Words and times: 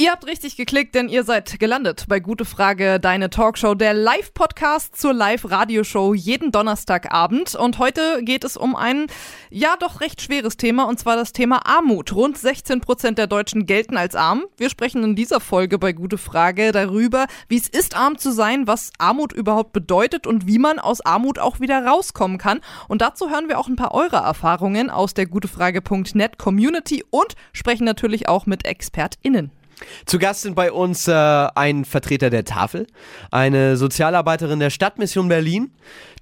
Ihr 0.00 0.12
habt 0.12 0.26
richtig 0.26 0.56
geklickt, 0.56 0.94
denn 0.94 1.10
ihr 1.10 1.24
seid 1.24 1.60
gelandet 1.60 2.06
bei 2.08 2.20
Gute 2.20 2.46
Frage, 2.46 2.98
deine 3.00 3.28
Talkshow, 3.28 3.74
der 3.74 3.92
Live-Podcast 3.92 4.96
zur 4.96 5.12
Live-Radioshow 5.12 6.14
jeden 6.14 6.52
Donnerstagabend. 6.52 7.54
Und 7.54 7.78
heute 7.78 8.24
geht 8.24 8.44
es 8.44 8.56
um 8.56 8.74
ein, 8.74 9.08
ja, 9.50 9.74
doch 9.78 10.00
recht 10.00 10.22
schweres 10.22 10.56
Thema, 10.56 10.84
und 10.84 10.98
zwar 10.98 11.16
das 11.16 11.34
Thema 11.34 11.66
Armut. 11.66 12.14
Rund 12.14 12.38
16 12.38 12.80
Prozent 12.80 13.18
der 13.18 13.26
Deutschen 13.26 13.66
gelten 13.66 13.98
als 13.98 14.14
arm. 14.14 14.44
Wir 14.56 14.70
sprechen 14.70 15.04
in 15.04 15.16
dieser 15.16 15.38
Folge 15.38 15.78
bei 15.78 15.92
Gute 15.92 16.16
Frage 16.16 16.72
darüber, 16.72 17.26
wie 17.48 17.58
es 17.58 17.68
ist, 17.68 17.94
arm 17.94 18.16
zu 18.16 18.32
sein, 18.32 18.66
was 18.66 18.92
Armut 18.96 19.34
überhaupt 19.34 19.74
bedeutet 19.74 20.26
und 20.26 20.46
wie 20.46 20.58
man 20.58 20.78
aus 20.78 21.02
Armut 21.02 21.38
auch 21.38 21.60
wieder 21.60 21.84
rauskommen 21.84 22.38
kann. 22.38 22.60
Und 22.88 23.02
dazu 23.02 23.28
hören 23.28 23.50
wir 23.50 23.58
auch 23.58 23.68
ein 23.68 23.76
paar 23.76 23.92
eurer 23.92 24.24
Erfahrungen 24.24 24.88
aus 24.88 25.12
der 25.12 25.26
gutefrage.net 25.26 26.38
Community 26.38 27.04
und 27.10 27.34
sprechen 27.52 27.84
natürlich 27.84 28.30
auch 28.30 28.46
mit 28.46 28.64
ExpertInnen. 28.64 29.50
Zu 30.06 30.18
Gast 30.18 30.42
sind 30.42 30.54
bei 30.54 30.72
uns 30.72 31.08
äh, 31.08 31.12
ein 31.12 31.84
Vertreter 31.84 32.30
der 32.30 32.44
Tafel, 32.44 32.86
eine 33.30 33.76
Sozialarbeiterin 33.76 34.60
der 34.60 34.70
Stadtmission 34.70 35.28
Berlin, 35.28 35.72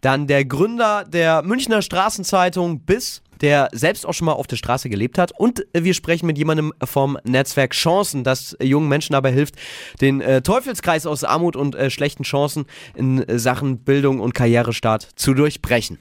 dann 0.00 0.26
der 0.26 0.44
Gründer 0.44 1.04
der 1.04 1.42
Münchner 1.42 1.82
Straßenzeitung 1.82 2.80
BIS, 2.80 3.22
der 3.40 3.68
selbst 3.72 4.06
auch 4.06 4.14
schon 4.14 4.26
mal 4.26 4.32
auf 4.32 4.46
der 4.46 4.56
Straße 4.56 4.88
gelebt 4.88 5.18
hat. 5.18 5.32
Und 5.32 5.64
wir 5.72 5.94
sprechen 5.94 6.26
mit 6.26 6.38
jemandem 6.38 6.72
vom 6.84 7.18
Netzwerk 7.24 7.72
Chancen, 7.72 8.24
das 8.24 8.56
jungen 8.60 8.88
Menschen 8.88 9.12
dabei 9.12 9.32
hilft, 9.32 9.54
den 10.00 10.20
äh, 10.20 10.42
Teufelskreis 10.42 11.06
aus 11.06 11.24
Armut 11.24 11.56
und 11.56 11.74
äh, 11.74 11.90
schlechten 11.90 12.24
Chancen 12.24 12.66
in 12.94 13.24
Sachen 13.38 13.78
Bildung 13.78 14.20
und 14.20 14.34
Karrierestart 14.34 15.08
zu 15.14 15.34
durchbrechen. 15.34 15.98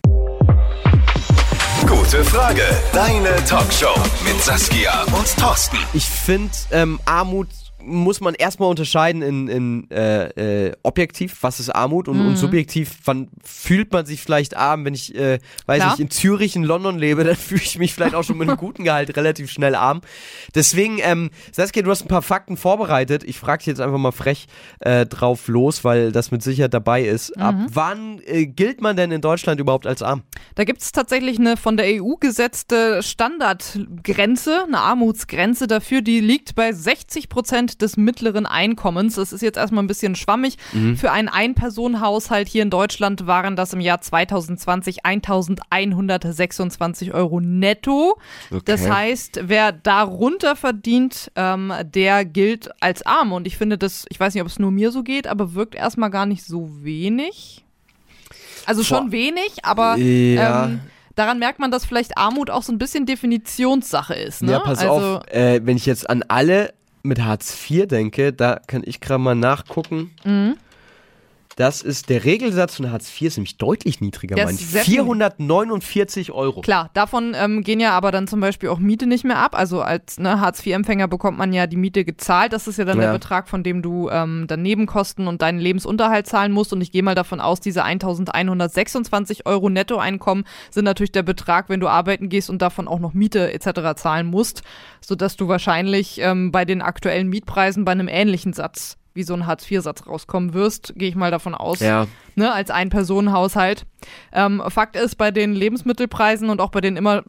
Gute 1.85 2.23
Frage. 2.23 2.63
Deine 2.93 3.35
Talkshow 3.45 3.93
mit 4.23 4.41
Saskia 4.43 5.03
und 5.03 5.37
Thorsten. 5.37 5.77
Ich 5.93 6.05
finde, 6.05 6.51
ähm, 6.71 6.99
Armut 7.05 7.49
muss 7.87 8.21
man 8.21 8.35
erstmal 8.35 8.69
unterscheiden 8.69 9.21
in, 9.21 9.47
in 9.47 9.91
äh, 9.91 10.67
äh, 10.67 10.73
objektiv, 10.83 11.37
was 11.41 11.59
ist 11.59 11.69
Armut 11.69 12.07
und, 12.07 12.19
mhm. 12.19 12.27
und 12.27 12.35
subjektiv, 12.35 12.97
wann 13.05 13.29
fühlt 13.43 13.91
man 13.91 14.05
sich 14.05 14.21
vielleicht 14.21 14.55
arm, 14.55 14.85
wenn 14.85 14.93
ich, 14.93 15.15
äh, 15.15 15.39
weiß 15.65 15.79
Klar. 15.79 15.91
nicht, 15.91 15.99
in 15.99 16.09
Zürich, 16.09 16.55
in 16.55 16.63
London 16.63 16.99
lebe, 16.99 17.23
dann 17.25 17.35
fühle 17.35 17.61
ich 17.61 17.79
mich 17.79 17.93
vielleicht 17.93 18.15
auch 18.15 18.23
schon 18.23 18.37
mit 18.37 18.49
einem 18.49 18.57
guten 18.57 18.83
Gehalt 18.83 19.15
relativ 19.15 19.49
schnell 19.49 19.75
arm. 19.75 20.01
Deswegen, 20.53 20.99
ähm, 21.01 21.29
Saskia, 21.51 21.81
du 21.81 21.89
hast 21.89 22.03
ein 22.03 22.07
paar 22.07 22.21
Fakten 22.21 22.57
vorbereitet. 22.57 23.23
Ich 23.23 23.39
frage 23.39 23.59
dich 23.59 23.67
jetzt 23.67 23.81
einfach 23.81 23.97
mal 23.97 24.11
frech 24.11 24.47
äh, 24.79 25.05
drauf 25.05 25.47
los, 25.47 25.83
weil 25.83 26.11
das 26.11 26.31
mit 26.31 26.43
Sicherheit 26.43 26.73
dabei 26.73 27.03
ist. 27.03 27.35
Mhm. 27.35 27.41
Ab 27.41 27.55
wann 27.71 28.21
äh, 28.25 28.45
gilt 28.45 28.81
man 28.81 28.97
denn 28.97 29.11
in 29.11 29.21
Deutschland 29.21 29.59
überhaupt 29.59 29.87
als 29.87 30.01
arm? 30.01 30.23
Da 30.55 30.65
gibt 30.65 30.81
es 30.81 30.91
tatsächlich 30.91 31.39
eine 31.39 31.57
von 31.57 31.77
der 31.77 32.03
EU 32.03 32.15
gesetzte 32.15 33.01
Standardgrenze, 33.01 34.63
eine 34.67 34.79
Armutsgrenze 34.79 35.67
dafür, 35.67 36.01
die 36.01 36.19
liegt 36.19 36.55
bei 36.55 36.73
60 36.73 37.29
Prozent 37.29 37.76
des 37.81 37.97
mittleren 37.97 38.45
Einkommens. 38.45 39.15
Das 39.15 39.33
ist 39.33 39.41
jetzt 39.41 39.57
erstmal 39.57 39.83
ein 39.83 39.87
bisschen 39.87 40.15
schwammig. 40.15 40.57
Mhm. 40.73 40.97
Für 40.97 41.11
einen 41.11 41.27
Ein-Personen-Haushalt 41.27 42.47
hier 42.47 42.63
in 42.63 42.69
Deutschland 42.69 43.27
waren 43.27 43.55
das 43.55 43.73
im 43.73 43.79
Jahr 43.79 44.01
2020 44.01 45.05
1126 45.05 47.13
Euro 47.13 47.39
netto. 47.39 48.17
Okay. 48.51 48.61
Das 48.65 48.89
heißt, 48.89 49.41
wer 49.43 49.71
darunter 49.71 50.55
verdient, 50.55 51.31
ähm, 51.35 51.73
der 51.83 52.25
gilt 52.25 52.69
als 52.81 53.05
arm. 53.05 53.31
Und 53.31 53.47
ich 53.47 53.57
finde 53.57 53.77
das, 53.77 54.05
ich 54.09 54.19
weiß 54.19 54.33
nicht, 54.33 54.41
ob 54.41 54.47
es 54.47 54.59
nur 54.59 54.71
mir 54.71 54.91
so 54.91 55.03
geht, 55.03 55.27
aber 55.27 55.53
wirkt 55.53 55.75
erstmal 55.75 56.09
gar 56.09 56.25
nicht 56.25 56.43
so 56.43 56.69
wenig. 56.83 57.63
Also 58.65 58.83
schon 58.83 59.05
Boah. 59.05 59.11
wenig, 59.13 59.63
aber 59.63 59.95
ja. 59.97 60.65
ähm, 60.65 60.81
daran 61.15 61.39
merkt 61.39 61.59
man, 61.59 61.71
dass 61.71 61.85
vielleicht 61.85 62.17
Armut 62.17 62.49
auch 62.49 62.63
so 62.63 62.73
ein 62.73 62.77
bisschen 62.77 63.05
Definitionssache 63.05 64.13
ist. 64.13 64.43
Ne? 64.43 64.51
Ja, 64.51 64.59
pass 64.59 64.79
also, 64.79 65.17
auf, 65.17 65.27
äh, 65.27 65.61
wenn 65.63 65.77
ich 65.77 65.85
jetzt 65.85 66.09
an 66.09 66.23
alle 66.27 66.73
mit 67.07 67.23
Hartz 67.23 67.69
IV 67.69 67.87
denke, 67.87 68.33
da 68.33 68.59
kann 68.67 68.83
ich 68.85 68.99
gerade 68.99 69.21
mal 69.21 69.35
nachgucken. 69.35 70.11
Mhm. 70.23 70.57
Das 71.57 71.81
ist 71.81 72.09
der 72.09 72.23
Regelsatz 72.23 72.75
von 72.75 72.91
Hartz 72.91 73.09
IV 73.09 73.29
ist 73.29 73.37
nämlich 73.37 73.57
deutlich 73.57 73.99
niedriger, 73.99 74.35
meine 74.35 74.51
ich. 74.51 74.63
449 74.63 76.31
Euro. 76.31 76.61
Klar, 76.61 76.91
davon 76.93 77.35
ähm, 77.35 77.63
gehen 77.63 77.79
ja 77.79 77.93
aber 77.93 78.11
dann 78.11 78.27
zum 78.27 78.39
Beispiel 78.39 78.69
auch 78.69 78.77
Miete 78.77 79.07
nicht 79.07 79.23
mehr 79.23 79.39
ab. 79.39 79.57
Also 79.57 79.81
als 79.81 80.19
ne, 80.19 80.39
Hartz 80.39 80.63
IV-Empfänger 80.63 81.07
bekommt 81.07 81.39
man 81.39 81.53
ja 81.53 81.65
die 81.65 81.75
Miete 81.75 82.05
gezahlt. 82.05 82.53
Das 82.53 82.67
ist 82.67 82.77
ja 82.77 82.85
dann 82.85 82.97
ja. 83.01 83.07
der 83.07 83.13
Betrag, 83.13 83.49
von 83.49 83.63
dem 83.63 83.81
du 83.81 84.07
ähm, 84.11 84.45
dann 84.47 84.61
Nebenkosten 84.61 85.27
und 85.27 85.41
deinen 85.41 85.57
Lebensunterhalt 85.57 86.27
zahlen 86.27 86.51
musst. 86.51 86.73
Und 86.73 86.81
ich 86.81 86.91
gehe 86.91 87.01
mal 87.01 87.15
davon 87.15 87.41
aus, 87.41 87.59
diese 87.59 87.83
1126 87.83 89.47
Euro 89.47 89.69
Nettoeinkommen 89.69 90.45
sind 90.69 90.85
natürlich 90.85 91.11
der 91.11 91.23
Betrag, 91.23 91.69
wenn 91.69 91.79
du 91.79 91.87
arbeiten 91.87 92.29
gehst 92.29 92.51
und 92.51 92.61
davon 92.61 92.87
auch 92.87 92.99
noch 92.99 93.15
Miete 93.15 93.51
etc. 93.51 93.95
zahlen 93.95 94.27
musst, 94.27 94.61
sodass 95.01 95.37
du 95.37 95.47
wahrscheinlich 95.47 96.19
ähm, 96.21 96.51
bei 96.51 96.65
den 96.65 96.83
aktuellen 96.83 97.29
Mietpreisen 97.29 97.83
bei 97.83 97.93
einem 97.93 98.07
ähnlichen 98.07 98.53
Satz 98.53 98.99
wie 99.17 99.23
so 99.23 99.33
ein 99.33 99.45
Hartz-IV-Satz 99.45 100.07
rauskommen 100.07 100.53
wirst, 100.53 100.93
gehe 100.95 101.09
ich 101.09 101.15
mal 101.15 101.31
davon 101.31 101.53
aus, 101.53 101.81
ja. 101.81 102.07
ne, 102.35 102.53
als 102.53 102.71
Ein-Personen-Haushalt. 102.71 103.85
Ähm, 104.31 104.63
Fakt 104.69 104.95
ist, 104.95 105.15
bei 105.15 105.31
den 105.31 105.53
Lebensmittelpreisen 105.53 106.49
und 106.49 106.61
auch 106.61 106.69
bei 106.69 106.79
den 106.79 106.95
immer 106.95 107.23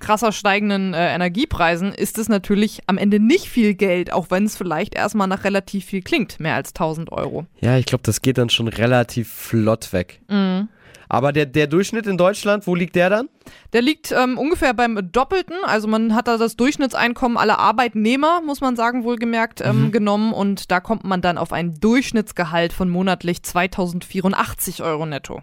krasser 0.00 0.32
steigenden 0.32 0.94
äh, 0.94 1.14
Energiepreisen 1.14 1.92
ist 1.92 2.18
es 2.18 2.28
natürlich 2.28 2.80
am 2.86 2.98
Ende 2.98 3.20
nicht 3.20 3.48
viel 3.48 3.74
Geld, 3.74 4.12
auch 4.12 4.30
wenn 4.30 4.44
es 4.44 4.56
vielleicht 4.56 4.94
erstmal 4.94 5.28
nach 5.28 5.44
relativ 5.44 5.84
viel 5.84 6.02
klingt, 6.02 6.40
mehr 6.40 6.54
als 6.54 6.70
1000 6.70 7.12
Euro. 7.12 7.46
Ja, 7.60 7.76
ich 7.76 7.86
glaube, 7.86 8.02
das 8.04 8.22
geht 8.22 8.38
dann 8.38 8.50
schon 8.50 8.68
relativ 8.68 9.30
flott 9.30 9.92
weg. 9.92 10.20
Mhm. 10.28 10.68
Aber 11.12 11.30
der, 11.34 11.44
der 11.44 11.66
Durchschnitt 11.66 12.06
in 12.06 12.16
Deutschland, 12.16 12.66
wo 12.66 12.74
liegt 12.74 12.96
der 12.96 13.10
dann? 13.10 13.28
Der 13.74 13.82
liegt 13.82 14.12
ähm, 14.12 14.38
ungefähr 14.38 14.72
beim 14.72 15.12
Doppelten. 15.12 15.56
Also 15.66 15.86
man 15.86 16.14
hat 16.14 16.26
da 16.26 16.38
das 16.38 16.56
Durchschnittseinkommen 16.56 17.36
aller 17.36 17.58
Arbeitnehmer, 17.58 18.40
muss 18.40 18.62
man 18.62 18.76
sagen, 18.76 19.04
wohlgemerkt, 19.04 19.60
ähm, 19.60 19.82
mhm. 19.82 19.92
genommen. 19.92 20.32
Und 20.32 20.70
da 20.70 20.80
kommt 20.80 21.04
man 21.04 21.20
dann 21.20 21.36
auf 21.36 21.52
ein 21.52 21.74
Durchschnittsgehalt 21.78 22.72
von 22.72 22.88
monatlich 22.88 23.42
2084 23.42 24.82
Euro 24.82 25.04
netto 25.04 25.42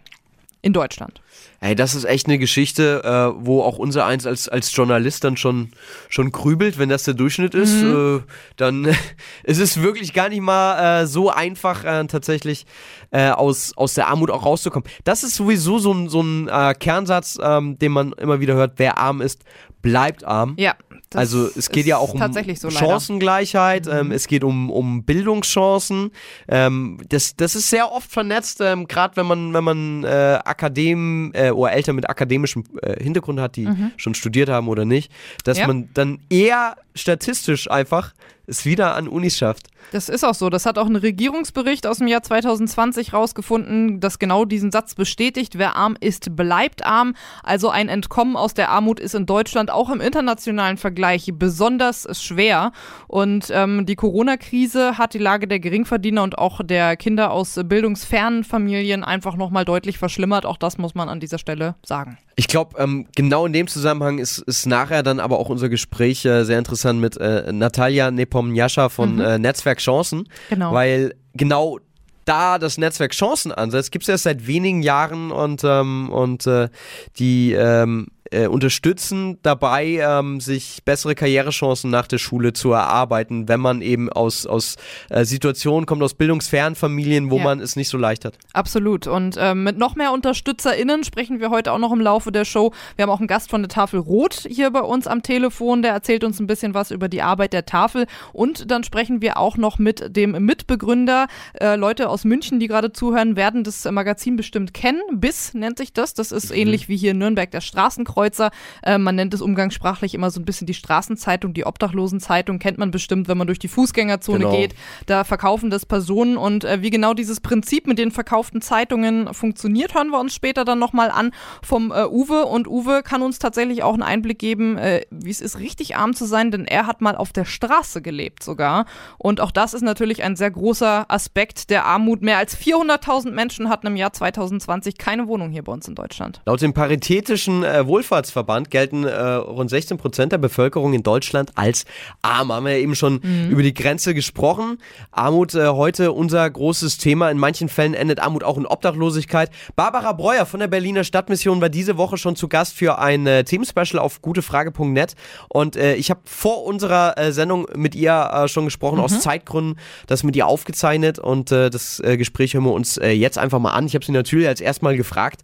in 0.62 0.74
Deutschland. 0.74 1.22
Ey, 1.62 1.76
das 1.76 1.96
ist 1.96 2.06
echt 2.06 2.28
eine 2.28 2.38
Geschichte, 2.38 3.02
äh, 3.04 3.46
wo 3.46 3.62
auch 3.62 3.78
unser 3.78 4.06
eins 4.06 4.26
als, 4.26 4.50
als 4.50 4.76
Journalist 4.76 5.24
dann 5.24 5.38
schon, 5.38 5.72
schon 6.10 6.32
grübelt, 6.32 6.78
wenn 6.78 6.90
das 6.90 7.04
der 7.04 7.14
Durchschnitt 7.14 7.54
ist. 7.54 7.82
Mhm. 7.82 8.24
Äh, 8.26 8.32
dann 8.58 8.86
ist 9.44 9.60
es 9.60 9.82
wirklich 9.82 10.14
gar 10.14 10.30
nicht 10.30 10.42
mal 10.42 11.02
äh, 11.02 11.08
so 11.08 11.30
einfach, 11.30 11.84
äh, 11.84 12.06
tatsächlich 12.08 12.66
äh, 13.12 13.30
aus, 13.30 13.74
aus 13.76 13.94
der 13.94 14.08
Armut 14.08 14.32
auch 14.32 14.46
rauszukommen. 14.46 14.88
Das 15.04 15.24
ist 15.24 15.36
sowieso 15.36 15.80
so 15.80 15.94
ein, 15.94 16.10
so 16.10 16.22
ein 16.22 16.48
äh, 16.48 16.74
Kernsatz, 16.74 17.38
ähm, 17.42 17.78
den 17.80 17.92
man 17.92 18.14
immer 18.14 18.40
wieder 18.40 18.56
hört, 18.56 18.74
wer 18.78 18.98
arm 18.98 19.22
ist, 19.22 19.44
bleibt 19.82 20.24
arm. 20.24 20.56
Ja. 20.58 20.76
Also 21.16 21.50
es 21.56 21.70
geht 21.70 21.86
ja 21.86 21.98
auch 21.98 22.14
um 22.14 22.22
so, 22.56 22.70
Chancengleichheit, 22.70 23.86
mhm. 23.86 23.92
ähm, 23.92 24.12
es 24.12 24.28
geht 24.28 24.44
um, 24.44 24.70
um 24.70 25.04
Bildungschancen. 25.04 26.12
Ähm, 26.48 27.00
das, 27.10 27.36
das 27.36 27.56
ist 27.56 27.70
sehr 27.70 27.92
oft 27.92 28.12
vernetzt, 28.12 28.62
ähm, 28.62 28.88
gerade 28.88 29.16
wenn 29.18 29.26
man, 29.26 29.54
wenn 29.54 29.64
man 29.64 30.04
äh, 30.04 30.40
Akadem 30.44 31.32
äh, 31.34 31.52
oder 31.52 31.72
Eltern 31.72 31.96
mit 31.96 32.10
akademischem 32.10 32.64
äh, 32.82 33.04
Hintergrund 33.04 33.40
hat, 33.40 33.56
die 33.56 33.66
mhm. 33.66 33.92
schon 33.98 34.14
studiert 34.14 34.50
haben 34.50 34.68
oder 34.68 34.86
nicht, 34.86 35.12
dass 35.44 35.58
ja. 35.58 35.68
man 35.68 35.90
dann 35.94 36.20
eher 36.30 36.78
statistisch 36.94 37.70
einfach 37.72 38.14
es 38.50 38.66
wieder 38.66 38.96
an 38.96 39.08
Unis 39.08 39.38
schafft. 39.38 39.68
Das 39.92 40.10
ist 40.10 40.24
auch 40.24 40.34
so. 40.34 40.50
Das 40.50 40.66
hat 40.66 40.78
auch 40.78 40.86
ein 40.86 40.96
Regierungsbericht 40.96 41.88
aus 41.88 42.00
dem 42.00 42.08
Jahr 42.08 42.22
2020 42.22 43.14
rausgefunden, 43.14 44.00
das 44.00 44.20
genau 44.20 44.46
diesen 44.46 44.72
Satz 44.72 44.94
bestätigt. 44.96 45.58
Wer 45.58 45.76
arm 45.76 45.96
ist, 46.00 46.36
bleibt 46.36 46.86
arm. 46.86 47.16
Also 47.44 47.70
ein 47.70 47.90
Entkommen 47.90 48.36
aus 48.36 48.54
der 48.54 48.70
Armut 48.70 49.00
ist 49.00 49.16
in 49.16 49.26
Deutschland 49.26 49.72
auch 49.72 49.90
im 49.90 50.02
internationalen 50.02 50.78
Vergleich 50.78 51.32
besonders 51.34 52.08
schwer. 52.22 52.72
Und 53.08 53.50
ähm, 53.52 53.86
die 53.86 53.96
Corona-Krise 53.96 54.98
hat 54.98 55.14
die 55.14 55.20
Lage 55.20 55.48
der 55.48 55.60
Geringverdiener 55.60 56.24
und 56.24 56.38
auch 56.38 56.62
der 56.64 56.98
Kinder 56.98 57.32
aus 57.32 57.60
bildungsfernen 57.64 58.44
Familien 58.44 59.04
einfach 59.04 59.36
nochmal 59.36 59.66
deutlich 59.66 59.98
verschlimmert. 59.98 60.46
Auch 60.46 60.58
das 60.58 60.78
muss 60.78 60.94
man 60.94 61.10
an 61.10 61.20
dieser 61.20 61.38
Stelle 61.38 61.76
sagen. 61.84 62.18
Ich 62.40 62.48
glaube, 62.48 62.82
ähm, 62.82 63.06
genau 63.18 63.46
in 63.46 63.52
dem 63.52 63.68
Zusammenhang 63.68 64.18
ist, 64.18 64.38
ist 64.38 64.66
nachher 64.66 65.04
dann 65.04 65.20
aber 65.20 65.40
auch 65.40 65.50
unser 65.50 65.68
Gespräch 65.68 66.24
äh, 66.24 66.46
sehr 66.46 66.58
interessant 66.58 67.02
mit 67.02 67.18
äh, 67.18 67.52
Natalia 67.52 68.12
Nepomniascha 68.12 68.88
von 68.88 69.16
mhm. 69.16 69.20
äh, 69.20 69.40
Netzwerk 69.40 69.80
Chancen. 69.80 70.30
Genau. 70.50 70.74
Weil 70.74 71.16
genau 71.34 71.80
da 72.24 72.58
das 72.58 72.78
Netzwerk 72.78 73.12
Chancen 73.12 73.52
ansetzt, 73.52 73.92
gibt 73.92 74.04
es 74.04 74.10
erst 74.10 74.24
seit 74.24 74.48
wenigen 74.48 74.82
Jahren 74.84 75.34
und, 75.34 75.66
ähm, 75.66 76.10
und 76.14 76.48
äh, 76.48 76.70
die 77.18 77.52
ähm, 77.52 78.08
äh, 78.32 78.48
unterstützen 78.48 79.40
dabei, 79.42 80.00
ähm, 80.02 80.40
sich 80.40 80.84
bessere 80.86 81.16
Karrierechancen 81.16 81.90
nach 81.90 82.08
der 82.08 82.18
Schule 82.18 82.54
zu 82.54 82.72
erarbeiten, 82.72 83.48
wenn 83.48 83.60
man 83.60 83.82
eben 83.82 84.10
aus, 84.10 84.46
aus 84.46 84.76
äh, 85.10 85.26
Situationen 85.26 85.86
kommt, 85.86 86.04
aus 86.04 86.14
bildungsfernen 86.14 86.76
Familien, 86.76 87.32
wo 87.32 87.38
ja. 87.38 87.44
man 87.44 87.60
es 87.60 87.76
nicht 87.76 87.90
so 87.90 87.98
leicht 87.98 88.26
hat. 88.26 88.38
Absolut. 88.54 89.08
Und 89.08 89.36
ähm, 89.40 89.64
mit 89.64 89.78
noch 89.78 89.96
mehr 89.96 90.12
UnterstützerInnen 90.14 91.04
sprechen 91.04 91.40
wir 91.40 91.50
heute 91.50 91.72
auch 91.72 91.80
noch 91.80 91.92
im 91.92 92.02
Laufe 92.02 92.32
der 92.32 92.46
Show. 92.46 92.72
Wir 92.96 93.04
haben 93.04 93.10
auch 93.10 93.20
einen 93.20 93.28
Gast 93.28 93.50
von 93.50 93.62
der 93.62 93.70
Tafel 93.70 94.00
Rot 94.00 94.46
hier 94.48 94.70
bei 94.72 94.82
uns 94.82 95.08
am 95.08 95.24
Telefon, 95.24 95.82
der 95.82 95.94
erzählt 95.94 96.24
uns 96.24 96.40
ein 96.40 96.48
bisschen 96.48 96.74
was 96.74 96.92
über 96.92 97.10
die 97.10 97.22
Arbeit 97.22 97.54
der 97.54 97.66
Tafel. 97.66 98.06
Und 98.34 98.70
dann 98.72 98.84
sprechen 98.84 99.22
wir 99.22 99.38
auch 99.38 99.58
noch 99.58 99.80
mit 99.80 100.16
dem 100.16 100.32
Mitbegründer. 100.32 101.28
Äh, 101.60 101.76
Leute 101.76 102.10
aus 102.10 102.26
München, 102.26 102.60
die 102.60 102.68
gerade 102.68 102.94
zuhören, 102.94 103.36
werden 103.36 103.64
das 103.64 103.90
Magazin 103.90 104.36
bestimmt 104.36 104.74
kennen. 104.74 105.02
BIS 105.14 105.54
nennt 105.54 105.78
sich 105.78 105.94
das. 105.94 106.14
Das 106.14 106.32
ist 106.32 106.52
mhm. 106.52 106.58
ähnlich 106.58 106.90
wie 106.90 106.98
hier 106.98 107.12
in 107.12 107.18
Nürnberg 107.18 107.50
der 107.50 107.62
Straßenkreuz. 107.62 108.19
Hakenkreuzer. 108.20 108.52
Äh, 108.84 108.98
man 108.98 109.16
nennt 109.16 109.34
es 109.34 109.42
umgangssprachlich 109.42 110.14
immer 110.14 110.32
so 110.32 110.40
ein 110.40 110.46
bisschen 110.46 110.68
die 110.68 110.74
Straßenzeitung, 110.74 111.54
die 111.54 111.66
Obdachlosenzeitung, 111.66 112.60
kennt 112.60 112.78
man 112.78 112.92
bestimmt, 112.92 113.28
wenn 113.28 113.38
man 113.38 113.48
durch 113.48 113.60
die 113.60 113.68
Fußgängerzone 113.68 114.40
genau. 114.40 114.52
geht. 114.52 114.76
Da 115.06 115.24
verkaufen 115.24 115.70
das 115.70 115.86
Personen 115.86 116.38
und 116.38 116.64
äh, 116.64 116.82
wie 116.82 116.90
genau 116.90 117.14
dieses 117.14 117.40
Prinzip 117.40 117.88
mit 117.88 117.98
den 117.98 118.12
verkauften 118.12 118.62
Zeitungen 118.62 119.34
funktioniert, 119.34 119.96
hören 119.96 120.10
wir 120.10 120.20
uns 120.20 120.34
später 120.34 120.66
dann 120.66 120.80
nochmal 120.80 121.12
an 121.12 121.32
vom 121.62 121.92
äh, 121.92 122.06
Uwe. 122.06 122.46
Und 122.46 122.68
Uwe 122.68 123.02
kann 123.04 123.22
uns 123.22 123.40
tatsächlich 123.40 123.84
auch 123.84 123.94
einen 123.94 124.04
Einblick 124.04 124.40
geben, 124.40 124.78
äh, 124.78 125.02
wie 125.10 125.30
es 125.32 125.42
ist, 125.42 125.60
richtig 125.60 125.96
arm 125.96 126.14
zu 126.14 126.26
sein, 126.26 126.52
denn 126.52 126.66
er 126.66 126.88
hat 126.88 127.02
mal 127.02 127.16
auf 127.16 127.32
der 127.34 127.46
Straße 127.46 128.02
gelebt 128.02 128.44
sogar. 128.44 128.86
Und 129.18 129.42
auch 129.42 129.52
das 129.52 129.74
ist 129.74 129.82
natürlich 129.82 130.24
ein 130.24 130.36
sehr 130.36 130.52
großer 130.52 131.06
Aspekt 131.08 131.70
der 131.70 131.86
Armut. 131.86 132.22
Mehr 132.22 132.38
als 132.38 132.58
400.000 132.58 133.32
Menschen 133.32 133.70
hatten 133.70 133.88
im 133.88 133.96
Jahr 133.96 134.14
2020 134.14 134.98
keine 134.98 135.28
Wohnung 135.28 135.52
hier 135.52 135.64
bei 135.64 135.72
uns 135.72 135.88
in 135.88 135.96
Deutschland. 135.96 136.42
Laut 136.46 136.62
dem 136.62 136.74
Paritätischen 136.74 137.64
äh, 137.64 137.88
Wohlfahrtsverband 138.10 138.72
gelten 138.72 139.04
äh, 139.04 139.14
rund 139.14 139.70
16 139.70 139.98
Prozent 139.98 140.32
der 140.32 140.38
Bevölkerung 140.38 140.94
in 140.94 141.04
Deutschland 141.04 141.52
als 141.56 141.86
arm. 142.22 142.52
Haben 142.52 142.66
wir 142.66 142.74
ja 142.74 142.80
eben 142.80 142.96
schon 142.96 143.20
mhm. 143.22 143.50
über 143.50 143.62
die 143.62 143.74
Grenze 143.74 144.14
gesprochen. 144.14 144.80
Armut 145.12 145.54
äh, 145.54 145.68
heute 145.68 146.12
unser 146.12 146.50
großes 146.50 146.98
Thema. 146.98 147.30
In 147.30 147.38
manchen 147.38 147.70
Fällen 147.70 147.94
endet 147.94 148.20
Armut 148.20 148.44
auch 148.44 148.58
in 148.58 148.66
Obdachlosigkeit. 148.66 149.52
Barbara 149.76 150.14
Breuer 150.14 150.46
von 150.46 150.60
der 150.60 150.68
Berliner 150.68 151.04
Stadtmission 151.04 151.62
war 151.62 151.70
diese 151.70 151.98
Woche 151.98 152.18
schon 152.18 152.36
zu 152.36 152.48
Gast 152.48 152.76
für 152.76 152.98
ein 152.98 153.28
äh, 153.28 153.44
Themenspecial 153.44 154.00
auf 154.00 154.22
gutefrage.net. 154.22 155.16
Und 155.48 155.76
äh, 155.76 155.96
ich 155.96 156.10
habe 156.10 156.22
vor 156.26 156.66
unserer 156.66 157.18
äh, 157.18 157.32
Sendung 157.32 157.68
mit 157.76 157.96
ihr 157.96 158.30
äh, 158.34 158.48
schon 158.48 158.66
gesprochen, 158.66 158.98
mhm. 158.98 159.04
aus 159.04 159.20
Zeitgründen, 159.20 159.80
das 160.08 160.24
mit 160.24 160.36
ihr 160.36 160.48
aufgezeichnet. 160.48 161.20
Und 161.20 161.52
äh, 161.52 161.70
das 161.70 162.00
äh, 162.00 162.18
Gespräch 162.18 162.54
hören 162.54 162.64
wir 162.64 162.74
uns 162.74 163.00
jetzt 163.00 163.38
einfach 163.38 163.60
mal 163.60 163.72
an. 163.72 163.86
Ich 163.86 163.94
habe 163.96 164.04
sie 164.04 164.12
natürlich 164.12 164.48
als 164.48 164.62
erstmal 164.62 164.98
gefragt, 164.98 165.42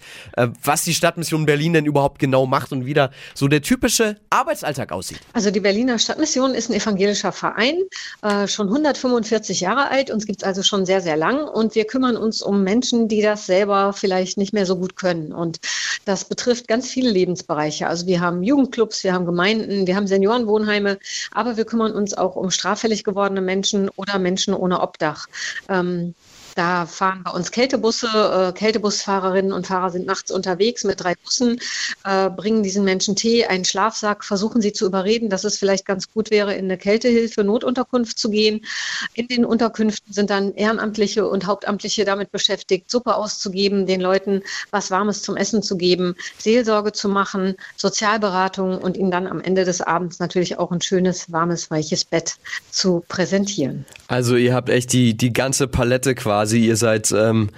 was 0.63 0.83
die 0.83 0.93
Stadtmission 0.93 1.45
Berlin 1.45 1.73
denn 1.73 1.85
überhaupt 1.85 2.19
genau 2.19 2.45
macht 2.45 2.54
und 2.71 2.85
wie 2.85 2.93
da 2.93 3.11
so 3.33 3.47
der 3.47 3.61
typische 3.61 4.17
Arbeitsalltag 4.29 4.91
aussieht. 4.91 5.19
Also 5.33 5.51
die 5.51 5.59
Berliner 5.59 5.99
Stadtmission 5.99 6.53
ist 6.53 6.69
ein 6.69 6.73
evangelischer 6.73 7.31
Verein, 7.31 7.75
äh, 8.21 8.47
schon 8.47 8.67
145 8.67 9.61
Jahre 9.61 9.89
alt. 9.89 10.11
Uns 10.11 10.25
gibt 10.25 10.41
es 10.41 10.47
also 10.47 10.63
schon 10.63 10.85
sehr, 10.85 11.01
sehr 11.01 11.17
lang. 11.17 11.47
Und 11.47 11.75
wir 11.75 11.85
kümmern 11.85 12.17
uns 12.17 12.41
um 12.41 12.63
Menschen, 12.63 13.07
die 13.07 13.21
das 13.21 13.45
selber 13.45 13.93
vielleicht 13.93 14.37
nicht 14.37 14.53
mehr 14.53 14.65
so 14.65 14.75
gut 14.77 14.95
können. 14.95 15.33
Und 15.33 15.59
das 16.05 16.25
betrifft 16.25 16.67
ganz 16.67 16.87
viele 16.87 17.09
Lebensbereiche. 17.09 17.87
Also 17.87 18.05
wir 18.05 18.21
haben 18.21 18.43
Jugendclubs, 18.43 19.03
wir 19.03 19.13
haben 19.13 19.25
Gemeinden, 19.25 19.87
wir 19.87 19.95
haben 19.95 20.07
Seniorenwohnheime, 20.07 20.99
aber 21.31 21.57
wir 21.57 21.65
kümmern 21.65 21.93
uns 21.93 22.13
auch 22.13 22.35
um 22.35 22.51
straffällig 22.51 23.03
gewordene 23.03 23.41
Menschen 23.41 23.89
oder 23.95 24.19
Menschen 24.19 24.53
ohne 24.53 24.81
Obdach. 24.81 25.27
Ähm, 25.69 26.13
da 26.55 26.85
fahren 26.85 27.21
bei 27.23 27.31
uns 27.31 27.51
Kältebusse. 27.51 28.07
Äh, 28.07 28.57
Kältebusfahrerinnen 28.57 29.51
und 29.51 29.67
Fahrer 29.67 29.91
sind 29.91 30.05
nachts 30.05 30.31
unterwegs 30.31 30.85
mit 30.85 31.03
drei 31.03 31.13
Bussen, 31.15 31.59
äh, 32.05 32.29
bringen 32.29 32.63
diesen 32.63 32.85
Menschen 32.85 33.15
Tee, 33.15 33.45
einen 33.45 33.65
Schlafsack, 33.65 34.23
versuchen 34.23 34.61
sie 34.61 34.71
zu 34.71 34.85
überreden, 34.85 35.29
dass 35.29 35.43
es 35.43 35.57
vielleicht 35.57 35.85
ganz 35.85 36.11
gut 36.11 36.31
wäre, 36.31 36.53
in 36.53 36.65
eine 36.65 36.77
Kältehilfe, 36.77 37.43
Notunterkunft 37.43 38.17
zu 38.17 38.29
gehen. 38.29 38.65
In 39.13 39.27
den 39.27 39.43
Unterkünften 39.45 40.13
sind 40.13 40.29
dann 40.29 40.53
Ehrenamtliche 40.53 41.27
und 41.27 41.45
Hauptamtliche 41.45 42.05
damit 42.05 42.31
beschäftigt, 42.31 42.89
Suppe 42.89 43.15
auszugeben, 43.15 43.85
den 43.85 43.99
Leuten 43.99 44.41
was 44.71 44.91
Warmes 44.91 45.21
zum 45.21 45.35
Essen 45.35 45.61
zu 45.61 45.75
geben, 45.75 46.15
Seelsorge 46.37 46.93
zu 46.93 47.09
machen, 47.09 47.55
Sozialberatung 47.75 48.77
und 48.77 48.95
ihnen 48.95 49.11
dann 49.11 49.27
am 49.27 49.41
Ende 49.41 49.65
des 49.65 49.81
Abends 49.81 50.19
natürlich 50.19 50.57
auch 50.57 50.71
ein 50.71 50.81
schönes, 50.81 51.31
warmes, 51.31 51.69
weiches 51.69 52.05
Bett 52.05 52.35
zu 52.71 53.03
präsentieren. 53.09 53.85
Also 54.07 54.37
ihr 54.37 54.53
habt 54.53 54.69
echt 54.69 54.93
die, 54.93 55.17
die 55.17 55.33
ganze 55.33 55.67
Palette 55.67 56.15
quasi 56.15 56.44
quasi. 56.45 56.59
Ihr 56.59 56.75
seid 56.75 57.11
ähm, 57.11 57.49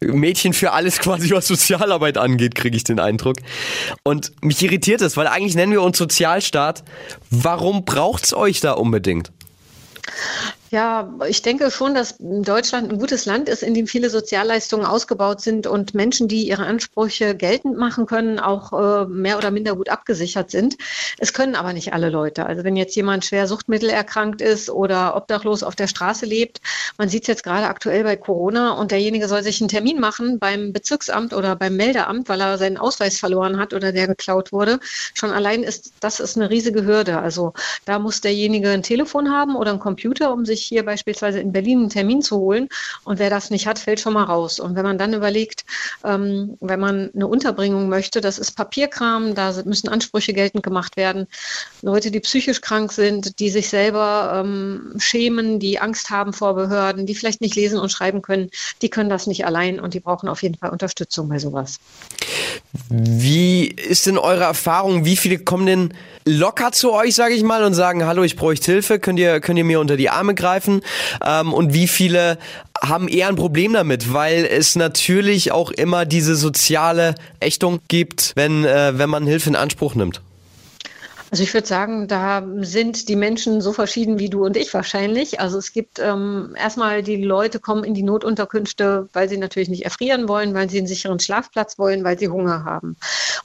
Mädchen 0.00 0.52
für 0.52 0.72
alles 0.72 0.98
quasi, 0.98 1.30
was 1.30 1.46
Sozialarbeit 1.46 2.18
angeht, 2.18 2.54
kriege 2.54 2.76
ich 2.76 2.84
den 2.84 3.00
Eindruck. 3.00 3.36
Und 4.02 4.32
mich 4.42 4.62
irritiert 4.62 5.00
es, 5.00 5.16
weil 5.16 5.26
eigentlich 5.26 5.54
nennen 5.54 5.72
wir 5.72 5.82
uns 5.82 5.98
Sozialstaat. 5.98 6.84
Warum 7.30 7.84
braucht 7.84 8.24
es 8.24 8.34
euch 8.34 8.60
da 8.60 8.72
unbedingt? 8.72 9.32
Ja, 10.74 11.14
ich 11.28 11.40
denke 11.40 11.70
schon, 11.70 11.94
dass 11.94 12.16
Deutschland 12.18 12.90
ein 12.90 12.98
gutes 12.98 13.26
Land 13.26 13.48
ist, 13.48 13.62
in 13.62 13.74
dem 13.74 13.86
viele 13.86 14.10
Sozialleistungen 14.10 14.84
ausgebaut 14.84 15.40
sind 15.40 15.68
und 15.68 15.94
Menschen, 15.94 16.26
die 16.26 16.48
ihre 16.48 16.66
Ansprüche 16.66 17.36
geltend 17.36 17.78
machen 17.78 18.06
können, 18.06 18.40
auch 18.40 18.72
äh, 18.72 19.06
mehr 19.06 19.38
oder 19.38 19.52
minder 19.52 19.76
gut 19.76 19.88
abgesichert 19.88 20.50
sind. 20.50 20.76
Es 21.18 21.32
können 21.32 21.54
aber 21.54 21.74
nicht 21.74 21.92
alle 21.92 22.10
Leute. 22.10 22.44
Also 22.44 22.64
wenn 22.64 22.74
jetzt 22.74 22.96
jemand 22.96 23.24
schwer 23.24 23.46
suchtmittelerkrankt 23.46 24.42
ist 24.42 24.68
oder 24.68 25.14
obdachlos 25.14 25.62
auf 25.62 25.76
der 25.76 25.86
Straße 25.86 26.26
lebt, 26.26 26.60
man 26.98 27.08
sieht 27.08 27.22
es 27.22 27.28
jetzt 27.28 27.44
gerade 27.44 27.68
aktuell 27.68 28.02
bei 28.02 28.16
Corona 28.16 28.72
und 28.72 28.90
derjenige 28.90 29.28
soll 29.28 29.44
sich 29.44 29.60
einen 29.60 29.68
Termin 29.68 30.00
machen 30.00 30.40
beim 30.40 30.72
Bezirksamt 30.72 31.34
oder 31.34 31.54
beim 31.54 31.76
Meldeamt, 31.76 32.28
weil 32.28 32.40
er 32.40 32.58
seinen 32.58 32.78
Ausweis 32.78 33.20
verloren 33.20 33.60
hat 33.60 33.74
oder 33.74 33.92
der 33.92 34.08
geklaut 34.08 34.50
wurde. 34.50 34.80
Schon 35.14 35.30
allein 35.30 35.62
ist 35.62 35.92
das 36.00 36.18
ist 36.18 36.36
eine 36.36 36.50
riesige 36.50 36.84
Hürde. 36.84 37.20
Also 37.20 37.52
da 37.84 38.00
muss 38.00 38.20
derjenige 38.22 38.70
ein 38.70 38.82
Telefon 38.82 39.30
haben 39.30 39.54
oder 39.54 39.70
einen 39.70 39.78
Computer, 39.78 40.32
um 40.32 40.44
sich 40.44 40.63
hier 40.64 40.84
beispielsweise 40.84 41.40
in 41.40 41.52
Berlin 41.52 41.80
einen 41.80 41.90
Termin 41.90 42.22
zu 42.22 42.36
holen. 42.38 42.68
Und 43.04 43.18
wer 43.18 43.30
das 43.30 43.50
nicht 43.50 43.66
hat, 43.66 43.78
fällt 43.78 44.00
schon 44.00 44.14
mal 44.14 44.24
raus. 44.24 44.60
Und 44.60 44.76
wenn 44.76 44.84
man 44.84 44.98
dann 44.98 45.14
überlegt, 45.14 45.64
ähm, 46.04 46.56
wenn 46.60 46.80
man 46.80 47.10
eine 47.14 47.26
Unterbringung 47.26 47.88
möchte, 47.88 48.20
das 48.20 48.38
ist 48.38 48.52
Papierkram, 48.52 49.34
da 49.34 49.52
müssen 49.64 49.88
Ansprüche 49.88 50.32
geltend 50.32 50.62
gemacht 50.62 50.96
werden. 50.96 51.26
Leute, 51.82 52.10
die 52.10 52.20
psychisch 52.20 52.60
krank 52.60 52.92
sind, 52.92 53.38
die 53.38 53.50
sich 53.50 53.68
selber 53.68 54.42
ähm, 54.42 54.94
schämen, 54.98 55.58
die 55.58 55.78
Angst 55.78 56.10
haben 56.10 56.32
vor 56.32 56.54
Behörden, 56.54 57.06
die 57.06 57.14
vielleicht 57.14 57.40
nicht 57.40 57.56
lesen 57.56 57.78
und 57.78 57.90
schreiben 57.90 58.22
können, 58.22 58.50
die 58.82 58.88
können 58.88 59.08
das 59.08 59.26
nicht 59.26 59.44
allein 59.46 59.80
und 59.80 59.94
die 59.94 60.00
brauchen 60.00 60.28
auf 60.28 60.42
jeden 60.42 60.56
Fall 60.56 60.70
Unterstützung 60.70 61.28
bei 61.28 61.38
sowas. 61.38 61.78
Wie 62.88 63.66
ist 63.66 64.06
denn 64.06 64.18
eure 64.18 64.44
Erfahrung? 64.44 65.04
Wie 65.04 65.16
viele 65.16 65.38
kommen 65.38 65.66
denn 65.66 65.94
locker 66.24 66.72
zu 66.72 66.92
euch, 66.92 67.14
sage 67.14 67.34
ich 67.34 67.42
mal, 67.42 67.64
und 67.64 67.74
sagen, 67.74 68.04
hallo, 68.04 68.22
ich 68.22 68.36
bräuchte 68.36 68.72
Hilfe, 68.72 68.98
könnt 68.98 69.18
ihr, 69.18 69.40
könnt 69.40 69.58
ihr 69.58 69.64
mir 69.64 69.80
unter 69.80 69.96
die 69.96 70.10
Arme 70.10 70.34
greifen? 70.34 70.80
Ähm, 71.24 71.52
und 71.52 71.74
wie 71.74 71.88
viele 71.88 72.38
haben 72.80 73.08
eher 73.08 73.28
ein 73.28 73.36
Problem 73.36 73.72
damit, 73.72 74.12
weil 74.12 74.44
es 74.44 74.76
natürlich 74.76 75.52
auch 75.52 75.70
immer 75.70 76.04
diese 76.04 76.36
soziale 76.36 77.14
Ächtung 77.40 77.80
gibt, 77.88 78.32
wenn, 78.36 78.64
äh, 78.64 78.98
wenn 78.98 79.10
man 79.10 79.26
Hilfe 79.26 79.50
in 79.50 79.56
Anspruch 79.56 79.94
nimmt? 79.94 80.20
Also 81.34 81.42
ich 81.42 81.52
würde 81.52 81.66
sagen, 81.66 82.06
da 82.06 82.46
sind 82.58 83.08
die 83.08 83.16
Menschen 83.16 83.60
so 83.60 83.72
verschieden 83.72 84.20
wie 84.20 84.30
du 84.30 84.44
und 84.44 84.56
ich 84.56 84.72
wahrscheinlich. 84.72 85.40
Also 85.40 85.58
es 85.58 85.72
gibt 85.72 85.98
ähm, 85.98 86.54
erstmal 86.56 87.02
die 87.02 87.24
Leute 87.24 87.58
kommen 87.58 87.82
in 87.82 87.92
die 87.92 88.04
Notunterkünfte, 88.04 89.08
weil 89.12 89.28
sie 89.28 89.36
natürlich 89.36 89.68
nicht 89.68 89.84
erfrieren 89.84 90.28
wollen, 90.28 90.54
weil 90.54 90.70
sie 90.70 90.78
einen 90.78 90.86
sicheren 90.86 91.18
Schlafplatz 91.18 91.76
wollen, 91.76 92.04
weil 92.04 92.20
sie 92.20 92.28
Hunger 92.28 92.64
haben. 92.64 92.96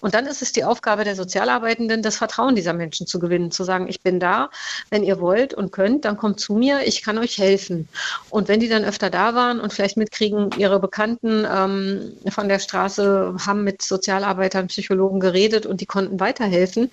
Und 0.02 0.14
dann 0.14 0.28
ist 0.28 0.44
es 0.44 0.52
die 0.52 0.64
Aufgabe 0.64 1.04
der 1.04 1.16
Sozialarbeitenden, 1.16 2.04
das 2.04 2.18
Vertrauen 2.18 2.54
dieser 2.54 2.74
Menschen 2.74 3.08
zu 3.08 3.18
gewinnen, 3.18 3.50
zu 3.50 3.64
sagen, 3.64 3.88
ich 3.90 4.02
bin 4.02 4.20
da, 4.20 4.52
wenn 4.92 5.04
ihr 5.04 5.20
wollt 5.20 5.56
und 5.56 5.72
könnt, 5.72 6.06
dann 6.06 6.16
kommt 6.16 6.40
zu 6.40 6.54
mir, 6.54 6.86
ich 6.86 7.02
kann 7.02 7.18
euch 7.18 7.40
helfen. 7.40 7.90
Und 8.30 8.50
wenn 8.50 8.60
die 8.60 8.70
dann 8.70 8.86
öfter 8.86 9.10
da 9.10 9.34
waren 9.34 9.60
und 9.60 9.74
vielleicht 9.74 9.98
mitkriegen, 9.98 10.52
ihre 10.58 10.80
Bekannten 10.80 11.44
ähm, 11.52 12.14
von 12.30 12.50
der 12.50 12.60
Straße 12.60 13.36
haben 13.48 13.64
mit 13.64 13.82
Sozialarbeitern, 13.82 14.68
Psychologen 14.68 15.20
geredet 15.20 15.66
und 15.66 15.82
die 15.82 15.88
konnten 15.88 16.20
weiterhelfen 16.20 16.92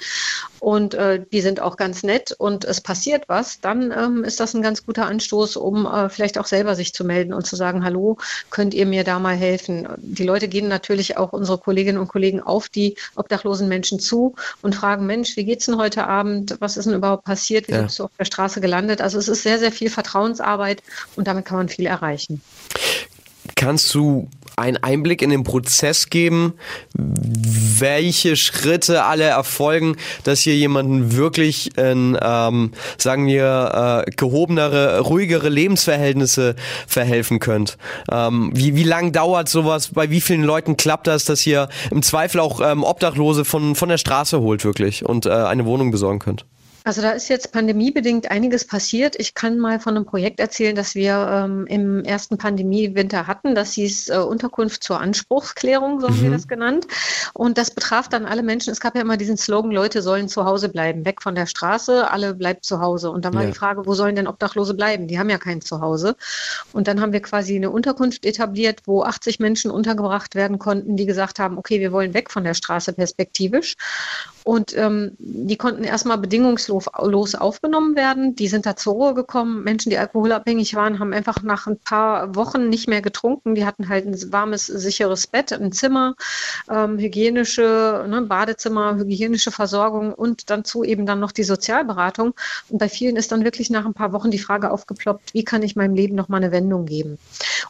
und 0.60 0.85
äh, 0.94 1.24
die 1.32 1.40
sind 1.40 1.60
auch 1.60 1.76
ganz 1.76 2.02
nett 2.02 2.32
und 2.36 2.64
es 2.64 2.80
passiert 2.80 3.24
was, 3.28 3.60
dann 3.60 3.92
ähm, 3.92 4.24
ist 4.24 4.40
das 4.40 4.54
ein 4.54 4.62
ganz 4.62 4.84
guter 4.84 5.06
Anstoß, 5.06 5.56
um 5.56 5.86
äh, 5.86 6.08
vielleicht 6.08 6.38
auch 6.38 6.46
selber 6.46 6.74
sich 6.74 6.92
zu 6.94 7.04
melden 7.04 7.32
und 7.32 7.46
zu 7.46 7.56
sagen, 7.56 7.84
hallo, 7.84 8.18
könnt 8.50 8.74
ihr 8.74 8.86
mir 8.86 9.04
da 9.04 9.18
mal 9.18 9.36
helfen? 9.36 9.88
Die 9.98 10.24
Leute 10.24 10.48
gehen 10.48 10.68
natürlich 10.68 11.16
auch 11.16 11.32
unsere 11.32 11.58
Kolleginnen 11.58 11.98
und 11.98 12.08
Kollegen 12.08 12.40
auf 12.40 12.68
die 12.68 12.96
obdachlosen 13.14 13.68
Menschen 13.68 14.00
zu 14.00 14.34
und 14.62 14.74
fragen, 14.74 15.06
Mensch, 15.06 15.36
wie 15.36 15.44
geht's 15.44 15.66
denn 15.66 15.78
heute 15.78 16.06
Abend? 16.06 16.56
Was 16.60 16.76
ist 16.76 16.86
denn 16.86 16.94
überhaupt 16.94 17.24
passiert? 17.24 17.68
Wie 17.68 17.72
ja. 17.72 17.82
bist 17.82 17.98
du 17.98 18.04
auf 18.04 18.10
der 18.18 18.24
Straße 18.24 18.60
gelandet? 18.60 19.00
Also 19.00 19.18
es 19.18 19.28
ist 19.28 19.42
sehr, 19.42 19.58
sehr 19.58 19.72
viel 19.72 19.90
Vertrauensarbeit 19.90 20.82
und 21.16 21.26
damit 21.26 21.44
kann 21.44 21.58
man 21.58 21.68
viel 21.68 21.86
erreichen. 21.86 22.40
Kannst 23.54 23.94
du 23.94 24.28
einen 24.56 24.78
Einblick 24.78 25.22
in 25.22 25.30
den 25.30 25.44
Prozess 25.44 26.08
geben, 26.08 26.54
welche 26.94 28.36
Schritte 28.36 29.04
alle 29.04 29.24
erfolgen, 29.24 29.96
dass 30.24 30.46
ihr 30.46 30.56
jemanden 30.56 31.14
wirklich 31.16 31.76
in, 31.76 32.18
ähm, 32.20 32.72
sagen 32.96 33.26
wir, 33.26 34.04
äh, 34.06 34.10
gehobenere, 34.12 35.00
ruhigere 35.00 35.50
Lebensverhältnisse 35.50 36.56
verhelfen 36.86 37.38
könnt? 37.38 37.76
Ähm, 38.10 38.50
wie, 38.54 38.74
wie 38.74 38.84
lang 38.84 39.12
dauert 39.12 39.48
sowas? 39.48 39.88
Bei 39.92 40.10
wie 40.10 40.22
vielen 40.22 40.42
Leuten 40.42 40.76
klappt 40.76 41.06
das, 41.06 41.26
dass 41.26 41.46
ihr 41.46 41.68
im 41.90 42.02
Zweifel 42.02 42.40
auch 42.40 42.60
ähm, 42.60 42.82
Obdachlose 42.82 43.44
von, 43.44 43.74
von 43.74 43.88
der 43.90 43.98
Straße 43.98 44.40
holt 44.40 44.64
wirklich 44.64 45.04
und 45.04 45.26
äh, 45.26 45.30
eine 45.30 45.66
Wohnung 45.66 45.90
besorgen 45.90 46.18
könnt? 46.18 46.46
Also 46.86 47.02
da 47.02 47.10
ist 47.10 47.26
jetzt 47.26 47.50
pandemiebedingt 47.50 48.30
einiges 48.30 48.64
passiert. 48.64 49.16
Ich 49.18 49.34
kann 49.34 49.58
mal 49.58 49.80
von 49.80 49.96
einem 49.96 50.06
Projekt 50.06 50.38
erzählen, 50.38 50.76
das 50.76 50.94
wir 50.94 51.14
ähm, 51.32 51.66
im 51.66 52.04
ersten 52.04 52.38
Pandemiewinter 52.38 53.26
hatten. 53.26 53.56
Das 53.56 53.72
hieß 53.72 54.10
äh, 54.10 54.18
Unterkunft 54.18 54.84
zur 54.84 55.00
Anspruchsklärung, 55.00 55.98
so 55.98 56.06
haben 56.06 56.16
mhm. 56.20 56.22
wir 56.22 56.30
das 56.30 56.46
genannt. 56.46 56.86
Und 57.34 57.58
das 57.58 57.72
betraf 57.72 58.08
dann 58.08 58.24
alle 58.24 58.44
Menschen. 58.44 58.70
Es 58.70 58.78
gab 58.78 58.94
ja 58.94 59.00
immer 59.00 59.16
diesen 59.16 59.36
Slogan, 59.36 59.72
Leute 59.72 60.00
sollen 60.00 60.28
zu 60.28 60.44
Hause 60.44 60.68
bleiben, 60.68 61.04
weg 61.04 61.22
von 61.22 61.34
der 61.34 61.46
Straße, 61.46 62.08
alle 62.08 62.34
bleibt 62.34 62.64
zu 62.64 62.80
Hause. 62.80 63.10
Und 63.10 63.24
dann 63.24 63.34
war 63.34 63.42
ja. 63.42 63.48
die 63.48 63.58
Frage, 63.58 63.84
wo 63.84 63.94
sollen 63.94 64.14
denn 64.14 64.28
Obdachlose 64.28 64.74
bleiben? 64.74 65.08
Die 65.08 65.18
haben 65.18 65.28
ja 65.28 65.38
kein 65.38 65.62
Zuhause. 65.62 66.14
Und 66.72 66.86
dann 66.86 67.00
haben 67.00 67.12
wir 67.12 67.20
quasi 67.20 67.56
eine 67.56 67.70
Unterkunft 67.70 68.24
etabliert, 68.24 68.82
wo 68.84 69.02
80 69.02 69.40
Menschen 69.40 69.72
untergebracht 69.72 70.36
werden 70.36 70.60
konnten, 70.60 70.96
die 70.96 71.06
gesagt 71.06 71.40
haben, 71.40 71.58
okay, 71.58 71.80
wir 71.80 71.90
wollen 71.90 72.14
weg 72.14 72.30
von 72.30 72.44
der 72.44 72.54
Straße 72.54 72.92
perspektivisch. 72.92 73.74
Und 74.46 74.76
ähm, 74.76 75.16
die 75.18 75.56
konnten 75.56 75.82
erstmal 75.82 76.18
bedingungslos 76.18 77.34
aufgenommen 77.34 77.96
werden. 77.96 78.36
Die 78.36 78.46
sind 78.46 78.64
da 78.64 78.76
zur 78.76 78.92
Ruhe 78.92 79.12
gekommen. 79.12 79.64
Menschen, 79.64 79.90
die 79.90 79.98
alkoholabhängig 79.98 80.76
waren, 80.76 81.00
haben 81.00 81.12
einfach 81.12 81.42
nach 81.42 81.66
ein 81.66 81.80
paar 81.80 82.36
Wochen 82.36 82.68
nicht 82.68 82.86
mehr 82.86 83.02
getrunken. 83.02 83.56
Die 83.56 83.66
hatten 83.66 83.88
halt 83.88 84.06
ein 84.06 84.32
warmes, 84.32 84.66
sicheres 84.66 85.26
Bett, 85.26 85.52
ein 85.52 85.72
Zimmer, 85.72 86.14
ähm, 86.70 86.96
hygienische 86.96 88.06
ne, 88.08 88.22
Badezimmer, 88.22 88.94
hygienische 88.94 89.50
Versorgung 89.50 90.14
und 90.14 90.48
dazu 90.48 90.84
eben 90.84 91.06
dann 91.06 91.18
noch 91.18 91.32
die 91.32 91.42
Sozialberatung. 91.42 92.34
Und 92.68 92.78
bei 92.78 92.88
vielen 92.88 93.16
ist 93.16 93.32
dann 93.32 93.42
wirklich 93.42 93.68
nach 93.70 93.84
ein 93.84 93.94
paar 93.94 94.12
Wochen 94.12 94.30
die 94.30 94.38
Frage 94.38 94.70
aufgeploppt, 94.70 95.34
wie 95.34 95.44
kann 95.44 95.64
ich 95.64 95.74
meinem 95.74 95.96
Leben 95.96 96.14
nochmal 96.14 96.40
eine 96.40 96.52
Wendung 96.52 96.86
geben? 96.86 97.18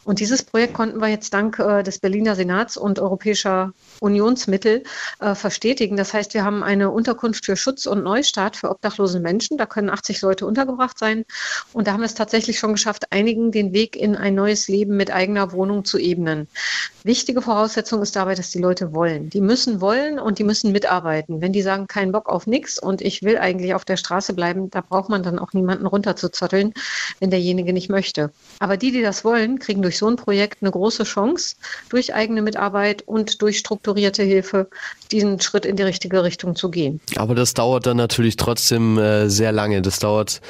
Und 0.03 0.19
dieses 0.19 0.43
Projekt 0.43 0.75
konnten 0.75 1.01
wir 1.01 1.07
jetzt 1.07 1.33
dank 1.33 1.57
äh, 1.57 1.81
des 1.81 1.97
Berliner 1.97 2.35
Senats 2.35 2.77
und 2.77 2.99
europäischer 2.99 3.73
Unionsmittel 3.99 4.83
äh, 5.19 5.35
verstetigen. 5.35 5.97
Das 5.97 6.13
heißt, 6.13 6.33
wir 6.33 6.43
haben 6.43 6.63
eine 6.63 6.91
Unterkunft 6.91 7.45
für 7.45 7.55
Schutz 7.55 7.85
und 7.85 8.03
Neustart 8.03 8.55
für 8.55 8.69
obdachlose 8.69 9.19
Menschen. 9.19 9.57
Da 9.57 9.65
können 9.65 9.89
80 9.89 10.21
Leute 10.21 10.45
untergebracht 10.45 10.97
sein. 10.97 11.25
Und 11.73 11.87
da 11.87 11.93
haben 11.93 12.01
wir 12.01 12.05
es 12.05 12.15
tatsächlich 12.15 12.59
schon 12.59 12.73
geschafft, 12.73 13.11
einigen 13.11 13.51
den 13.51 13.73
Weg 13.73 13.95
in 13.95 14.15
ein 14.15 14.35
neues 14.35 14.67
Leben 14.67 14.97
mit 14.97 15.11
eigener 15.11 15.51
Wohnung 15.51 15.85
zu 15.85 15.97
ebnen. 15.97 16.47
Wichtige 17.03 17.41
Voraussetzung 17.41 18.01
ist 18.01 18.15
dabei, 18.15 18.35
dass 18.35 18.49
die 18.49 18.59
Leute 18.59 18.93
wollen. 18.93 19.29
Die 19.29 19.39
müssen 19.39 19.79
wollen 19.79 20.19
und 20.19 20.39
die 20.39 20.43
müssen 20.43 20.73
mitarbeiten. 20.73 21.41
Wenn 21.41 21.53
die 21.53 21.61
sagen, 21.61 21.87
kein 21.87 22.11
Bock 22.11 22.27
auf 22.27 22.47
nichts 22.47 22.79
und 22.79 23.01
ich 23.01 23.23
will 23.23 23.37
eigentlich 23.37 23.73
auf 23.73 23.85
der 23.85 23.95
Straße 23.95 24.33
bleiben, 24.33 24.69
da 24.69 24.81
braucht 24.81 25.09
man 25.09 25.23
dann 25.23 25.39
auch 25.39 25.53
niemanden 25.53 25.85
runterzuzotteln, 25.85 26.73
wenn 27.19 27.29
derjenige 27.29 27.71
nicht 27.71 27.89
möchte. 27.89 28.31
Aber 28.59 28.75
die, 28.75 28.91
die 28.91 29.01
das 29.01 29.23
wollen, 29.23 29.59
kriegen 29.59 29.81
durch 29.81 29.97
so 29.97 30.07
ein 30.07 30.17
Projekt 30.17 30.61
eine 30.61 30.71
große 30.71 31.05
Chance, 31.05 31.55
durch 31.89 32.13
eigene 32.13 32.41
Mitarbeit 32.41 33.03
und 33.07 33.41
durch 33.41 33.63
strukturierte 33.87 34.23
Hilfe 34.23 34.67
diesen 35.11 35.39
Schritt 35.39 35.65
in 35.65 35.77
die 35.77 35.83
richtige 35.83 36.23
Richtung 36.23 36.55
zu 36.55 36.69
gehen. 36.69 36.99
Aber 37.15 37.35
das 37.35 37.53
dauert 37.53 37.85
dann 37.85 37.97
natürlich 37.97 38.35
trotzdem 38.35 38.97
äh, 38.97 39.29
sehr 39.29 39.53
lange. 39.53 39.81
Das 39.81 39.99
dauert, 39.99 40.41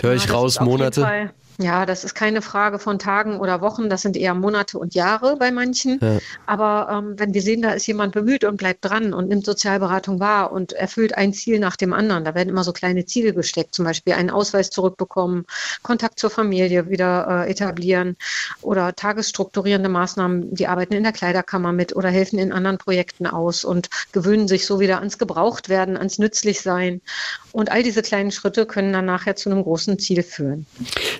höre 0.00 0.14
ich 0.14 0.26
ja, 0.26 0.32
raus, 0.32 0.58
Monate. 0.60 1.30
Ja, 1.60 1.86
das 1.86 2.04
ist 2.04 2.14
keine 2.14 2.40
Frage 2.40 2.78
von 2.78 3.00
Tagen 3.00 3.40
oder 3.40 3.60
Wochen, 3.60 3.90
das 3.90 4.02
sind 4.02 4.16
eher 4.16 4.34
Monate 4.34 4.78
und 4.78 4.94
Jahre 4.94 5.36
bei 5.36 5.50
manchen. 5.50 5.98
Ja. 6.00 6.18
Aber 6.46 6.88
ähm, 6.88 7.18
wenn 7.18 7.34
wir 7.34 7.42
sehen, 7.42 7.62
da 7.62 7.72
ist 7.72 7.84
jemand 7.88 8.12
bemüht 8.12 8.44
und 8.44 8.58
bleibt 8.58 8.84
dran 8.84 9.12
und 9.12 9.28
nimmt 9.28 9.44
Sozialberatung 9.44 10.20
wahr 10.20 10.52
und 10.52 10.72
erfüllt 10.72 11.16
ein 11.16 11.32
Ziel 11.32 11.58
nach 11.58 11.74
dem 11.74 11.92
anderen, 11.92 12.24
da 12.24 12.36
werden 12.36 12.48
immer 12.48 12.62
so 12.62 12.72
kleine 12.72 13.06
Ziele 13.06 13.34
gesteckt, 13.34 13.74
zum 13.74 13.84
Beispiel 13.84 14.12
einen 14.12 14.30
Ausweis 14.30 14.70
zurückbekommen, 14.70 15.46
Kontakt 15.82 16.20
zur 16.20 16.30
Familie 16.30 16.90
wieder 16.90 17.44
äh, 17.46 17.50
etablieren 17.50 18.16
oder 18.62 18.94
tagesstrukturierende 18.94 19.88
Maßnahmen, 19.88 20.54
die 20.54 20.68
arbeiten 20.68 20.94
in 20.94 21.02
der 21.02 21.12
Kleiderkammer 21.12 21.72
mit 21.72 21.96
oder 21.96 22.08
helfen 22.08 22.38
in 22.38 22.52
anderen 22.52 22.78
Projekten 22.78 23.26
aus 23.26 23.64
und 23.64 23.90
gewöhnen 24.12 24.46
sich 24.46 24.64
so 24.64 24.78
wieder 24.78 24.98
ans 24.98 25.18
Gebrauchtwerden, 25.18 25.96
ans 25.96 26.20
Nützlichsein. 26.20 27.00
Und 27.50 27.72
all 27.72 27.82
diese 27.82 28.02
kleinen 28.02 28.30
Schritte 28.30 28.66
können 28.66 28.92
dann 28.92 29.06
nachher 29.06 29.34
zu 29.34 29.50
einem 29.50 29.64
großen 29.64 29.98
Ziel 29.98 30.22
führen. 30.22 30.66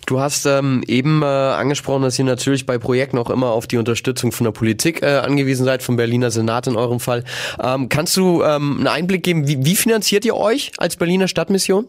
Du 0.07 0.21
hast 0.21 0.27
ähm, 0.47 0.82
eben 0.87 1.23
äh, 1.23 1.26
angesprochen, 1.26 2.02
dass 2.02 2.18
ihr 2.18 2.25
natürlich 2.25 2.66
bei 2.66 2.78
Projekten 2.78 3.18
auch 3.18 3.30
immer 3.30 3.49
auf 3.49 3.66
die 3.66 3.76
Unterstützung 3.76 4.32
von 4.32 4.44
der 4.44 4.52
Politik 4.52 5.02
äh, 5.02 5.18
angewiesen 5.18 5.64
seid, 5.64 5.82
vom 5.82 5.97
Berliner 5.97 6.30
Senat 6.30 6.66
in 6.66 6.76
eurem 6.76 7.00
Fall. 7.00 7.25
Ähm, 7.62 7.88
kannst 7.88 8.16
du 8.16 8.42
ähm, 8.42 8.78
einen 8.78 8.87
Einblick 8.87 9.23
geben, 9.23 9.47
wie, 9.49 9.64
wie 9.64 9.76
finanziert 9.76 10.25
ihr 10.25 10.37
euch 10.37 10.73
als 10.78 10.97
Berliner 10.97 11.28
Stadtmission? 11.28 11.87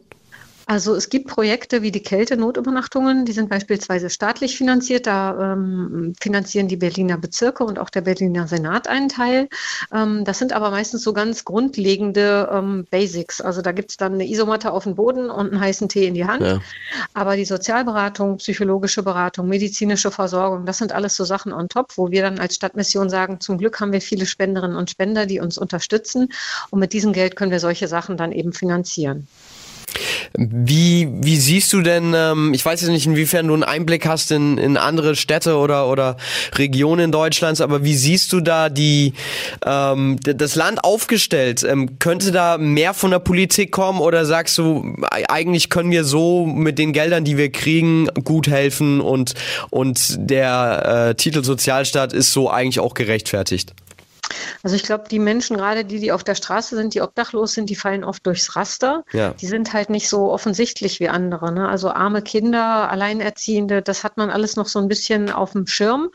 Also 0.70 0.94
es 0.94 1.10
gibt 1.10 1.26
Projekte 1.26 1.82
wie 1.82 1.90
die 1.90 2.04
Kältenotübernachtungen, 2.04 3.26
die 3.26 3.32
sind 3.32 3.50
beispielsweise 3.50 4.12
staatlich 4.12 4.56
finanziert. 4.56 5.08
Da 5.08 5.54
ähm, 5.54 6.14
finanzieren 6.22 6.68
die 6.68 6.78
Berliner 6.78 7.18
Bezirke 7.18 7.64
und 7.64 7.80
auch 7.80 7.90
der 7.90 8.02
Berliner 8.02 8.48
Senat 8.48 8.88
einen 8.88 9.10
Teil. 9.10 9.50
Ähm, 9.92 10.26
das 10.26 10.38
sind 10.38 10.54
aber 10.54 10.70
meistens 10.70 11.02
so 11.02 11.12
ganz 11.12 11.44
grundlegende 11.44 12.48
ähm, 12.54 12.86
Basics. 12.92 13.42
Also 13.42 13.64
da 13.64 13.72
gibt 13.72 13.90
es 13.90 13.98
dann 13.98 14.14
eine 14.14 14.30
Isomatte 14.30 14.72
auf 14.72 14.84
dem 14.84 14.94
Boden 14.94 15.32
und 15.32 15.54
einen 15.54 15.60
heißen 15.60 15.90
Tee 15.90 16.06
in 16.06 16.14
die 16.14 16.26
Hand. 16.26 16.44
Ja. 16.44 16.60
Aber 17.16 17.36
die 17.36 17.46
Sozialberatung, 17.46 18.38
psychologische 18.38 19.02
Beratung, 19.02 19.48
medizinische 19.48 20.12
Versorgung, 20.12 20.68
das 20.68 20.78
sind 20.78 20.92
alles 20.92 21.16
so 21.16 21.26
Sachen 21.26 21.52
on 21.52 21.68
top, 21.68 21.98
wo 21.98 22.12
wir 22.12 22.22
dann 22.22 22.38
als 22.38 22.54
Stadtmission 22.54 23.10
sagen, 23.10 23.40
zum 23.40 23.58
Glück 23.58 23.80
haben 23.80 23.92
wir 23.92 24.02
viele 24.02 24.28
Spenderinnen 24.28 24.78
und 24.78 24.92
Spender, 24.92 25.26
die 25.26 25.40
uns 25.40 25.58
unterstützen. 25.58 26.30
Und 26.70 26.80
mit 26.80 26.94
diesem 26.94 27.12
Geld 27.12 27.36
können 27.36 27.50
wir 27.50 27.60
solche 27.60 27.88
Sachen 27.88 28.18
dann 28.18 28.32
eben 28.32 28.54
finanzieren. 28.54 29.28
Wie, 30.38 31.08
wie 31.12 31.38
siehst 31.38 31.74
du 31.74 31.82
denn, 31.82 32.14
ähm, 32.16 32.54
ich 32.54 32.64
weiß 32.64 32.82
jetzt 32.82 32.90
nicht, 32.90 33.06
inwiefern 33.06 33.48
du 33.48 33.54
einen 33.54 33.64
Einblick 33.64 34.08
hast 34.08 34.32
in, 34.32 34.58
in 34.58 34.78
andere 34.78 35.16
Städte 35.16 35.58
oder, 35.58 35.88
oder 35.88 36.18
Regionen 36.56 37.12
Deutschlands, 37.12 37.62
aber 37.62 37.84
wie 37.84 37.96
siehst 37.96 38.32
du 38.34 38.42
da 38.42 38.70
die, 38.70 39.14
ähm, 39.66 40.18
das 40.22 40.56
Land 40.56 40.84
aufgestellt? 40.84 41.64
Ähm, 41.64 42.00
könnte 42.00 42.32
da 42.32 42.58
mehr 42.58 42.94
von 42.94 43.12
der 43.12 43.20
Politik 43.20 43.72
kommen 43.72 44.00
oder 44.00 44.26
sagst 44.26 44.58
du, 44.58 44.96
eigentlich 45.10 45.70
können 45.70 45.92
wir 45.92 46.04
so 46.04 46.46
mit 46.46 46.80
den 46.80 46.94
Geldern, 46.94 47.24
die 47.24 47.38
wir 47.38 47.52
kriegen, 47.52 48.08
gut 48.24 48.48
helfen 48.48 49.02
und, 49.02 49.34
und 49.70 50.16
der 50.20 51.10
äh, 51.10 51.16
Titel 51.16 51.44
Sozialstaat 51.44 52.14
ist 52.14 52.32
so 52.32 52.50
eigentlich 52.50 52.80
auch 52.80 52.94
gerechtfertigt? 52.94 53.74
Also 54.64 54.76
ich 54.76 54.84
glaube, 54.84 55.06
die 55.10 55.20
Menschen, 55.20 55.58
gerade 55.58 55.86
die, 55.86 56.00
die 56.00 56.12
auf 56.12 56.24
der 56.24 56.36
Straße 56.36 56.76
sind, 56.76 56.94
die 56.94 57.02
obdachlos 57.02 57.54
sind, 57.54 57.70
die 57.70 57.76
fallen 57.76 58.04
oft 58.04 58.26
durchs 58.26 58.56
Raster. 58.56 59.04
Ja. 59.12 59.32
Die 59.32 59.48
sind 59.48 59.74
halt 59.74 59.90
nicht 59.90 60.10
so 60.10 60.32
offensichtlich 60.32 61.00
wie 61.00 61.10
andere. 61.10 61.52
Ne? 61.52 61.68
Also 61.68 61.90
arme 61.90 62.22
Kinder, 62.22 62.90
Alleinerziehende, 62.90 63.82
das 63.82 64.04
hat 64.04 64.18
man 64.18 64.30
alles 64.30 64.56
noch 64.56 64.68
so 64.68 64.80
ein 64.80 64.88
bisschen 64.88 65.32
auf 65.32 65.54
dem 65.54 65.68
Schirm. 65.68 66.10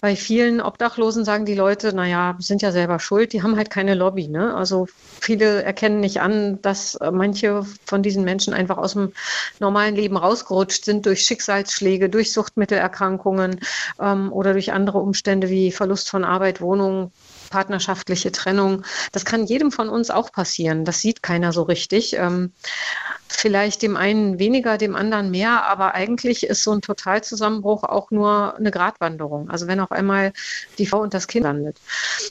Bei 0.00 0.16
vielen 0.16 0.60
Obdachlosen 0.60 1.24
sagen 1.24 1.44
die 1.44 1.54
Leute, 1.54 1.94
naja, 1.94 2.36
sind 2.38 2.62
ja 2.62 2.72
selber 2.72 2.98
schuld, 2.98 3.32
die 3.32 3.42
haben 3.42 3.56
halt 3.56 3.70
keine 3.70 3.94
Lobby. 3.94 4.28
Ne? 4.28 4.54
Also 4.54 4.88
viele 5.20 5.62
erkennen 5.62 6.00
nicht 6.00 6.20
an, 6.20 6.60
dass 6.62 6.98
manche 7.12 7.64
von 7.84 8.02
diesen 8.02 8.24
Menschen 8.24 8.54
einfach 8.54 8.78
aus 8.78 8.94
dem 8.94 9.12
normalen 9.60 9.94
Leben 9.94 10.16
rausgerutscht 10.16 10.84
sind 10.84 11.06
durch 11.06 11.22
Schicksalsschläge, 11.22 12.08
durch 12.08 12.32
Suchtmittelerkrankungen 12.32 13.60
ähm, 14.00 14.32
oder 14.32 14.52
durch 14.52 14.72
andere 14.72 14.98
Umstände 14.98 15.48
wie 15.48 15.72
Verlust 15.72 16.10
von 16.10 16.24
Arbeit, 16.24 16.60
Wohnung, 16.60 17.12
partnerschaftliche 17.52 18.32
Trennung. 18.32 18.82
Das 19.12 19.26
kann 19.26 19.44
jedem 19.44 19.70
von 19.70 19.90
uns 19.90 20.10
auch 20.10 20.32
passieren. 20.32 20.86
Das 20.86 21.00
sieht 21.00 21.22
keiner 21.22 21.52
so 21.52 21.62
richtig. 21.62 22.14
Ähm, 22.16 22.52
vielleicht 23.28 23.82
dem 23.82 23.96
einen 23.96 24.38
weniger, 24.38 24.78
dem 24.78 24.96
anderen 24.96 25.30
mehr, 25.30 25.64
aber 25.64 25.94
eigentlich 25.94 26.44
ist 26.44 26.62
so 26.62 26.72
ein 26.72 26.80
Totalzusammenbruch 26.80 27.84
auch 27.84 28.10
nur 28.10 28.56
eine 28.56 28.70
Gratwanderung. 28.70 29.50
Also 29.50 29.66
wenn 29.66 29.80
auf 29.80 29.92
einmal 29.92 30.32
die 30.78 30.86
Frau 30.86 31.00
und 31.00 31.12
das 31.12 31.28
Kind 31.28 31.44
landet. 31.44 31.76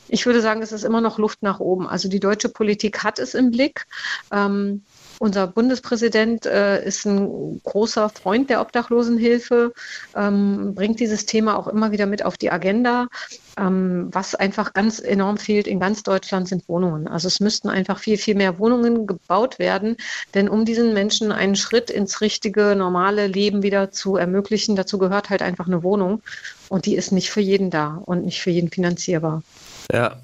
Ich 0.08 0.26
würde 0.26 0.42
sagen, 0.42 0.62
es 0.64 0.72
ist 0.72 0.84
immer 0.84 1.02
noch 1.02 1.20
Luft 1.20 1.44
nach 1.44 1.60
oben. 1.60 1.88
Also 1.88 2.10
die 2.10 2.20
deutsche 2.20 2.50
Politik 2.50 3.04
hat 3.04 3.20
es 3.20 3.36
im 3.36 3.52
Blick. 3.52 3.86
Ähm, 4.32 4.84
unser 5.22 5.46
Bundespräsident 5.46 6.48
äh, 6.48 6.84
ist 6.84 7.06
ein 7.06 7.62
großer 7.64 8.10
Freund 8.10 8.50
der 8.50 8.60
Obdachlosenhilfe, 8.60 9.72
ähm, 10.16 10.74
bringt 10.74 11.00
dieses 11.00 11.28
Thema 11.28 11.60
auch 11.60 11.68
immer 11.68 11.92
wieder 11.92 12.08
mit 12.08 12.26
auf 12.26 12.38
die 12.38 12.52
Agenda. 12.52 13.08
Ähm, 13.56 14.08
was 14.12 14.34
einfach 14.34 14.74
ganz 14.74 15.00
enorm 15.00 15.38
fehlt 15.38 15.68
in 15.68 15.80
ganz 15.80 16.02
Deutschland 16.02 16.48
sind 16.48 16.68
Wohnungen. 16.68 17.08
Also 17.08 17.28
es 17.28 17.40
müssten 17.40 17.70
einfach 17.70 18.00
viel, 18.00 18.18
viel 18.18 18.34
mehr 18.34 18.58
Wohnungen 18.58 19.06
gebaut 19.06 19.60
werden, 19.60 19.98
denn 20.34 20.50
um 20.50 20.66
diesen 20.66 20.94
Menschen 20.94 21.32
einen 21.32 21.56
Schritt 21.56 21.92
ins 21.92 22.22
richtige, 22.22 22.76
normale 22.76 23.28
Leben 23.28 23.62
wieder 23.62 23.92
zu 23.92 24.16
ermöglichen, 24.16 24.76
dazu 24.76 24.98
gehört 24.98 25.30
halt 25.30 25.44
einfach 25.44 25.68
eine 25.68 25.84
Wohnung 25.84 26.24
und 26.70 26.88
die 26.88 26.96
ist 26.96 27.12
nicht 27.12 27.30
für 27.30 27.42
jeden 27.42 27.70
da 27.70 28.02
und 28.06 28.26
nicht 28.26 28.42
für 28.42 28.50
jeden 28.50 28.72
finanzierbar. 28.72 29.44
Ja, 29.92 30.18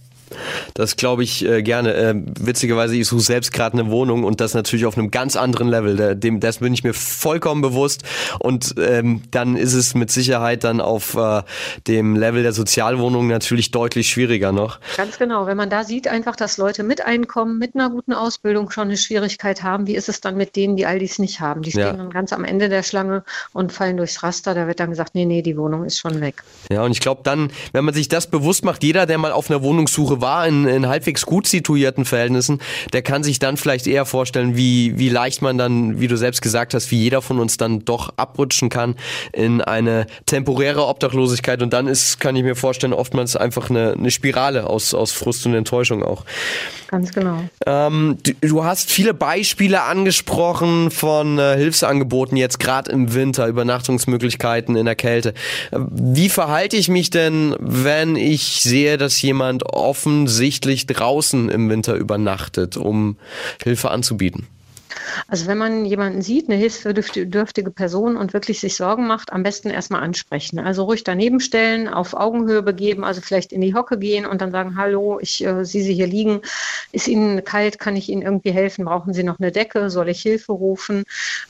das 0.74 0.96
glaube 0.96 1.24
ich 1.24 1.46
äh, 1.46 1.64
gerne. 1.64 1.94
Äh, 1.94 2.16
witzigerweise, 2.40 2.96
ich 2.96 3.08
suche 3.08 3.22
selbst 3.22 3.54
gerade 3.54 3.78
eine 3.78 3.90
Wohnung 3.90 4.24
und 4.24 4.42
das 4.42 4.54
natürlich 4.54 4.86
auf 4.86 4.98
einem 4.98 5.12
ganz 5.12 5.36
anderen 5.36 5.68
Level. 5.68 6.16
Dem, 6.16 6.40
das 6.40 6.60
bin 6.60 6.74
ich 6.74 6.84
mir 6.84 6.94
vollkommen 6.94 7.62
bewusst. 7.62 8.04
Und 8.40 8.76
ähm, 8.78 9.22
dann 9.32 9.56
ist 9.56 9.74
es 9.74 9.96
mit 9.96 10.12
Sicherheit 10.12 10.64
dann 10.64 10.82
auf 10.82 11.16
äh, 11.16 11.44
dem 11.88 12.16
Level 12.16 12.44
der 12.44 12.54
Sozialwohnung 12.54 13.28
natürlich 13.28 13.72
deutlich 13.72 14.10
schwieriger 14.10 14.52
noch. 14.52 14.80
Ganz 14.96 15.18
genau. 15.18 15.46
Wenn 15.46 15.58
man 15.58 15.70
da 15.70 15.84
sieht 15.84 16.08
einfach, 16.08 16.36
dass 16.36 16.58
Leute 16.58 16.84
mit 16.84 17.06
Einkommen, 17.06 17.58
mit 17.58 17.76
einer 17.76 17.90
guten 17.90 18.14
Ausbildung 18.14 18.70
schon 18.72 18.88
eine 18.88 18.98
Schwierigkeit 18.98 19.64
haben, 19.64 19.88
wie 19.88 19.96
ist 19.96 20.10
es 20.10 20.22
dann 20.22 20.36
mit 20.36 20.56
denen, 20.56 20.76
die 20.76 20.86
all 20.86 21.00
dies 21.00 21.20
nicht 21.20 21.40
haben? 21.40 21.62
Die 21.62 21.72
stehen 21.72 21.82
ja. 21.82 21.94
dann 21.94 22.10
ganz 22.10 22.34
am 22.34 22.44
Ende 22.44 22.70
der 22.70 22.84
Schlange 22.84 23.24
und 23.54 23.72
fallen 23.72 23.98
durchs 23.98 24.24
Raster. 24.24 24.54
Da 24.54 24.68
wird 24.68 24.80
dann 24.80 24.90
gesagt, 24.90 25.16
nee, 25.16 25.26
nee, 25.26 25.42
die 25.42 25.58
Wohnung 25.58 25.86
ist 25.86 25.98
schon 25.98 26.22
weg. 26.22 26.44
Ja, 26.72 26.84
und 26.84 26.92
ich 26.92 27.00
glaube 27.00 27.22
dann, 27.24 27.52
wenn 27.72 27.86
man 27.86 27.94
sich 27.94 28.10
das 28.10 28.28
bewusst 28.28 28.66
macht, 28.66 28.84
jeder, 28.84 29.06
der 29.06 29.18
mal 29.18 29.32
auf 29.32 29.50
einer 29.50 29.62
Wohnungssuche 29.62 30.17
so 30.18 30.22
war 30.22 30.48
in, 30.48 30.66
in 30.66 30.88
halbwegs 30.88 31.26
gut 31.26 31.48
situierten 31.48 32.06
Verhältnissen, 32.06 32.60
der 32.94 33.02
kann 33.02 33.24
sich 33.24 33.40
dann 33.40 33.58
vielleicht 33.58 33.88
eher 33.88 34.06
vorstellen, 34.06 34.56
wie, 34.56 34.98
wie 34.98 35.10
leicht 35.10 35.42
man 35.42 35.58
dann, 35.58 36.00
wie 36.00 36.08
du 36.08 36.18
selbst 36.18 36.42
gesagt 36.42 36.74
hast, 36.74 36.92
wie 36.92 37.02
jeder 37.02 37.22
von 37.22 37.40
uns 37.40 37.58
dann 37.58 37.86
doch 37.86 38.14
abrutschen 38.18 38.70
kann 38.70 38.96
in 39.34 39.62
eine 39.62 40.08
temporäre 40.26 40.86
Obdachlosigkeit. 40.86 41.62
Und 41.62 41.74
dann 41.74 41.88
ist, 41.88 42.20
kann 42.20 42.36
ich 42.36 42.44
mir 42.44 42.56
vorstellen, 42.56 42.94
oftmals 42.94 43.36
einfach 43.36 43.70
eine, 43.70 43.94
eine 43.94 44.12
Spirale 44.12 44.68
aus, 44.68 44.94
aus 44.94 45.12
Frust 45.12 45.46
und 45.46 45.54
Enttäuschung 45.54 46.04
auch. 46.04 46.24
Ganz 46.88 47.12
genau. 47.12 47.44
Ähm, 47.66 48.18
du, 48.24 48.32
du, 48.42 48.64
hast 48.64 48.90
viele 48.90 49.14
Beispiele 49.14 49.84
angesprochen 49.84 50.90
von 50.90 51.38
äh, 51.38 51.58
Hilfsangeboten 51.58 52.38
jetzt 52.38 52.60
gerade 52.60 52.92
im 52.92 53.14
Winter, 53.14 53.48
Übernachtungsmöglichkeiten 53.48 54.76
in 54.76 54.86
der 54.86 54.96
Kälte. 54.96 55.34
Wie 55.72 56.30
verhalte 56.30 56.78
ich 56.78 56.88
mich 56.88 57.10
denn, 57.10 57.56
wenn 57.60 58.16
ich 58.16 58.62
sehe, 58.62 58.98
dass 58.98 59.22
jemand 59.22 59.64
offensichtlich 60.08 60.88
draußen 60.88 61.50
im 61.50 61.70
Winter 61.70 61.96
übernachtet, 61.96 62.78
um 62.78 63.18
Hilfe 63.62 63.92
anzubieten? 63.92 64.48
Also 65.28 65.48
wenn 65.48 65.58
man 65.58 65.86
jemanden 65.86 66.22
sieht, 66.22 66.50
eine 66.50 66.58
hilfsbedürftige 66.58 67.72
Person 67.72 68.16
und 68.16 68.34
wirklich 68.34 68.62
sich 68.62 68.76
Sorgen 68.76 69.06
macht, 69.06 69.34
am 69.34 69.44
besten 69.44 69.70
erstmal 69.70 70.02
ansprechen. 70.02 70.60
Also 70.60 70.86
ruhig 70.86 71.04
daneben 71.04 71.40
stellen, 71.40 71.88
auf 71.90 72.14
Augenhöhe 72.14 72.64
begeben, 72.64 73.04
also 73.04 73.22
vielleicht 73.22 73.52
in 73.52 73.62
die 73.62 73.74
Hocke 73.74 74.00
gehen 74.00 74.26
und 74.26 74.42
dann 74.42 74.52
sagen, 74.52 74.78
hallo, 74.78 75.20
ich 75.22 75.46
äh, 75.46 75.66
sehe 75.66 75.84
Sie 75.84 75.94
hier 75.94 76.08
liegen. 76.08 76.42
Ist 76.94 77.08
Ihnen 77.10 77.44
kalt? 77.44 77.80
Kann 77.80 77.98
ich 77.98 78.10
Ihnen 78.10 78.22
irgendwie 78.22 78.52
helfen? 78.52 78.86
Brauchen 78.86 79.14
Sie 79.14 79.24
noch 79.24 79.40
eine 79.40 79.52
Decke? 79.52 79.90
Soll 79.90 80.10
ich 80.10 80.22
Hilfe 80.22 80.54
rufen? 80.54 81.04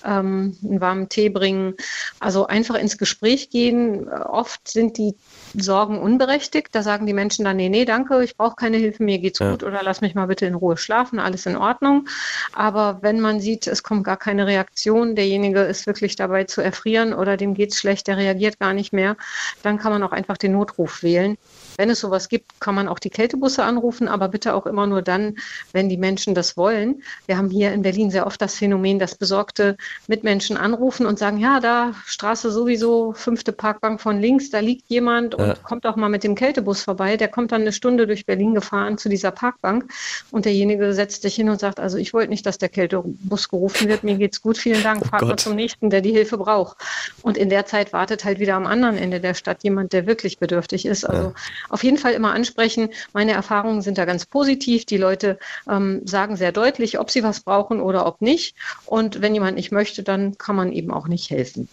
Ähm, 0.04 0.58
einen 0.64 0.82
warmen 0.82 1.10
Tee 1.10 1.30
bringen? 1.30 1.76
Also 2.20 2.48
einfach 2.48 2.76
ins 2.76 2.98
Gespräch 2.98 3.50
gehen. 3.50 4.10
Oft 4.10 4.68
sind 4.68 4.98
die 4.98 5.14
Sorgen 5.62 6.00
unberechtigt. 6.00 6.70
Da 6.72 6.84
sagen 6.84 7.06
die 7.06 7.14
Menschen 7.14 7.46
dann, 7.46 7.58
nee, 7.58 7.70
nee, 7.70 7.86
danke, 7.86 8.24
ich 8.24 8.38
brauche 8.38 8.56
keine 8.56 8.78
Hilfe, 8.78 9.04
mir 9.04 9.20
geht's 9.20 9.40
ja. 9.40 9.52
gut 9.52 9.64
oder 9.64 9.82
lass 9.84 10.02
mich 10.02 10.16
mal 10.16 10.28
bitte 10.28 10.46
in 10.46 10.56
Ruhe 10.56 10.78
schlafen, 10.78 11.20
alles 11.20 11.46
in 11.46 11.56
Ordnung. 11.56 12.08
Aber 12.54 13.00
wenn 13.02 13.20
man 13.20 13.40
sieht, 13.40 13.68
es 13.68 13.84
kommt 13.84 14.04
gar 14.04 14.18
keine 14.18 14.48
Reaktion, 14.48 15.16
derjenige 15.16 15.62
ist 15.62 15.88
wirklich 15.88 16.16
dabei 16.16 16.44
zu 16.46 16.62
erfrieren 16.62 17.14
oder 17.14 17.38
dem 17.38 17.54
geht's 17.54 17.80
schlecht, 17.80 18.08
der 18.08 18.18
reagiert 18.18 18.60
gar 18.60 18.74
nicht 18.74 18.94
mehr, 18.94 19.18
dann 19.64 19.78
kann 19.78 19.92
man 19.92 20.04
auch 20.04 20.12
einfach 20.12 20.38
den 20.38 20.54
Notruf 20.54 21.04
wählen. 21.04 21.38
Wenn 21.77 21.91
es 21.91 22.00
sowas 22.00 22.27
gibt, 22.27 22.60
kann 22.60 22.74
man 22.74 22.88
auch 22.88 22.98
die 22.98 23.12
Kältebusse 23.12 23.63
anrufen, 23.63 24.07
aber 24.07 24.29
bitte 24.29 24.55
auch 24.55 24.65
immer 24.65 24.88
nur 24.88 25.03
dann, 25.03 25.36
wenn 25.74 25.89
die 25.89 25.98
Menschen 25.98 26.34
das 26.34 26.57
wollen. 26.57 27.03
Wir 27.27 27.38
haben 27.38 27.51
hier 27.51 27.72
in 27.72 27.84
Berlin 27.84 28.10
sehr 28.10 28.25
oft 28.25 28.41
das 28.41 28.55
Phänomen, 28.55 28.98
dass 28.98 29.13
besorgte 29.13 29.77
Mitmenschen 30.07 30.57
anrufen 30.57 31.05
und 31.05 31.19
sagen, 31.19 31.38
ja, 31.38 31.60
da 31.60 31.93
Straße 32.07 32.50
sowieso, 32.50 33.13
fünfte 33.13 33.51
Parkbank 33.51 34.01
von 34.01 34.19
links, 34.19 34.50
da 34.50 34.60
liegt 34.60 34.89
jemand 34.89 35.36
und 35.36 35.48
ja. 35.48 35.53
kommt 35.53 35.86
auch 35.86 35.96
mal 35.96 36.10
mit 36.10 36.24
dem 36.24 36.34
Kältebus 36.34 36.81
vorbei. 36.81 37.15
Der 37.15 37.27
kommt 37.27 37.51
dann 37.51 37.62
eine 37.62 37.72
Stunde 37.72 38.07
durch 38.07 38.25
Berlin 38.25 38.55
gefahren 38.55 38.98
zu 38.98 39.07
dieser 39.07 39.29
Parkbank 39.29 39.91
und 40.31 40.46
derjenige 40.46 40.93
setzt 40.93 41.22
sich 41.22 41.36
hin 41.36 41.48
und 41.48 41.60
sagt, 41.60 41.79
also 41.79 42.00
ich 42.00 42.12
wollte 42.12 42.31
nicht, 42.31 42.48
dass 42.48 42.57
der 42.57 42.69
Kältebus 42.69 43.50
gerufen 43.50 43.88
wird, 43.88 44.03
mir 44.03 44.17
geht's 44.17 44.41
gut, 44.41 44.57
vielen 44.57 44.81
Dank, 44.81 45.03
oh 45.03 45.10
fahrt 45.10 45.27
mal 45.27 45.38
zum 45.38 45.55
nächsten, 45.55 45.91
der 45.91 46.01
die 46.01 46.12
Hilfe 46.12 46.39
braucht. 46.39 46.77
Und 47.22 47.38
in 47.38 47.50
der 47.50 47.67
Zeit 47.67 47.93
wartet 47.93 48.25
halt 48.25 48.39
wieder 48.39 48.55
am 48.55 48.65
anderen 48.65 48.98
Ende 48.98 49.19
der 49.19 49.36
Stadt 49.36 49.63
jemand, 49.63 49.93
der 49.93 50.07
wirklich 50.07 50.39
bedürftig 50.39 50.88
ist. 50.88 51.05
Also 51.05 51.27
ja 51.27 51.34
auf 51.69 51.83
jeden 51.83 51.97
Fall 51.97 52.13
immer 52.13 52.33
ansprechen. 52.33 52.89
Meine 53.13 53.33
Erfahrungen 53.33 53.81
sind 53.81 53.97
da 53.97 54.05
ganz 54.05 54.25
positiv. 54.25 54.86
Die 54.86 54.97
Leute 54.97 55.38
ähm, 55.69 56.01
sagen 56.05 56.36
sehr 56.36 56.51
deutlich, 56.51 57.00
ob 57.00 57.12
sie 57.12 57.24
was 57.24 57.41
brauchen 57.41 57.81
oder 57.81 58.05
ob 58.05 58.21
nicht. 58.21 58.55
Und 58.86 59.21
wenn 59.21 59.33
jemand 59.33 59.55
nicht 59.55 59.71
möchte, 59.71 60.03
dann 60.03 60.38
kann 60.38 60.55
man 60.55 60.71
eben 60.71 60.91
auch 60.91 61.07
nicht 61.07 61.29
helfen. 61.29 61.67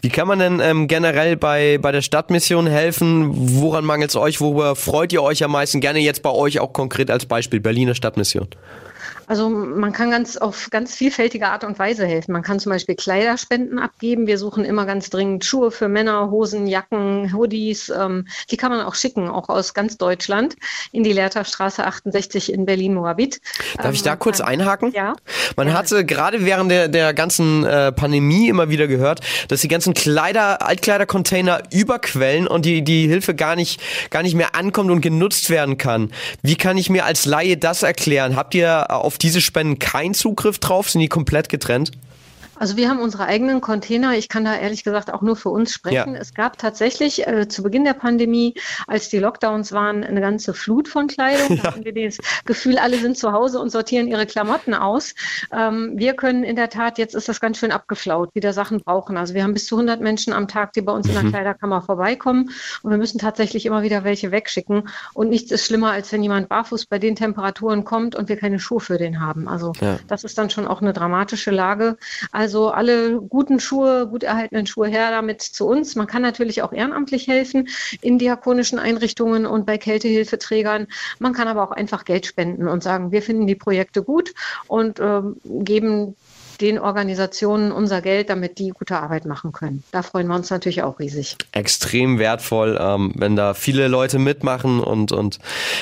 Wie 0.00 0.10
kann 0.10 0.28
man 0.28 0.38
denn 0.38 0.60
ähm, 0.60 0.88
generell 0.88 1.36
bei, 1.36 1.78
bei 1.80 1.92
der 1.92 2.02
Stadtmission 2.02 2.66
helfen? 2.66 3.30
Woran 3.60 3.84
mangelt 3.84 4.10
es 4.10 4.16
euch? 4.16 4.40
Worüber 4.40 4.76
freut 4.76 5.12
ihr 5.12 5.22
euch 5.22 5.42
am 5.42 5.52
meisten? 5.52 5.80
Gerne 5.80 6.00
jetzt 6.00 6.22
bei 6.22 6.30
euch 6.30 6.60
auch 6.60 6.72
konkret 6.72 7.10
als 7.10 7.26
Beispiel 7.26 7.60
Berliner 7.60 7.94
Stadtmission. 7.94 8.48
Also 9.26 9.48
man 9.48 9.92
kann 9.92 10.10
ganz 10.10 10.36
auf 10.36 10.68
ganz 10.70 10.94
vielfältige 10.94 11.48
Art 11.48 11.64
und 11.64 11.78
Weise 11.78 12.06
helfen. 12.06 12.32
Man 12.32 12.42
kann 12.42 12.60
zum 12.60 12.70
Beispiel 12.70 12.94
Kleiderspenden 12.94 13.78
abgeben. 13.78 14.26
Wir 14.26 14.38
suchen 14.38 14.64
immer 14.64 14.86
ganz 14.86 15.10
dringend 15.10 15.44
Schuhe 15.44 15.70
für 15.70 15.88
Männer, 15.88 16.30
Hosen, 16.30 16.66
Jacken, 16.66 17.32
Hoodies. 17.32 17.88
Ähm, 17.88 18.26
die 18.50 18.56
kann 18.56 18.70
man 18.70 18.80
auch 18.80 18.94
schicken, 18.94 19.28
auch 19.28 19.48
aus 19.48 19.74
ganz 19.74 19.96
Deutschland, 19.96 20.56
in 20.92 21.04
die 21.04 21.12
Lehrterstraße 21.12 21.84
68 21.84 22.52
in 22.52 22.66
Berlin-Moabit. 22.66 23.40
Darf 23.76 23.86
ähm, 23.86 23.92
ich 23.92 24.02
da 24.02 24.16
kurz 24.16 24.40
einhaken? 24.40 24.92
Ja. 24.92 25.14
Man 25.56 25.68
ja. 25.68 25.74
hatte 25.74 26.04
gerade 26.04 26.44
während 26.44 26.70
der, 26.70 26.88
der 26.88 27.14
ganzen 27.14 27.64
äh, 27.64 27.92
Pandemie 27.92 28.48
immer 28.48 28.68
wieder 28.68 28.86
gehört, 28.86 29.20
dass 29.48 29.60
die 29.60 29.68
ganzen 29.68 29.94
Kleider, 29.94 30.62
Altkleidercontainer 30.66 31.62
überquellen 31.72 32.46
und 32.46 32.64
die, 32.64 32.82
die 32.82 33.06
Hilfe 33.08 33.34
gar 33.34 33.56
nicht, 33.56 33.80
gar 34.10 34.22
nicht 34.22 34.34
mehr 34.34 34.54
ankommt 34.54 34.90
und 34.90 35.00
genutzt 35.00 35.50
werden 35.50 35.78
kann. 35.78 36.10
Wie 36.42 36.56
kann 36.56 36.76
ich 36.76 36.90
mir 36.90 37.04
als 37.04 37.24
Laie 37.24 37.56
das 37.56 37.82
erklären? 37.82 38.36
Habt 38.36 38.54
ihr 38.54 38.90
auf 38.90 39.13
auf 39.14 39.18
diese 39.18 39.40
Spenden 39.40 39.78
keinen 39.78 40.12
Zugriff 40.12 40.58
drauf? 40.58 40.90
Sind 40.90 41.00
die 41.00 41.08
komplett 41.08 41.48
getrennt? 41.48 41.92
Also 42.64 42.78
wir 42.78 42.88
haben 42.88 43.00
unsere 43.00 43.26
eigenen 43.26 43.60
Container. 43.60 44.16
Ich 44.16 44.30
kann 44.30 44.46
da 44.46 44.56
ehrlich 44.56 44.84
gesagt 44.84 45.12
auch 45.12 45.20
nur 45.20 45.36
für 45.36 45.50
uns 45.50 45.70
sprechen. 45.70 46.14
Ja. 46.14 46.18
Es 46.18 46.32
gab 46.32 46.56
tatsächlich 46.56 47.26
äh, 47.26 47.46
zu 47.46 47.62
Beginn 47.62 47.84
der 47.84 47.92
Pandemie, 47.92 48.54
als 48.86 49.10
die 49.10 49.18
Lockdowns 49.18 49.72
waren, 49.72 50.02
eine 50.02 50.22
ganze 50.22 50.54
Flut 50.54 50.88
von 50.88 51.06
Kleidung. 51.06 51.58
Da 51.64 51.72
hatten 51.72 51.84
wir 51.84 51.92
das 51.92 52.16
Gefühl, 52.46 52.78
alle 52.78 52.96
sind 52.96 53.18
zu 53.18 53.32
Hause 53.32 53.60
und 53.60 53.68
sortieren 53.68 54.08
ihre 54.08 54.24
Klamotten 54.24 54.72
aus. 54.72 55.14
Ähm, 55.52 55.92
wir 55.96 56.14
können 56.14 56.42
in 56.42 56.56
der 56.56 56.70
Tat, 56.70 56.96
jetzt 56.96 57.14
ist 57.14 57.28
das 57.28 57.38
ganz 57.38 57.58
schön 57.58 57.70
abgeflaut, 57.70 58.34
wieder 58.34 58.54
Sachen 58.54 58.80
brauchen. 58.80 59.18
Also 59.18 59.34
wir 59.34 59.42
haben 59.42 59.52
bis 59.52 59.66
zu 59.66 59.76
100 59.76 60.00
Menschen 60.00 60.32
am 60.32 60.48
Tag, 60.48 60.72
die 60.72 60.80
bei 60.80 60.92
uns 60.92 61.06
mhm. 61.06 61.10
in 61.10 61.14
der 61.16 61.24
mhm. 61.24 61.32
Kleiderkammer 61.32 61.82
vorbeikommen. 61.82 62.48
Und 62.82 62.90
wir 62.90 62.96
müssen 62.96 63.18
tatsächlich 63.18 63.66
immer 63.66 63.82
wieder 63.82 64.04
welche 64.04 64.30
wegschicken. 64.30 64.88
Und 65.12 65.28
nichts 65.28 65.52
ist 65.52 65.66
schlimmer, 65.66 65.90
als 65.90 66.10
wenn 66.12 66.22
jemand 66.22 66.48
barfuß 66.48 66.86
bei 66.86 66.98
den 66.98 67.14
Temperaturen 67.14 67.84
kommt 67.84 68.14
und 68.14 68.30
wir 68.30 68.38
keine 68.38 68.58
Schuhe 68.58 68.80
für 68.80 68.96
den 68.96 69.20
haben. 69.20 69.48
Also 69.48 69.72
ja. 69.82 69.98
das 70.08 70.24
ist 70.24 70.38
dann 70.38 70.48
schon 70.48 70.66
auch 70.66 70.80
eine 70.80 70.94
dramatische 70.94 71.50
Lage. 71.50 71.98
Also 72.32 72.53
also 72.54 72.70
alle 72.70 73.20
guten 73.20 73.58
Schuhe, 73.58 74.06
gut 74.06 74.22
erhaltenen 74.22 74.64
Schuhe 74.68 74.86
her 74.86 75.10
damit 75.10 75.42
zu 75.42 75.66
uns. 75.66 75.96
Man 75.96 76.06
kann 76.06 76.22
natürlich 76.22 76.62
auch 76.62 76.72
ehrenamtlich 76.72 77.26
helfen 77.26 77.68
in 78.00 78.16
diakonischen 78.16 78.78
Einrichtungen 78.78 79.44
und 79.44 79.66
bei 79.66 79.76
Kältehilfeträgern. 79.76 80.86
Man 81.18 81.32
kann 81.32 81.48
aber 81.48 81.64
auch 81.64 81.72
einfach 81.72 82.04
Geld 82.04 82.26
spenden 82.26 82.68
und 82.68 82.84
sagen, 82.84 83.10
wir 83.10 83.22
finden 83.22 83.48
die 83.48 83.56
Projekte 83.56 84.04
gut 84.04 84.34
und 84.68 85.00
äh, 85.00 85.22
geben 85.42 86.14
den 86.64 86.78
Organisationen 86.78 87.72
unser 87.72 88.00
Geld, 88.00 88.30
damit 88.30 88.58
die 88.58 88.70
gute 88.70 88.96
Arbeit 88.96 89.26
machen 89.26 89.52
können. 89.52 89.84
Da 89.92 90.02
freuen 90.02 90.26
wir 90.28 90.34
uns 90.34 90.48
natürlich 90.48 90.82
auch 90.82 90.98
riesig. 90.98 91.36
Extrem 91.52 92.18
wertvoll, 92.18 92.78
ähm, 92.80 93.12
wenn 93.16 93.36
da 93.36 93.52
viele 93.52 93.88
Leute 93.88 94.18
mitmachen 94.18 94.80
und, 94.80 95.12
und 95.12 95.38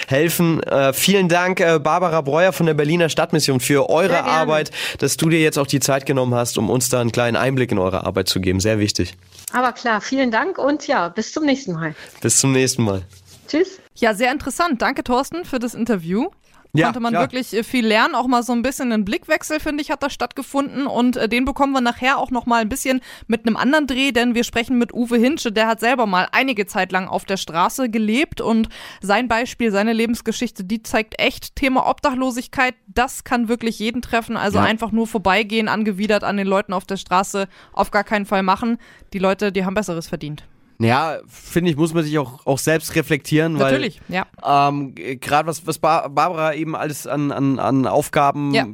helfen. 0.08 0.60
Äh, 0.64 0.92
vielen 0.92 1.28
Dank, 1.28 1.60
äh, 1.60 1.78
Barbara 1.78 2.20
Breuer 2.20 2.52
von 2.52 2.66
der 2.66 2.74
Berliner 2.74 3.08
Stadtmission, 3.08 3.60
für 3.60 3.88
eure 3.90 4.24
Arbeit, 4.24 4.72
dass 4.98 5.16
du 5.16 5.28
dir 5.28 5.40
jetzt 5.40 5.58
auch 5.58 5.68
die 5.68 5.80
Zeit 5.80 6.04
genommen 6.04 6.34
hast, 6.34 6.58
um 6.58 6.68
uns 6.68 6.88
da 6.88 7.00
einen 7.00 7.12
kleinen 7.12 7.36
Einblick 7.36 7.70
in 7.70 7.78
eure 7.78 8.04
Arbeit 8.04 8.28
zu 8.28 8.40
geben. 8.40 8.58
Sehr 8.58 8.80
wichtig. 8.80 9.14
Aber 9.52 9.72
klar, 9.72 10.00
vielen 10.00 10.32
Dank 10.32 10.58
und 10.58 10.88
ja, 10.88 11.08
bis 11.08 11.32
zum 11.32 11.44
nächsten 11.44 11.74
Mal. 11.74 11.94
Bis 12.20 12.38
zum 12.38 12.50
nächsten 12.52 12.82
Mal. 12.82 13.02
Tschüss. 13.46 13.78
Ja, 13.94 14.14
sehr 14.14 14.32
interessant. 14.32 14.82
Danke, 14.82 15.04
Thorsten, 15.04 15.44
für 15.44 15.60
das 15.60 15.74
Interview 15.74 16.28
ja, 16.74 16.86
konnte 16.86 17.00
man 17.00 17.12
ja. 17.12 17.20
wirklich 17.20 17.52
äh, 17.52 17.62
viel 17.62 17.86
lernen. 17.86 18.14
Auch 18.14 18.26
mal 18.26 18.42
so 18.42 18.52
ein 18.52 18.62
bisschen 18.62 18.92
ein 18.92 19.04
Blickwechsel, 19.04 19.60
finde 19.60 19.82
ich, 19.82 19.90
hat 19.90 20.02
da 20.02 20.08
stattgefunden. 20.08 20.86
Und 20.86 21.16
äh, 21.16 21.28
den 21.28 21.44
bekommen 21.44 21.72
wir 21.72 21.82
nachher 21.82 22.18
auch 22.18 22.30
noch 22.30 22.46
mal 22.46 22.62
ein 22.62 22.68
bisschen 22.68 23.00
mit 23.26 23.46
einem 23.46 23.56
anderen 23.56 23.86
Dreh, 23.86 24.12
denn 24.12 24.34
wir 24.34 24.44
sprechen 24.44 24.78
mit 24.78 24.94
Uwe 24.94 25.18
Hinsche. 25.18 25.52
Der 25.52 25.66
hat 25.66 25.80
selber 25.80 26.06
mal 26.06 26.28
einige 26.32 26.66
Zeit 26.66 26.90
lang 26.90 27.08
auf 27.08 27.26
der 27.26 27.36
Straße 27.36 27.90
gelebt 27.90 28.40
und 28.40 28.68
sein 29.02 29.28
Beispiel, 29.28 29.70
seine 29.70 29.92
Lebensgeschichte, 29.92 30.64
die 30.64 30.82
zeigt 30.82 31.18
echt 31.20 31.56
Thema 31.56 31.88
Obdachlosigkeit. 31.88 32.74
Das 32.86 33.24
kann 33.24 33.48
wirklich 33.48 33.78
jeden 33.78 34.00
treffen. 34.00 34.38
Also 34.38 34.58
ja. 34.58 34.64
einfach 34.64 34.92
nur 34.92 35.06
vorbeigehen, 35.06 35.68
angewidert 35.68 36.24
an 36.24 36.38
den 36.38 36.46
Leuten 36.46 36.72
auf 36.72 36.86
der 36.86 36.96
Straße, 36.96 37.48
auf 37.72 37.90
gar 37.90 38.04
keinen 38.04 38.24
Fall 38.24 38.42
machen. 38.42 38.78
Die 39.12 39.18
Leute, 39.18 39.52
die 39.52 39.66
haben 39.66 39.74
Besseres 39.74 40.08
verdient. 40.08 40.44
Ja, 40.82 41.18
finde 41.26 41.70
ich, 41.70 41.76
muss 41.76 41.94
man 41.94 42.04
sich 42.04 42.18
auch, 42.18 42.46
auch 42.46 42.58
selbst 42.58 42.94
reflektieren, 42.94 43.54
Natürlich, 43.54 44.00
weil 44.08 44.24
ja. 44.44 44.68
ähm, 44.68 44.94
gerade 44.94 45.46
was, 45.46 45.66
was 45.66 45.78
Barbara 45.78 46.54
eben 46.54 46.74
alles 46.76 47.06
an, 47.06 47.32
an, 47.32 47.58
an 47.58 47.86
Aufgaben, 47.86 48.52
ja. 48.54 48.66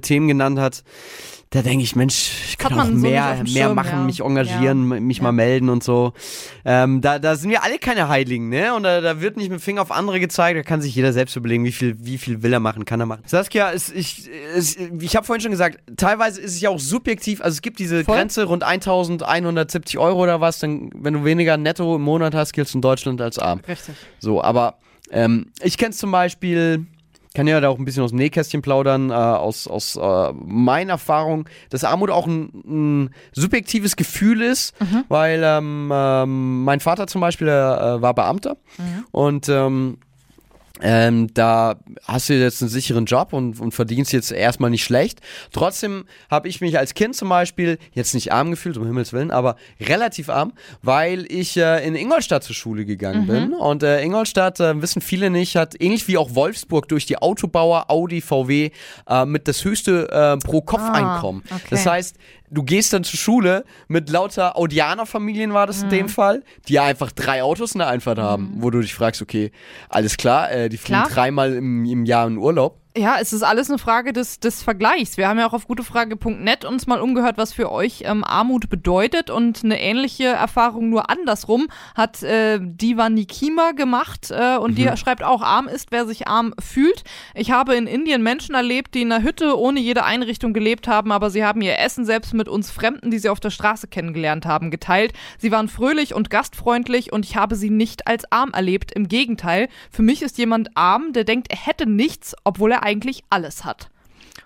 Themen 0.00 0.28
genannt 0.28 0.58
hat, 0.58 0.84
da 1.54 1.62
denke 1.62 1.84
ich, 1.84 1.94
Mensch, 1.94 2.32
ich 2.48 2.58
kann 2.58 2.76
auch 2.80 2.88
mehr, 2.88 3.40
so 3.46 3.52
mehr 3.52 3.72
machen, 3.72 3.98
ja. 4.00 4.04
mich 4.04 4.20
engagieren, 4.20 4.90
ja. 4.90 4.98
mich 4.98 5.18
ja. 5.18 5.22
mal 5.22 5.30
melden 5.30 5.68
und 5.68 5.84
so. 5.84 6.12
Ähm, 6.64 7.00
da, 7.00 7.20
da 7.20 7.36
sind 7.36 7.48
wir 7.50 7.62
alle 7.62 7.78
keine 7.78 8.08
Heiligen, 8.08 8.48
ne? 8.48 8.74
Und 8.74 8.82
da, 8.82 9.00
da 9.00 9.20
wird 9.20 9.36
nicht 9.36 9.50
mit 9.50 9.60
dem 9.60 9.62
Finger 9.62 9.82
auf 9.82 9.92
andere 9.92 10.18
gezeigt, 10.18 10.58
da 10.58 10.64
kann 10.64 10.82
sich 10.82 10.96
jeder 10.96 11.12
selbst 11.12 11.36
überlegen, 11.36 11.64
wie 11.64 11.70
viel, 11.70 11.94
wie 12.00 12.18
viel 12.18 12.42
will 12.42 12.52
er 12.52 12.58
machen, 12.58 12.84
kann 12.84 12.98
er 12.98 13.06
machen. 13.06 13.22
Saskia, 13.26 13.68
ist, 13.70 13.94
ich, 13.94 14.28
ist, 14.56 14.80
ich 14.98 15.14
habe 15.14 15.24
vorhin 15.24 15.42
schon 15.42 15.52
gesagt, 15.52 15.78
teilweise 15.96 16.40
ist 16.40 16.54
es 16.54 16.60
ja 16.60 16.70
auch 16.70 16.80
subjektiv, 16.80 17.40
also 17.40 17.54
es 17.54 17.62
gibt 17.62 17.78
diese 17.78 18.02
Voll? 18.02 18.16
Grenze 18.16 18.44
rund 18.46 18.64
1170 18.64 19.96
Euro 20.00 20.24
oder 20.24 20.40
was, 20.40 20.58
dann, 20.58 20.90
wenn 20.92 21.14
du 21.14 21.24
weniger 21.24 21.56
netto 21.56 21.94
im 21.94 22.02
Monat 22.02 22.34
hast, 22.34 22.52
giltst 22.52 22.74
du 22.74 22.78
in 22.78 22.82
Deutschland 22.82 23.20
als 23.20 23.38
arm. 23.38 23.60
Richtig. 23.68 23.94
So, 24.18 24.42
aber 24.42 24.78
ähm, 25.12 25.52
ich 25.62 25.78
kenne 25.78 25.92
zum 25.92 26.10
Beispiel 26.10 26.84
kann 27.34 27.46
ja 27.46 27.60
da 27.60 27.68
auch 27.68 27.78
ein 27.78 27.84
bisschen 27.84 28.04
aus 28.04 28.10
dem 28.10 28.18
Nähkästchen 28.18 28.62
plaudern, 28.62 29.10
äh, 29.10 29.14
aus, 29.14 29.66
aus 29.66 29.96
äh, 29.96 30.32
meiner 30.32 30.92
Erfahrung, 30.92 31.48
dass 31.68 31.84
Armut 31.84 32.10
auch 32.10 32.26
ein, 32.26 32.50
ein 32.64 33.14
subjektives 33.32 33.96
Gefühl 33.96 34.40
ist, 34.40 34.80
mhm. 34.80 35.04
weil 35.08 35.42
ähm, 35.44 35.90
ähm, 35.92 36.64
mein 36.64 36.80
Vater 36.80 37.06
zum 37.06 37.20
Beispiel 37.20 37.48
äh, 37.48 37.50
war 37.50 38.14
Beamter 38.14 38.56
mhm. 38.78 39.04
und 39.10 39.48
ähm, 39.48 39.98
ähm, 40.84 41.32
da 41.32 41.76
hast 42.06 42.28
du 42.28 42.34
jetzt 42.34 42.60
einen 42.60 42.68
sicheren 42.68 43.06
Job 43.06 43.32
und, 43.32 43.58
und 43.58 43.72
verdienst 43.72 44.12
jetzt 44.12 44.30
erstmal 44.30 44.68
nicht 44.68 44.84
schlecht. 44.84 45.20
Trotzdem 45.50 46.04
habe 46.30 46.46
ich 46.46 46.60
mich 46.60 46.78
als 46.78 46.92
Kind 46.92 47.16
zum 47.16 47.30
Beispiel 47.30 47.78
jetzt 47.92 48.12
nicht 48.12 48.32
arm 48.32 48.50
gefühlt, 48.50 48.76
um 48.76 48.84
Himmels 48.84 49.14
Willen, 49.14 49.30
aber 49.30 49.56
relativ 49.80 50.28
arm, 50.28 50.52
weil 50.82 51.24
ich 51.32 51.56
äh, 51.56 51.86
in 51.86 51.94
Ingolstadt 51.94 52.44
zur 52.44 52.54
Schule 52.54 52.84
gegangen 52.84 53.22
mhm. 53.22 53.26
bin. 53.26 53.52
Und 53.54 53.82
äh, 53.82 54.02
Ingolstadt, 54.02 54.60
äh, 54.60 54.82
wissen 54.82 55.00
viele 55.00 55.30
nicht, 55.30 55.56
hat 55.56 55.74
ähnlich 55.80 56.06
wie 56.06 56.18
auch 56.18 56.34
Wolfsburg 56.34 56.86
durch 56.88 57.06
die 57.06 57.16
Autobauer 57.16 57.90
Audi, 57.90 58.20
VW 58.20 58.70
äh, 59.08 59.24
mit 59.24 59.48
das 59.48 59.64
höchste 59.64 60.10
äh, 60.10 60.36
Pro-Kopf-Einkommen. 60.36 61.44
Ah, 61.48 61.56
okay. 61.56 61.66
Das 61.70 61.86
heißt, 61.86 62.16
du 62.50 62.62
gehst 62.62 62.92
dann 62.92 63.04
zur 63.04 63.18
Schule 63.18 63.64
mit 63.88 64.10
lauter 64.10 64.56
Audianer-Familien 64.56 65.52
war 65.52 65.66
das 65.66 65.78
mhm. 65.78 65.84
in 65.84 65.90
dem 65.90 66.08
Fall, 66.08 66.42
die 66.68 66.78
einfach 66.78 67.12
drei 67.12 67.42
Autos 67.42 67.72
in 67.72 67.78
der 67.78 67.88
Einfahrt 67.88 68.18
haben, 68.18 68.54
mhm. 68.56 68.62
wo 68.62 68.70
du 68.70 68.80
dich 68.80 68.94
fragst, 68.94 69.22
okay, 69.22 69.50
alles 69.88 70.16
klar, 70.16 70.50
äh, 70.50 70.68
die 70.68 70.76
fliegen 70.76 71.02
klar. 71.02 71.10
dreimal 71.10 71.54
im, 71.54 71.84
im 71.84 72.04
Jahr 72.04 72.26
in 72.26 72.38
Urlaub. 72.38 72.80
Ja, 72.96 73.16
es 73.20 73.32
ist 73.32 73.42
alles 73.42 73.70
eine 73.70 73.78
Frage 73.78 74.12
des, 74.12 74.38
des 74.38 74.62
Vergleichs. 74.62 75.16
Wir 75.16 75.26
haben 75.26 75.40
ja 75.40 75.48
auch 75.48 75.52
auf 75.52 75.66
gutefrage.net 75.66 76.64
uns 76.64 76.86
mal 76.86 77.00
umgehört, 77.00 77.38
was 77.38 77.52
für 77.52 77.72
euch 77.72 78.04
ähm, 78.04 78.22
Armut 78.22 78.70
bedeutet. 78.70 79.30
Und 79.30 79.64
eine 79.64 79.80
ähnliche 79.80 80.26
Erfahrung 80.26 80.90
nur 80.90 81.10
andersrum 81.10 81.66
hat 81.96 82.22
äh, 82.22 82.60
Diva 82.62 83.10
Nikima 83.10 83.72
gemacht. 83.72 84.30
Äh, 84.30 84.58
und 84.58 84.72
mhm. 84.72 84.76
die 84.76 84.96
schreibt 84.96 85.24
auch, 85.24 85.42
arm 85.42 85.66
ist, 85.66 85.90
wer 85.90 86.06
sich 86.06 86.28
arm 86.28 86.54
fühlt. 86.60 87.02
Ich 87.34 87.50
habe 87.50 87.74
in 87.74 87.88
Indien 87.88 88.22
Menschen 88.22 88.54
erlebt, 88.54 88.94
die 88.94 89.02
in 89.02 89.10
einer 89.10 89.24
Hütte 89.24 89.58
ohne 89.58 89.80
jede 89.80 90.04
Einrichtung 90.04 90.52
gelebt 90.52 90.86
haben, 90.86 91.10
aber 91.10 91.30
sie 91.30 91.44
haben 91.44 91.62
ihr 91.62 91.76
Essen 91.80 92.04
selbst 92.04 92.32
mit 92.32 92.48
uns 92.48 92.70
Fremden, 92.70 93.10
die 93.10 93.18
sie 93.18 93.28
auf 93.28 93.40
der 93.40 93.50
Straße 93.50 93.88
kennengelernt 93.88 94.46
haben, 94.46 94.70
geteilt. 94.70 95.14
Sie 95.38 95.50
waren 95.50 95.66
fröhlich 95.66 96.14
und 96.14 96.30
gastfreundlich 96.30 97.12
und 97.12 97.24
ich 97.24 97.34
habe 97.34 97.56
sie 97.56 97.70
nicht 97.70 98.06
als 98.06 98.30
arm 98.30 98.52
erlebt. 98.52 98.92
Im 98.92 99.08
Gegenteil, 99.08 99.68
für 99.90 100.02
mich 100.02 100.22
ist 100.22 100.38
jemand 100.38 100.76
arm, 100.76 101.12
der 101.12 101.24
denkt, 101.24 101.48
er 101.50 101.58
hätte 101.58 101.86
nichts, 101.86 102.36
obwohl 102.44 102.70
er 102.70 102.83
eigentlich 102.84 103.24
alles 103.30 103.64
hat. 103.64 103.90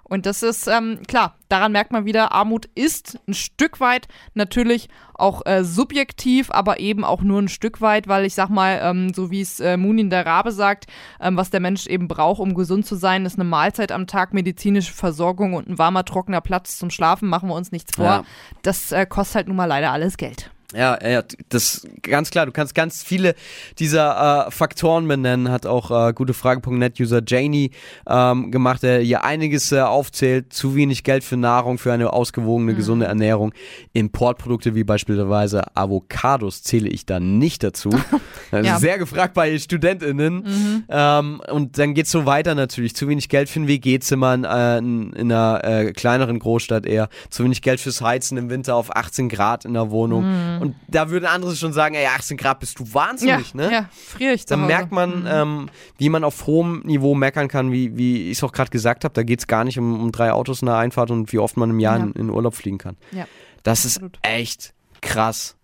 Und 0.09 0.25
das 0.25 0.43
ist 0.43 0.67
ähm, 0.67 1.01
klar, 1.07 1.37
daran 1.49 1.73
merkt 1.73 1.93
man 1.93 2.07
wieder, 2.07 2.33
Armut 2.33 2.67
ist 2.75 3.19
ein 3.29 3.35
Stück 3.35 3.79
weit 3.79 4.09
natürlich 4.33 4.89
auch 5.15 5.45
äh, 5.45 5.65
subjektiv, 5.65 6.51
aber 6.51 6.81
eben 6.81 7.05
auch 7.05 7.21
nur 7.21 7.43
ein 7.43 7.49
Stück 7.49 7.83
weit, 7.83 8.09
weil 8.09 8.25
ich 8.25 8.35
sag 8.35 8.49
mal, 8.49 8.81
ähm, 8.83 9.13
so 9.13 9.31
wie 9.31 9.43
es 9.43 9.61
äh, 9.61 9.77
Munin 9.77 10.09
der 10.09 10.25
Rabe 10.25 10.53
sagt, 10.53 10.87
ähm, 11.21 11.37
was 11.37 11.51
der 11.51 11.61
Mensch 11.61 11.87
eben 11.87 12.09
braucht, 12.09 12.41
um 12.41 12.55
gesund 12.55 12.87
zu 12.87 12.97
sein, 12.97 13.27
ist 13.27 13.35
eine 13.35 13.45
Mahlzeit 13.45 13.93
am 13.93 14.07
Tag, 14.07 14.33
medizinische 14.33 14.95
Versorgung 14.95 15.53
und 15.53 15.69
ein 15.69 15.79
warmer, 15.79 16.05
trockener 16.05 16.41
Platz 16.41 16.79
zum 16.79 16.89
Schlafen, 16.91 17.29
machen 17.29 17.51
wir 17.51 17.55
uns 17.55 17.71
nichts 17.71 17.97
vor. 17.97 18.05
Ja. 18.05 18.25
Das 18.63 18.93
äh, 18.93 19.05
kostet 19.05 19.37
halt 19.37 19.49
nun 19.49 19.57
mal 19.57 19.67
leider 19.67 19.93
alles 19.93 20.17
Geld. 20.17 20.51
Ja, 20.75 20.99
ja, 21.03 21.23
das 21.49 21.89
ganz 22.03 22.31
klar. 22.31 22.45
Du 22.45 22.53
kannst 22.53 22.75
ganz 22.75 23.03
viele 23.03 23.35
dieser 23.79 24.49
äh, 24.49 24.51
Faktoren 24.51 25.09
benennen. 25.09 25.51
Hat 25.51 25.65
auch 25.65 26.09
äh, 26.09 26.13
gute 26.13 26.35
Frage.net-User 26.35 27.23
Janie 27.27 27.71
ähm, 28.07 28.51
gemacht, 28.51 28.83
der 28.83 29.01
hier 29.01 29.25
einiges 29.25 29.73
äh, 29.73 29.81
aufzählt. 29.81 30.53
Zu 30.53 30.75
wenig 30.75 31.05
Geld 31.05 31.25
für 31.25 31.39
Nahrung, 31.39 31.79
für 31.79 31.91
eine 31.91 32.13
ausgewogene, 32.13 32.73
mhm. 32.73 32.77
gesunde 32.77 33.07
Ernährung. 33.07 33.55
Importprodukte 33.95 34.75
wie 34.75 34.85
beispielsweise 34.85 35.75
Avocados 35.75 36.63
zähle 36.63 36.91
ich 36.91 37.07
da 37.07 37.19
nicht 37.19 37.63
dazu. 37.63 37.89
ja. 38.53 38.79
Sehr 38.79 38.99
gefragt 38.99 39.33
bei 39.33 39.59
StudentInnen. 39.59 40.35
Mhm. 40.35 40.85
Ähm, 40.91 41.41
und 41.51 41.79
dann 41.79 41.95
geht's 41.95 42.11
so 42.11 42.27
weiter 42.27 42.55
natürlich. 42.55 42.95
Zu 42.95 43.09
wenig 43.09 43.31
Geld 43.31 43.49
für 43.49 43.61
ein 43.61 43.69
WG-Zimmer 43.69 44.35
in, 44.35 44.45
äh, 44.45 44.79
in, 45.19 45.33
einer 45.33 45.65
äh, 45.65 45.93
kleineren 45.93 46.39
Großstadt 46.39 46.85
eher. 46.85 47.09
Zu 47.31 47.45
wenig 47.45 47.63
Geld 47.63 47.81
fürs 47.81 48.03
Heizen 48.03 48.37
im 48.37 48.51
Winter 48.51 48.75
auf 48.75 48.95
18 48.95 49.31
Grad 49.31 49.65
in 49.65 49.73
der 49.73 49.91
Wohnung. 49.91 50.27
Mhm. 50.27 50.58
Mhm. 50.59 50.63
Und 50.63 50.77
da 50.89 51.11
würden 51.11 51.27
andere 51.27 51.55
schon 51.57 51.73
sagen, 51.73 51.95
ey, 51.95 52.07
18 52.07 52.37
Grad 52.37 52.61
bist 52.61 52.79
du 52.79 52.93
wahnsinnig, 52.93 53.55
ja, 53.55 53.57
ne? 53.57 53.73
Ja, 53.73 53.89
friere 53.93 54.35
ich 54.35 54.47
Dann 54.47 54.67
merkt 54.67 54.93
man, 54.93 55.21
mhm. 55.21 55.27
ähm, 55.29 55.71
wie 55.99 56.09
man 56.09 56.25
auf 56.25 56.47
hohem 56.47 56.81
Niveau 56.81 57.15
meckern 57.15 57.49
kann, 57.49 57.73
wie, 57.73 57.97
wie 57.97 58.31
ich 58.31 58.39
es 58.39 58.45
auch 58.45 58.53
gerade 58.53 58.71
gesagt 58.71 59.05
habe. 59.05 59.15
Da 59.15 59.23
geht 59.23 59.41
es 59.41 59.47
gar 59.47 59.65
nicht 59.65 59.79
um, 59.79 60.01
um 60.01 60.13
drei 60.13 60.33
Autos 60.33 60.63
in 60.63 60.67
der 60.67 60.77
Einfahrt 60.77 61.11
und 61.11 61.33
wie 61.33 61.39
oft 61.39 61.57
man 61.57 61.71
im 61.71 61.81
Jahr 61.81 61.99
ja. 61.99 62.05
in, 62.05 62.13
in, 62.13 62.31
Urlaub 62.31 62.55
fliegen 62.55 62.79
kann. 62.79 62.97
Ja. 63.13 63.27
Das 63.63 63.85
Absolut. 63.85 64.17
ist 64.17 64.31
echt 64.31 64.75
krass. 65.01 65.57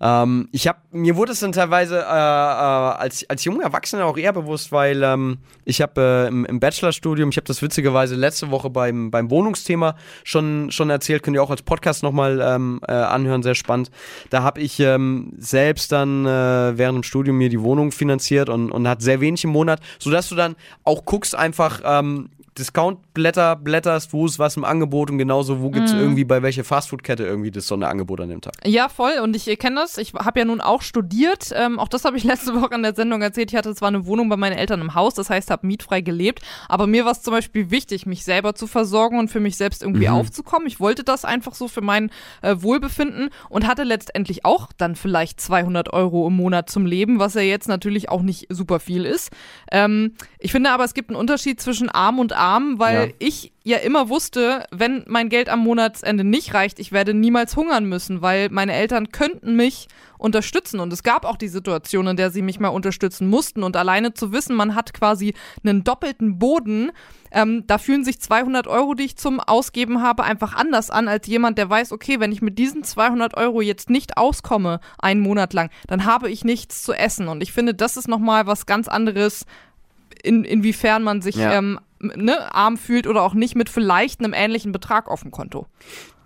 Ähm, 0.00 0.48
ich 0.52 0.68
habe 0.68 0.78
mir 0.90 1.16
wurde 1.16 1.32
es 1.32 1.40
dann 1.40 1.52
teilweise 1.52 1.98
äh, 1.98 2.00
äh, 2.00 2.04
als, 2.04 3.28
als 3.28 3.44
junger 3.44 3.64
Erwachsener 3.64 4.06
auch 4.06 4.16
eher 4.16 4.32
bewusst, 4.32 4.72
weil 4.72 5.02
ähm, 5.02 5.38
ich 5.64 5.80
habe 5.80 6.00
äh, 6.00 6.28
im, 6.28 6.44
im 6.44 6.60
Bachelorstudium, 6.60 7.30
ich 7.30 7.36
habe 7.36 7.46
das 7.46 7.62
witzigerweise 7.62 8.14
letzte 8.14 8.50
Woche 8.50 8.70
beim, 8.70 9.10
beim 9.10 9.30
Wohnungsthema 9.30 9.96
schon, 10.24 10.70
schon 10.70 10.90
erzählt, 10.90 11.22
könnt 11.22 11.36
ihr 11.36 11.42
auch 11.42 11.50
als 11.50 11.62
Podcast 11.62 12.02
nochmal 12.02 12.40
ähm, 12.42 12.80
äh, 12.86 12.92
anhören, 12.92 13.42
sehr 13.42 13.54
spannend. 13.54 13.90
Da 14.30 14.42
habe 14.42 14.60
ich 14.60 14.80
ähm, 14.80 15.32
selbst 15.38 15.92
dann 15.92 16.24
äh, 16.26 16.78
während 16.78 16.96
dem 16.96 17.02
Studium 17.02 17.38
mir 17.38 17.48
die 17.48 17.60
Wohnung 17.60 17.92
finanziert 17.92 18.48
und, 18.48 18.70
und 18.70 18.88
hat 18.88 19.02
sehr 19.02 19.20
wenig 19.20 19.44
im 19.44 19.50
Monat, 19.50 19.80
sodass 19.98 20.28
du 20.28 20.34
dann 20.34 20.56
auch 20.84 21.04
guckst 21.04 21.34
einfach, 21.34 21.80
ähm, 21.84 22.30
Discount-Blätter 22.58 23.56
blätterst, 23.56 24.12
wo 24.12 24.26
ist 24.26 24.38
was 24.38 24.56
im 24.56 24.64
Angebot 24.64 25.10
und 25.10 25.18
genauso, 25.18 25.60
wo 25.60 25.70
gibt 25.70 25.86
es 25.86 25.94
mm. 25.94 25.98
irgendwie 25.98 26.24
bei 26.24 26.42
welcher 26.42 26.64
Fastfood-Kette 26.64 27.24
irgendwie 27.24 27.50
das 27.50 27.66
Sonderangebot 27.66 28.20
an 28.20 28.28
dem 28.28 28.40
Tag. 28.40 28.54
Ja, 28.64 28.88
voll. 28.88 29.18
Und 29.22 29.34
ich 29.36 29.58
kenne 29.58 29.76
das. 29.76 29.98
Ich 29.98 30.12
habe 30.14 30.40
ja 30.40 30.44
nun 30.44 30.60
auch 30.60 30.82
studiert. 30.82 31.50
Ähm, 31.54 31.78
auch 31.78 31.88
das 31.88 32.04
habe 32.04 32.16
ich 32.16 32.24
letzte 32.32 32.60
Woche 32.60 32.74
in 32.74 32.82
der 32.82 32.94
Sendung 32.94 33.22
erzählt. 33.22 33.50
Ich 33.50 33.56
hatte 33.56 33.74
zwar 33.74 33.88
eine 33.88 34.06
Wohnung 34.06 34.28
bei 34.28 34.36
meinen 34.36 34.58
Eltern 34.58 34.80
im 34.80 34.94
Haus, 34.94 35.14
das 35.14 35.30
heißt, 35.30 35.50
habe 35.50 35.66
mietfrei 35.66 36.00
gelebt. 36.00 36.42
Aber 36.68 36.86
mir 36.86 37.04
war 37.04 37.12
es 37.12 37.22
zum 37.22 37.32
Beispiel 37.32 37.70
wichtig, 37.70 38.06
mich 38.06 38.24
selber 38.24 38.54
zu 38.54 38.66
versorgen 38.66 39.18
und 39.18 39.28
für 39.28 39.40
mich 39.40 39.56
selbst 39.56 39.82
irgendwie 39.82 40.08
mhm. 40.08 40.14
aufzukommen. 40.14 40.66
Ich 40.66 40.80
wollte 40.80 41.04
das 41.04 41.24
einfach 41.24 41.54
so 41.54 41.68
für 41.68 41.80
mein 41.80 42.10
äh, 42.42 42.56
Wohlbefinden 42.58 43.30
und 43.48 43.66
hatte 43.66 43.84
letztendlich 43.84 44.44
auch 44.44 44.68
dann 44.76 44.96
vielleicht 44.96 45.40
200 45.40 45.92
Euro 45.92 46.26
im 46.26 46.36
Monat 46.36 46.68
zum 46.68 46.86
Leben, 46.86 47.18
was 47.18 47.34
ja 47.34 47.42
jetzt 47.42 47.68
natürlich 47.68 48.08
auch 48.08 48.22
nicht 48.22 48.46
super 48.50 48.80
viel 48.80 49.04
ist. 49.04 49.30
Ähm, 49.70 50.14
ich 50.38 50.52
finde 50.52 50.70
aber, 50.70 50.84
es 50.84 50.94
gibt 50.94 51.10
einen 51.10 51.18
Unterschied 51.18 51.60
zwischen 51.60 51.88
arm 51.88 52.18
und 52.18 52.32
arm 52.32 52.47
arm, 52.48 52.78
weil 52.78 53.08
ja. 53.08 53.14
ich 53.18 53.52
ja 53.64 53.78
immer 53.78 54.08
wusste, 54.08 54.64
wenn 54.70 55.04
mein 55.06 55.28
Geld 55.28 55.48
am 55.48 55.60
Monatsende 55.60 56.24
nicht 56.24 56.54
reicht, 56.54 56.78
ich 56.78 56.92
werde 56.92 57.12
niemals 57.12 57.56
hungern 57.56 57.84
müssen, 57.84 58.22
weil 58.22 58.48
meine 58.50 58.72
Eltern 58.72 59.12
könnten 59.12 59.56
mich 59.56 59.88
unterstützen. 60.16 60.80
Und 60.80 60.92
es 60.92 61.02
gab 61.02 61.24
auch 61.24 61.36
die 61.36 61.48
Situation, 61.48 62.06
in 62.06 62.16
der 62.16 62.30
sie 62.30 62.42
mich 62.42 62.58
mal 62.58 62.68
unterstützen 62.68 63.28
mussten. 63.28 63.62
Und 63.62 63.76
alleine 63.76 64.14
zu 64.14 64.32
wissen, 64.32 64.56
man 64.56 64.74
hat 64.74 64.94
quasi 64.94 65.34
einen 65.62 65.84
doppelten 65.84 66.38
Boden, 66.38 66.90
ähm, 67.30 67.64
da 67.66 67.76
fühlen 67.78 68.04
sich 68.04 68.20
200 68.20 68.66
Euro, 68.66 68.94
die 68.94 69.04
ich 69.04 69.16
zum 69.16 69.38
Ausgeben 69.38 70.02
habe, 70.02 70.24
einfach 70.24 70.54
anders 70.54 70.90
an 70.90 71.08
als 71.08 71.26
jemand, 71.26 71.58
der 71.58 71.68
weiß, 71.68 71.92
okay, 71.92 72.20
wenn 72.20 72.32
ich 72.32 72.40
mit 72.40 72.58
diesen 72.58 72.82
200 72.82 73.36
Euro 73.36 73.60
jetzt 73.60 73.90
nicht 73.90 74.16
auskomme, 74.16 74.80
einen 74.98 75.20
Monat 75.20 75.52
lang, 75.52 75.70
dann 75.86 76.06
habe 76.06 76.30
ich 76.30 76.44
nichts 76.44 76.82
zu 76.82 76.94
essen. 76.94 77.28
Und 77.28 77.42
ich 77.42 77.52
finde, 77.52 77.74
das 77.74 77.96
ist 77.96 78.08
nochmal 78.08 78.46
was 78.46 78.64
ganz 78.64 78.88
anderes, 78.88 79.44
in, 80.22 80.44
inwiefern 80.44 81.02
man 81.02 81.22
sich 81.22 81.36
ja. 81.36 81.52
ähm, 81.52 81.78
ne, 82.00 82.54
arm 82.54 82.76
fühlt 82.76 83.06
oder 83.06 83.22
auch 83.22 83.34
nicht 83.34 83.54
mit 83.54 83.68
vielleicht 83.68 84.20
einem 84.20 84.32
ähnlichen 84.32 84.72
Betrag 84.72 85.08
auf 85.08 85.22
dem 85.22 85.30
Konto. 85.30 85.66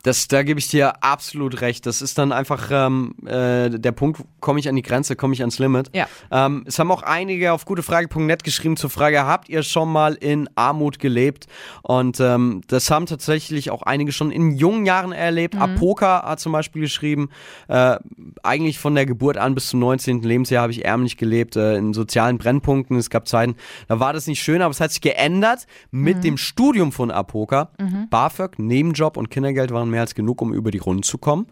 Das, 0.02 0.26
da 0.28 0.42
gebe 0.42 0.58
ich 0.58 0.68
dir 0.68 1.02
absolut 1.02 1.60
recht. 1.60 1.86
Das 1.86 2.02
ist 2.02 2.18
dann 2.18 2.32
einfach 2.32 2.68
ähm, 2.72 3.14
äh, 3.24 3.70
der 3.70 3.92
Punkt, 3.92 4.20
komme 4.40 4.58
ich 4.58 4.68
an 4.68 4.74
die 4.74 4.82
Grenze, 4.82 5.14
komme 5.14 5.34
ich 5.34 5.40
ans 5.40 5.58
Limit. 5.58 5.90
Ja. 5.94 6.06
Ähm, 6.30 6.64
es 6.66 6.78
haben 6.78 6.90
auch 6.90 7.02
einige 7.02 7.52
auf 7.52 7.64
gutefrage.net 7.64 8.42
geschrieben 8.42 8.76
zur 8.76 8.90
Frage, 8.90 9.24
habt 9.24 9.48
ihr 9.48 9.62
schon 9.62 9.90
mal 9.90 10.14
in 10.14 10.48
Armut 10.56 10.98
gelebt? 10.98 11.46
Und 11.82 12.18
ähm, 12.20 12.62
das 12.66 12.90
haben 12.90 13.06
tatsächlich 13.06 13.70
auch 13.70 13.82
einige 13.82 14.10
schon 14.10 14.32
in 14.32 14.56
jungen 14.56 14.86
Jahren 14.86 15.12
erlebt. 15.12 15.54
Mhm. 15.54 15.62
Apoka 15.62 16.24
hat 16.24 16.40
zum 16.40 16.52
Beispiel 16.52 16.82
geschrieben, 16.82 17.30
äh, 17.68 17.96
eigentlich 18.42 18.78
von 18.80 18.94
der 18.94 19.06
Geburt 19.06 19.36
an 19.36 19.54
bis 19.54 19.68
zum 19.68 19.80
19. 19.80 20.22
Lebensjahr 20.22 20.62
habe 20.62 20.72
ich 20.72 20.84
ärmlich 20.84 21.16
gelebt, 21.16 21.54
äh, 21.54 21.76
in 21.76 21.94
sozialen 21.94 22.38
Brennpunkten. 22.38 22.96
Es 22.96 23.08
gab 23.08 23.28
Zeiten, 23.28 23.54
da 23.86 24.00
war 24.00 24.12
das 24.12 24.26
nicht 24.26 24.42
schön, 24.42 24.62
aber 24.62 24.72
es 24.72 24.80
hat 24.80 24.90
sich 24.90 25.00
geändert 25.00 25.66
mit 25.92 26.18
mhm. 26.18 26.22
dem 26.22 26.36
Studium 26.38 26.90
von 26.90 27.12
Apoka. 27.12 27.70
Mhm. 27.78 28.08
BAföG, 28.10 28.58
Nebenjob 28.58 29.16
und 29.16 29.30
Kindergeld 29.30 29.70
waren 29.70 29.91
mehr 29.92 30.00
als 30.00 30.14
genug, 30.16 30.42
um 30.42 30.52
über 30.52 30.72
die 30.72 30.78
Runden 30.78 31.04
zu 31.04 31.18
kommen. 31.18 31.46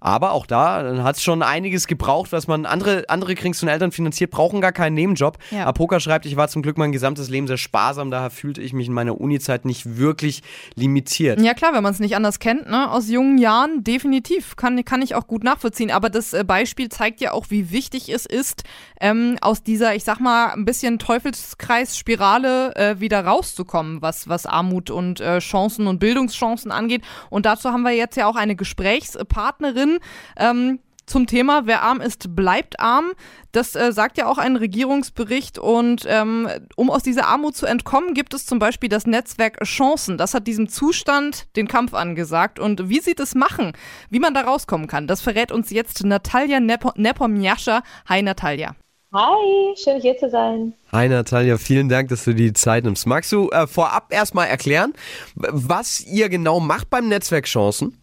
Aber 0.00 0.32
auch 0.32 0.46
da 0.46 1.02
hat 1.02 1.16
es 1.16 1.22
schon 1.22 1.42
einiges 1.42 1.86
gebraucht, 1.86 2.32
was 2.32 2.46
man, 2.46 2.66
andere, 2.66 3.04
andere 3.08 3.34
kriegst 3.34 3.62
und 3.62 3.68
Eltern 3.70 3.90
finanziert, 3.90 4.30
brauchen 4.30 4.60
gar 4.60 4.72
keinen 4.72 4.94
Nebenjob. 4.94 5.38
Ja. 5.50 5.64
Apoka 5.64 6.00
schreibt, 6.00 6.26
ich 6.26 6.36
war 6.36 6.48
zum 6.48 6.62
Glück 6.62 6.76
mein 6.76 6.92
gesamtes 6.92 7.30
Leben 7.30 7.46
sehr 7.46 7.56
sparsam, 7.56 8.10
daher 8.10 8.30
fühlte 8.30 8.60
ich 8.60 8.72
mich 8.72 8.88
in 8.88 8.92
meiner 8.92 9.20
Uni-Zeit 9.20 9.64
nicht 9.64 9.96
wirklich 9.96 10.42
limitiert. 10.74 11.40
Ja 11.40 11.54
klar, 11.54 11.72
wenn 11.72 11.82
man 11.82 11.92
es 11.92 12.00
nicht 12.00 12.16
anders 12.16 12.38
kennt, 12.38 12.68
ne? 12.68 12.90
aus 12.90 13.08
jungen 13.08 13.38
Jahren 13.38 13.84
definitiv, 13.84 14.56
kann, 14.56 14.84
kann 14.84 15.02
ich 15.02 15.14
auch 15.14 15.26
gut 15.26 15.44
nachvollziehen. 15.44 15.90
Aber 15.90 16.10
das 16.10 16.32
äh, 16.32 16.44
Beispiel 16.44 16.88
zeigt 16.88 17.20
ja 17.20 17.32
auch, 17.32 17.46
wie 17.48 17.70
wichtig 17.70 18.08
es 18.08 18.26
ist, 18.26 18.64
ähm, 19.00 19.38
aus 19.40 19.62
dieser, 19.62 19.94
ich 19.94 20.04
sag 20.04 20.20
mal, 20.20 20.52
ein 20.52 20.64
bisschen 20.64 20.98
Teufelskreisspirale 20.98 22.74
äh, 22.76 23.00
wieder 23.00 23.24
rauszukommen, 23.24 24.02
was, 24.02 24.28
was 24.28 24.46
Armut 24.46 24.90
und 24.90 25.20
äh, 25.20 25.38
Chancen 25.38 25.86
und 25.86 25.98
Bildungschancen 25.98 26.70
angeht. 26.70 27.02
Und 27.30 27.46
dazu 27.46 27.70
haben 27.70 27.83
wir 27.84 27.92
jetzt 27.92 28.16
ja 28.16 28.26
auch 28.26 28.36
eine 28.36 28.56
Gesprächspartnerin. 28.56 29.98
Ähm, 30.36 30.80
zum 31.06 31.26
Thema, 31.26 31.66
wer 31.66 31.82
arm 31.82 32.00
ist, 32.00 32.34
bleibt 32.34 32.80
arm. 32.80 33.12
Das 33.52 33.74
äh, 33.74 33.92
sagt 33.92 34.16
ja 34.18 34.26
auch 34.26 34.38
ein 34.38 34.56
Regierungsbericht. 34.56 35.58
Und 35.58 36.04
ähm, 36.06 36.48
um 36.76 36.90
aus 36.90 37.02
dieser 37.02 37.26
Armut 37.26 37.56
zu 37.56 37.66
entkommen, 37.66 38.14
gibt 38.14 38.34
es 38.34 38.46
zum 38.46 38.58
Beispiel 38.58 38.88
das 38.88 39.06
Netzwerk 39.06 39.62
Chancen. 39.64 40.16
Das 40.16 40.34
hat 40.34 40.46
diesem 40.46 40.68
Zustand 40.68 41.54
den 41.56 41.68
Kampf 41.68 41.94
angesagt. 41.94 42.58
Und 42.58 42.88
wie 42.88 43.00
sie 43.00 43.14
das 43.14 43.34
machen, 43.34 43.72
wie 44.10 44.20
man 44.20 44.34
da 44.34 44.42
rauskommen 44.42 44.86
kann, 44.86 45.06
das 45.06 45.20
verrät 45.20 45.52
uns 45.52 45.70
jetzt 45.70 46.04
Natalia 46.04 46.60
Nepomniascha. 46.60 47.82
Hi 48.08 48.22
Natalia. 48.22 48.74
Hi, 49.16 49.76
schön 49.76 50.00
hier 50.00 50.16
zu 50.16 50.28
sein. 50.28 50.74
Hi 50.90 51.08
Natalia, 51.08 51.56
vielen 51.56 51.88
Dank, 51.88 52.08
dass 52.08 52.24
du 52.24 52.34
die 52.34 52.52
Zeit 52.52 52.82
nimmst. 52.82 53.06
Magst 53.06 53.30
du 53.30 53.48
äh, 53.50 53.68
vorab 53.68 54.12
erstmal 54.12 54.48
erklären, 54.48 54.92
was 55.36 56.00
ihr 56.00 56.28
genau 56.28 56.58
macht 56.58 56.90
beim 56.90 57.06
Netzwerk 57.06 57.44
Chancen? 57.44 57.96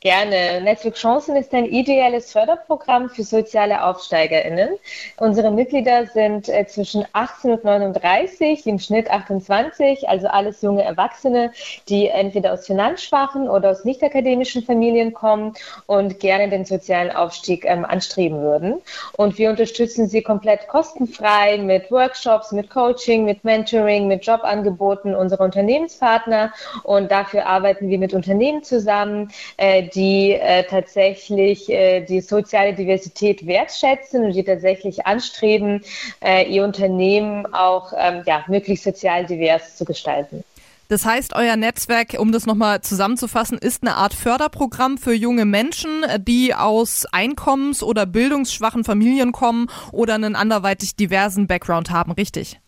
Gerne. 0.00 0.60
Netzwerk 0.60 0.94
Chancen 0.94 1.34
ist 1.34 1.52
ein 1.52 1.64
ideelles 1.64 2.30
Förderprogramm 2.30 3.10
für 3.10 3.24
soziale 3.24 3.82
AufsteigerInnen. 3.82 4.68
Unsere 5.16 5.50
Mitglieder 5.50 6.06
sind 6.06 6.48
äh, 6.48 6.68
zwischen 6.68 7.04
18 7.14 7.50
und 7.50 7.64
39, 7.64 8.64
im 8.68 8.78
Schnitt 8.78 9.10
28, 9.10 10.08
also 10.08 10.28
alles 10.28 10.62
junge 10.62 10.84
Erwachsene, 10.84 11.50
die 11.88 12.06
entweder 12.06 12.52
aus 12.52 12.66
finanzschwachen 12.66 13.48
oder 13.48 13.72
aus 13.72 13.84
nicht 13.84 14.00
akademischen 14.04 14.62
Familien 14.62 15.12
kommen 15.12 15.54
und 15.86 16.20
gerne 16.20 16.48
den 16.48 16.64
sozialen 16.64 17.10
Aufstieg 17.10 17.64
ähm, 17.64 17.84
anstreben 17.84 18.40
würden. 18.40 18.80
Und 19.16 19.36
wir 19.36 19.50
unterstützen 19.50 20.08
sie 20.08 20.22
komplett 20.22 20.68
kostenfrei 20.68 21.58
mit 21.58 21.90
Workshops, 21.90 22.52
mit 22.52 22.70
Coaching, 22.70 23.24
mit 23.24 23.42
Mentoring, 23.42 24.06
mit 24.06 24.24
Jobangeboten 24.24 25.16
unserer 25.16 25.42
Unternehmenspartner. 25.42 26.52
Und 26.84 27.10
dafür 27.10 27.46
arbeiten 27.46 27.88
wir 27.90 27.98
mit 27.98 28.14
Unternehmen 28.14 28.62
zusammen, 28.62 29.32
äh, 29.56 29.87
die 29.94 30.32
äh, 30.32 30.64
tatsächlich 30.64 31.68
äh, 31.68 32.00
die 32.02 32.20
soziale 32.20 32.74
Diversität 32.74 33.46
wertschätzen 33.46 34.24
und 34.24 34.32
die 34.32 34.44
tatsächlich 34.44 35.06
anstreben, 35.06 35.82
äh, 36.20 36.48
ihr 36.48 36.64
Unternehmen 36.64 37.46
auch 37.52 37.92
ähm, 37.96 38.22
ja, 38.26 38.44
möglichst 38.48 38.84
sozial 38.84 39.26
divers 39.26 39.76
zu 39.76 39.84
gestalten. 39.84 40.44
Das 40.88 41.04
heißt, 41.04 41.34
euer 41.34 41.56
Netzwerk, 41.56 42.16
um 42.18 42.32
das 42.32 42.46
nochmal 42.46 42.80
zusammenzufassen, 42.80 43.58
ist 43.58 43.82
eine 43.82 43.96
Art 43.96 44.14
Förderprogramm 44.14 44.96
für 44.96 45.12
junge 45.12 45.44
Menschen, 45.44 46.02
die 46.20 46.54
aus 46.54 47.04
einkommens- 47.12 47.82
oder 47.82 48.06
bildungsschwachen 48.06 48.84
Familien 48.84 49.32
kommen 49.32 49.68
oder 49.92 50.14
einen 50.14 50.34
anderweitig 50.34 50.96
diversen 50.96 51.46
Background 51.46 51.90
haben, 51.90 52.12
richtig? 52.12 52.58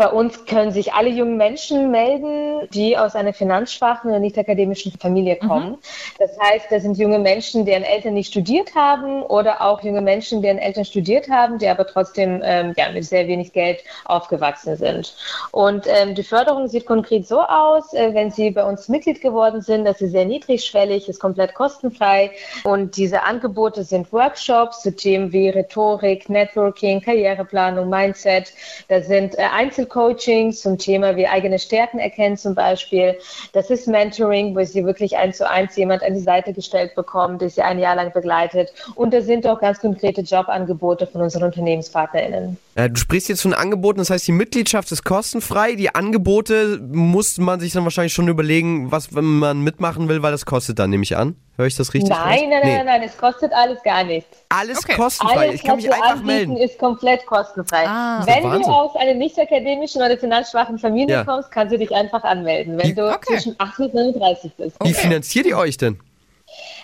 Bei 0.00 0.08
uns 0.08 0.46
können 0.46 0.72
sich 0.72 0.94
alle 0.94 1.10
jungen 1.10 1.36
Menschen 1.36 1.90
melden, 1.90 2.66
die 2.72 2.96
aus 2.96 3.14
einer 3.14 3.34
finanzschwachen 3.34 4.08
oder 4.10 4.18
nicht 4.18 4.38
akademischen 4.38 4.92
Familie 4.92 5.36
mhm. 5.42 5.46
kommen. 5.46 5.70
Mhm. 5.72 5.78
Das 6.18 6.30
heißt, 6.40 6.68
das 6.70 6.84
sind 6.84 6.96
junge 6.96 7.18
Menschen, 7.18 7.66
deren 7.66 7.82
Eltern 7.82 8.14
nicht 8.14 8.30
studiert 8.30 8.74
haben 8.74 9.22
oder 9.22 9.60
auch 9.60 9.82
junge 9.82 10.00
Menschen, 10.00 10.40
deren 10.40 10.56
Eltern 10.56 10.86
studiert 10.86 11.28
haben, 11.28 11.58
die 11.58 11.68
aber 11.68 11.86
trotzdem 11.86 12.40
ähm, 12.42 12.72
ja, 12.78 12.90
mit 12.90 13.04
sehr 13.04 13.28
wenig 13.28 13.52
Geld 13.52 13.80
aufgewachsen 14.06 14.74
sind. 14.76 15.14
Und 15.50 15.84
ähm, 15.86 16.14
die 16.14 16.22
Förderung 16.22 16.68
sieht 16.68 16.86
konkret 16.86 17.28
so 17.28 17.42
aus, 17.42 17.92
äh, 17.92 18.14
wenn 18.14 18.30
Sie 18.30 18.52
bei 18.52 18.64
uns 18.64 18.88
Mitglied 18.88 19.20
geworden 19.20 19.60
sind, 19.60 19.84
dass 19.84 19.98
sie 19.98 20.08
sehr 20.08 20.24
niedrigschwellig, 20.24 21.10
ist 21.10 21.20
komplett 21.20 21.52
kostenfrei. 21.52 22.30
Und 22.64 22.96
diese 22.96 23.24
Angebote 23.24 23.84
sind 23.84 24.10
Workshops 24.14 24.80
zu 24.80 24.96
Themen 24.96 25.30
wie 25.34 25.50
Rhetorik, 25.50 26.30
Networking, 26.30 27.02
Karriereplanung, 27.02 27.90
Mindset. 27.90 28.54
Da 28.88 29.02
sind 29.02 29.38
äh, 29.38 29.42
Einzel 29.42 29.89
Coaching 29.90 30.52
zum 30.52 30.78
Thema 30.78 31.16
wie 31.16 31.26
eigene 31.26 31.58
Stärken 31.58 31.98
erkennen 31.98 32.36
zum 32.36 32.54
Beispiel. 32.54 33.18
Das 33.52 33.68
ist 33.68 33.86
Mentoring, 33.86 34.56
wo 34.56 34.64
sie 34.64 34.86
wirklich 34.86 35.16
eins 35.16 35.36
zu 35.36 35.48
eins 35.48 35.76
jemand 35.76 36.02
an 36.02 36.14
die 36.14 36.20
Seite 36.20 36.54
gestellt 36.54 36.94
bekommen, 36.94 37.38
der 37.38 37.50
sie 37.50 37.62
ein 37.62 37.78
Jahr 37.78 37.96
lang 37.96 38.12
begleitet. 38.12 38.72
Und 38.94 39.12
da 39.12 39.20
sind 39.20 39.46
auch 39.46 39.60
ganz 39.60 39.80
konkrete 39.80 40.22
Jobangebote 40.22 41.06
von 41.06 41.20
unseren 41.20 41.44
UnternehmenspartnerInnen. 41.44 42.56
Äh, 42.80 42.90
du 42.90 42.96
sprichst 42.96 43.28
jetzt 43.28 43.42
von 43.42 43.52
Angeboten, 43.52 43.98
das 43.98 44.10
heißt, 44.10 44.26
die 44.26 44.32
Mitgliedschaft 44.32 44.90
ist 44.92 45.04
kostenfrei. 45.04 45.74
Die 45.74 45.94
Angebote 45.94 46.78
muss 46.80 47.36
man 47.38 47.60
sich 47.60 47.72
dann 47.72 47.84
wahrscheinlich 47.84 48.12
schon 48.12 48.28
überlegen, 48.28 48.90
was 48.90 49.14
wenn 49.14 49.38
man 49.38 49.62
mitmachen 49.62 50.08
will, 50.08 50.22
weil 50.22 50.32
das 50.32 50.46
kostet 50.46 50.78
dann, 50.78 50.90
nehme 50.90 51.02
ich 51.02 51.16
an. 51.16 51.36
Höre 51.56 51.66
ich 51.66 51.76
das 51.76 51.92
richtig? 51.92 52.10
Nein, 52.10 52.48
nein, 52.48 52.60
nee. 52.64 52.76
nein, 52.76 52.86
nein, 52.86 53.02
es 53.02 53.16
kostet 53.18 53.52
alles 53.52 53.82
gar 53.82 54.02
nichts. 54.04 54.44
Alles 54.48 54.78
okay. 54.78 54.94
kostenfrei. 54.94 55.36
Alles, 55.36 55.54
ich 55.56 55.64
kann 55.64 55.76
mich 55.76 55.92
einfach 55.92 56.22
melden. 56.22 56.56
ist 56.56 56.78
komplett 56.78 57.26
kostenfrei. 57.26 57.84
Ah, 57.86 58.24
Wenn 58.24 58.44
du 58.44 58.66
aus 58.66 58.96
einer 58.96 59.14
nicht 59.14 59.38
akademischen 59.38 60.00
oder 60.00 60.16
finanzschwachen 60.16 60.78
Familie 60.78 61.16
ja. 61.16 61.24
kommst, 61.24 61.50
kannst 61.50 61.74
du 61.74 61.78
dich 61.78 61.94
einfach 61.94 62.24
anmelden, 62.24 62.78
wenn 62.78 62.88
Wie? 62.88 62.94
du 62.94 63.12
okay. 63.12 63.34
zwischen 63.34 63.56
18 63.58 63.86
und 63.86 63.94
39 63.94 64.52
bist. 64.56 64.76
Wie 64.82 64.94
finanziert 64.94 65.46
ihr 65.46 65.58
euch 65.58 65.76
denn? 65.76 66.00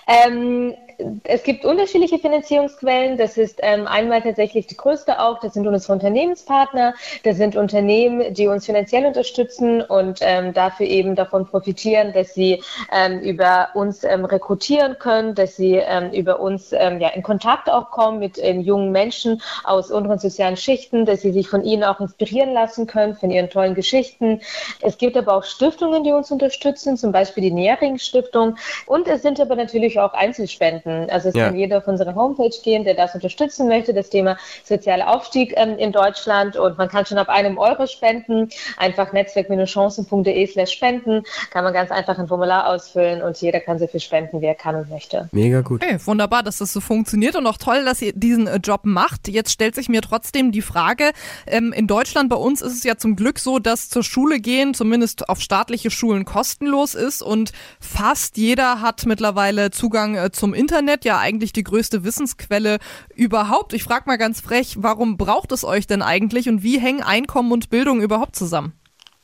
Ähm, 0.07 0.75
es 1.25 1.43
gibt 1.43 1.65
unterschiedliche 1.65 2.19
Finanzierungsquellen. 2.19 3.17
Das 3.17 3.37
ist 3.37 3.61
ähm, 3.63 3.87
einmal 3.87 4.23
tatsächlich 4.23 4.67
die 4.67 4.77
größte 4.77 5.21
auch, 5.21 5.41
das 5.41 5.55
sind 5.55 5.67
unsere 5.67 5.93
Unternehmenspartner. 5.93 6.95
Das 7.25 7.37
sind 7.37 7.57
Unternehmen, 7.57 8.33
die 8.35 8.49
uns 8.49 8.67
finanziell 8.67 9.07
unterstützen 9.07 9.83
und 9.83 10.19
ähm, 10.23 10.53
dafür 10.55 10.87
eben 10.87 11.15
davon 11.15 11.47
profitieren, 11.47 12.13
dass 12.13 12.35
sie 12.35 12.63
ähm, 12.93 13.21
über 13.21 13.71
uns 13.75 14.05
ähm, 14.05 14.25
rekrutieren 14.25 14.99
können, 14.99 15.35
dass 15.35 15.57
sie 15.57 15.75
ähm, 15.75 16.11
über 16.13 16.41
uns 16.41 16.73
ähm, 16.73 17.01
ja, 17.01 17.09
in 17.09 17.23
Kontakt 17.23 17.71
auch 17.71 17.91
kommen 17.91 18.19
mit 18.19 18.39
jungen 18.39 18.93
Menschen 18.93 19.43
aus 19.65 19.91
unteren 19.91 20.19
sozialen 20.19 20.57
Schichten, 20.57 21.07
dass 21.07 21.23
sie 21.23 21.33
sich 21.33 21.49
von 21.49 21.65
ihnen 21.65 21.85
auch 21.85 22.01
inspirieren 22.01 22.53
lassen 22.53 22.87
können, 22.87 23.15
von 23.15 23.31
ihren 23.31 23.51
tollen 23.51 23.75
Geschichten. 23.75 24.41
Es 24.81 24.99
gibt 24.99 25.17
aber 25.17 25.35
auch 25.35 25.45
Stiftungen, 25.45 26.05
die 26.05 26.13
uns 26.13 26.31
unterstützen, 26.31 26.97
zum 26.97 27.13
Beispiel 27.13 27.43
die 27.43 27.53
Nähring 27.53 27.99
Stiftung. 27.99 28.57
Und 28.87 29.09
es 29.09 29.23
sind 29.23 29.41
aber 29.41 29.57
natürlich 29.57 29.99
auch 29.99 30.13
Einzelspenden 30.13 30.86
finden. 30.87 31.11
Also 31.11 31.29
es 31.29 31.35
ja. 31.35 31.47
kann 31.47 31.57
jeder 31.57 31.79
auf 31.79 31.89
unsere 31.89 32.15
Homepage 32.15 32.55
gehen, 32.63 32.85
der 32.85 32.95
das 32.95 33.15
unterstützen 33.15 33.69
möchte, 33.69 33.93
das 33.93 34.11
Thema 34.11 34.37
sozialer 34.65 35.09
Aufstieg 35.09 35.53
ähm, 35.57 35.77
in 35.79 35.93
Deutschland. 35.93 36.57
Und 36.57 36.79
man 36.79 36.89
kann 36.89 37.05
schon 37.07 37.19
ab 37.19 37.29
einem 37.29 37.59
Euro 37.59 37.87
spenden, 37.87 38.49
einfach 38.77 39.13
netzwerk-chancen.de 39.13 40.47
slash 40.47 40.73
spenden, 40.73 41.23
kann 41.51 41.65
man 41.65 41.73
ganz 41.73 41.91
einfach 41.91 42.19
ein 42.19 42.29
Formular 42.29 42.69
ausfüllen 42.69 43.23
und 43.23 43.37
jeder 43.39 43.61
kann 43.61 43.79
so 43.79 43.87
viel 43.87 44.01
spenden, 44.01 44.41
wie 44.41 44.47
er 44.47 44.55
kann 44.55 44.77
und 44.77 44.91
möchte. 44.91 45.29
Mega 45.33 45.61
gut. 45.61 45.83
Okay, 45.83 45.99
wunderbar, 46.05 46.43
dass 46.43 46.59
das 46.59 46.73
so 46.73 46.81
funktioniert 46.81 47.37
und 47.37 47.47
auch 47.47 47.59
toll, 47.59 47.85
dass 47.85 48.03
ihr 48.03 48.13
diesen 48.13 48.47
äh, 48.47 48.57
Job 48.57 48.81
macht. 48.85 49.29
Jetzt 49.29 49.53
stellt 49.53 49.75
sich 49.75 49.89
mir 49.89 50.03
trotzdem 50.03 50.53
die 50.53 50.63
Frage, 50.63 51.11
ähm, 51.47 51.73
in 51.73 51.87
Deutschland 51.87 52.31
bei 52.31 52.37
uns 52.37 52.63
ist 52.63 52.73
es 52.73 52.85
ja 52.85 52.97
zum 52.97 53.17
Glück 53.17 53.39
so, 53.39 53.59
dass 53.59 53.89
zur 53.89 54.03
Schule 54.03 54.41
gehen, 54.41 54.75
zumindest 54.75 55.29
auf 55.29 55.41
staatliche 55.41 55.91
Schulen, 55.91 56.25
kostenlos 56.25 56.95
ist 56.95 57.23
und 57.23 57.53
fast 57.81 58.37
jeder 58.37 58.81
hat 58.81 59.07
mittlerweile 59.07 59.71
Zugang 59.71 60.17
äh, 60.17 60.31
zum 60.31 60.55
Internet. 60.55 60.76
Internet 60.77 61.07
ja 61.07 61.19
eigentlich 61.19 61.55
die 61.55 61.65
größte 61.65 62.05
Wissensquelle 62.05 62.81
überhaupt. 63.15 63.73
Ich 63.73 63.83
frage 63.83 64.05
mal 64.07 64.19
ganz 64.19 64.43
frech, 64.43 64.77
warum 64.81 65.17
braucht 65.17 65.51
es 65.53 65.65
euch 65.65 65.87
denn 65.87 66.03
eigentlich 66.03 66.51
und 66.51 66.63
wie 66.63 66.79
hängen 66.79 67.03
Einkommen 67.03 67.51
und 67.51 67.71
Bildung 67.71 68.03
überhaupt 68.03 68.37
zusammen? 68.37 68.75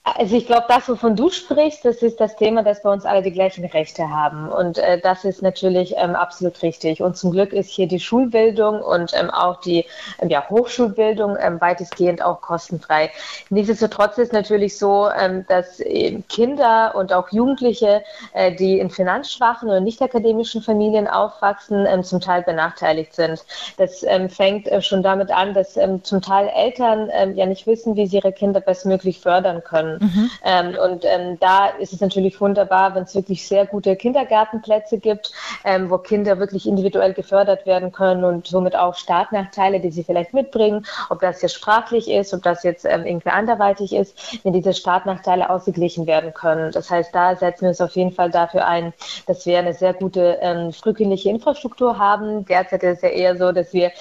Also 0.05 0.35
ich 0.35 0.47
glaube, 0.47 0.65
das, 0.69 0.89
wovon 0.89 1.15
du 1.15 1.31
sprichst, 1.31 1.85
das 1.85 2.03
ist 2.03 2.19
das 2.19 2.35
Thema, 2.35 2.65
dass 2.65 2.83
bei 2.83 2.91
uns 2.93 3.05
alle 3.05 3.23
die 3.23 3.31
gleichen 3.31 3.65
Rechte 3.65 4.11
haben. 4.11 4.49
Und 4.49 4.79
äh, 4.79 5.01
das 5.01 5.25
ist 5.25 5.43
natürlich 5.43 5.95
ähm, 5.97 6.17
absolut 6.17 6.61
richtig. 6.61 7.01
Und 7.01 7.17
zum 7.17 7.31
Glück 7.31 7.53
ist 7.53 7.71
hier 7.71 7.87
die 7.87 8.01
Schulbildung 8.01 8.83
und 8.83 9.13
ähm, 9.15 9.31
auch 9.31 9.61
die 9.61 9.87
ähm, 10.21 10.29
ja, 10.29 10.49
Hochschulbildung 10.51 11.37
ähm, 11.41 11.61
weitestgehend 11.61 12.21
auch 12.21 12.41
kostenfrei. 12.41 13.13
Nichtsdestotrotz 13.51 14.19
ist 14.19 14.33
natürlich 14.33 14.77
so, 14.77 15.09
ähm, 15.09 15.47
dass 15.47 15.79
äh, 15.79 16.21
Kinder 16.29 16.97
und 16.97 17.13
auch 17.13 17.31
Jugendliche, 17.31 18.03
äh, 18.33 18.53
die 18.57 18.81
in 18.81 18.91
finanzschwachen 18.91 19.69
oder 19.69 19.81
nicht 19.81 20.03
akademischen 20.03 20.63
Familien 20.63 21.07
aufwachsen, 21.07 21.87
ähm, 21.87 22.03
zum 22.03 22.21
Teil 22.21 22.43
benachteiligt 22.43 23.15
sind. 23.15 23.45
Das 23.77 24.05
fängt 24.31 24.67
äh, 24.67 24.83
schon 24.83 25.05
damit 25.05 25.31
an, 25.31 25.55
dass 25.55 25.79
zum 26.03 26.23
Teil 26.23 26.51
Eltern 26.55 27.11
ja 27.35 27.47
nicht 27.47 27.67
wissen, 27.67 27.97
wie 27.97 28.07
sie 28.07 28.17
ihre 28.17 28.33
Kinder 28.33 28.61
bestmöglich 28.61 29.21
fördern 29.21 29.63
können. 29.63 29.92
Mhm. 30.01 30.31
Ähm, 30.45 30.77
und 30.83 31.05
ähm, 31.05 31.39
da 31.41 31.67
ist 31.67 31.93
es 31.93 32.01
natürlich 32.01 32.41
wunderbar, 32.41 32.95
wenn 32.95 33.05
es 33.05 33.15
wirklich 33.15 33.47
sehr 33.47 33.67
gute 33.67 33.97
Kindergartenplätze 33.97 34.99
gibt, 34.99 35.33
ähm, 35.65 35.91
wo 35.91 35.99
Kinder 35.99 36.39
wirklich 36.39 36.67
individuell 36.67 37.13
gefördert 37.13 37.67
werden 37.67 37.93
können 37.93 38.25
und 38.25 38.47
somit 38.47 38.77
auch 38.77 38.95
Startnachteile, 38.95 39.81
die 39.81 39.91
sie 39.91 40.05
vielleicht 40.05 40.35
mitbringen, 40.35 40.87
ob 41.11 41.21
das 41.21 41.43
jetzt 41.43 41.55
sprachlich 41.55 42.11
ist, 42.11 42.35
ob 42.35 42.43
das 42.43 42.63
jetzt 42.63 42.85
ähm, 42.85 43.07
irgendwie 43.07 43.31
anderweitig 43.31 43.93
ist, 43.95 44.41
wenn 44.45 44.53
diese 44.53 44.73
Startnachteile 44.73 45.51
ausgeglichen 45.51 46.07
werden 46.07 46.35
können. 46.35 46.73
Das 46.73 46.91
heißt, 46.91 47.15
da 47.15 47.37
setzen 47.37 47.63
wir 47.63 47.69
uns 47.71 47.81
auf 47.81 47.95
jeden 47.97 48.13
Fall 48.13 48.31
dafür 48.31 48.67
ein, 48.67 48.93
dass 49.27 49.47
wir 49.47 49.59
eine 49.59 49.75
sehr 49.75 49.95
gute 49.95 50.39
ähm, 50.41 50.73
frühkindliche 50.73 51.31
Infrastruktur 51.31 51.99
haben. 51.99 52.45
Derzeit 52.47 52.83
ist 52.83 52.97
es 52.97 53.03
ja 53.03 53.09
eher 53.09 53.37
so, 53.37 53.53
dass 53.53 53.73
wir 53.73 53.93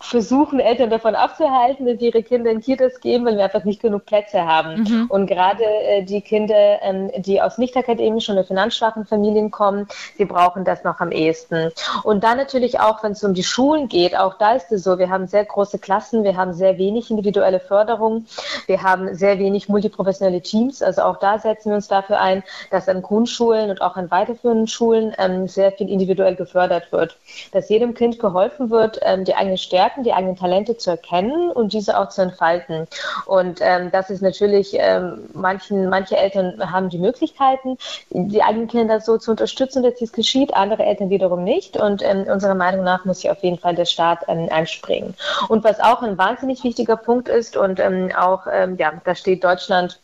versuchen, 0.00 0.60
Eltern 0.60 0.90
davon 0.90 1.14
abzuhalten, 1.14 1.86
dass 1.86 2.00
ihre 2.00 2.22
Kinder 2.22 2.50
in 2.50 2.60
Kitas 2.60 3.00
gehen, 3.00 3.24
weil 3.24 3.36
wir 3.36 3.44
einfach 3.44 3.64
nicht 3.64 3.80
genug 3.80 4.06
Plätze 4.06 4.44
haben. 4.44 4.82
Mhm. 4.82 5.06
Und 5.08 5.29
gerade 5.30 5.64
äh, 5.64 6.02
die 6.02 6.20
Kinder, 6.20 6.82
ähm, 6.82 7.10
die 7.16 7.40
aus 7.40 7.56
nicht 7.56 7.76
akademischen 7.76 8.34
oder 8.34 8.44
finanzschwachen 8.44 9.06
Familien 9.06 9.52
kommen, 9.52 9.86
sie 10.18 10.24
brauchen 10.24 10.64
das 10.64 10.82
noch 10.82 10.98
am 10.98 11.12
ehesten. 11.12 11.70
Und 12.02 12.24
dann 12.24 12.36
natürlich 12.36 12.80
auch, 12.80 13.02
wenn 13.04 13.12
es 13.12 13.22
um 13.22 13.32
die 13.32 13.44
Schulen 13.44 13.88
geht, 13.88 14.18
auch 14.18 14.34
da 14.38 14.54
ist 14.54 14.72
es 14.72 14.82
so, 14.82 14.98
wir 14.98 15.08
haben 15.08 15.28
sehr 15.28 15.44
große 15.44 15.78
Klassen, 15.78 16.24
wir 16.24 16.36
haben 16.36 16.52
sehr 16.52 16.78
wenig 16.78 17.10
individuelle 17.10 17.60
Förderung, 17.60 18.26
wir 18.66 18.82
haben 18.82 19.14
sehr 19.14 19.38
wenig 19.38 19.68
multiprofessionelle 19.68 20.42
Teams, 20.42 20.82
also 20.82 21.02
auch 21.02 21.18
da 21.18 21.38
setzen 21.38 21.70
wir 21.70 21.76
uns 21.76 21.86
dafür 21.86 22.20
ein, 22.20 22.42
dass 22.72 22.88
an 22.88 23.00
Grundschulen 23.00 23.70
und 23.70 23.80
auch 23.80 23.96
an 23.96 24.10
weiterführenden 24.10 24.66
Schulen 24.66 25.14
ähm, 25.18 25.46
sehr 25.46 25.70
viel 25.70 25.88
individuell 25.88 26.34
gefördert 26.34 26.90
wird, 26.90 27.16
dass 27.52 27.68
jedem 27.68 27.94
Kind 27.94 28.18
geholfen 28.18 28.70
wird, 28.70 28.98
ähm, 29.02 29.24
die 29.24 29.36
eigenen 29.36 29.58
Stärken, 29.58 30.02
die 30.02 30.12
eigenen 30.12 30.34
Talente 30.34 30.76
zu 30.76 30.90
erkennen 30.90 31.52
und 31.52 31.72
diese 31.72 31.96
auch 31.96 32.08
zu 32.08 32.22
entfalten. 32.22 32.88
Und 33.26 33.60
ähm, 33.60 33.90
das 33.92 34.10
ist 34.10 34.22
natürlich 34.22 34.74
ähm, 34.74 35.19
manchen, 35.34 35.88
manche 35.88 36.16
Eltern 36.16 36.72
haben 36.72 36.88
die 36.88 36.98
Möglichkeiten, 36.98 37.76
die 38.10 38.42
eigenen 38.42 38.68
Kinder 38.68 39.00
so 39.00 39.18
zu 39.18 39.30
unterstützen, 39.30 39.82
dass 39.82 39.94
dies 39.94 40.12
geschieht, 40.12 40.54
andere 40.54 40.84
Eltern 40.84 41.10
wiederum 41.10 41.44
nicht. 41.44 41.76
Und 41.76 42.02
ähm, 42.02 42.24
unserer 42.30 42.54
Meinung 42.54 42.84
nach 42.84 43.04
muss 43.04 43.20
hier 43.20 43.32
auf 43.32 43.42
jeden 43.42 43.58
Fall 43.58 43.74
der 43.74 43.84
Staat 43.84 44.20
ähm, 44.28 44.48
einspringen. 44.50 45.14
Und 45.48 45.64
was 45.64 45.80
auch 45.80 46.02
ein 46.02 46.18
wahnsinnig 46.18 46.64
wichtiger 46.64 46.96
Punkt 46.96 47.28
ist 47.28 47.56
und 47.56 47.80
ähm, 47.80 48.10
auch, 48.16 48.46
ähm, 48.50 48.76
ja, 48.76 48.92
da 49.04 49.14
steht 49.14 49.44
Deutschland 49.44 50.00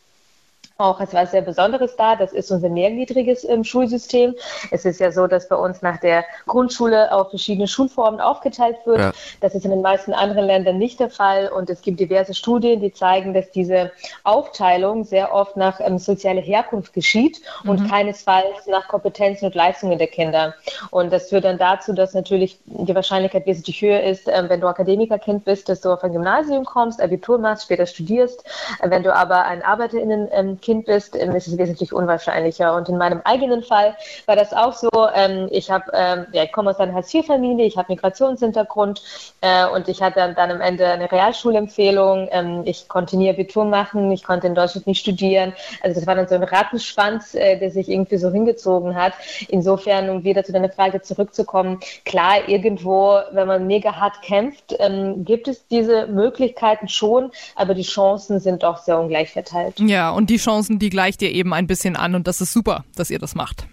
auch 0.78 1.00
etwas 1.00 1.30
sehr 1.30 1.42
Besonderes 1.42 1.96
da. 1.96 2.16
Das 2.16 2.32
ist 2.32 2.50
unser 2.50 2.68
mehrgliedriges 2.68 3.44
ähm, 3.44 3.64
Schulsystem. 3.64 4.34
Es 4.70 4.84
ist 4.84 5.00
ja 5.00 5.10
so, 5.10 5.26
dass 5.26 5.48
bei 5.48 5.56
uns 5.56 5.82
nach 5.82 5.98
der 5.98 6.24
Grundschule 6.46 7.12
auf 7.12 7.30
verschiedene 7.30 7.66
Schulformen 7.66 8.20
aufgeteilt 8.20 8.76
wird. 8.84 8.98
Ja. 8.98 9.12
Das 9.40 9.54
ist 9.54 9.64
in 9.64 9.70
den 9.70 9.80
meisten 9.80 10.12
anderen 10.12 10.44
Ländern 10.44 10.78
nicht 10.78 11.00
der 11.00 11.10
Fall. 11.10 11.48
Und 11.48 11.70
es 11.70 11.80
gibt 11.80 11.98
diverse 11.98 12.34
Studien, 12.34 12.80
die 12.80 12.92
zeigen, 12.92 13.32
dass 13.32 13.50
diese 13.50 13.90
Aufteilung 14.24 15.04
sehr 15.04 15.32
oft 15.32 15.56
nach 15.56 15.80
ähm, 15.80 15.98
sozialer 15.98 16.42
Herkunft 16.42 16.92
geschieht 16.92 17.40
mhm. 17.64 17.70
und 17.70 17.90
keinesfalls 17.90 18.66
nach 18.66 18.86
Kompetenzen 18.88 19.46
und 19.46 19.54
Leistungen 19.54 19.98
der 19.98 20.08
Kinder. 20.08 20.54
Und 20.90 21.12
das 21.12 21.30
führt 21.30 21.44
dann 21.44 21.58
dazu, 21.58 21.94
dass 21.94 22.12
natürlich 22.12 22.58
die 22.66 22.94
Wahrscheinlichkeit 22.94 23.46
wesentlich 23.46 23.80
höher 23.80 24.02
ist, 24.02 24.28
ähm, 24.28 24.48
wenn 24.48 24.60
du 24.60 24.66
Akademikerkind 24.66 25.44
bist, 25.44 25.68
dass 25.70 25.80
du 25.80 25.90
auf 25.90 26.04
ein 26.04 26.12
Gymnasium 26.12 26.64
kommst, 26.64 27.00
Abitur 27.00 27.38
machst, 27.38 27.64
später 27.64 27.86
studierst. 27.86 28.44
Äh, 28.80 28.90
wenn 28.90 29.02
du 29.02 29.14
aber 29.14 29.44
ein 29.44 29.62
ArbeiterInnen 29.62 30.28
ähm, 30.32 30.60
Kind 30.66 30.87
bist, 30.87 31.14
ähm, 31.14 31.31
ist 31.37 31.46
es 31.46 31.57
wesentlich 31.57 31.92
unwahrscheinlicher. 31.92 32.74
Und 32.74 32.88
in 32.88 32.98
meinem 32.98 33.20
eigenen 33.24 33.62
Fall 33.62 33.96
war 34.26 34.35
das 34.35 34.52
auch 34.52 34.72
so. 34.72 34.90
Ähm, 35.14 35.46
ich 35.52 35.70
habe, 35.70 35.85
ähm, 35.94 36.26
ja, 36.33 36.42
ich 36.42 36.50
komme 36.50 36.70
aus 36.70 36.81
einer 36.81 36.92
Hartz-IV-Familie, 36.92 37.66
ich 37.66 37.76
habe 37.76 37.92
Migrationshintergrund 37.92 39.00
äh, 39.42 39.66
und 39.68 39.88
ich 39.88 40.02
hatte 40.02 40.35
dann 40.37 40.50
am 40.50 40.61
Ende 40.61 40.88
eine 40.88 41.11
Realschulempfehlung. 41.11 42.29
Ich 42.64 42.88
konnte 42.88 43.16
nie 43.16 43.31
Abitur 43.31 43.64
machen, 43.64 44.11
ich 44.11 44.24
konnte 44.24 44.48
in 44.48 44.57
Deutschland 44.57 44.88
nicht 44.88 45.00
studieren. 45.00 45.52
Also 45.83 46.00
das 46.00 46.07
war 46.09 46.16
dann 46.16 46.26
so 46.26 46.35
ein 46.35 46.42
Rattenschwanz, 46.42 47.37
äh, 47.37 47.59
der 47.61 47.70
sich 47.70 47.88
irgendwie 47.88 48.16
so 48.16 48.33
hingezogen 48.33 48.96
hat. 48.96 49.12
Insofern, 49.48 50.11
um 50.11 50.24
wieder 50.24 50.42
zu 50.42 50.52
deiner 50.52 50.70
Frage 50.70 51.00
zurückzukommen, 51.00 51.79
klar, 52.05 52.48
irgendwo, 52.48 53.20
wenn 53.31 53.46
man 53.46 53.68
mega 53.68 53.94
hart 53.94 54.20
kämpft, 54.22 54.74
ähm, 54.81 55.24
gibt 55.24 55.46
es 55.46 55.68
diese 55.68 56.09
Möglichkeiten 56.09 56.88
schon, 56.88 57.31
aber 57.55 57.74
die 57.74 57.83
Chancen 57.83 58.40
sind 58.40 58.64
doch 58.64 58.79
sehr 58.79 58.98
ungleich 58.98 59.31
verteilt. 59.31 59.79
Ja, 59.79 60.11
und 60.11 60.29
die 60.29 60.38
Chancen 60.38 60.56
Chancen, 60.57 60.79
die 60.79 60.88
gleicht 60.88 61.21
ihr 61.21 61.33
eben 61.33 61.53
ein 61.53 61.66
bisschen 61.66 61.97
an 61.97 62.14
und 62.14 62.27
das 62.27 62.40
ist 62.40 62.53
super, 62.53 62.85
dass 62.95 63.11
ihr 63.11 63.19
das 63.19 63.35
macht. 63.35 63.66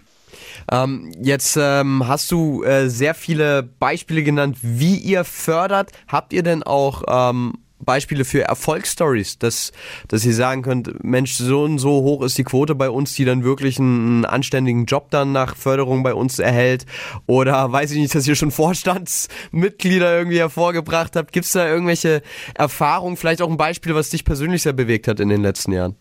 Ähm, 0.70 1.12
jetzt 1.22 1.56
ähm, 1.60 2.06
hast 2.06 2.30
du 2.30 2.62
äh, 2.62 2.88
sehr 2.88 3.14
viele 3.14 3.62
Beispiele 3.62 4.22
genannt, 4.22 4.58
wie 4.60 4.96
ihr 4.96 5.24
fördert. 5.24 5.92
Habt 6.08 6.32
ihr 6.32 6.42
denn 6.42 6.62
auch 6.62 7.02
ähm, 7.08 7.54
Beispiele 7.80 8.24
für 8.24 8.42
Erfolgsstories, 8.42 9.38
dass, 9.38 9.72
dass 10.08 10.24
ihr 10.24 10.34
sagen 10.34 10.62
könnt, 10.62 11.02
Mensch, 11.02 11.34
so 11.34 11.64
und 11.64 11.78
so 11.78 12.02
hoch 12.02 12.22
ist 12.22 12.36
die 12.36 12.44
Quote 12.44 12.74
bei 12.74 12.90
uns, 12.90 13.14
die 13.14 13.24
dann 13.24 13.44
wirklich 13.44 13.78
einen, 13.78 14.06
einen 14.06 14.24
anständigen 14.26 14.84
Job 14.84 15.10
dann 15.10 15.32
nach 15.32 15.56
Förderung 15.56 16.02
bei 16.02 16.14
uns 16.14 16.38
erhält? 16.38 16.84
Oder 17.26 17.72
weiß 17.72 17.92
ich 17.92 17.98
nicht, 17.98 18.14
dass 18.14 18.26
ihr 18.26 18.36
schon 18.36 18.50
Vorstandsmitglieder 18.50 20.18
irgendwie 20.18 20.38
hervorgebracht 20.38 21.16
habt? 21.16 21.32
Gibt 21.32 21.46
es 21.46 21.52
da 21.52 21.66
irgendwelche 21.66 22.22
Erfahrungen, 22.54 23.16
vielleicht 23.16 23.40
auch 23.40 23.50
ein 23.50 23.56
Beispiel, 23.56 23.94
was 23.94 24.10
dich 24.10 24.24
persönlich 24.24 24.62
sehr 24.62 24.74
bewegt 24.74 25.08
hat 25.08 25.20
in 25.20 25.30
den 25.30 25.40
letzten 25.40 25.72
Jahren? 25.72 25.96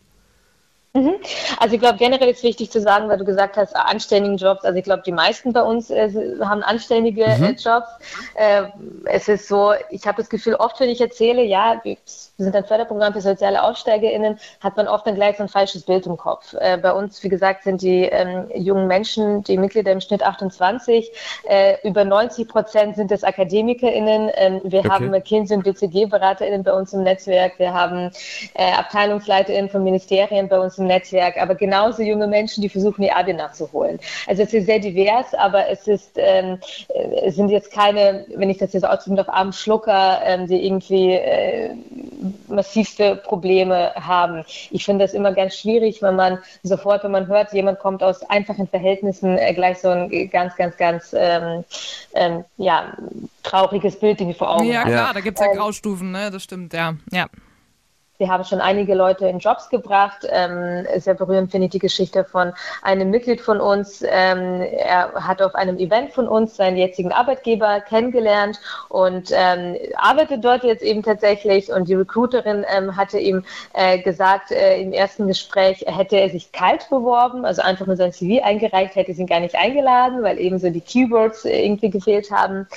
Mhm. 0.95 1.15
Also 1.57 1.73
ich 1.73 1.81
glaube, 1.81 1.97
generell 1.97 2.29
ist 2.29 2.43
wichtig 2.43 2.69
zu 2.69 2.79
sagen, 2.79 3.09
weil 3.09 3.17
du 3.17 3.25
gesagt 3.25 3.57
hast, 3.57 3.75
anständigen 3.75 4.37
Jobs. 4.37 4.63
Also 4.63 4.77
ich 4.77 4.83
glaube, 4.83 5.01
die 5.03 5.11
meisten 5.11 5.51
bei 5.51 5.63
uns 5.63 5.89
äh, 5.89 6.11
haben 6.41 6.61
anständige 6.61 7.25
mhm. 7.25 7.43
äh, 7.43 7.51
Jobs. 7.51 7.87
Äh, 8.35 8.65
es 9.05 9.27
ist 9.27 9.47
so, 9.47 9.73
ich 9.89 10.05
habe 10.05 10.17
das 10.21 10.29
Gefühl, 10.29 10.53
oft, 10.55 10.79
wenn 10.79 10.89
ich 10.89 11.01
erzähle, 11.01 11.43
ja, 11.43 11.81
wir 11.83 11.97
sind 12.43 12.55
ein 12.55 12.65
Förderprogramm 12.65 13.13
für 13.13 13.21
soziale 13.21 13.63
AufsteigerInnen, 13.63 14.39
hat 14.59 14.77
man 14.77 14.87
oft 14.87 15.07
dann 15.07 15.15
gleich 15.15 15.37
so 15.37 15.43
ein 15.43 15.49
falsches 15.49 15.83
Bild 15.83 16.05
im 16.05 16.17
Kopf. 16.17 16.53
Äh, 16.59 16.77
bei 16.77 16.91
uns, 16.91 17.23
wie 17.23 17.29
gesagt, 17.29 17.63
sind 17.63 17.81
die 17.81 18.03
ähm, 18.03 18.47
jungen 18.55 18.87
Menschen, 18.87 19.43
die 19.43 19.57
Mitglieder 19.57 19.91
im 19.91 20.01
Schnitt 20.01 20.23
28, 20.23 21.11
äh, 21.49 21.75
über 21.87 22.05
90 22.05 22.47
Prozent 22.47 22.95
sind 22.95 23.11
es 23.11 23.23
AkademikerInnen. 23.23 24.31
Ähm, 24.35 24.61
wir 24.63 24.79
okay. 24.79 24.89
haben 24.89 25.09
McKinsey 25.09 25.57
und 25.57 25.63
BCG-BeraterInnen 25.63 26.63
bei 26.63 26.73
uns 26.73 26.93
im 26.93 27.03
Netzwerk. 27.03 27.59
Wir 27.59 27.73
haben 27.73 28.11
äh, 28.53 28.71
AbteilungsleiterInnen 28.73 29.69
von 29.69 29.83
Ministerien 29.83 30.47
bei 30.47 30.59
uns 30.59 30.77
im 30.77 30.87
Netzwerk, 30.87 31.41
aber 31.41 31.55
genauso 31.55 32.01
junge 32.01 32.27
Menschen, 32.27 32.61
die 32.61 32.69
versuchen, 32.69 33.03
ihr 33.03 33.15
Abi 33.15 33.33
nachzuholen. 33.33 33.99
Also 34.27 34.43
es 34.43 34.53
ist 34.53 34.65
sehr 34.65 34.79
divers, 34.79 35.33
aber 35.33 35.69
es 35.69 35.87
ist, 35.87 36.11
ähm, 36.15 36.59
es 37.23 37.35
sind 37.35 37.49
jetzt 37.49 37.71
keine, 37.71 38.25
wenn 38.35 38.49
ich 38.49 38.57
das 38.57 38.73
jetzt 38.73 38.85
ausdrücken 38.85 39.17
darf, 39.17 39.29
armen 39.29 39.53
Schlucker, 39.53 40.21
ähm, 40.25 40.47
die 40.47 40.65
irgendwie 40.65 41.13
äh, 41.13 41.71
massivste 42.47 43.15
Probleme 43.15 43.93
haben. 43.95 44.43
Ich 44.71 44.85
finde 44.85 45.05
das 45.05 45.13
immer 45.13 45.33
ganz 45.33 45.55
schwierig, 45.55 46.01
wenn 46.01 46.15
man 46.15 46.39
sofort, 46.63 47.03
wenn 47.03 47.11
man 47.11 47.27
hört, 47.27 47.53
jemand 47.53 47.79
kommt 47.79 48.03
aus 48.03 48.23
einfachen 48.29 48.67
Verhältnissen, 48.67 49.37
äh, 49.37 49.53
gleich 49.53 49.79
so 49.79 49.89
ein 49.89 50.29
ganz, 50.29 50.55
ganz, 50.55 50.77
ganz 50.77 51.15
ähm, 51.17 51.63
ähm, 52.13 52.43
ja, 52.57 52.93
trauriges 53.43 53.99
Bild 53.99 54.19
irgendwie 54.21 54.37
vor 54.37 54.49
Augen 54.49 54.65
ja, 54.65 54.83
klar, 54.83 55.13
da 55.13 55.19
gibt 55.19 55.39
es 55.39 55.45
ja 55.45 55.53
Graustufen, 55.53 56.11
ne? 56.11 56.31
das 56.31 56.43
stimmt, 56.43 56.73
ja. 56.73 56.95
ja. 57.11 57.27
Wir 58.19 58.27
haben 58.27 58.43
schon 58.43 58.61
einige 58.61 58.93
Leute 58.93 59.27
in 59.27 59.39
Jobs 59.39 59.69
gebracht. 59.69 60.27
Ähm, 60.29 60.85
sehr 60.97 61.15
berührend 61.15 61.49
finde 61.49 61.65
ich 61.65 61.71
die 61.71 61.79
Geschichte 61.79 62.23
von 62.23 62.53
einem 62.83 63.09
Mitglied 63.09 63.41
von 63.41 63.59
uns. 63.59 64.03
Ähm, 64.07 64.61
er 64.61 65.13
hat 65.15 65.41
auf 65.41 65.55
einem 65.55 65.79
Event 65.79 66.13
von 66.13 66.27
uns 66.27 66.55
seinen 66.55 66.77
jetzigen 66.77 67.11
Arbeitgeber 67.11 67.81
kennengelernt 67.81 68.59
und 68.89 69.31
ähm, 69.33 69.77
arbeitet 69.95 70.45
dort 70.45 70.63
jetzt 70.63 70.83
eben 70.83 71.01
tatsächlich. 71.01 71.71
Und 71.71 71.87
die 71.87 71.95
Recruiterin 71.95 72.63
ähm, 72.71 72.95
hatte 72.95 73.17
ihm 73.17 73.45
äh, 73.73 73.97
gesagt 73.97 74.51
äh, 74.51 74.79
im 74.79 74.93
ersten 74.93 75.25
Gespräch, 75.25 75.83
hätte 75.87 76.17
er 76.17 76.29
sich 76.29 76.51
kalt 76.51 76.87
beworben, 76.91 77.45
also 77.45 77.63
einfach 77.63 77.87
nur 77.87 77.95
sein 77.95 78.13
CV 78.13 78.43
eingereicht, 78.43 78.95
hätte 78.95 79.15
sie 79.15 79.23
ihn 79.23 79.27
gar 79.27 79.39
nicht 79.39 79.55
eingeladen, 79.55 80.21
weil 80.21 80.39
eben 80.39 80.59
so 80.59 80.69
die 80.69 80.81
Keywords 80.81 81.45
äh, 81.45 81.65
irgendwie 81.65 81.89
gefehlt 81.89 82.29
haben 82.29 82.67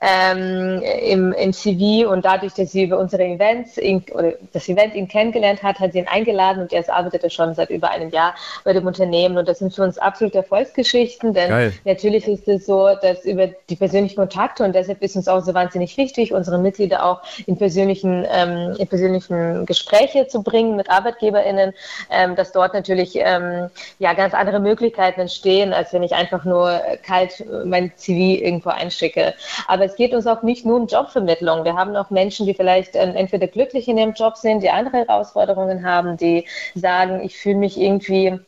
ähm, 0.00 0.82
im, 1.02 1.32
im 1.34 1.52
CV. 1.52 2.10
Und 2.10 2.24
dadurch, 2.24 2.54
dass 2.54 2.72
sie 2.72 2.84
über 2.84 2.98
unsere 2.98 3.24
Events 3.24 3.78
oder 4.14 4.32
das 4.54 4.66
Event 4.66 4.77
Event 4.78 4.94
ihn 4.94 5.08
kennengelernt 5.08 5.62
hat, 5.62 5.80
hat 5.80 5.92
sie 5.92 5.98
ihn 5.98 6.08
eingeladen 6.08 6.62
und 6.62 6.72
er 6.72 6.88
arbeitet 6.88 7.32
schon 7.32 7.54
seit 7.54 7.70
über 7.70 7.90
einem 7.90 8.10
Jahr 8.10 8.34
bei 8.64 8.72
dem 8.72 8.86
Unternehmen. 8.86 9.36
Und 9.36 9.48
das 9.48 9.58
sind 9.58 9.74
für 9.74 9.82
uns 9.82 9.98
absolute 9.98 10.38
Erfolgsgeschichten, 10.38 11.34
denn 11.34 11.50
Geil. 11.50 11.72
natürlich 11.84 12.26
ist 12.28 12.46
es 12.48 12.66
so, 12.66 12.88
dass 13.02 13.24
über 13.24 13.48
die 13.68 13.76
persönlichen 13.76 14.16
Kontakte 14.16 14.64
und 14.64 14.74
deshalb 14.74 15.02
ist 15.02 15.16
uns 15.16 15.28
auch 15.28 15.40
so 15.40 15.54
wahnsinnig 15.54 15.96
wichtig, 15.96 16.32
unsere 16.32 16.58
Mitglieder 16.58 17.04
auch 17.04 17.22
in 17.46 17.56
persönlichen, 17.56 18.26
ähm, 18.30 18.76
in 18.78 18.86
persönlichen 18.86 19.66
Gespräche 19.66 20.28
zu 20.28 20.42
bringen 20.42 20.76
mit 20.76 20.90
ArbeitgeberInnen, 20.90 21.74
ähm, 22.10 22.36
dass 22.36 22.52
dort 22.52 22.74
natürlich 22.74 23.16
ähm, 23.16 23.68
ja 23.98 24.12
ganz 24.14 24.34
andere 24.34 24.60
Möglichkeiten 24.60 25.20
entstehen, 25.20 25.72
als 25.72 25.92
wenn 25.92 26.02
ich 26.02 26.14
einfach 26.14 26.44
nur 26.44 26.80
kalt 27.04 27.44
mein 27.64 27.92
CV 27.96 28.42
irgendwo 28.42 28.70
einschicke. 28.70 29.34
Aber 29.66 29.84
es 29.84 29.96
geht 29.96 30.14
uns 30.14 30.26
auch 30.26 30.42
nicht 30.42 30.64
nur 30.64 30.76
um 30.76 30.86
Jobvermittlung. 30.86 31.64
Wir 31.64 31.74
haben 31.74 31.96
auch 31.96 32.10
Menschen, 32.10 32.46
die 32.46 32.54
vielleicht 32.54 32.94
ähm, 32.94 33.16
entweder 33.16 33.46
glücklich 33.46 33.88
in 33.88 33.98
ihrem 33.98 34.12
Job 34.12 34.36
sind, 34.36 34.62
die 34.68 34.72
andere 34.72 34.98
Herausforderungen 34.98 35.84
haben, 35.84 36.16
die 36.16 36.46
sagen, 36.74 37.22
ich 37.22 37.38
fühle 37.38 37.56
mich 37.56 37.78
irgendwie 37.78 38.38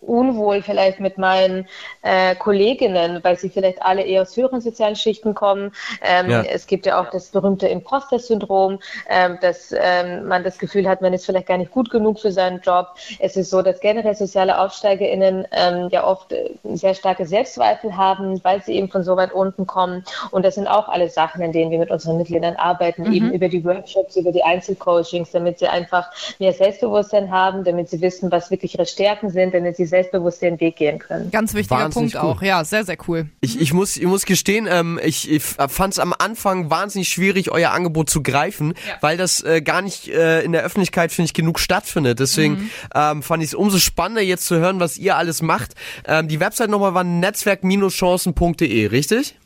unwohl 0.00 0.62
vielleicht 0.62 1.00
mit 1.00 1.18
meinen 1.18 1.66
äh, 2.02 2.34
Kolleginnen, 2.36 3.22
weil 3.22 3.38
sie 3.38 3.48
vielleicht 3.48 3.82
alle 3.82 4.02
eher 4.02 4.22
aus 4.22 4.36
höheren 4.36 4.60
sozialen 4.60 4.96
Schichten 4.96 5.34
kommen. 5.34 5.72
Ähm, 6.02 6.30
ja. 6.30 6.42
Es 6.42 6.66
gibt 6.66 6.86
ja 6.86 7.00
auch 7.00 7.10
das 7.10 7.28
berühmte 7.28 7.68
Imposter-Syndrom, 7.68 8.78
ähm, 9.08 9.38
dass 9.40 9.74
ähm, 9.76 10.26
man 10.26 10.44
das 10.44 10.58
Gefühl 10.58 10.88
hat, 10.88 11.02
man 11.02 11.12
ist 11.12 11.26
vielleicht 11.26 11.46
gar 11.46 11.58
nicht 11.58 11.70
gut 11.70 11.90
genug 11.90 12.20
für 12.20 12.32
seinen 12.32 12.60
Job. 12.60 12.88
Es 13.18 13.36
ist 13.36 13.50
so, 13.50 13.62
dass 13.62 13.80
generell 13.80 14.14
soziale 14.14 14.58
AufsteigerInnen 14.58 15.46
ähm, 15.50 15.88
ja 15.90 16.04
oft 16.04 16.32
äh, 16.32 16.50
sehr 16.74 16.94
starke 16.94 17.26
Selbstzweifel 17.26 17.96
haben, 17.96 18.42
weil 18.44 18.62
sie 18.62 18.74
eben 18.74 18.88
von 18.88 19.02
so 19.02 19.16
weit 19.16 19.32
unten 19.32 19.66
kommen. 19.66 20.04
Und 20.30 20.44
das 20.44 20.54
sind 20.54 20.66
auch 20.66 20.88
alle 20.88 21.08
Sachen, 21.08 21.42
in 21.42 21.52
denen 21.52 21.70
wir 21.70 21.78
mit 21.78 21.90
unseren 21.90 22.18
Mitgliedern 22.18 22.56
arbeiten, 22.56 23.04
mhm. 23.04 23.12
eben 23.12 23.32
über 23.32 23.48
die 23.48 23.64
Workshops, 23.64 24.16
über 24.16 24.32
die 24.32 24.42
Einzelcoachings, 24.42 25.30
damit 25.32 25.58
sie 25.58 25.68
einfach 25.68 26.10
mehr 26.38 26.52
Selbstbewusstsein 26.52 27.30
haben, 27.30 27.64
damit 27.64 27.88
sie 27.88 28.00
wissen, 28.00 28.30
was 28.30 28.50
wirklich 28.50 28.74
ihre 28.74 28.86
Stärken 28.86 29.30
sind, 29.30 29.54
damit 29.54 29.76
sie 29.76 29.85
selbstbewusst 29.86 30.42
den 30.42 30.58
Weg 30.60 30.76
gehen 30.76 30.98
können. 30.98 31.30
Ganz 31.30 31.54
wichtiger 31.54 31.80
wahnsinnig 31.80 32.12
Punkt 32.12 32.24
cool. 32.26 32.36
auch, 32.36 32.42
ja, 32.42 32.64
sehr, 32.64 32.84
sehr 32.84 32.96
cool. 33.08 33.26
Ich, 33.40 33.60
ich, 33.60 33.72
muss, 33.72 33.96
ich 33.96 34.06
muss 34.06 34.24
gestehen, 34.24 34.68
ähm, 34.70 35.00
ich, 35.02 35.30
ich 35.30 35.42
fand 35.42 35.92
es 35.92 35.98
am 35.98 36.14
Anfang 36.18 36.70
wahnsinnig 36.70 37.08
schwierig, 37.08 37.50
euer 37.50 37.70
Angebot 37.70 38.10
zu 38.10 38.22
greifen, 38.22 38.74
ja. 38.86 38.94
weil 39.00 39.16
das 39.16 39.42
äh, 39.42 39.62
gar 39.62 39.82
nicht 39.82 40.08
äh, 40.08 40.42
in 40.42 40.52
der 40.52 40.62
Öffentlichkeit, 40.62 41.12
finde 41.12 41.26
ich, 41.26 41.34
genug 41.34 41.58
stattfindet. 41.58 42.20
Deswegen 42.20 42.54
mhm. 42.54 42.70
ähm, 42.94 43.22
fand 43.22 43.42
ich 43.42 43.50
es 43.50 43.54
umso 43.54 43.78
spannender, 43.78 44.22
jetzt 44.22 44.46
zu 44.46 44.56
hören, 44.56 44.80
was 44.80 44.98
ihr 44.98 45.16
alles 45.16 45.42
macht. 45.42 45.72
Ähm, 46.06 46.28
die 46.28 46.40
Website 46.40 46.70
nochmal 46.70 46.94
war 46.94 47.04
netzwerk-chancen.de, 47.04 48.86
richtig? 48.86 49.36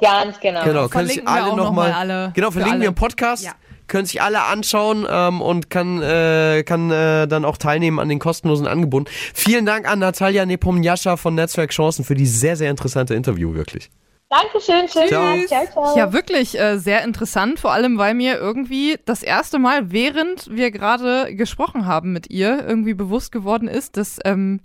Ganz 0.00 0.40
genau. 0.40 0.64
Genau, 0.64 0.88
können 0.88 1.08
sich 1.08 1.26
alle 1.28 1.54
nochmal. 1.54 1.90
Noch 1.90 1.96
alle, 1.96 2.32
genau, 2.34 2.50
verlinken 2.50 2.80
wir 2.80 2.88
im 2.88 2.94
Podcast. 2.94 3.44
Ja 3.44 3.52
können 3.88 4.06
sich 4.06 4.22
alle 4.22 4.42
anschauen 4.44 5.06
ähm, 5.08 5.40
und 5.40 5.70
kann, 5.70 6.02
äh, 6.02 6.62
kann 6.64 6.90
äh, 6.90 7.26
dann 7.26 7.44
auch 7.44 7.56
teilnehmen 7.56 7.98
an 7.98 8.08
den 8.08 8.18
kostenlosen 8.18 8.66
Angeboten. 8.66 9.06
Vielen 9.34 9.66
Dank 9.66 9.90
an 9.90 9.98
Natalia 9.98 10.46
Nepomniascha 10.46 11.16
von 11.16 11.34
Netzwerk 11.34 11.70
Chancen 11.70 12.04
für 12.04 12.14
die 12.14 12.26
sehr, 12.26 12.56
sehr 12.56 12.70
interessante 12.70 13.14
Interview, 13.14 13.54
wirklich. 13.54 13.90
Dankeschön, 14.28 14.88
schönen 14.88 15.08
Tag. 15.08 15.46
Ciao, 15.46 15.66
ciao. 15.66 15.96
Ja, 15.96 16.12
wirklich 16.12 16.58
äh, 16.58 16.78
sehr 16.78 17.04
interessant, 17.04 17.60
vor 17.60 17.72
allem, 17.72 17.96
weil 17.96 18.14
mir 18.14 18.36
irgendwie 18.36 18.98
das 19.04 19.22
erste 19.22 19.60
Mal, 19.60 19.92
während 19.92 20.50
wir 20.50 20.72
gerade 20.72 21.34
gesprochen 21.36 21.86
haben 21.86 22.12
mit 22.12 22.28
ihr, 22.30 22.66
irgendwie 22.66 22.94
bewusst 22.94 23.30
geworden 23.30 23.68
ist, 23.68 23.96
dass 23.96 24.18
ähm, 24.24 24.60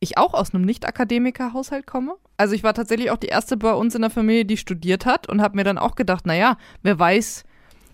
ich 0.00 0.16
auch 0.16 0.32
aus 0.32 0.54
einem 0.54 0.64
Nicht-Akademiker-Haushalt 0.64 1.86
komme. 1.86 2.14
Also 2.38 2.54
ich 2.54 2.64
war 2.64 2.72
tatsächlich 2.72 3.10
auch 3.10 3.18
die 3.18 3.28
erste 3.28 3.58
bei 3.58 3.72
uns 3.74 3.94
in 3.94 4.00
der 4.00 4.10
Familie, 4.10 4.46
die 4.46 4.56
studiert 4.56 5.04
hat 5.04 5.28
und 5.28 5.42
habe 5.42 5.56
mir 5.56 5.64
dann 5.64 5.78
auch 5.78 5.94
gedacht, 5.94 6.24
naja, 6.26 6.56
wer 6.82 6.98
weiß, 6.98 7.44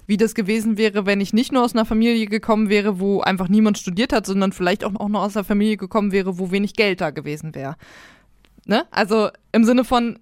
wie 0.09 0.17
das 0.17 0.35
gewesen 0.35 0.79
wäre, 0.79 1.05
wenn 1.05 1.21
ich 1.21 1.35
nicht 1.35 1.53
nur 1.53 1.63
aus 1.63 1.75
einer 1.75 1.85
Familie 1.85 2.27
gekommen 2.27 2.71
wäre, 2.71 2.99
wo 2.99 3.21
einfach 3.21 3.49
niemand 3.49 3.77
studiert 3.77 4.13
hat, 4.13 4.25
sondern 4.25 4.53
vielleicht 4.53 4.83
auch 4.83 4.91
noch 4.91 5.23
aus 5.23 5.37
einer 5.37 5.45
Familie 5.45 5.77
gekommen 5.77 6.13
wäre, 6.13 6.39
wo 6.39 6.51
wenig 6.51 6.75
Geld 6.75 7.03
da 7.03 7.11
gewesen 7.11 7.55
wäre. 7.55 7.77
Ne? 8.65 8.87
Also 8.91 9.29
im 9.53 9.65
Sinne 9.65 9.85
von, 9.85 10.19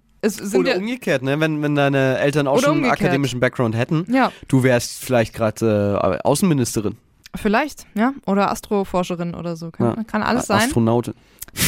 oder 0.53 0.71
ja 0.71 0.77
umgekehrt, 0.77 1.23
ne? 1.23 1.39
Wenn, 1.39 1.61
wenn 1.61 1.75
deine 1.75 2.17
Eltern 2.17 2.47
auch 2.47 2.59
schon 2.59 2.83
einen 2.83 2.91
akademischen 2.91 3.39
Background 3.39 3.77
hätten, 3.77 4.05
ja. 4.11 4.31
du 4.49 4.61
wärst 4.61 5.03
vielleicht 5.03 5.33
gerade 5.33 5.99
äh, 6.01 6.27
Außenministerin. 6.27 6.97
Vielleicht, 7.35 7.85
ja. 7.93 8.13
Oder 8.25 8.51
Astroforscherin 8.51 9.35
oder 9.35 9.55
so. 9.55 9.71
Kann, 9.71 9.95
ja. 9.95 10.03
kann 10.03 10.21
alles 10.21 10.47
sein. 10.47 10.63
Astronautin. 10.63 11.13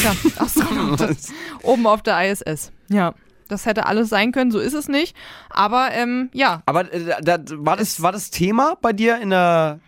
Ja, 0.04 0.12
Astronautin. 0.36 1.16
Oben 1.62 1.86
auf 1.86 2.02
der 2.02 2.30
ISS. 2.30 2.70
Ja. 2.88 3.14
Das 3.50 3.66
hätte 3.66 3.86
alles 3.86 4.08
sein 4.08 4.32
können, 4.32 4.50
so 4.50 4.58
ist 4.58 4.74
es 4.74 4.88
nicht. 4.88 5.16
Aber 5.48 5.90
ähm, 5.92 6.30
ja. 6.32 6.62
Aber 6.66 6.92
äh, 6.92 7.22
da, 7.22 7.38
war, 7.52 7.76
das, 7.76 8.02
war 8.02 8.12
das 8.12 8.30
Thema 8.30 8.76
bei 8.80 8.92
dir 8.92 9.18
in 9.20 9.30
der 9.30 9.80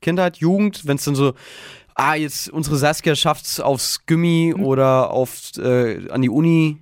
Kindheit, 0.00 0.36
Jugend, 0.38 0.86
wenn 0.86 0.96
es 0.96 1.04
dann 1.04 1.14
so, 1.14 1.34
ah, 1.94 2.14
jetzt 2.14 2.50
unsere 2.50 2.76
Saskia 2.76 3.14
schafft 3.14 3.46
es 3.46 3.60
aufs 3.60 4.04
Gummi 4.06 4.52
mhm. 4.56 4.64
oder 4.64 5.10
auf, 5.10 5.56
äh, 5.58 6.10
an 6.10 6.22
die 6.22 6.30
Uni? 6.30 6.78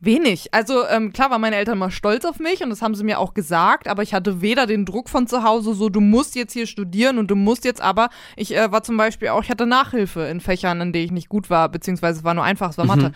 Wenig. 0.00 0.54
Also 0.54 0.86
ähm, 0.86 1.12
klar 1.12 1.30
waren 1.30 1.40
meine 1.40 1.56
Eltern 1.56 1.78
mal 1.78 1.90
stolz 1.90 2.24
auf 2.24 2.38
mich 2.38 2.62
und 2.62 2.70
das 2.70 2.82
haben 2.82 2.94
sie 2.94 3.02
mir 3.02 3.18
auch 3.18 3.34
gesagt, 3.34 3.88
aber 3.88 4.02
ich 4.02 4.14
hatte 4.14 4.40
weder 4.40 4.66
den 4.66 4.84
Druck 4.84 5.08
von 5.08 5.26
zu 5.26 5.42
Hause, 5.42 5.74
so 5.74 5.88
du 5.88 6.00
musst 6.00 6.36
jetzt 6.36 6.52
hier 6.52 6.66
studieren 6.66 7.18
und 7.18 7.30
du 7.30 7.34
musst 7.34 7.64
jetzt 7.64 7.80
aber, 7.80 8.08
ich 8.36 8.54
äh, 8.54 8.70
war 8.70 8.82
zum 8.84 8.96
Beispiel 8.96 9.28
auch, 9.28 9.42
ich 9.42 9.50
hatte 9.50 9.66
Nachhilfe 9.66 10.22
in 10.22 10.40
Fächern, 10.40 10.80
in 10.80 10.92
denen 10.92 11.06
ich 11.06 11.12
nicht 11.12 11.28
gut 11.28 11.50
war, 11.50 11.68
beziehungsweise 11.68 12.20
es 12.20 12.24
war 12.24 12.34
nur 12.34 12.44
einfach, 12.44 12.70
es 12.70 12.78
war 12.78 12.86
Mathe. 12.86 13.12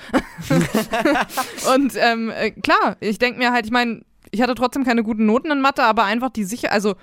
Mhm. 0.49 0.65
und 1.75 1.93
ähm, 1.97 2.31
äh, 2.31 2.51
klar, 2.51 2.97
ich 3.01 3.19
denke 3.19 3.39
mir 3.39 3.53
halt, 3.53 3.65
ich 3.65 3.73
meine, 3.73 4.03
ich 4.33 4.43
hatte 4.43 4.55
trotzdem 4.55 4.85
keine 4.85 5.05
guten 5.05 5.27
Noten 5.27 5.51
in 5.51 5.61
Mathe, 5.61 5.85
aber 5.85 6.05
einfach 6.05 6.31
die 6.31 6.45
sicher, 6.45 6.73
also 6.73 6.95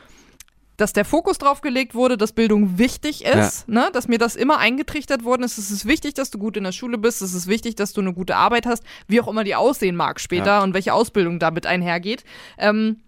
dass 0.80 0.94
der 0.94 1.04
Fokus 1.06 1.38
drauf 1.38 1.62
gelegt 1.62 1.94
wurde, 1.94 2.18
dass 2.18 2.32
Bildung 2.32 2.78
wichtig 2.78 3.26
ist, 3.26 3.66
ja. 3.68 3.74
ne? 3.74 3.90
dass 3.92 4.08
mir 4.08 4.18
das 4.18 4.36
immer 4.36 4.60
eingetrichtert 4.60 5.24
worden 5.24 5.44
ist. 5.44 5.58
Es 5.58 5.72
ist 5.72 5.86
wichtig, 5.86 6.14
dass 6.14 6.32
du 6.32 6.38
gut 6.38 6.56
in 6.56 6.64
der 6.64 6.72
Schule 6.72 6.98
bist, 6.98 7.22
es 7.22 7.34
ist 7.34 7.48
wichtig, 7.48 7.76
dass 7.76 7.94
du 7.94 8.02
eine 8.02 8.14
gute 8.14 8.36
Arbeit 8.36 8.66
hast, 8.66 8.84
wie 9.08 9.20
auch 9.20 9.28
immer 9.28 9.44
die 9.44 9.56
aussehen 9.56 9.96
mag 9.96 10.20
später 10.20 10.46
ja. 10.46 10.64
und 10.64 10.74
welche 10.74 10.94
Ausbildung 10.94 11.38
damit 11.40 11.66
einhergeht. 11.66 12.24
Ähm, 12.58 13.02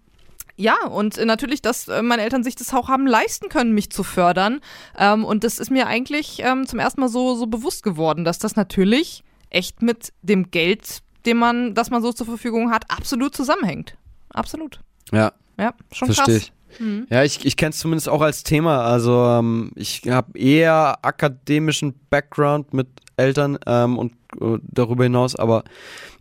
ja, 0.56 0.76
und 0.86 1.16
natürlich, 1.24 1.62
dass 1.62 1.88
äh, 1.88 2.02
meine 2.02 2.22
Eltern 2.22 2.44
sich 2.44 2.56
das 2.56 2.74
auch 2.74 2.88
haben 2.88 3.06
leisten 3.06 3.48
können, 3.48 3.72
mich 3.72 3.90
zu 3.90 4.02
fördern. 4.02 4.60
Ähm, 4.98 5.24
und 5.24 5.44
das 5.44 5.58
ist 5.58 5.70
mir 5.70 5.86
eigentlich 5.86 6.40
ähm, 6.40 6.66
zum 6.66 6.78
ersten 6.78 7.00
Mal 7.00 7.08
so, 7.08 7.34
so 7.34 7.46
bewusst 7.46 7.82
geworden, 7.82 8.24
dass 8.24 8.38
das 8.38 8.54
natürlich 8.54 9.24
echt 9.48 9.80
mit 9.80 10.12
dem 10.20 10.50
Geld, 10.50 11.02
dem 11.24 11.38
man, 11.38 11.74
das 11.74 11.88
man 11.88 12.02
so 12.02 12.12
zur 12.12 12.26
Verfügung 12.26 12.70
hat, 12.70 12.90
absolut 12.90 13.34
zusammenhängt. 13.34 13.96
Absolut. 14.28 14.80
Ja. 15.10 15.32
Ja, 15.58 15.74
schon 15.90 16.12
Versteh 16.12 16.32
krass. 16.32 16.42
Ich. 16.42 16.52
Mhm. 16.78 17.06
Ja, 17.10 17.22
ich, 17.22 17.44
ich 17.44 17.56
kenne 17.56 17.70
es 17.70 17.78
zumindest 17.78 18.08
auch 18.08 18.20
als 18.20 18.42
Thema. 18.42 18.82
Also 18.84 19.24
ähm, 19.24 19.72
ich 19.74 20.02
habe 20.08 20.38
eher 20.38 20.98
akademischen 21.02 21.94
Background 22.10 22.72
mit 22.74 22.88
Eltern 23.16 23.58
ähm, 23.66 23.98
und 23.98 24.12
äh, 24.40 24.58
darüber 24.62 25.04
hinaus, 25.04 25.36
aber 25.36 25.64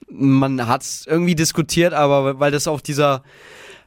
man 0.09 0.67
hat 0.67 0.81
es 0.81 1.05
irgendwie 1.07 1.35
diskutiert, 1.35 1.93
aber 1.93 2.39
weil 2.39 2.51
das 2.51 2.67
auf 2.67 2.81
dieser 2.81 3.23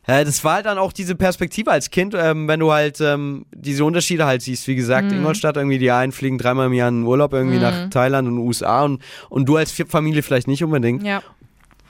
ja, 0.07 0.23
das 0.23 0.45
war 0.45 0.57
halt 0.57 0.67
dann 0.67 0.77
auch 0.77 0.93
diese 0.93 1.15
Perspektive 1.15 1.71
als 1.71 1.91
Kind, 1.91 2.15
ähm, 2.15 2.47
wenn 2.47 2.61
du 2.61 2.71
halt 2.71 3.01
ähm, 3.01 3.47
diese 3.55 3.87
Unterschiede 3.87 4.27
halt 4.27 4.43
siehst. 4.43 4.69
Wie 4.69 4.75
gesagt, 4.75 5.11
mhm. 5.11 5.19
Ingolstadt 5.19 5.57
irgendwie, 5.57 5.79
die 5.79 5.91
einen 5.91 6.13
fliegen 6.13 6.37
dreimal 6.37 6.67
im 6.67 6.75
Jahr 6.75 6.91
in 6.91 7.05
Urlaub 7.05 7.33
irgendwie 7.33 7.57
mhm. 7.57 7.63
nach 7.63 7.89
Thailand 7.89 8.29
und 8.29 8.39
USA 8.39 8.83
und, 8.85 9.03
und 9.31 9.49
du 9.49 9.57
als 9.57 9.73
Familie 9.89 10.23
vielleicht 10.23 10.47
nicht 10.47 10.63
unbedingt. 10.63 11.03
Ja 11.03 11.23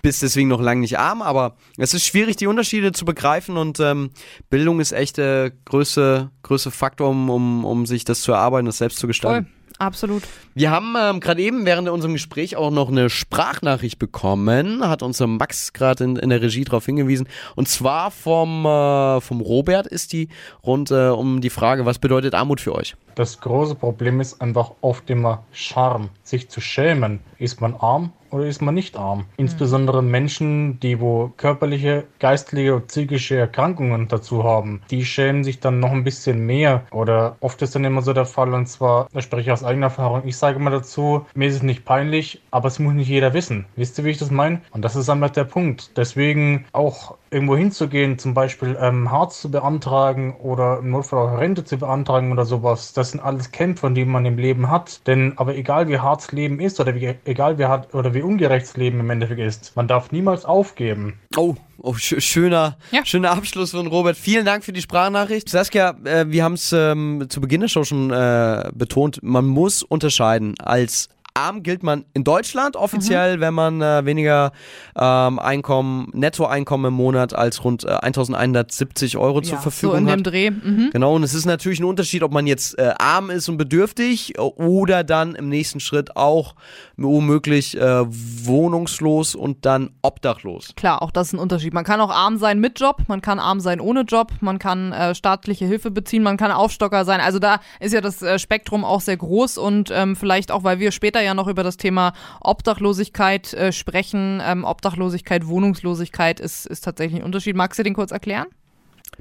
bist 0.05 0.23
deswegen 0.23 0.49
noch 0.51 0.61
lange 0.61 0.83
nicht 0.83 0.99
arm, 0.99 1.23
aber 1.23 1.57
es 1.79 1.95
ist 1.95 2.05
schwierig, 2.05 2.37
die 2.37 2.47
Unterschiede 2.47 2.93
zu 2.93 3.07
begreifen 3.07 3.57
und 3.57 3.81
ähm, 3.81 4.11
Bildung 4.51 4.79
ist 4.79 4.93
echt 4.93 5.17
der 5.17 5.51
größte, 5.65 6.31
größte 6.43 6.71
Faktor, 6.71 7.09
um, 7.09 7.31
um, 7.31 7.65
um 7.65 7.87
sich 7.87 8.05
das 8.05 8.21
zu 8.21 8.33
erarbeiten, 8.33 8.67
das 8.67 8.77
selbst 8.77 8.99
zu 8.99 9.07
gestalten. 9.07 9.47
Voll. 9.47 9.55
Absolut. 9.79 10.23
Wir 10.55 10.71
haben 10.71 10.95
ähm, 11.01 11.21
gerade 11.21 11.43
eben 11.43 11.67
während 11.67 11.89
unserem 11.89 12.13
Gespräch 12.13 12.55
auch 12.55 12.71
noch 12.71 12.91
eine 12.91 13.11
Sprachnachricht 13.11 13.99
bekommen, 13.99 14.87
hat 14.87 15.03
unser 15.03 15.27
Max 15.27 15.73
gerade 15.73 16.05
in, 16.05 16.17
in, 16.17 16.29
der 16.29 16.43
Regie 16.43 16.65
darauf 16.65 16.87
hingewiesen. 16.87 17.27
Und 17.57 17.67
zwar 17.67 18.13
vom, 18.13 18.67
äh, 18.67 19.21
vom 19.21 19.41
Robert 19.41 19.87
ist 19.87 20.13
die 20.13 20.29
rund 20.65 20.93
äh, 20.93 21.09
um 21.09 21.41
die 21.41 21.51
Frage, 21.51 21.87
was 21.87 21.99
bedeutet 21.99 22.35
Armut 22.35 22.61
für 22.61 22.75
euch? 22.75 22.95
Das 23.17 23.41
große 23.41 23.75
Problem 23.75 24.21
ist 24.21 24.41
einfach 24.41 24.73
oft 24.81 25.11
immer 25.11 25.45
Charme, 25.51 26.11
sich 26.23 26.51
zu 26.51 26.61
schämen. 26.61 27.21
Ist 27.39 27.61
man 27.61 27.75
arm 27.75 28.13
oder 28.35 28.47
ist 28.47 28.61
man 28.61 28.75
nicht 28.75 28.97
arm? 28.97 29.27
Insbesondere 29.37 30.03
Menschen, 30.03 30.81
die 30.81 31.01
wo 31.01 31.33
körperliche, 31.37 32.05
geistliche 32.19 32.75
und 32.75 32.89
psychische 32.89 33.37
Erkrankungen 33.37 34.09
dazu 34.09 34.43
haben, 34.43 34.83
die 34.91 35.05
schämen 35.05 35.45
sich 35.45 35.61
dann 35.61 35.79
noch 35.79 35.93
ein 35.93 36.05
bisschen 36.05 36.45
mehr. 36.45 36.83
Oder 36.91 37.37
oft 37.41 37.63
ist 37.63 37.75
dann 37.75 37.85
immer 37.85 38.03
so 38.03 38.13
der 38.13 38.27
Fall, 38.27 38.53
und 38.53 38.67
zwar, 38.67 39.09
da 39.13 39.21
spreche 39.23 39.43
ich 39.43 39.53
aus 39.53 39.65
eigener 39.65 39.87
Erfahrung, 39.87 40.23
ich 40.25 40.37
sage 40.37 40.59
mal 40.59 40.71
dazu, 40.71 41.25
mir 41.35 41.49
ist 41.49 41.57
es 41.57 41.63
nicht 41.63 41.85
peinlich, 41.85 42.43
aber 42.51 42.69
es 42.69 42.79
muss 42.79 42.95
nicht 42.95 43.09
jeder 43.09 43.35
wissen. 43.35 43.67
Wisst 43.77 43.99
ihr, 43.99 44.05
wie 44.05 44.11
ich 44.11 44.19
das 44.19 44.31
meine? 44.31 44.61
Und 44.73 44.85
das 44.85 44.97
ist 44.97 45.09
einfach 45.09 45.31
der 45.31 45.45
Punkt. 45.45 45.97
Deswegen 45.97 46.65
auch 46.73 47.17
irgendwo 47.35 47.57
hinzugehen, 47.57 48.19
zum 48.19 48.33
Beispiel 48.33 48.79
ähm, 48.81 49.11
Harz 49.11 49.41
zu 49.41 49.51
beantragen 49.51 50.37
oder 50.39 50.79
im 50.79 50.91
Notfall 50.91 51.29
auch 51.29 51.39
Rente 51.39 51.65
zu 51.65 51.77
beantragen 51.77 52.33
oder 52.33 52.45
sowas, 52.45 52.93
das 52.93 53.11
sind 53.11 53.21
alles 53.21 53.51
Kämpfe, 53.51 53.91
die 53.91 54.05
man 54.05 54.25
im 54.25 54.39
Leben 54.39 54.71
hat. 54.71 55.07
Denn 55.07 55.35
aber 55.37 55.57
egal 55.57 55.89
wie 55.89 55.99
hart 55.99 56.31
Leben 56.33 56.61
ist 56.61 56.81
oder 56.81 56.95
wie, 56.95 57.15
egal 57.25 57.59
wie 57.59 57.65
hart 57.65 57.93
oder 57.93 58.15
wie 58.15 58.23
ungerecht 58.23 58.77
Leben 58.77 59.01
im 59.01 59.11
Endeffekt 59.11 59.41
ist, 59.41 59.77
man 59.77 59.89
darf 59.89 60.13
niemals 60.13 60.45
aufgeben. 60.45 61.19
Oh, 61.37 61.57
oh 61.79 61.95
sch 61.95 62.21
schöner, 62.21 62.77
ja. 62.93 63.05
schöner 63.05 63.33
Abschluss 63.33 63.73
von 63.73 63.89
Robert. 63.89 64.17
Vielen 64.17 64.47
Dank 64.47 64.65
für 64.65 64.73
die 64.73 64.81
Sprachnachricht. 64.81 65.49
Saskia, 65.49 65.97
äh, 66.05 66.27
wir 66.29 66.45
haben 66.45 66.55
es 66.55 66.73
ähm, 66.73 67.27
zu 67.29 67.41
Beginn 67.41 67.61
der 67.61 67.69
Show 67.69 67.85
schon 67.85 68.11
äh, 68.11 68.71
betont, 68.73 69.21
man 69.23 69.45
muss 69.45 69.83
unterscheiden 69.83 70.55
als 70.61 71.09
arm 71.37 71.65
gilt 71.65 71.83
man 71.83 72.05
in 72.15 72.23
Deutschland 72.23 72.77
offiziell, 72.77 73.37
mhm. 73.37 73.41
wenn 73.41 73.55
man 73.55 73.83
äh, 73.83 74.07
weniger 74.07 74.53
ähm, 74.97 75.41
Einkommen, 75.41 76.09
Nettoeinkommen 76.13 76.93
im 76.93 76.95
Monat 76.95 77.35
als 77.35 77.65
rund 77.65 77.83
äh, 77.83 77.89
1170 77.89 79.17
Euro 79.17 79.39
ja, 79.39 79.43
zur 79.43 79.59
Verfügung 79.59 79.97
so 79.97 79.99
in 79.99 80.07
hat. 80.07 80.19
Dem 80.19 80.23
Dreh. 80.23 80.51
Mhm. 80.53 80.91
Genau, 80.93 81.17
und 81.17 81.25
es 81.25 81.35
ist 81.35 81.45
natürlich 81.45 81.81
ein 81.81 81.87
Unterschied, 81.87 82.23
ob 82.23 82.33
man 82.33 82.47
jetzt 82.47 82.79
äh, 82.79 82.95
arm 82.99 83.31
ist 83.31 83.49
und 83.49 83.57
bedürftig 83.57 84.39
oder 84.39 85.03
dann 85.03 85.35
im 85.35 85.49
nächsten 85.49 85.81
Schritt 85.81 86.17
auch 86.17 86.55
womöglich 86.97 87.77
äh, 87.77 88.05
wohnungslos 88.07 89.35
und 89.35 89.67
dann 89.67 89.91
obdachlos. 90.03 90.73
Klar, 90.77 91.03
auch 91.03 91.11
das 91.11 91.29
ist 91.29 91.33
ein 91.33 91.41
Unterschied. 91.41 91.75
Man 91.75 91.85
kann 91.85 92.01
auch 92.01 92.11
arm 92.11 92.39
sein 92.39 92.61
mit 92.61 92.79
Job, 92.79 93.03
man 93.09 93.23
kann 93.23 93.41
arm 93.41 93.59
sein 93.59 93.81
ohne 93.81 94.03
Job, 94.03 94.31
man 94.41 94.61
kann 94.61 94.93
äh, 94.93 95.17
staatliche 95.17 95.67
Hilfe 95.67 95.91
beziehen, 95.91 96.23
man 96.23 96.37
kann 96.37 96.53
Aufstocker 96.53 97.05
sein. 97.05 97.19
Also 97.19 97.41
da 97.41 97.59
ist 97.81 97.93
ja 97.93 98.01
das 98.01 98.23
äh, 98.23 98.39
Spektrum 98.39 98.85
auch 98.85 99.01
sehr 99.01 99.17
groß 99.17 99.59
und 99.59 99.91
ähm, 99.93 100.15
vielleicht 100.15 100.53
auch, 100.53 100.63
weil 100.63 100.79
wir 100.79 100.93
später 100.93 101.24
ja 101.25 101.35
noch 101.35 101.49
über 101.49 101.63
das 101.63 101.77
Thema 101.77 102.13
Obdachlosigkeit 102.41 103.53
äh, 103.55 103.73
sprechen. 103.73 104.41
Ähm, 104.45 104.65
Obdachlosigkeit, 104.65 105.47
Wohnungslosigkeit 105.47 106.41
ist, 106.41 106.67
ist 106.67 106.83
tatsächlich 106.83 107.21
ein 107.21 107.25
Unterschied. 107.25 107.57
Magst 107.57 107.79
du 107.79 107.83
den 107.83 107.95
kurz 107.95 108.13
erklären? 108.13 108.47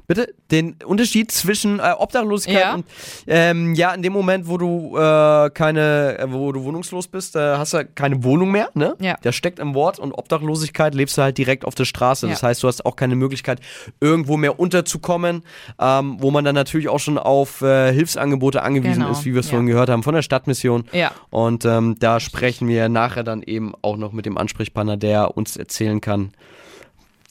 Bitte? 0.06 0.34
Den 0.50 0.76
Unterschied 0.84 1.30
zwischen 1.30 1.78
äh, 1.78 1.94
Obdachlosigkeit 1.96 2.60
ja. 2.60 2.74
und 2.74 2.84
ähm, 3.26 3.74
ja, 3.74 3.92
in 3.94 4.02
dem 4.02 4.12
Moment, 4.12 4.48
wo 4.48 4.58
du 4.58 4.96
äh, 4.96 5.50
keine, 5.50 6.18
äh, 6.18 6.26
wo 6.30 6.52
du 6.52 6.64
wohnungslos 6.64 7.08
bist, 7.08 7.36
äh, 7.36 7.56
hast 7.56 7.72
du 7.72 7.84
keine 7.84 8.22
Wohnung 8.22 8.50
mehr, 8.50 8.68
ne? 8.74 8.96
Ja. 9.00 9.16
Der 9.24 9.32
steckt 9.32 9.58
im 9.58 9.74
Wort 9.74 9.98
und 9.98 10.12
Obdachlosigkeit 10.12 10.94
lebst 10.94 11.16
du 11.16 11.22
halt 11.22 11.38
direkt 11.38 11.64
auf 11.64 11.74
der 11.74 11.84
Straße. 11.84 12.26
Ja. 12.26 12.32
Das 12.32 12.42
heißt, 12.42 12.62
du 12.62 12.68
hast 12.68 12.84
auch 12.84 12.96
keine 12.96 13.16
Möglichkeit, 13.16 13.60
irgendwo 14.00 14.36
mehr 14.36 14.60
unterzukommen, 14.60 15.42
ähm, 15.80 16.16
wo 16.20 16.30
man 16.30 16.44
dann 16.44 16.54
natürlich 16.54 16.88
auch 16.88 17.00
schon 17.00 17.18
auf 17.18 17.62
äh, 17.62 17.92
Hilfsangebote 17.92 18.62
angewiesen 18.62 19.02
genau. 19.02 19.12
ist, 19.12 19.24
wie 19.24 19.32
wir 19.32 19.40
es 19.40 19.46
ja. 19.46 19.50
vorhin 19.50 19.66
gehört 19.66 19.88
haben, 19.88 20.02
von 20.02 20.14
der 20.14 20.22
Stadtmission. 20.22 20.84
Ja. 20.92 21.12
Und 21.30 21.64
ähm, 21.64 21.96
da 21.98 22.20
sprechen 22.20 22.68
wir 22.68 22.88
nachher 22.88 23.24
dann 23.24 23.42
eben 23.42 23.72
auch 23.82 23.96
noch 23.96 24.12
mit 24.12 24.26
dem 24.26 24.36
Ansprechpartner, 24.36 24.96
der 24.96 25.36
uns 25.36 25.56
erzählen 25.56 26.00
kann, 26.00 26.32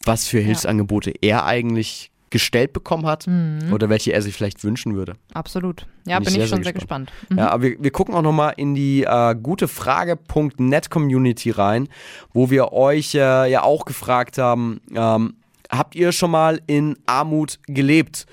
was 0.05 0.27
für 0.27 0.39
Hilfsangebote 0.39 1.13
er 1.21 1.45
eigentlich 1.45 2.12
gestellt 2.33 2.73
bekommen 2.73 3.05
hat 3.05 3.27
mhm. 3.27 3.71
oder 3.71 3.89
welche 3.89 4.11
er 4.11 4.23
sich 4.23 4.33
vielleicht 4.33 4.63
wünschen 4.63 4.95
würde. 4.95 5.13
Absolut. 5.35 5.85
Ja, 6.07 6.17
bin, 6.17 6.33
bin 6.33 6.41
ich, 6.41 6.49
schon 6.49 6.63
sehr, 6.63 6.73
gespannt. 6.73 7.11
gespannt. 7.11 7.29
Mhm. 7.29 7.37
Ja, 7.37 7.49
aber 7.51 7.61
wir, 7.63 7.75
wir 7.79 7.91
gucken 7.91 8.15
auch 8.15 8.23
nochmal 8.23 8.55
in 8.57 8.73
die 8.73 9.03
äh, 9.03 9.35
gutefrage.net 9.35 10.89
Community 10.89 11.51
rein, 11.51 11.87
wo 12.33 12.49
wir 12.49 12.73
euch 12.73 13.13
äh, 13.13 13.51
ja 13.51 13.61
auch 13.61 13.85
gefragt 13.85 14.39
haben, 14.39 14.81
ähm, 14.95 15.35
habt 15.69 15.93
ihr 15.93 16.11
schon 16.11 16.31
mal 16.31 16.59
in 16.65 16.97
Armut 17.05 17.59
gelebt? 17.67 18.25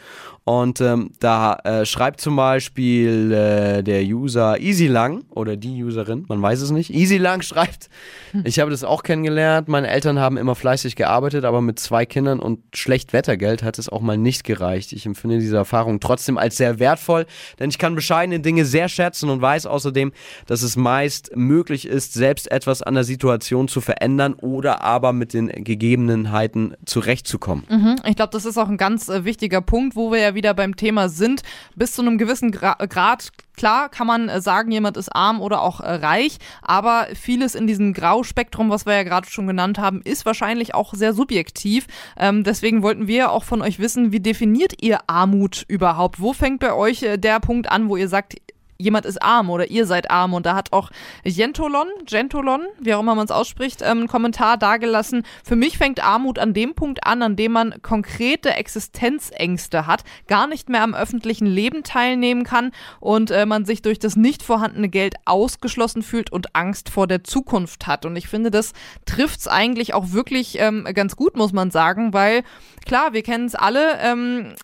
Und 0.45 0.81
ähm, 0.81 1.11
da 1.21 1.59
äh, 1.65 1.85
schreibt 1.85 2.21
zum 2.21 2.35
Beispiel 2.35 3.31
äh, 3.31 3.83
der 3.83 4.03
User 4.03 4.59
EasyLang 4.59 5.25
oder 5.31 5.57
die 5.57 5.85
Userin, 5.85 6.25
man 6.29 6.41
weiß 6.41 6.63
es 6.63 6.71
nicht. 6.71 6.91
EasyLang 6.91 7.43
schreibt, 7.43 7.89
hm. 8.33 8.43
ich 8.45 8.59
habe 8.59 8.71
das 8.71 8.83
auch 8.83 9.03
kennengelernt. 9.03 9.69
Meine 9.69 9.89
Eltern 9.89 10.19
haben 10.19 10.39
immer 10.39 10.55
fleißig 10.55 10.97
gearbeitet, 10.97 11.45
aber 11.45 11.61
mit 11.61 11.79
zwei 11.79 12.07
Kindern 12.07 12.41
und 12.41 12.61
schlecht 12.75 13.13
Wettergeld 13.13 13.63
hat 13.63 13.79
es 13.79 13.89
auch 13.89 14.01
mal 14.01 14.17
nicht 14.17 14.45
gereicht. 14.45 14.93
Ich 14.93 15.05
empfinde 15.05 15.39
diese 15.39 15.57
Erfahrung 15.57 16.01
trotzdem 16.01 16.39
als 16.39 16.57
sehr 16.57 16.79
wertvoll, 16.79 17.27
denn 17.59 17.71
ich 17.71 17.79
kann 17.79 17.95
bescheidene 17.95 18.41
Dinge 18.41 18.65
sehr 18.65 18.89
schätzen 18.89 19.29
und 19.29 19.43
weiß 19.43 19.67
außerdem, 19.67 20.13
dass 20.47 20.63
es 20.63 20.75
meist 20.77 21.37
möglich 21.37 21.87
ist, 21.87 22.15
selbst 22.15 22.51
etwas 22.51 22.83
an 22.83 22.95
der 22.95 23.05
Situation 23.05 23.69
zu 23.69 23.81
verändern 23.81 24.35
oder 24.35 24.83
aber 24.83 25.13
mit 25.13 25.35
den 25.35 25.49
Gegebenheiten 25.49 26.75
zurechtzukommen. 26.87 27.65
Mhm. 27.69 27.97
Ich 28.07 28.17
glaube, 28.17 28.33
das 28.33 28.47
ist 28.47 28.57
auch 28.57 28.69
ein 28.69 28.79
ganz 28.79 29.09
äh, 29.09 29.25
wichtiger 29.25 29.61
Punkt, 29.61 29.97
wo 29.97 30.11
wir 30.11 30.19
ja 30.19 30.30
wieder 30.35 30.55
beim 30.55 30.77
Thema 30.77 31.09
sind. 31.09 31.43
Bis 31.75 31.93
zu 31.93 32.03
einem 32.03 32.19
gewissen 32.19 32.51
Gra 32.51 32.75
Grad 32.87 33.31
Klar 33.61 33.91
kann 33.91 34.07
man 34.07 34.31
äh, 34.31 34.41
sagen, 34.41 34.73
jemand 34.73 34.97
ist 34.97 35.15
arm 35.15 35.43
oder 35.43 35.61
auch 35.61 35.81
äh, 35.81 35.93
reich, 35.97 36.39
aber 36.63 37.09
vieles 37.15 37.55
in 37.55 37.67
diesem 37.67 37.93
Grauspektrum, 37.93 38.71
was 38.71 38.87
wir 38.87 38.95
ja 38.95 39.03
gerade 39.03 39.29
schon 39.29 39.47
genannt 39.47 39.79
haben, 39.79 40.01
ist 40.03 40.25
wahrscheinlich 40.25 40.75
auch 40.75 40.95
sehr 40.95 41.13
subjektiv. 41.13 41.87
Ähm, 42.17 42.43
deswegen 42.43 42.83
wollten 42.83 43.07
wir 43.07 43.31
auch 43.31 43.45
von 43.45 43.61
euch 43.61 43.79
wissen, 43.79 44.13
wie 44.13 44.21
definiert 44.21 44.83
ihr 44.83 45.01
Armut 45.09 45.67
überhaupt? 45.69 46.21
Wo 46.21 46.33
fängt 46.33 46.61
bei 46.61 46.73
euch 46.73 47.03
äh, 47.03 47.19
der 47.19 47.39
Punkt 47.39 47.71
an, 47.71 47.91
wo 47.91 47.99
ihr 47.99 48.09
sagt, 48.09 48.37
jemand 48.81 49.07
ist 49.07 49.23
arm 49.23 49.51
oder 49.51 49.71
ihr 49.71 49.87
seid 49.87 50.11
arm. 50.11 50.35
Und 50.35 50.47
da 50.47 50.55
hat 50.55 50.73
auch 50.73 50.91
Gentolon, 51.25 51.89
Gentolon, 52.05 52.63
wie 52.81 52.95
auch 52.95 53.01
immer 53.01 53.15
man 53.15 53.25
es 53.25 53.31
ausspricht, 53.31 53.83
ähm, 53.83 53.99
einen 53.99 54.09
Kommentar 54.09 54.57
dargelassen. 54.57 55.25
Für 55.45 55.57
mich 55.57 55.79
fängt 55.79 56.03
Armut 56.03 56.39
an 56.39 56.55
dem 56.55 56.75
Punkt 56.75 57.07
an, 57.07 57.23
an 57.23 57.37
dem 57.37 57.53
man 57.53 57.83
konkrete 57.83 58.55
Existenzängste 58.55 59.87
hat, 59.87 60.05
gar 60.27 60.47
nicht 60.47 60.69
mehr 60.69 60.83
am 60.83 60.95
öffentlichen 60.95 61.47
Leben 61.47 61.83
teilnehmen 61.83 62.45
kann 62.45 62.73
und 63.01 63.31
äh, 63.31 63.47
man 63.47 63.65
sich 63.65 63.83
durch 63.83 63.99
das 63.99 64.17
nicht 64.17 64.43
vorhandene 64.43 64.89
Geld 64.89 65.15
ausgeschlossen 65.25 66.03
fühlt 66.03 66.33
und 66.33 66.55
Angst 66.55 66.89
vor 66.89 67.07
der 67.07 67.25
Zukunft 67.25 67.87
hat. 67.87 68.07
Und 68.07 68.17
ich 68.17 68.29
finde, 68.29 68.51
das 68.51 68.73
trifft 69.05 69.41
es 69.41 69.49
eigentlich 69.49 69.95
auch 69.95 70.13
wirklich 70.13 70.59
ähm, 70.59 70.87
ganz 70.95 71.17
gut, 71.17 71.37
muss 71.37 71.53
man 71.53 71.71
sagen, 71.71 72.13
weil 72.13 72.43
klar, 72.87 73.13
wir 73.13 73.23
kennen 73.23 73.47
es 73.47 73.55
alle. 73.55 73.99
Ähm, 74.01 74.55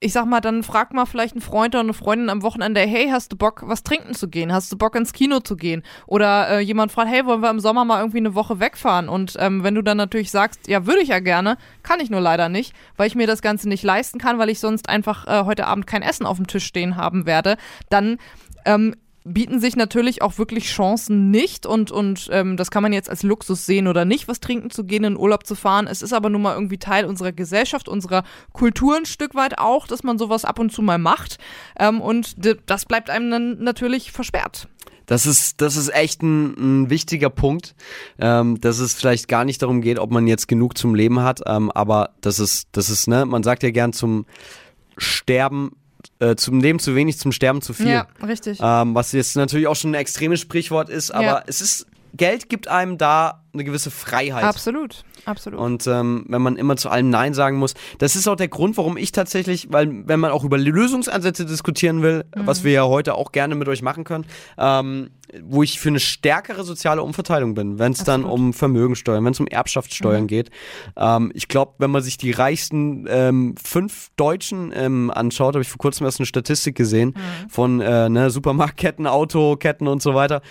ich 0.00 0.12
sag 0.12 0.26
mal, 0.26 0.40
dann 0.40 0.62
frag 0.62 0.92
mal 0.92 1.06
vielleicht 1.06 1.34
einen 1.34 1.40
Freund 1.40 1.74
oder 1.74 1.82
eine 1.82 1.94
Freundin 1.94 2.28
am 2.28 2.42
Wochenende, 2.42 2.80
hey, 2.80 3.08
hast 3.10 3.32
du 3.32 3.36
Bock, 3.36 3.62
was 3.64 3.82
trinken 3.82 4.14
zu 4.14 4.28
gehen? 4.28 4.52
Hast 4.52 4.70
du 4.70 4.76
Bock, 4.76 4.94
ins 4.94 5.12
Kino 5.12 5.40
zu 5.40 5.56
gehen? 5.56 5.82
Oder 6.06 6.48
äh, 6.50 6.60
jemand 6.60 6.92
fragt, 6.92 7.10
hey, 7.10 7.24
wollen 7.24 7.40
wir 7.40 7.50
im 7.50 7.60
Sommer 7.60 7.84
mal 7.84 8.00
irgendwie 8.00 8.18
eine 8.18 8.34
Woche 8.34 8.60
wegfahren? 8.60 9.08
Und 9.08 9.36
ähm, 9.38 9.64
wenn 9.64 9.74
du 9.74 9.82
dann 9.82 9.96
natürlich 9.96 10.30
sagst, 10.30 10.68
ja, 10.68 10.86
würde 10.86 11.00
ich 11.00 11.08
ja 11.08 11.20
gerne, 11.20 11.56
kann 11.82 12.00
ich 12.00 12.10
nur 12.10 12.20
leider 12.20 12.48
nicht, 12.48 12.74
weil 12.96 13.06
ich 13.06 13.14
mir 13.14 13.26
das 13.26 13.42
Ganze 13.42 13.68
nicht 13.68 13.82
leisten 13.82 14.18
kann, 14.18 14.38
weil 14.38 14.50
ich 14.50 14.60
sonst 14.60 14.88
einfach 14.88 15.26
äh, 15.26 15.44
heute 15.44 15.66
Abend 15.66 15.86
kein 15.86 16.02
Essen 16.02 16.26
auf 16.26 16.36
dem 16.36 16.46
Tisch 16.46 16.66
stehen 16.66 16.96
haben 16.96 17.24
werde, 17.24 17.56
dann 17.88 18.18
ähm, 18.66 18.94
bieten 19.26 19.60
sich 19.60 19.76
natürlich 19.76 20.22
auch 20.22 20.38
wirklich 20.38 20.66
Chancen 20.66 21.30
nicht 21.30 21.66
und, 21.66 21.90
und 21.90 22.28
ähm, 22.32 22.56
das 22.56 22.70
kann 22.70 22.82
man 22.82 22.92
jetzt 22.92 23.10
als 23.10 23.22
Luxus 23.22 23.66
sehen 23.66 23.88
oder 23.88 24.04
nicht, 24.04 24.28
was 24.28 24.40
trinken 24.40 24.70
zu 24.70 24.84
gehen, 24.84 25.04
in 25.04 25.16
Urlaub 25.16 25.46
zu 25.46 25.54
fahren. 25.54 25.86
Es 25.86 26.02
ist 26.02 26.12
aber 26.12 26.30
nun 26.30 26.42
mal 26.42 26.54
irgendwie 26.54 26.78
Teil 26.78 27.04
unserer 27.04 27.32
Gesellschaft, 27.32 27.88
unserer 27.88 28.24
Kultur 28.52 28.96
ein 28.96 29.06
Stück 29.06 29.34
weit 29.34 29.58
auch, 29.58 29.86
dass 29.86 30.02
man 30.02 30.18
sowas 30.18 30.44
ab 30.44 30.58
und 30.58 30.70
zu 30.70 30.82
mal 30.82 30.98
macht 30.98 31.38
ähm, 31.78 32.00
und 32.00 32.36
das 32.66 32.84
bleibt 32.84 33.10
einem 33.10 33.30
dann 33.30 33.62
natürlich 33.62 34.12
versperrt. 34.12 34.68
Das 35.06 35.24
ist, 35.24 35.60
das 35.60 35.76
ist 35.76 35.94
echt 35.94 36.22
ein, 36.22 36.82
ein 36.84 36.90
wichtiger 36.90 37.30
Punkt, 37.30 37.74
ähm, 38.18 38.60
dass 38.60 38.78
es 38.78 38.94
vielleicht 38.94 39.28
gar 39.28 39.44
nicht 39.44 39.62
darum 39.62 39.80
geht, 39.80 39.98
ob 39.98 40.10
man 40.10 40.26
jetzt 40.26 40.48
genug 40.48 40.76
zum 40.76 40.94
Leben 40.94 41.20
hat, 41.20 41.42
ähm, 41.46 41.70
aber 41.70 42.10
das 42.20 42.40
ist, 42.40 42.68
das 42.72 42.90
ist, 42.90 43.06
ne, 43.06 43.24
man 43.24 43.42
sagt 43.42 43.62
ja 43.62 43.70
gern 43.70 43.92
zum 43.92 44.26
Sterben 44.98 45.76
äh, 46.18 46.36
zum 46.36 46.60
Leben 46.60 46.78
zu 46.78 46.94
wenig, 46.94 47.18
zum 47.18 47.32
Sterben 47.32 47.62
zu 47.62 47.72
viel. 47.72 47.88
Ja, 47.88 48.06
richtig. 48.26 48.58
Ähm, 48.62 48.94
was 48.94 49.12
jetzt 49.12 49.36
natürlich 49.36 49.66
auch 49.66 49.76
schon 49.76 49.92
ein 49.92 49.94
extremes 49.94 50.40
Sprichwort 50.40 50.88
ist, 50.88 51.10
aber 51.10 51.24
ja. 51.24 51.42
es 51.46 51.60
ist, 51.60 51.86
Geld 52.16 52.48
gibt 52.48 52.68
einem 52.68 52.98
da 52.98 53.42
eine 53.56 53.64
gewisse 53.64 53.90
Freiheit. 53.90 54.44
Absolut, 54.44 55.04
absolut. 55.24 55.58
Und 55.58 55.86
ähm, 55.86 56.24
wenn 56.28 56.42
man 56.42 56.56
immer 56.56 56.76
zu 56.76 56.88
allem 56.90 57.10
Nein 57.10 57.34
sagen 57.34 57.56
muss, 57.56 57.74
das 57.98 58.16
ist 58.16 58.28
auch 58.28 58.36
der 58.36 58.48
Grund, 58.48 58.76
warum 58.76 58.96
ich 58.96 59.12
tatsächlich, 59.12 59.68
weil 59.72 60.06
wenn 60.06 60.20
man 60.20 60.30
auch 60.30 60.44
über 60.44 60.58
Lösungsansätze 60.58 61.46
diskutieren 61.46 62.02
will, 62.02 62.24
mhm. 62.34 62.46
was 62.46 62.64
wir 62.64 62.72
ja 62.72 62.84
heute 62.84 63.14
auch 63.14 63.32
gerne 63.32 63.54
mit 63.54 63.68
euch 63.68 63.82
machen 63.82 64.04
können, 64.04 64.26
ähm, 64.58 65.10
wo 65.42 65.62
ich 65.62 65.80
für 65.80 65.88
eine 65.88 66.00
stärkere 66.00 66.64
soziale 66.64 67.02
Umverteilung 67.02 67.54
bin, 67.54 67.78
wenn 67.78 67.92
es 67.92 68.04
dann 68.04 68.24
um 68.24 68.52
Vermögensteuern, 68.52 69.24
wenn 69.24 69.32
es 69.32 69.40
um 69.40 69.46
Erbschaftssteuern 69.46 70.22
mhm. 70.22 70.28
geht. 70.28 70.50
Ähm, 70.96 71.32
ich 71.34 71.48
glaube, 71.48 71.74
wenn 71.78 71.90
man 71.90 72.02
sich 72.02 72.16
die 72.16 72.30
reichsten 72.30 73.06
ähm, 73.08 73.54
fünf 73.62 74.10
Deutschen 74.16 74.72
ähm, 74.74 75.10
anschaut, 75.10 75.54
habe 75.54 75.62
ich 75.62 75.68
vor 75.68 75.78
kurzem 75.78 76.06
erst 76.06 76.20
eine 76.20 76.26
Statistik 76.26 76.76
gesehen 76.76 77.14
mhm. 77.16 77.50
von 77.50 77.80
äh, 77.80 78.08
ne, 78.08 78.30
Supermarktketten, 78.30 79.06
Autoketten 79.06 79.88
und 79.88 80.02
so 80.02 80.14
weiter. 80.14 80.42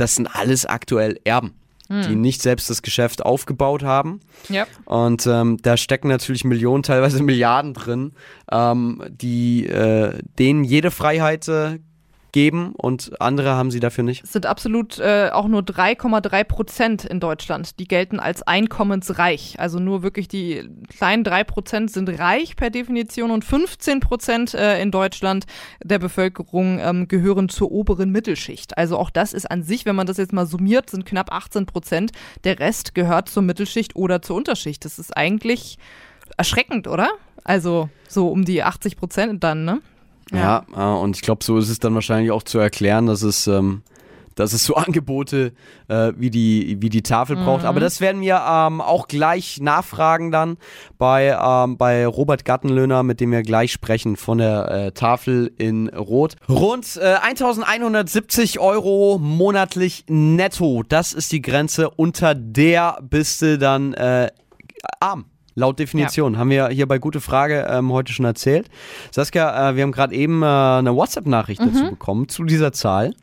Das 0.00 0.14
sind 0.14 0.26
alles 0.34 0.66
aktuell 0.66 1.20
Erben 1.24 1.54
hm. 1.90 2.02
die 2.02 2.14
nicht 2.14 2.40
selbst 2.40 2.70
das 2.70 2.82
Geschäft 2.82 3.24
aufgebaut 3.24 3.82
haben. 3.82 4.20
Ja. 4.48 4.66
Und 4.84 5.26
ähm, 5.26 5.58
da 5.60 5.76
stecken 5.76 6.08
natürlich 6.08 6.44
Millionen, 6.44 6.82
teilweise 6.82 7.22
Milliarden 7.22 7.74
drin, 7.74 8.12
ähm, 8.50 9.02
die 9.10 9.66
äh, 9.66 10.18
denen 10.38 10.64
jede 10.64 10.90
Freiheit 10.90 11.48
äh, 11.48 11.80
geben 12.32 12.72
und 12.76 13.20
andere 13.20 13.50
haben 13.50 13.70
sie 13.70 13.80
dafür 13.80 14.04
nicht? 14.04 14.24
Es 14.24 14.32
sind 14.32 14.46
absolut 14.46 14.98
äh, 14.98 15.30
auch 15.32 15.48
nur 15.48 15.62
3,3 15.62 16.44
Prozent 16.44 17.04
in 17.04 17.20
Deutschland, 17.20 17.78
die 17.78 17.86
gelten 17.86 18.20
als 18.20 18.42
einkommensreich. 18.42 19.58
Also 19.58 19.78
nur 19.78 20.02
wirklich 20.02 20.28
die 20.28 20.68
kleinen 20.88 21.24
3 21.24 21.44
Prozent 21.44 21.90
sind 21.90 22.08
reich 22.18 22.56
per 22.56 22.70
Definition 22.70 23.30
und 23.30 23.44
15 23.44 24.00
Prozent 24.00 24.54
äh, 24.54 24.80
in 24.80 24.90
Deutschland 24.90 25.46
der 25.82 25.98
Bevölkerung 25.98 26.78
ähm, 26.80 27.08
gehören 27.08 27.48
zur 27.48 27.72
oberen 27.72 28.10
Mittelschicht. 28.10 28.76
Also 28.78 28.98
auch 28.98 29.10
das 29.10 29.32
ist 29.32 29.50
an 29.50 29.62
sich, 29.62 29.86
wenn 29.86 29.96
man 29.96 30.06
das 30.06 30.16
jetzt 30.16 30.32
mal 30.32 30.46
summiert, 30.46 30.90
sind 30.90 31.06
knapp 31.06 31.32
18 31.32 31.66
Prozent. 31.66 32.12
Der 32.44 32.58
Rest 32.58 32.94
gehört 32.94 33.28
zur 33.28 33.42
Mittelschicht 33.42 33.96
oder 33.96 34.22
zur 34.22 34.36
Unterschicht. 34.36 34.84
Das 34.84 34.98
ist 34.98 35.16
eigentlich 35.16 35.78
erschreckend, 36.36 36.88
oder? 36.88 37.10
Also 37.44 37.88
so 38.08 38.28
um 38.28 38.44
die 38.44 38.62
80 38.62 38.96
Prozent 38.96 39.44
dann, 39.44 39.64
ne? 39.64 39.80
Ja, 40.32 40.64
ja 40.76 40.96
äh, 40.96 41.00
und 41.00 41.16
ich 41.16 41.22
glaube, 41.22 41.44
so 41.44 41.58
ist 41.58 41.68
es 41.68 41.78
dann 41.78 41.94
wahrscheinlich 41.94 42.30
auch 42.30 42.42
zu 42.42 42.58
erklären, 42.58 43.06
dass 43.06 43.22
es, 43.22 43.46
ähm, 43.46 43.82
dass 44.34 44.52
es 44.52 44.64
so 44.64 44.74
Angebote 44.76 45.52
äh, 45.88 46.12
wie, 46.16 46.30
die, 46.30 46.78
wie 46.80 46.88
die 46.88 47.02
Tafel 47.02 47.36
mhm. 47.36 47.44
braucht. 47.44 47.64
Aber 47.64 47.80
das 47.80 48.00
werden 48.00 48.22
wir 48.22 48.42
ähm, 48.46 48.80
auch 48.80 49.08
gleich 49.08 49.60
nachfragen 49.60 50.30
dann 50.30 50.56
bei, 50.98 51.36
ähm, 51.40 51.76
bei 51.76 52.06
Robert 52.06 52.44
Gattenlöhner, 52.44 53.02
mit 53.02 53.20
dem 53.20 53.32
wir 53.32 53.42
gleich 53.42 53.72
sprechen 53.72 54.16
von 54.16 54.38
der 54.38 54.70
äh, 54.70 54.92
Tafel 54.92 55.52
in 55.58 55.88
Rot. 55.88 56.36
Rund 56.48 56.96
äh, 56.96 57.16
1170 57.22 58.60
Euro 58.60 59.18
monatlich 59.18 60.04
netto. 60.08 60.82
Das 60.88 61.12
ist 61.12 61.32
die 61.32 61.42
Grenze, 61.42 61.90
unter 61.90 62.34
der 62.34 62.98
bist 63.02 63.42
du 63.42 63.58
dann 63.58 63.94
äh, 63.94 64.30
arm. 65.00 65.29
Laut 65.54 65.78
Definition. 65.78 66.34
Ja. 66.34 66.38
Haben 66.38 66.50
wir 66.50 66.68
hier 66.68 66.86
bei 66.86 66.98
Gute 66.98 67.20
Frage 67.20 67.66
ähm, 67.68 67.92
heute 67.92 68.12
schon 68.12 68.24
erzählt. 68.24 68.68
Saskia, 69.10 69.70
äh, 69.70 69.76
wir 69.76 69.82
haben 69.82 69.92
gerade 69.92 70.14
eben 70.14 70.42
äh, 70.42 70.46
eine 70.46 70.94
WhatsApp-Nachricht 70.94 71.60
mhm. 71.60 71.72
dazu 71.72 71.90
bekommen, 71.90 72.28
zu 72.28 72.44
dieser 72.44 72.72
Zahl. 72.72 73.14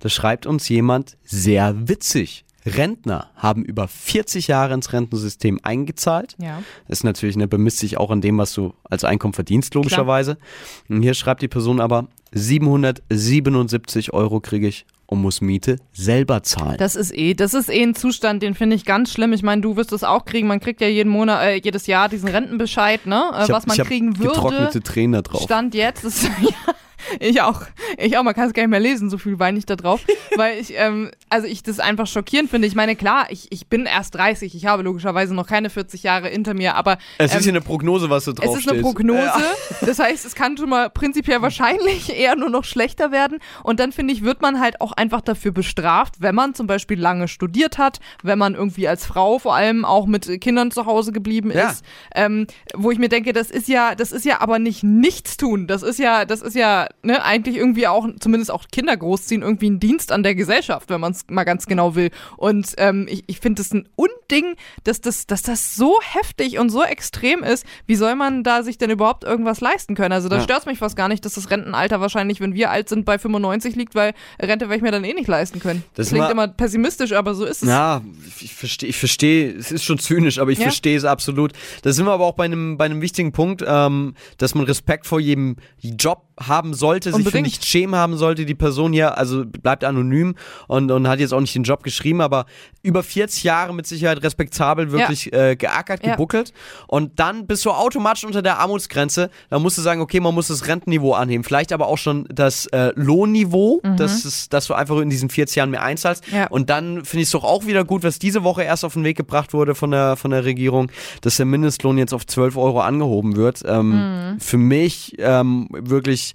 Da 0.00 0.08
schreibt 0.08 0.46
uns 0.46 0.68
jemand, 0.68 1.16
sehr 1.24 1.88
witzig. 1.88 2.44
Rentner 2.66 3.30
haben 3.36 3.64
über 3.64 3.86
40 3.86 4.48
Jahre 4.48 4.74
ins 4.74 4.92
Rentensystem 4.92 5.60
eingezahlt. 5.62 6.34
Ja. 6.38 6.62
Das 6.88 6.98
ist 6.98 7.04
natürlich, 7.04 7.36
ne, 7.36 7.46
bemisst 7.46 7.78
sich 7.78 7.96
auch 7.96 8.10
an 8.10 8.20
dem, 8.20 8.38
was 8.38 8.52
du 8.54 8.74
als 8.84 9.04
Einkommen 9.04 9.34
verdienst, 9.34 9.74
logischerweise. 9.74 10.34
Klar. 10.34 10.96
Und 10.96 11.02
hier 11.02 11.14
schreibt 11.14 11.42
die 11.42 11.48
Person 11.48 11.80
aber, 11.80 12.08
777 12.32 14.12
Euro 14.12 14.40
kriege 14.40 14.66
ich 14.66 14.84
und 15.06 15.20
muss 15.20 15.40
Miete 15.40 15.76
selber 15.92 16.42
zahlen. 16.42 16.76
Das 16.78 16.96
ist 16.96 17.16
eh, 17.16 17.34
das 17.34 17.54
ist 17.54 17.68
eh 17.68 17.82
ein 17.82 17.94
Zustand, 17.94 18.42
den 18.42 18.54
finde 18.54 18.76
ich 18.76 18.84
ganz 18.84 19.12
schlimm. 19.12 19.32
Ich 19.32 19.42
meine, 19.42 19.62
du 19.62 19.76
wirst 19.76 19.92
es 19.92 20.04
auch 20.04 20.24
kriegen. 20.24 20.48
Man 20.48 20.60
kriegt 20.60 20.80
ja 20.80 20.88
jeden 20.88 21.10
Monat, 21.10 21.42
äh, 21.42 21.60
jedes 21.62 21.86
Jahr 21.86 22.08
diesen 22.08 22.28
Rentenbescheid, 22.28 23.06
ne? 23.06 23.30
Äh, 23.32 23.36
hab, 23.42 23.50
was 23.50 23.66
man 23.66 23.76
kriegen 23.76 24.18
würde. 24.18 24.34
Getrocknete 24.34 24.82
Tränen 24.82 25.12
da 25.12 25.22
drauf. 25.22 25.42
Stand 25.42 25.74
jetzt 25.74 26.04
ist 26.04 26.24
ja, 26.40 26.74
ich 27.20 27.40
auch. 27.40 27.62
Ich 27.98 28.16
auch. 28.18 28.22
Man 28.22 28.34
kann 28.34 28.48
es 28.48 28.54
gar 28.54 28.62
nicht 28.62 28.70
mehr 28.70 28.80
lesen, 28.80 29.10
so 29.10 29.18
viel 29.18 29.38
weine 29.38 29.58
ich 29.58 29.66
da 29.66 29.76
drauf. 29.76 30.00
weil 30.36 30.58
ich, 30.58 30.74
ähm, 30.76 31.10
also 31.28 31.46
ich 31.46 31.62
das 31.62 31.80
einfach 31.80 32.06
schockierend 32.06 32.50
finde. 32.50 32.68
Ich 32.68 32.74
meine, 32.74 32.94
klar, 32.96 33.26
ich, 33.30 33.50
ich 33.50 33.66
bin 33.66 33.86
erst 33.86 34.14
30. 34.14 34.54
Ich 34.54 34.66
habe 34.66 34.82
logischerweise 34.82 35.34
noch 35.34 35.46
keine 35.46 35.70
40 35.70 36.02
Jahre 36.02 36.28
hinter 36.28 36.54
mir, 36.54 36.74
aber. 36.74 36.98
Es 37.18 37.32
ähm, 37.32 37.38
ist 37.38 37.46
ja 37.46 37.52
eine 37.52 37.60
Prognose, 37.60 38.10
was 38.10 38.24
du 38.24 38.32
drauf 38.32 38.54
Es 38.54 38.60
ist 38.60 38.70
eine 38.70 38.80
Prognose. 38.80 39.20
Ja. 39.20 39.42
Das 39.86 39.98
heißt, 39.98 40.24
es 40.24 40.34
kann 40.34 40.56
schon 40.56 40.68
mal 40.68 40.90
prinzipiell 40.90 41.42
wahrscheinlich 41.42 42.10
eher 42.16 42.34
nur 42.34 42.50
noch 42.50 42.64
schlechter 42.64 43.12
werden. 43.12 43.38
Und 43.62 43.78
dann 43.78 43.92
finde 43.92 44.14
ich, 44.14 44.22
wird 44.22 44.42
man 44.42 44.60
halt 44.60 44.80
auch 44.80 44.92
einfach 44.92 45.20
dafür 45.20 45.52
bestraft, 45.52 46.14
wenn 46.18 46.34
man 46.34 46.54
zum 46.54 46.66
Beispiel 46.66 46.98
lange 46.98 47.28
studiert 47.28 47.78
hat, 47.78 48.00
wenn 48.22 48.38
man 48.38 48.54
irgendwie 48.54 48.88
als 48.88 49.06
Frau 49.06 49.38
vor 49.38 49.54
allem 49.54 49.84
auch 49.84 50.06
mit 50.06 50.40
Kindern 50.40 50.70
zu 50.70 50.86
Hause 50.86 51.12
geblieben 51.12 51.50
ist. 51.50 51.84
Ja. 52.14 52.26
Ähm, 52.26 52.46
wo 52.74 52.90
ich 52.90 52.98
mir 52.98 53.08
denke, 53.08 53.32
das 53.32 53.50
ist 53.50 53.68
ja, 53.68 53.94
das 53.94 54.12
ist 54.12 54.24
ja 54.24 54.40
aber 54.40 54.58
nicht 54.58 54.82
nichts 54.82 55.36
tun. 55.36 55.66
Das 55.66 55.82
ist 55.82 55.98
ja, 55.98 56.24
das 56.24 56.42
ist 56.42 56.56
ja 56.56 56.88
ne, 57.02 57.22
eigentlich 57.24 57.56
irgendwie 57.56 57.86
auch, 57.86 58.08
zumindest 58.20 58.50
auch 58.50 58.64
Kinder 58.72 58.96
großziehen, 58.96 59.42
irgendwie 59.42 59.70
ein 59.70 59.80
Dienst 59.80 60.12
an 60.12 60.22
der 60.22 60.34
Gesellschaft, 60.34 60.90
wenn 60.90 61.00
man 61.00 61.06
man 61.06 61.14
es 61.16 61.24
mal 61.28 61.44
ganz 61.44 61.66
genau 61.66 61.94
will. 61.94 62.10
Und 62.36 62.74
ähm, 62.78 63.06
ich, 63.08 63.24
ich 63.26 63.40
finde 63.40 63.62
es 63.62 63.72
ein 63.72 63.88
Unding, 63.96 64.56
dass 64.84 65.00
das, 65.00 65.26
dass 65.26 65.42
das 65.42 65.74
so 65.76 65.98
heftig 66.02 66.58
und 66.58 66.70
so 66.70 66.82
extrem 66.82 67.42
ist. 67.42 67.66
Wie 67.86 67.96
soll 67.96 68.14
man 68.14 68.42
da 68.42 68.62
sich 68.62 68.78
denn 68.78 68.90
überhaupt 68.90 69.24
irgendwas 69.24 69.60
leisten 69.60 69.94
können? 69.94 70.12
Also 70.12 70.28
da 70.28 70.36
ja. 70.36 70.42
stört 70.42 70.60
es 70.60 70.66
mich 70.66 70.78
fast 70.78 70.96
gar 70.96 71.08
nicht, 71.08 71.24
dass 71.24 71.34
das 71.34 71.50
Rentenalter 71.50 72.00
wahrscheinlich, 72.00 72.40
wenn 72.40 72.54
wir 72.54 72.70
alt 72.70 72.88
sind, 72.88 73.04
bei 73.04 73.18
95 73.18 73.76
liegt, 73.76 73.94
weil 73.94 74.14
Rente 74.40 74.66
werde 74.66 74.76
ich 74.76 74.82
mir 74.82 74.92
dann 74.92 75.04
eh 75.04 75.14
nicht 75.14 75.28
leisten 75.28 75.60
können. 75.60 75.84
Das 75.94 76.08
klingt 76.08 76.30
immer 76.30 76.48
pessimistisch, 76.48 77.12
aber 77.12 77.34
so 77.34 77.44
ist 77.44 77.62
es. 77.62 77.68
Ja, 77.68 78.02
ich 78.40 78.54
verstehe, 78.54 78.88
ich 78.88 78.96
verstehe, 78.96 79.52
es 79.52 79.72
ist 79.72 79.84
schon 79.84 79.98
zynisch, 79.98 80.38
aber 80.38 80.50
ich 80.50 80.58
ja. 80.58 80.64
verstehe 80.64 80.96
es 80.96 81.04
absolut. 81.04 81.52
Da 81.82 81.92
sind 81.92 82.06
wir 82.06 82.12
aber 82.12 82.24
auch 82.24 82.34
bei 82.34 82.44
einem, 82.44 82.76
bei 82.76 82.84
einem 82.84 83.00
wichtigen 83.00 83.32
Punkt, 83.32 83.64
ähm, 83.66 84.14
dass 84.38 84.54
man 84.54 84.64
Respekt 84.64 85.06
vor 85.06 85.20
jedem 85.20 85.56
Job 85.80 86.26
haben 86.38 86.74
sollte, 86.74 87.10
Unbedingt. 87.10 87.24
sich 87.24 87.32
für 87.32 87.42
nichts 87.42 87.66
schämen 87.66 87.96
haben 87.96 88.16
sollte. 88.16 88.44
Die 88.44 88.54
Person 88.54 88.92
hier, 88.92 89.16
also 89.16 89.44
bleibt 89.46 89.84
anonym 89.84 90.34
und, 90.68 90.90
und 90.90 91.05
hat 91.08 91.20
jetzt 91.20 91.32
auch 91.32 91.40
nicht 91.40 91.54
den 91.54 91.62
Job 91.62 91.82
geschrieben, 91.82 92.20
aber 92.20 92.46
über 92.82 93.02
40 93.02 93.44
Jahre 93.44 93.74
mit 93.74 93.86
Sicherheit 93.86 94.22
respektabel 94.22 94.92
wirklich 94.92 95.26
ja. 95.26 95.50
äh, 95.50 95.56
geackert, 95.56 96.02
gebuckelt. 96.02 96.48
Ja. 96.50 96.84
Und 96.88 97.18
dann 97.18 97.46
bist 97.46 97.64
du 97.64 97.70
automatisch 97.70 98.24
unter 98.24 98.42
der 98.42 98.58
Armutsgrenze. 98.58 99.30
Da 99.50 99.58
musst 99.58 99.78
du 99.78 99.82
sagen, 99.82 100.00
okay, 100.00 100.20
man 100.20 100.34
muss 100.34 100.48
das 100.48 100.66
Rentenniveau 100.66 101.12
anheben. 101.14 101.44
Vielleicht 101.44 101.72
aber 101.72 101.88
auch 101.88 101.98
schon 101.98 102.26
das 102.30 102.66
äh, 102.66 102.92
Lohnniveau, 102.94 103.80
mhm. 103.82 103.96
das 103.96 104.24
ist, 104.24 104.52
dass 104.52 104.66
du 104.66 104.74
einfach 104.74 104.98
in 104.98 105.10
diesen 105.10 105.30
40 105.30 105.56
Jahren 105.56 105.70
mehr 105.70 105.82
einzahlst. 105.82 106.24
Ja. 106.32 106.46
Und 106.48 106.70
dann 106.70 107.04
finde 107.04 107.22
ich 107.22 107.28
es 107.28 107.32
doch 107.32 107.44
auch 107.44 107.66
wieder 107.66 107.84
gut, 107.84 108.02
was 108.02 108.18
diese 108.18 108.44
Woche 108.44 108.62
erst 108.62 108.84
auf 108.84 108.94
den 108.94 109.04
Weg 109.04 109.16
gebracht 109.16 109.52
wurde 109.52 109.74
von 109.74 109.90
der, 109.90 110.16
von 110.16 110.30
der 110.30 110.44
Regierung, 110.44 110.90
dass 111.20 111.36
der 111.36 111.46
Mindestlohn 111.46 111.98
jetzt 111.98 112.12
auf 112.12 112.26
12 112.26 112.56
Euro 112.56 112.80
angehoben 112.80 113.36
wird. 113.36 113.62
Ähm, 113.66 114.32
mhm. 114.32 114.40
Für 114.40 114.58
mich 114.58 115.16
ähm, 115.18 115.68
wirklich 115.70 116.34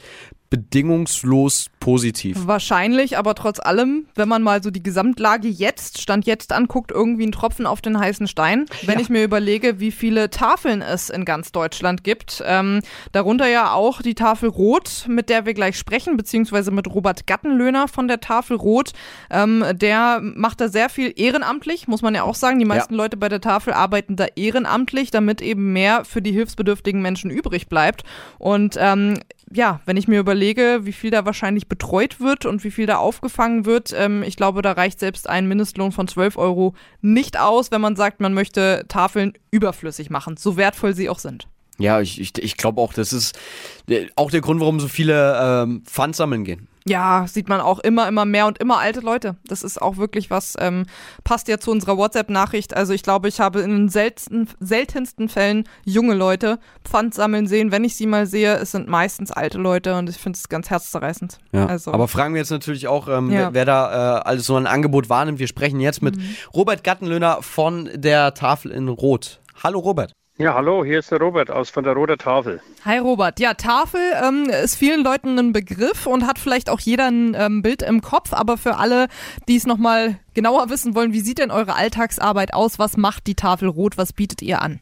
bedingungslos 0.52 1.68
positiv. 1.80 2.46
Wahrscheinlich, 2.46 3.18
aber 3.18 3.34
trotz 3.36 3.60
allem, 3.60 4.06
wenn 4.16 4.28
man 4.30 4.44
mal 4.44 4.62
so 4.62 4.70
die 4.70 4.84
Gesamtlage 4.84 5.48
jetzt, 5.48 6.00
Stand 6.00 6.26
jetzt 6.26 6.52
anguckt, 6.52 6.92
irgendwie 6.92 7.26
ein 7.26 7.32
Tropfen 7.32 7.66
auf 7.66 7.82
den 7.82 7.98
heißen 7.98 8.28
Stein. 8.28 8.66
Wenn 8.84 8.96
ja. 8.96 9.02
ich 9.02 9.10
mir 9.10 9.24
überlege, 9.24 9.80
wie 9.80 9.92
viele 9.92 10.30
Tafeln 10.30 10.82
es 10.82 11.10
in 11.10 11.26
ganz 11.26 11.54
Deutschland 11.54 12.04
gibt, 12.04 12.44
ähm, 12.46 12.82
darunter 13.14 13.48
ja 13.48 13.74
auch 13.74 14.02
die 14.02 14.14
Tafel 14.14 14.50
Rot, 14.50 15.06
mit 15.08 15.30
der 15.30 15.46
wir 15.46 15.54
gleich 15.54 15.78
sprechen, 15.78 16.18
beziehungsweise 16.18 16.70
mit 16.70 16.86
Robert 16.88 17.26
Gattenlöhner 17.26 17.88
von 17.88 18.10
der 18.10 18.20
Tafel 18.20 18.58
Rot. 18.58 18.92
Ähm, 19.30 19.64
der 19.74 20.20
macht 20.22 20.60
da 20.60 20.68
sehr 20.68 20.90
viel 20.90 21.14
ehrenamtlich, 21.16 21.88
muss 21.88 22.02
man 22.02 22.14
ja 22.14 22.24
auch 22.24 22.36
sagen. 22.36 22.60
Die 22.60 22.66
meisten 22.66 22.94
ja. 22.94 22.98
Leute 22.98 23.16
bei 23.16 23.30
der 23.30 23.42
Tafel 23.42 23.74
arbeiten 23.74 24.18
da 24.18 24.26
ehrenamtlich, 24.36 25.12
damit 25.12 25.42
eben 25.42 25.72
mehr 25.72 26.04
für 26.04 26.22
die 26.22 26.34
hilfsbedürftigen 26.34 27.02
Menschen 27.02 27.32
übrig 27.32 27.70
bleibt. 27.70 28.04
Und 28.38 28.76
ähm, 28.78 29.18
ja, 29.54 29.82
wenn 29.86 29.98
ich 29.98 30.08
mir 30.08 30.20
überlege, 30.20 30.82
wie 30.84 30.94
viel 30.94 31.12
da 31.12 31.26
wahrscheinlich 31.26 31.68
betreut 31.68 32.20
wird 32.20 32.46
und 32.46 32.64
wie 32.64 32.72
viel 32.72 32.86
da 32.86 32.98
aufgefangen 32.98 33.66
wird, 33.66 33.94
ähm, 33.98 34.24
ich 34.24 34.36
glaube, 34.36 34.62
da 34.62 34.72
reicht 34.72 35.00
selbst 35.00 35.30
ein 35.30 35.48
Mindestlohn 35.48 35.92
von 35.92 36.08
12 36.08 36.38
Euro 36.38 36.74
nicht 37.02 37.40
aus, 37.40 37.72
wenn 37.72 37.82
man 37.82 37.96
sagt, 37.96 38.22
man 38.22 38.34
möchte 38.34 38.86
Tafeln 38.88 39.34
überflüssig 39.52 40.10
machen, 40.10 40.38
so 40.38 40.58
wertvoll 40.58 40.96
sie 40.96 41.10
auch 41.10 41.20
sind. 41.20 41.48
Ja, 41.78 42.00
ich, 42.00 42.20
ich, 42.22 42.38
ich 42.38 42.58
glaube 42.58 42.80
auch, 42.82 42.94
das 42.94 43.12
ist 43.12 43.38
äh, 43.88 44.08
auch 44.16 44.32
der 44.32 44.42
Grund, 44.42 44.60
warum 44.60 44.80
so 44.80 44.88
viele 44.88 45.40
ähm, 45.42 45.84
Pfand 45.86 46.16
sammeln 46.16 46.44
gehen. 46.44 46.68
Ja, 46.88 47.26
sieht 47.28 47.48
man 47.48 47.62
auch 47.62 47.80
immer, 47.80 48.08
immer 48.08 48.26
mehr 48.26 48.48
und 48.48 48.58
immer 48.58 48.80
alte 48.80 49.02
Leute. 49.02 49.36
Das 49.46 49.62
ist 49.62 49.82
auch 49.82 49.98
wirklich 49.98 50.32
was, 50.32 50.56
ähm, 50.60 50.86
passt 51.24 51.48
ja 51.48 51.60
zu 51.60 51.70
unserer 51.72 51.98
WhatsApp-Nachricht. 51.98 52.76
Also 52.76 52.94
ich 52.94 53.04
glaube, 53.04 53.28
ich 53.28 53.40
habe 53.40 53.62
in 53.62 53.70
den 53.70 53.90
selten, 53.90 54.48
seltensten 54.60 55.30
Fällen 55.30 55.66
junge 55.86 56.16
Leute 56.16 56.60
Pfand 56.84 57.14
sammeln 57.14 57.46
sehen. 57.46 57.72
Wenn 57.72 57.84
ich 57.84 57.96
sie 57.96 58.08
mal 58.08 58.26
sehe, 58.26 58.56
es 58.56 58.72
sind 58.72 58.88
meistens 58.88 59.32
alte 59.32 59.60
Leute 59.60 59.96
und 59.96 60.10
ich 60.10 60.18
finde 60.18 60.38
es 60.38 60.50
ganz 60.50 60.70
herzzerreißend. 60.70 61.38
Ja, 61.52 61.68
also. 61.68 61.94
Aber 61.94 62.08
fragen 62.08 62.34
wir 62.34 62.42
jetzt 62.42 62.52
natürlich 62.52 62.88
auch, 62.88 63.08
ähm, 63.08 63.30
ja. 63.30 63.40
wer, 63.40 63.54
wer, 63.54 63.66
da 63.66 64.18
äh, 64.18 64.22
alles 64.22 64.46
so 64.48 64.56
ein 64.56 64.66
Angebot 64.66 65.10
wahrnimmt. 65.10 65.40
Wir 65.40 65.48
sprechen 65.48 65.80
jetzt 65.80 66.02
mit 66.02 66.18
mhm. 66.18 66.36
Robert 66.54 66.84
Gattenlöhner 66.84 67.44
von 67.44 67.90
der 67.94 68.34
Tafel 68.34 68.72
in 68.72 68.88
Rot. 68.88 69.40
Hallo 69.64 69.80
Robert. 69.80 70.14
Ja, 70.38 70.56
hallo, 70.56 70.84
hier 70.86 71.00
ist 71.00 71.12
der 71.12 71.20
Robert 71.20 71.52
aus 71.52 71.70
von 71.70 71.84
der 71.84 71.94
Roter 71.94 72.18
Tafel. 72.18 72.62
Hi 72.86 72.98
Robert. 72.98 73.40
Ja, 73.40 73.54
Tafel 73.54 74.02
ähm, 74.24 74.50
ist 74.50 74.76
vielen 74.76 75.04
Leuten 75.04 75.38
ein 75.38 75.52
Begriff 75.52 76.08
und 76.08 76.26
hat 76.26 76.40
vielleicht 76.40 76.70
auch 76.70 76.80
jeder 76.80 77.08
ein 77.08 77.36
ähm, 77.38 77.62
Bild 77.62 77.82
im 77.84 78.02
Kopf, 78.02 78.34
aber 78.34 78.58
für 78.58 78.78
alle, 78.78 79.08
die 79.48 79.58
es 79.58 79.68
nochmal 79.68 80.18
genauer 80.34 80.70
wissen 80.70 80.96
wollen, 80.96 81.14
wie 81.14 81.20
sieht 81.20 81.38
denn 81.38 81.52
eure 81.52 81.76
Alltagsarbeit 81.76 82.54
aus? 82.54 82.80
Was 82.80 82.98
macht 82.98 83.28
die 83.28 83.36
Tafel 83.36 83.68
Rot? 83.68 83.98
Was 83.98 84.14
bietet 84.14 84.42
ihr 84.42 84.62
an? 84.62 84.80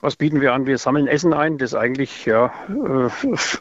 Was 0.00 0.16
bieten 0.16 0.42
wir 0.42 0.52
an? 0.52 0.66
Wir 0.66 0.76
sammeln 0.76 1.06
Essen 1.06 1.32
ein, 1.32 1.56
das 1.56 1.74
eigentlich 1.74 2.26
ja, 2.26 2.52
äh, 2.68 3.08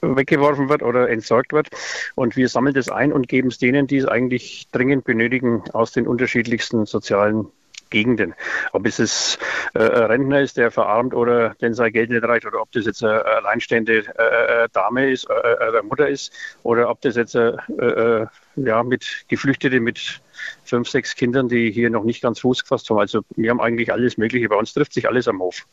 weggeworfen 0.01 0.68
wird 0.68 0.84
oder 0.84 1.09
entsorgt 1.09 1.53
wird. 1.53 1.70
Und 2.16 2.36
wir 2.36 2.49
sammeln 2.49 2.74
das 2.74 2.89
ein 2.89 3.14
und 3.14 3.30
geben 3.30 3.47
es 3.47 3.59
denen, 3.59 3.88
die 3.88 3.97
es 3.97 4.05
eigentlich 4.05 4.68
dringend 4.74 5.05
benötigen, 5.05 5.64
aus 5.72 5.93
den 5.93 6.05
unterschiedlichsten 6.05 6.86
sozialen 6.86 7.47
Gegenden. 7.93 8.33
Ob 8.73 8.85
es 8.85 9.37
äh, 9.75 9.79
ein 9.79 10.23
Rentner 10.23 10.41
ist, 10.41 10.57
der 10.57 10.71
verarmt 10.71 11.13
oder 11.13 11.55
denn 11.61 11.73
sein 11.73 11.93
Geld 11.93 12.09
nicht 12.09 12.23
reicht, 12.23 12.45
oder 12.45 12.61
ob 12.61 12.71
das 12.71 12.85
jetzt 12.85 13.03
eine 13.03 13.23
alleinstehende 13.23 13.99
äh, 14.17 14.63
äh 14.63 14.67
Dame 14.73 15.11
ist, 15.11 15.29
äh, 15.29 15.81
Mutter 15.83 16.09
ist, 16.09 16.33
oder 16.63 16.89
ob 16.89 16.99
das 17.01 17.15
jetzt 17.15 17.35
ja, 17.35 18.83
mit 18.83 19.25
Geflüchtete 19.27 19.79
mit 19.79 20.21
fünf, 20.63 20.89
sechs 20.89 21.15
Kindern, 21.15 21.47
die 21.47 21.71
hier 21.71 21.89
noch 21.89 22.03
nicht 22.03 22.21
ganz 22.21 22.39
Fuß 22.39 22.63
gefasst 22.63 22.89
haben. 22.89 22.99
Also 22.99 23.21
wir 23.35 23.49
haben 23.51 23.61
eigentlich 23.61 23.91
alles 23.91 24.17
Mögliche. 24.17 24.49
Bei 24.49 24.55
uns 24.55 24.73
trifft 24.73 24.93
sich 24.93 25.07
alles 25.07 25.27
am 25.27 25.39
Hof. 25.39 25.65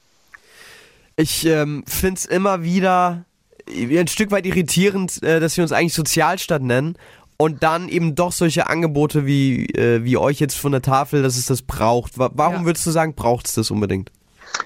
Ich 1.16 1.46
ähm, 1.46 1.84
finde 1.86 2.18
es 2.18 2.26
immer 2.26 2.62
wieder 2.64 3.24
ein 3.68 4.08
Stück 4.08 4.30
weit 4.30 4.46
irritierend, 4.46 5.22
dass 5.22 5.56
wir 5.56 5.62
uns 5.62 5.72
eigentlich 5.72 5.94
Sozialstadt 5.94 6.62
nennen 6.62 6.96
und 7.40 7.62
dann 7.62 7.88
eben 7.88 8.14
doch 8.14 8.32
solche 8.32 8.68
Angebote 8.68 9.24
wie, 9.24 9.64
äh, 9.70 10.04
wie 10.04 10.18
euch 10.18 10.40
jetzt 10.40 10.58
von 10.58 10.72
der 10.72 10.82
Tafel, 10.82 11.22
dass 11.22 11.38
es 11.38 11.46
das 11.46 11.62
braucht. 11.62 12.18
Warum 12.18 12.54
ja. 12.54 12.64
würdest 12.66 12.84
du 12.86 12.90
sagen, 12.90 13.14
braucht 13.14 13.46
es 13.46 13.54
das 13.54 13.70
unbedingt? 13.70 14.12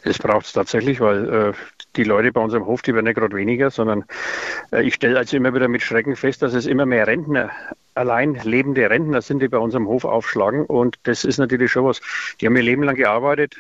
Es 0.03 0.19
braucht 0.19 0.47
es 0.47 0.53
tatsächlich, 0.53 0.99
weil 0.99 1.33
äh, 1.33 1.53
die 1.95 2.03
Leute 2.03 2.33
bei 2.33 2.41
uns 2.41 2.53
am 2.53 2.67
Hof, 2.67 2.83
die 2.83 2.93
werden 2.93 3.05
nicht 3.05 3.17
gerade 3.17 3.37
weniger, 3.37 3.71
sondern 3.71 4.05
äh, 4.73 4.83
ich 4.83 4.95
stelle 4.95 5.17
also 5.19 5.37
immer 5.37 5.55
wieder 5.55 5.69
mit 5.69 5.83
Schrecken 5.83 6.17
fest, 6.17 6.43
dass 6.43 6.53
es 6.53 6.67
immer 6.67 6.85
mehr 6.85 7.07
Rentner, 7.07 7.51
allein 7.95 8.35
lebende 8.43 8.91
Rentner 8.91 9.23
sind, 9.23 9.41
die 9.41 9.49
bei 9.49 9.59
uns 9.59 9.77
am 9.77 9.87
Hof 9.87 10.05
aufschlagen. 10.05 10.67
Und 10.67 10.97
das 11.05 11.23
ist 11.23 11.39
natürlich 11.39 11.71
schon 11.71 11.85
was. 11.85 12.01
Die 12.41 12.47
haben 12.47 12.57
ihr 12.57 12.63
Leben 12.63 12.83
lang 12.83 12.97
gearbeitet 12.97 13.55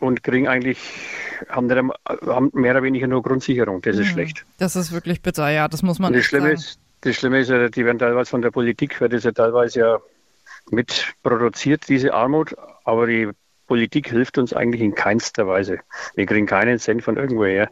und 0.00 0.22
kriegen 0.22 0.48
eigentlich, 0.48 0.78
haben, 1.48 1.66
nicht, 1.66 1.94
haben 2.26 2.50
mehr 2.52 2.72
oder 2.72 2.82
weniger 2.82 3.06
nur 3.06 3.22
Grundsicherung. 3.22 3.80
Das 3.80 3.96
ist 3.96 4.08
mhm. 4.08 4.12
schlecht. 4.12 4.44
Das 4.58 4.76
ist 4.76 4.92
wirklich 4.92 5.22
bitter, 5.22 5.48
ja, 5.48 5.66
das 5.66 5.82
muss 5.82 5.98
man 5.98 6.08
und 6.08 6.18
das 6.18 6.26
Schlimme 6.26 6.48
sagen. 6.48 6.58
Ist, 6.58 6.78
das 7.00 7.16
Schlimme 7.16 7.40
ist 7.40 7.50
ja, 7.50 7.68
die 7.68 7.84
werden 7.84 7.98
teilweise 7.98 8.30
von 8.30 8.42
der 8.42 8.50
Politik, 8.50 9.00
wird 9.00 9.12
das 9.12 9.24
ja 9.24 9.32
teilweise 9.32 9.80
ja 9.80 9.98
mitproduziert, 10.70 11.88
diese 11.88 12.12
Armut, 12.14 12.54
aber 12.84 13.06
die 13.06 13.28
Politik 13.68 14.08
hilft 14.08 14.38
uns 14.38 14.54
eigentlich 14.54 14.80
in 14.80 14.94
keinster 14.94 15.46
Weise. 15.46 15.78
Wir 16.14 16.26
kriegen 16.26 16.46
keinen 16.46 16.78
Cent 16.78 17.04
von 17.04 17.18
irgendwoher, 17.18 17.68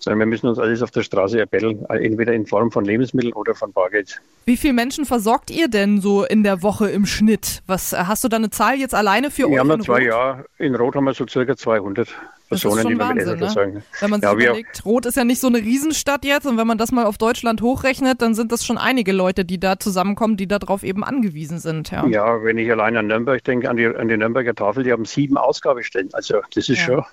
sondern 0.00 0.18
wir 0.18 0.26
müssen 0.26 0.48
uns 0.48 0.58
alles 0.58 0.82
auf 0.82 0.90
der 0.90 1.02
Straße 1.02 1.38
erbetteln, 1.38 1.86
entweder 1.88 2.32
in 2.32 2.46
Form 2.46 2.72
von 2.72 2.84
Lebensmitteln 2.84 3.32
oder 3.32 3.54
von 3.54 3.72
Bargeld. 3.72 4.20
Wie 4.44 4.56
viele 4.56 4.74
Menschen 4.74 5.06
versorgt 5.06 5.50
ihr 5.50 5.68
denn 5.68 6.00
so 6.00 6.24
in 6.24 6.42
der 6.42 6.62
Woche 6.62 6.90
im 6.90 7.06
Schnitt? 7.06 7.62
Was 7.66 7.92
hast 7.92 8.24
du 8.24 8.28
da 8.28 8.36
eine 8.36 8.50
Zahl 8.50 8.74
jetzt 8.76 8.94
alleine 8.94 9.30
für 9.30 9.42
wir 9.42 9.46
euch? 9.46 9.52
Wir 9.52 9.60
haben 9.60 9.70
ja 9.70 9.78
zwei 9.78 10.02
Jahre, 10.02 10.46
in 10.58 10.74
Rot 10.74 10.96
haben 10.96 11.04
wir 11.04 11.14
so 11.14 11.26
circa 11.26 11.56
200. 11.56 12.08
Personen, 12.48 12.86
die 12.86 12.98
Wahnsinn, 12.98 13.32
mit 13.32 13.40
Wahnsinn, 13.40 13.74
ne? 13.74 13.82
Wenn 14.00 14.10
man 14.10 14.20
sich 14.20 14.28
ja, 14.28 14.34
überlegt, 14.34 14.84
Rot 14.84 15.06
ist 15.06 15.16
ja 15.16 15.24
nicht 15.24 15.40
so 15.40 15.48
eine 15.48 15.58
Riesenstadt 15.58 16.24
jetzt 16.24 16.46
und 16.46 16.58
wenn 16.58 16.66
man 16.66 16.78
das 16.78 16.92
mal 16.92 17.04
auf 17.06 17.18
Deutschland 17.18 17.62
hochrechnet, 17.62 18.22
dann 18.22 18.34
sind 18.34 18.52
das 18.52 18.64
schon 18.64 18.78
einige 18.78 19.12
Leute, 19.12 19.44
die 19.44 19.58
da 19.58 19.78
zusammenkommen, 19.78 20.36
die 20.36 20.46
darauf 20.46 20.82
eben 20.82 21.02
angewiesen 21.04 21.58
sind. 21.58 21.90
Ja, 21.90 22.06
ja 22.06 22.44
wenn 22.44 22.58
ich 22.58 22.70
allein 22.70 22.96
an 22.96 23.08
Nürnberg 23.08 23.42
denke, 23.42 23.68
an 23.68 23.76
die, 23.76 23.86
an 23.86 24.08
die 24.08 24.16
Nürnberger 24.16 24.54
Tafel, 24.54 24.84
die 24.84 24.92
haben 24.92 25.04
sieben 25.04 25.36
Ausgabestellen. 25.36 26.10
Also 26.12 26.40
das 26.54 26.68
ist 26.68 26.78
ja. 26.78 26.84
schon 26.84 27.04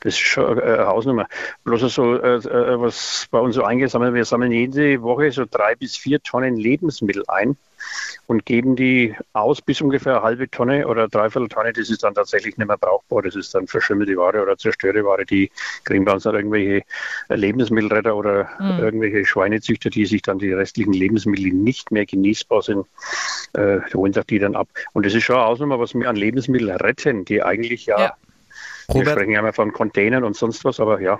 das 0.00 0.14
ist 0.14 0.20
schon 0.20 0.58
eine 0.58 0.86
Hausnummer. 0.86 1.26
Bloß 1.64 1.80
so, 1.94 2.14
äh, 2.16 2.36
äh, 2.36 2.80
was 2.80 3.26
bei 3.30 3.38
uns 3.38 3.54
so 3.54 3.62
eingesammelt, 3.62 4.14
wir 4.14 4.24
sammeln 4.24 4.52
jede 4.52 5.02
Woche 5.02 5.30
so 5.32 5.44
drei 5.50 5.74
bis 5.74 5.96
vier 5.96 6.22
Tonnen 6.22 6.56
Lebensmittel 6.56 7.24
ein 7.28 7.56
und 8.26 8.44
geben 8.44 8.76
die 8.76 9.14
aus 9.32 9.62
bis 9.62 9.80
ungefähr 9.80 10.16
eine 10.16 10.22
halbe 10.22 10.50
Tonne 10.50 10.86
oder 10.88 11.08
dreiviertel 11.08 11.48
Tonne. 11.48 11.72
Das 11.72 11.90
ist 11.90 12.02
dann 12.02 12.14
tatsächlich 12.14 12.56
nicht 12.56 12.66
mehr 12.66 12.76
brauchbar. 12.76 13.22
Das 13.22 13.36
ist 13.36 13.54
dann 13.54 13.66
verschimmelte 13.66 14.16
Ware 14.16 14.42
oder 14.42 14.56
zerstörte 14.56 15.04
Ware. 15.04 15.24
Die 15.24 15.50
kriegen 15.84 16.04
bei 16.04 16.12
uns 16.12 16.24
dann 16.24 16.34
irgendwelche 16.34 16.82
Lebensmittelretter 17.28 18.16
oder 18.16 18.48
mhm. 18.58 18.78
irgendwelche 18.80 19.24
Schweinezüchter, 19.24 19.90
die 19.90 20.06
sich 20.06 20.22
dann 20.22 20.38
die 20.38 20.52
restlichen 20.52 20.92
Lebensmittel, 20.92 21.44
die 21.44 21.52
nicht 21.52 21.90
mehr 21.90 22.06
genießbar 22.06 22.62
sind, 22.62 22.86
äh, 23.52 23.78
holen 23.94 24.12
sich 24.12 24.24
die 24.24 24.38
dann 24.38 24.56
ab. 24.56 24.68
Und 24.92 25.06
das 25.06 25.14
ist 25.14 25.24
schon 25.24 25.36
eine 25.36 25.46
Ausnahme, 25.46 25.78
was 25.78 25.94
wir 25.94 26.08
an 26.08 26.16
Lebensmitteln 26.16 26.70
retten, 26.70 27.24
die 27.24 27.42
eigentlich 27.42 27.86
ja, 27.86 27.98
ja. 27.98 28.14
wir 28.92 29.06
sprechen 29.06 29.30
ja 29.30 29.40
immer 29.40 29.52
von 29.52 29.72
Containern 29.72 30.24
und 30.24 30.36
sonst 30.36 30.64
was, 30.64 30.80
aber 30.80 31.00
ja, 31.00 31.18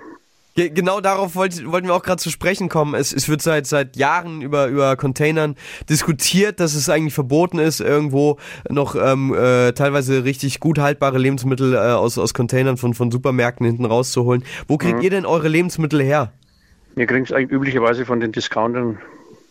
Genau 0.57 1.03
darauf 1.03 1.37
wollt, 1.37 1.71
wollten 1.71 1.87
wir 1.87 1.95
auch 1.95 2.03
gerade 2.03 2.21
zu 2.21 2.31
sprechen 2.31 2.71
kommen. 2.71 2.95
Es, 2.95 3.13
es 3.13 3.29
wird 3.29 3.43
seit, 3.43 3.67
seit 3.67 3.97
Jahren 3.97 4.41
über, 4.41 4.69
über 4.69 4.97
Containern 4.97 5.55
diskutiert, 5.91 6.61
dass 6.61 6.75
es 6.75 6.89
eigentlich 6.89 7.13
verboten 7.13 7.59
ist, 7.59 7.81
irgendwo 7.81 8.39
noch 8.71 8.95
ähm, 8.95 9.35
äh, 9.35 9.73
teilweise 9.73 10.25
richtig 10.25 10.59
gut 10.59 10.79
haltbare 10.79 11.19
Lebensmittel 11.19 11.75
äh, 11.75 11.77
aus, 11.77 12.17
aus 12.17 12.33
Containern 12.33 12.79
von, 12.79 12.95
von 12.95 13.11
Supermärkten 13.11 13.67
hinten 13.67 13.85
rauszuholen. 13.85 14.45
Wo 14.67 14.79
kriegt 14.79 14.97
mhm. 14.97 15.03
ihr 15.03 15.11
denn 15.11 15.27
eure 15.27 15.49
Lebensmittel 15.49 16.03
her? 16.03 16.33
Wir 16.95 17.07
kriegen 17.07 17.25
es 17.25 17.33
eigentlich 17.33 17.53
üblicherweise 17.53 18.07
von 18.07 18.21
den 18.21 18.33
Discountern 18.33 18.99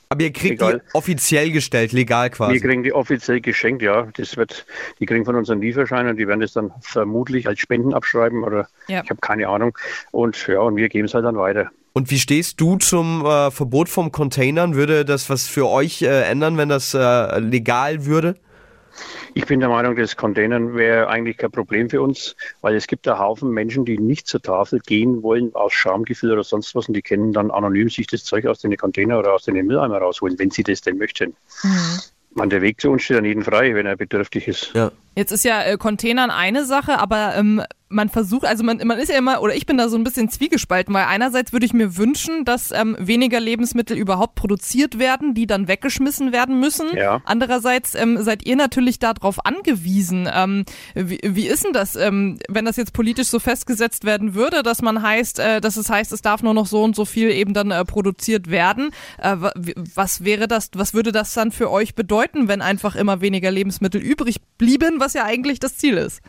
Aber 0.10 0.22
ihr 0.22 0.32
kriegt 0.32 0.62
Egal. 0.62 0.82
die 0.86 0.96
offiziell 0.96 1.52
gestellt, 1.52 1.92
legal 1.92 2.30
quasi. 2.30 2.54
Wir 2.54 2.62
kriegen 2.62 2.84
die 2.84 2.94
offiziell 2.94 3.42
geschenkt, 3.42 3.82
ja. 3.82 4.08
Das 4.18 4.38
wird, 4.38 4.66
die 5.00 5.06
kriegen 5.06 5.26
von 5.26 5.36
unseren 5.36 5.62
Lieferschein 5.62 6.08
und 6.08 6.18
die 6.18 6.28
werden 6.28 6.42
das 6.42 6.54
dann 6.54 6.72
vermutlich 6.82 7.48
als 7.48 7.60
Spenden 7.60 7.94
abschreiben 7.94 8.44
oder 8.44 8.68
ja. 8.88 9.02
ich 9.04 9.10
habe 9.10 9.20
keine 9.22 9.48
Ahnung. 9.48 9.78
Und 10.12 10.48
ja, 10.48 10.60
und 10.60 10.76
wir 10.76 10.90
geben 10.90 11.06
es 11.06 11.14
halt 11.14 11.26
dann 11.26 11.38
weiter. 11.38 11.72
Und 11.94 12.12
wie 12.12 12.20
stehst 12.20 12.60
du 12.60 12.76
zum 12.76 13.26
äh, 13.26 13.52
Verbot 13.52 13.88
von 13.88 14.12
Containern? 14.12 14.76
Würde 14.76 15.06
das 15.06 15.30
was 15.30 15.48
für 15.48 15.68
euch 15.70 16.02
äh, 16.02 16.24
ändern, 16.24 16.58
wenn 16.58 16.70
das 16.70 16.94
äh, 16.94 17.40
legal 17.40 18.06
würde? 18.06 18.36
Ich 19.34 19.46
bin 19.46 19.60
der 19.60 19.70
Meinung, 19.70 19.96
das 19.96 20.16
Containern 20.16 20.76
wäre 20.76 21.08
eigentlich 21.08 21.38
kein 21.38 21.52
Problem 21.52 21.90
für 21.90 22.02
uns, 22.02 22.36
weil 22.62 22.76
es 22.76 22.88
gibt 22.88 23.06
da 23.06 23.20
Haufen 23.20 23.52
Menschen, 23.52 23.86
die 23.86 23.98
nicht 23.98 24.28
zur 24.28 24.42
Tafel 24.42 24.80
gehen 24.80 25.24
wollen 25.24 25.54
aus 25.56 25.74
Schamgefühl 25.74 26.32
oder 26.32 26.44
sonst 26.44 26.76
was 26.76 26.88
und 26.88 26.94
die 26.94 27.02
können 27.02 27.34
dann 27.34 27.52
anonym 27.52 27.90
sich 27.90 28.08
das 28.08 28.24
Zeug 28.24 28.46
aus 28.48 28.60
den 28.60 28.76
Container 28.78 29.20
oder 29.20 29.34
aus 29.34 29.44
den 29.44 29.56
Mülleimer 29.66 29.98
rausholen, 29.98 30.40
wenn 30.40 30.52
sie 30.52 30.64
das 30.64 30.82
denn 30.82 30.98
möchten. 30.98 31.36
Mhm. 31.64 32.00
Man, 32.34 32.50
der 32.50 32.62
Weg 32.62 32.82
zu 32.82 32.90
uns 32.92 33.04
steht 33.04 33.18
an 33.18 33.26
jeden 33.26 33.44
frei, 33.44 33.74
wenn 33.76 33.86
er 33.86 33.96
bedürftig 33.96 34.48
ist. 34.48 34.72
Ja. 34.74 34.92
Jetzt 35.16 35.32
ist 35.32 35.46
ja 35.46 35.64
äh, 35.64 35.78
Containern 35.78 36.30
eine 36.30 36.66
Sache, 36.66 37.00
aber 37.00 37.36
ähm, 37.36 37.62
man 37.96 38.10
versucht, 38.10 38.46
also 38.46 38.64
man, 38.64 38.82
man 38.84 38.98
ist 38.98 39.10
ja 39.10 39.18
immer, 39.18 39.42
oder 39.42 39.56
ich 39.56 39.66
bin 39.66 39.78
da 39.78 39.90
so 39.90 39.98
ein 39.98 40.04
bisschen 40.04 40.30
zwiegespalten, 40.30 40.94
weil 40.94 41.06
einerseits 41.06 41.54
würde 41.54 41.66
ich 41.66 41.74
mir 41.74 41.98
wünschen, 41.98 42.44
dass 42.44 42.72
ähm, 42.72 42.96
weniger 43.00 43.40
Lebensmittel 43.40 43.96
überhaupt 43.96 44.36
produziert 44.36 44.98
werden, 44.98 45.34
die 45.34 45.46
dann 45.46 45.68
weggeschmissen 45.68 46.32
werden 46.32 46.60
müssen. 46.60 46.88
Ja. 46.96 47.22
Andererseits 47.26 47.94
ähm, 47.94 48.22
seid 48.22 48.46
ihr 48.46 48.56
natürlich 48.56 48.98
darauf 49.00 49.46
angewiesen. 49.46 50.28
Ähm, 50.34 50.66
wie, 50.96 51.20
wie 51.24 51.48
ist 51.48 51.64
denn 51.64 51.74
das, 51.74 51.96
ähm, 51.96 52.40
wenn 52.50 52.66
das 52.66 52.76
jetzt 52.76 52.94
politisch 52.94 53.28
so 53.28 53.40
festgesetzt 53.40 54.04
werden 54.04 54.34
würde, 54.34 54.64
dass 54.64 54.82
man 54.82 55.02
heißt, 55.02 55.40
äh, 55.40 55.62
dass 55.62 55.78
es 55.78 55.90
heißt, 55.90 56.12
es 56.12 56.22
darf 56.22 56.42
nur 56.42 56.54
noch 56.54 56.66
so 56.66 56.84
und 56.84 56.96
so 56.96 57.06
viel 57.06 57.30
eben 57.30 57.54
dann 57.54 57.70
äh, 57.70 57.86
produziert 57.86 58.50
werden? 58.50 58.90
Äh, 59.20 59.38
was 59.94 60.24
wäre 60.24 60.48
das, 60.48 60.72
was 60.74 60.94
würde 60.94 61.12
das 61.12 61.34
dann 61.34 61.52
für 61.52 61.70
euch 61.70 61.94
bedeuten, 61.94 62.48
wenn 62.48 62.62
einfach 62.62 62.96
immer 62.96 63.22
weniger 63.22 63.52
Lebensmittel 63.52 64.02
übrig 64.02 64.42
blieben, 64.58 65.00
was 65.06 65.14
ja 65.14 65.24
eigentlich 65.24 65.60
das 65.60 65.78
Ziel 65.78 65.98
ist? 65.98 66.22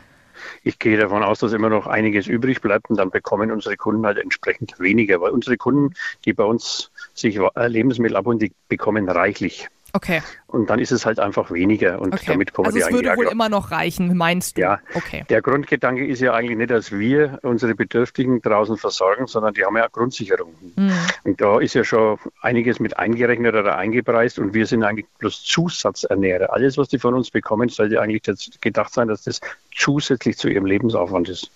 Ich 0.63 0.77
gehe 0.77 0.97
davon 0.97 1.23
aus, 1.23 1.39
dass 1.39 1.51
immer 1.51 1.69
noch 1.69 1.87
einiges 1.87 2.27
übrig 2.27 2.61
bleibt 2.61 2.91
und 2.91 2.97
dann 2.97 3.09
bekommen 3.09 3.51
unsere 3.51 3.75
Kunden 3.75 4.05
halt 4.05 4.19
entsprechend 4.19 4.79
weniger, 4.79 5.19
weil 5.19 5.31
unsere 5.31 5.57
Kunden, 5.57 5.95
die 6.25 6.33
bei 6.33 6.43
uns 6.43 6.91
sich 7.15 7.37
äh, 7.37 7.67
Lebensmittel 7.67 8.15
abholen, 8.15 8.37
die 8.37 8.53
bekommen 8.67 9.09
reichlich. 9.09 9.67
Okay. 9.93 10.21
Und 10.47 10.69
dann 10.69 10.79
ist 10.79 10.91
es 10.91 11.05
halt 11.05 11.19
einfach 11.19 11.51
weniger 11.51 11.99
und 11.99 12.13
okay. 12.13 12.25
damit 12.27 12.53
kommen 12.53 12.67
also 12.67 12.77
die 12.77 12.83
es 12.83 12.91
würde 12.91 13.15
wohl 13.17 13.27
immer 13.27 13.49
noch 13.49 13.71
reichen, 13.71 14.15
meinst 14.15 14.57
du? 14.57 14.61
Ja. 14.61 14.79
Okay. 14.93 15.25
Der 15.29 15.41
Grundgedanke 15.41 16.05
ist 16.05 16.21
ja 16.21 16.33
eigentlich 16.33 16.57
nicht, 16.57 16.71
dass 16.71 16.91
wir 16.91 17.39
unsere 17.41 17.75
Bedürftigen 17.75 18.41
draußen 18.41 18.77
versorgen, 18.77 19.27
sondern 19.27 19.53
die 19.53 19.65
haben 19.65 19.77
ja 19.77 19.87
Grundsicherung. 19.87 20.53
Mhm. 20.75 20.91
Und 21.23 21.41
da 21.41 21.59
ist 21.59 21.73
ja 21.73 21.83
schon 21.83 22.17
einiges 22.41 22.79
mit 22.79 22.97
eingerechnet 22.97 23.55
oder 23.55 23.77
eingepreist 23.77 24.39
und 24.39 24.53
wir 24.53 24.65
sind 24.65 24.83
eigentlich 24.83 25.07
bloß 25.19 25.43
Zusatzernährer. 25.43 26.53
Alles, 26.53 26.77
was 26.77 26.89
die 26.89 26.99
von 26.99 27.13
uns 27.13 27.31
bekommen, 27.31 27.69
sollte 27.69 28.01
eigentlich 28.01 28.23
gedacht 28.61 28.93
sein, 28.93 29.07
dass 29.07 29.23
das 29.23 29.41
zusätzlich 29.75 30.37
zu 30.37 30.49
ihrem 30.49 30.65
Lebensaufwand 30.65 31.29
ist. 31.29 31.49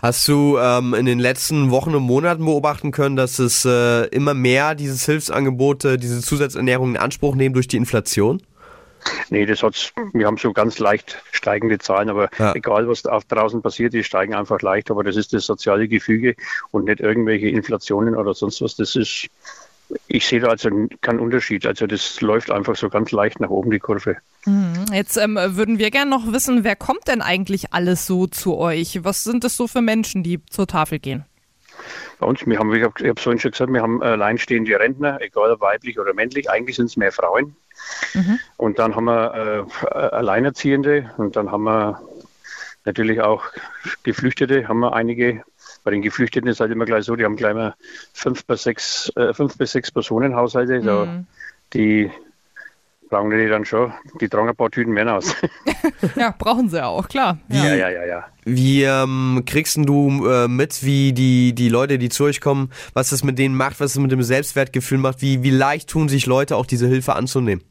Hast 0.00 0.28
du 0.28 0.58
ähm, 0.58 0.94
in 0.94 1.06
den 1.06 1.18
letzten 1.18 1.70
Wochen 1.70 1.94
und 1.94 2.02
Monaten 2.02 2.44
beobachten 2.44 2.90
können, 2.90 3.16
dass 3.16 3.38
es 3.38 3.64
äh, 3.64 4.04
immer 4.08 4.34
mehr 4.34 4.74
dieses 4.74 5.06
Hilfsangebote, 5.06 5.96
diese 5.96 6.20
Zusatzernährung 6.20 6.90
in 6.90 6.96
Anspruch 6.96 7.34
nehmen 7.34 7.54
durch 7.54 7.68
die 7.68 7.78
Inflation? 7.78 8.42
Nee, 9.30 9.46
das 9.46 9.62
hat's, 9.62 9.92
wir 10.12 10.26
haben 10.26 10.36
so 10.36 10.52
ganz 10.52 10.78
leicht 10.78 11.22
steigende 11.32 11.78
Zahlen, 11.78 12.10
aber 12.10 12.28
ja. 12.38 12.54
egal 12.54 12.88
was 12.88 13.02
da 13.02 13.18
draußen 13.28 13.62
passiert, 13.62 13.92
die 13.94 14.04
steigen 14.04 14.34
einfach 14.34 14.60
leicht, 14.62 14.90
aber 14.90 15.04
das 15.04 15.16
ist 15.16 15.32
das 15.32 15.46
soziale 15.46 15.88
Gefüge 15.88 16.34
und 16.70 16.84
nicht 16.84 17.00
irgendwelche 17.00 17.48
Inflationen 17.48 18.16
oder 18.16 18.34
sonst 18.34 18.60
was. 18.62 18.76
Das 18.76 18.96
ist, 18.96 19.28
ich 20.06 20.26
sehe 20.26 20.40
da 20.40 20.48
also 20.48 20.70
keinen 21.00 21.20
Unterschied. 21.20 21.66
Also 21.66 21.86
das 21.86 22.20
läuft 22.20 22.50
einfach 22.50 22.76
so 22.76 22.88
ganz 22.88 23.12
leicht 23.12 23.40
nach 23.40 23.50
oben, 23.50 23.70
die 23.70 23.78
Kurve. 23.78 24.16
Mhm. 24.44 24.86
Jetzt 24.92 25.16
ähm, 25.16 25.36
würden 25.36 25.78
wir 25.78 25.90
gerne 25.90 26.10
noch 26.10 26.32
wissen, 26.32 26.64
wer 26.64 26.76
kommt 26.76 27.08
denn 27.08 27.22
eigentlich 27.22 27.72
alles 27.72 28.06
so 28.06 28.26
zu 28.26 28.56
euch? 28.56 29.04
Was 29.04 29.24
sind 29.24 29.44
das 29.44 29.56
so 29.56 29.66
für 29.66 29.82
Menschen, 29.82 30.22
die 30.22 30.44
zur 30.46 30.66
Tafel 30.66 30.98
gehen? 30.98 31.24
Bei 32.18 32.26
uns, 32.26 32.46
wir 32.46 32.58
haben, 32.58 32.74
ich 32.74 32.82
habe 32.82 33.08
hab 33.08 33.20
vorhin 33.20 33.38
schon 33.38 33.50
gesagt, 33.50 33.72
wir 33.72 33.82
haben 33.82 34.02
alleinstehende 34.02 34.78
Rentner, 34.78 35.20
egal 35.20 35.60
weiblich 35.60 35.98
oder 35.98 36.14
männlich. 36.14 36.48
Eigentlich 36.50 36.76
sind 36.76 36.86
es 36.86 36.96
mehr 36.96 37.12
Frauen. 37.12 37.54
Mhm. 38.14 38.38
Und 38.56 38.78
dann 38.78 38.96
haben 38.96 39.04
wir 39.04 39.66
äh, 39.82 39.94
Alleinerziehende 39.94 41.10
und 41.18 41.36
dann 41.36 41.52
haben 41.52 41.64
wir 41.64 42.00
natürlich 42.84 43.20
auch 43.20 43.44
Geflüchtete, 44.02 44.68
haben 44.68 44.80
wir 44.80 44.94
einige 44.94 45.42
bei 45.86 45.92
den 45.92 46.02
Geflüchteten 46.02 46.50
ist 46.50 46.58
halt 46.58 46.72
immer 46.72 46.84
gleich 46.84 47.04
so, 47.04 47.14
die 47.14 47.24
haben 47.24 47.36
gleich 47.36 47.54
mal 47.54 47.76
fünf 48.12 48.44
bis 48.44 48.64
sechs, 48.64 49.08
äh, 49.14 49.32
fünf 49.32 49.56
bis 49.56 49.70
sechs 49.70 49.92
Personenhaushalte. 49.92 50.80
Mhm. 50.80 50.84
So, 50.84 51.08
die 51.74 52.10
brauchen 53.08 53.30
die 53.30 53.46
dann 53.46 53.64
schon, 53.64 53.92
die 54.20 54.28
tragen 54.28 54.48
ein 54.48 54.56
paar 54.56 54.68
Tüten 54.68 54.92
mehr 54.92 55.14
aus. 55.14 55.32
ja, 56.16 56.34
brauchen 56.36 56.68
sie 56.68 56.84
auch, 56.84 57.06
klar. 57.06 57.38
Wie, 57.46 57.58
ja, 57.58 57.76
ja, 57.76 57.88
ja, 57.88 58.04
ja. 58.04 58.24
Wie 58.44 58.82
ähm, 58.82 59.44
kriegst 59.46 59.76
du 59.76 60.26
äh, 60.26 60.48
mit, 60.48 60.84
wie 60.84 61.12
die, 61.12 61.54
die 61.54 61.68
Leute, 61.68 61.98
die 61.98 62.08
zu 62.08 62.24
euch 62.24 62.40
kommen, 62.40 62.72
was 62.92 63.10
das 63.10 63.22
mit 63.22 63.38
denen 63.38 63.54
macht, 63.54 63.78
was 63.78 63.92
es 63.92 63.98
mit 64.00 64.10
dem 64.10 64.24
Selbstwertgefühl 64.24 64.98
macht, 64.98 65.22
wie, 65.22 65.44
wie 65.44 65.50
leicht 65.50 65.88
tun 65.88 66.08
sich 66.08 66.26
Leute 66.26 66.56
auch 66.56 66.66
diese 66.66 66.88
Hilfe 66.88 67.14
anzunehmen? 67.14 67.62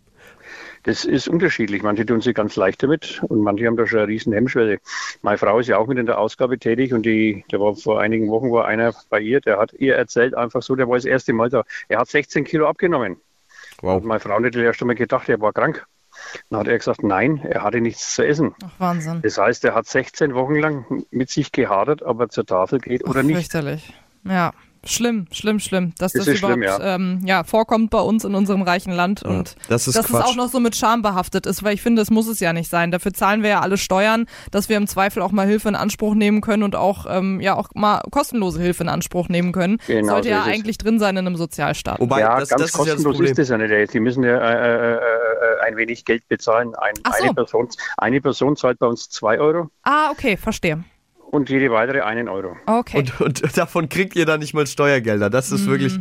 Das 0.86 1.04
ist 1.04 1.28
unterschiedlich. 1.28 1.82
Manche 1.82 2.06
tun 2.06 2.22
sich 2.22 2.36
ganz 2.36 2.56
leicht 2.56 2.84
damit 2.84 3.22
und 3.28 3.42
manche 3.42 3.66
haben 3.66 3.76
da 3.76 3.88
schon 3.88 4.00
eine 4.00 4.08
riesen 4.08 4.34
Hemmschwelle. 4.34 4.80
Meine 5.24 5.40
Frau 5.40 5.60
ist 5.60 5.68
ja 5.68 5.78
auch 5.80 5.88
mit 5.88 5.98
in 5.98 6.06
der 6.06 6.20
Ausgabe 6.20 6.60
tätig 6.60 6.94
und 6.94 7.04
die, 7.04 7.44
der 7.52 7.60
war 7.60 7.76
vor 7.76 8.00
einigen 8.00 8.30
Wochen 8.30 8.52
war 8.52 8.66
einer 8.66 8.94
bei 9.10 9.20
ihr, 9.20 9.42
der 9.42 9.58
hat 9.58 9.74
ihr 9.74 9.96
erzählt 9.96 10.36
einfach 10.36 10.62
so, 10.62 10.76
der 10.76 10.88
war 10.88 10.96
das 10.96 11.06
erste 11.06 11.34
Mal 11.34 11.50
da. 11.50 11.64
Er 11.88 12.00
hat 12.00 12.08
16 12.08 12.44
Kilo 12.44 12.68
abgenommen. 12.68 13.18
Wow. 13.82 13.98
Und 13.98 14.06
meine 14.06 14.20
Frau 14.20 14.36
hat 14.36 14.56
erst 14.56 14.82
einmal 14.82 14.96
gedacht, 14.96 15.28
er 15.28 15.42
war 15.42 15.54
krank. 15.54 15.86
Dann 16.50 16.60
hat 16.60 16.68
er 16.68 16.78
gesagt, 16.78 17.04
nein, 17.04 17.40
er 17.44 17.64
hatte 17.64 17.82
nichts 17.82 18.14
zu 18.16 18.26
essen. 18.26 18.54
Ach, 18.64 18.70
Wahnsinn. 18.78 19.22
Das 19.24 19.40
heißt, 19.40 19.66
er 19.66 19.74
hat 19.74 19.88
16 19.88 20.36
Wochen 20.36 20.56
lang 20.56 21.06
mit 21.10 21.30
sich 21.30 21.52
gehadert, 21.52 22.04
ob 22.04 22.20
er 22.20 22.30
zur 22.30 22.46
Tafel 22.46 22.80
geht 22.80 23.04
Ach, 23.06 23.10
oder 23.10 23.24
nicht. 23.24 23.36
Fürchterlich. 23.36 23.94
Ja. 24.24 24.54
Schlimm, 24.88 25.26
schlimm, 25.32 25.60
schlimm, 25.60 25.94
dass 25.98 26.14
das, 26.14 26.26
das 26.26 26.38
überhaupt 26.38 26.54
schlimm, 26.54 26.64
ja. 26.64 26.96
Ähm, 26.96 27.22
ja. 27.26 27.44
vorkommt 27.44 27.90
bei 27.90 28.00
uns 28.00 28.24
in 28.24 28.36
unserem 28.36 28.62
reichen 28.62 28.94
Land 28.94 29.22
ja, 29.24 29.30
und 29.30 29.56
das 29.68 29.88
ist 29.88 29.98
dass 29.98 30.08
Quatsch. 30.08 30.22
es 30.22 30.26
auch 30.32 30.36
noch 30.36 30.50
so 30.50 30.60
mit 30.60 30.76
Scham 30.76 31.02
behaftet 31.02 31.46
ist, 31.46 31.64
weil 31.64 31.74
ich 31.74 31.82
finde, 31.82 32.02
es 32.02 32.12
muss 32.12 32.28
es 32.28 32.40
ja 32.40 32.54
nicht 32.54 32.70
sein. 32.70 32.92
Dafür 32.92 33.14
zahlen 33.14 33.42
wir 33.42 33.50
ja 33.50 33.62
alle 33.62 33.78
Steuern, 33.78 34.28
dass 34.52 34.70
wir 34.70 34.78
im 34.78 34.88
Zweifel 34.88 35.22
auch 35.22 35.32
mal 35.32 35.48
Hilfe 35.48 35.70
in 35.70 35.76
Anspruch 35.76 36.14
nehmen 36.14 36.42
können 36.42 36.64
und 36.64 36.76
auch 36.76 37.06
ähm, 37.10 37.42
ja 37.42 37.56
auch 37.56 37.70
mal 37.74 38.02
kostenlose 38.12 38.62
Hilfe 38.62 38.84
in 38.84 38.90
Anspruch 38.90 39.28
nehmen 39.28 39.52
können. 39.52 39.80
Genau, 39.88 40.14
Sollte 40.14 40.30
ja 40.30 40.44
eigentlich 40.44 40.78
drin 40.78 41.00
sein 41.00 41.18
in 41.18 41.26
einem 41.26 41.36
Sozialstaat. 41.36 42.00
Wobei, 42.00 42.20
ja, 42.20 42.40
das, 42.40 42.50
ganz 42.50 42.62
das 42.62 42.74
kostenlos 42.74 43.20
ist, 43.20 43.38
das 43.38 43.50
ja 43.50 43.58
nicht. 43.58 43.92
Sie 43.92 44.00
müssen 44.00 44.24
ja 44.24 44.38
äh, 44.38 44.94
äh, 44.94 44.96
äh, 44.96 45.00
ein 45.66 45.78
wenig 45.78 46.06
Geld 46.06 46.28
bezahlen. 46.28 46.76
Ein, 46.76 46.94
so. 46.96 47.24
eine, 47.24 47.34
Person, 47.34 47.70
eine 47.98 48.22
Person 48.22 48.56
zahlt 48.56 48.80
bei 48.80 48.88
uns 48.88 49.10
zwei 49.10 49.40
Euro. 49.40 49.70
Ah, 49.84 50.12
okay, 50.12 50.38
verstehe 50.38 50.84
und 51.32 51.50
jede 51.50 51.72
weitere 51.72 52.02
einen 52.02 52.30
Euro. 52.30 52.56
Okay. 52.66 53.00
Und, 53.00 53.22
und, 53.22 53.58
davon 53.58 53.90
kriegt 53.90 54.16
ihr 54.16 54.26
dann 54.26 54.40
nicht 54.40 54.54
mal 54.54 54.68
Steuergelder. 54.68 55.30
Das 55.30 55.52
ist 55.52 55.66
mm. 55.66 55.70
wirklich, 55.70 56.00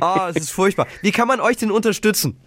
ah, 0.00 0.28
es 0.30 0.36
ist 0.36 0.50
furchtbar. 0.50 0.86
Wie 1.02 1.12
kann 1.12 1.28
man 1.28 1.40
euch 1.40 1.56
denn 1.56 1.70
unterstützen? 1.70 2.38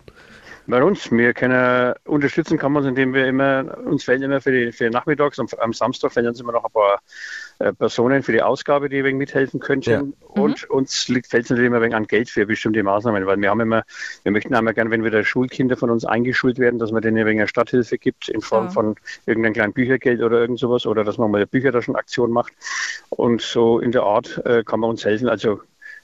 Bei 0.68 0.84
uns, 0.84 1.12
wir 1.12 1.34
können 1.34 1.96
unterstützen 2.06 2.60
kann 2.60 2.72
man 2.72 2.84
uns, 2.84 2.90
indem 2.90 3.14
wir 3.14 3.26
immer, 3.26 3.76
uns 3.86 4.04
fällen 4.04 4.22
immer 4.22 4.40
für 4.40 4.52
die, 4.52 4.72
für 4.72 4.84
die 4.84 4.90
Nachmittags, 4.92 5.40
am, 5.40 5.48
am 5.58 5.74
Samstag 5.74 6.14
fällen 6.14 6.28
uns 6.28 6.40
immer 6.40 6.52
noch 6.52 6.64
ein 6.64 6.72
paar 6.72 7.02
äh, 7.60 7.74
Personen 7.74 8.24
für 8.24 8.32
die 8.32 8.42
Ausgabe, 8.42 8.88
die 8.88 9.04
wegen 9.04 9.18
mithelfen 9.18 9.60
könnten. 9.60 9.90
Ja. 9.90 10.04
Und 10.30 10.68
mhm. 10.70 10.76
uns 10.76 11.10
liegt, 11.10 11.28
fällt 11.28 11.44
es 11.44 11.50
natürlich 11.50 11.68
immer 11.68 11.82
wegen 11.82 11.94
an 11.94 12.08
Geld 12.08 12.30
für 12.30 12.46
bestimmte 12.46 12.82
Maßnahmen, 12.82 13.26
weil 13.26 13.40
wir 13.40 13.50
haben 13.50 13.60
immer, 13.60 13.84
wir 14.24 14.32
möchten 14.32 14.56
einmal 14.56 14.74
gerne, 14.74 14.92
wenn 14.92 15.04
wieder 15.04 15.24
Schulkinder 15.24 15.76
von 15.76 15.90
uns 15.90 16.06
eingeschult 16.06 16.58
werden, 16.58 16.80
dass 16.80 16.92
man 16.92 17.02
denen 17.02 17.26
wegen 17.26 17.46
Stadthilfe 17.48 17.98
gibt 17.98 18.30
in 18.30 18.42
Form 18.42 18.66
ja. 18.66 18.72
von 18.72 18.96
irgendeinem 19.26 19.54
kleinen 19.54 19.74
Büchergeld 19.74 20.22
oder 20.22 20.40
irgend 20.40 20.60
sowas 20.60 20.86
oder 20.86 21.04
dass 21.04 21.18
man 21.18 21.32
mal 21.32 21.40
eine 21.40 21.48
Büchertaschenaktion 21.48 22.32
macht. 22.32 22.54
Und 23.10 23.42
so 23.42 23.80
in 23.80 23.92
der 23.92 24.04
Art 24.04 24.42
äh, 24.46 24.64
kann 24.64 24.80
man 24.80 24.92
uns 24.92 25.04
helfen. 25.04 25.28
Also 25.28 25.62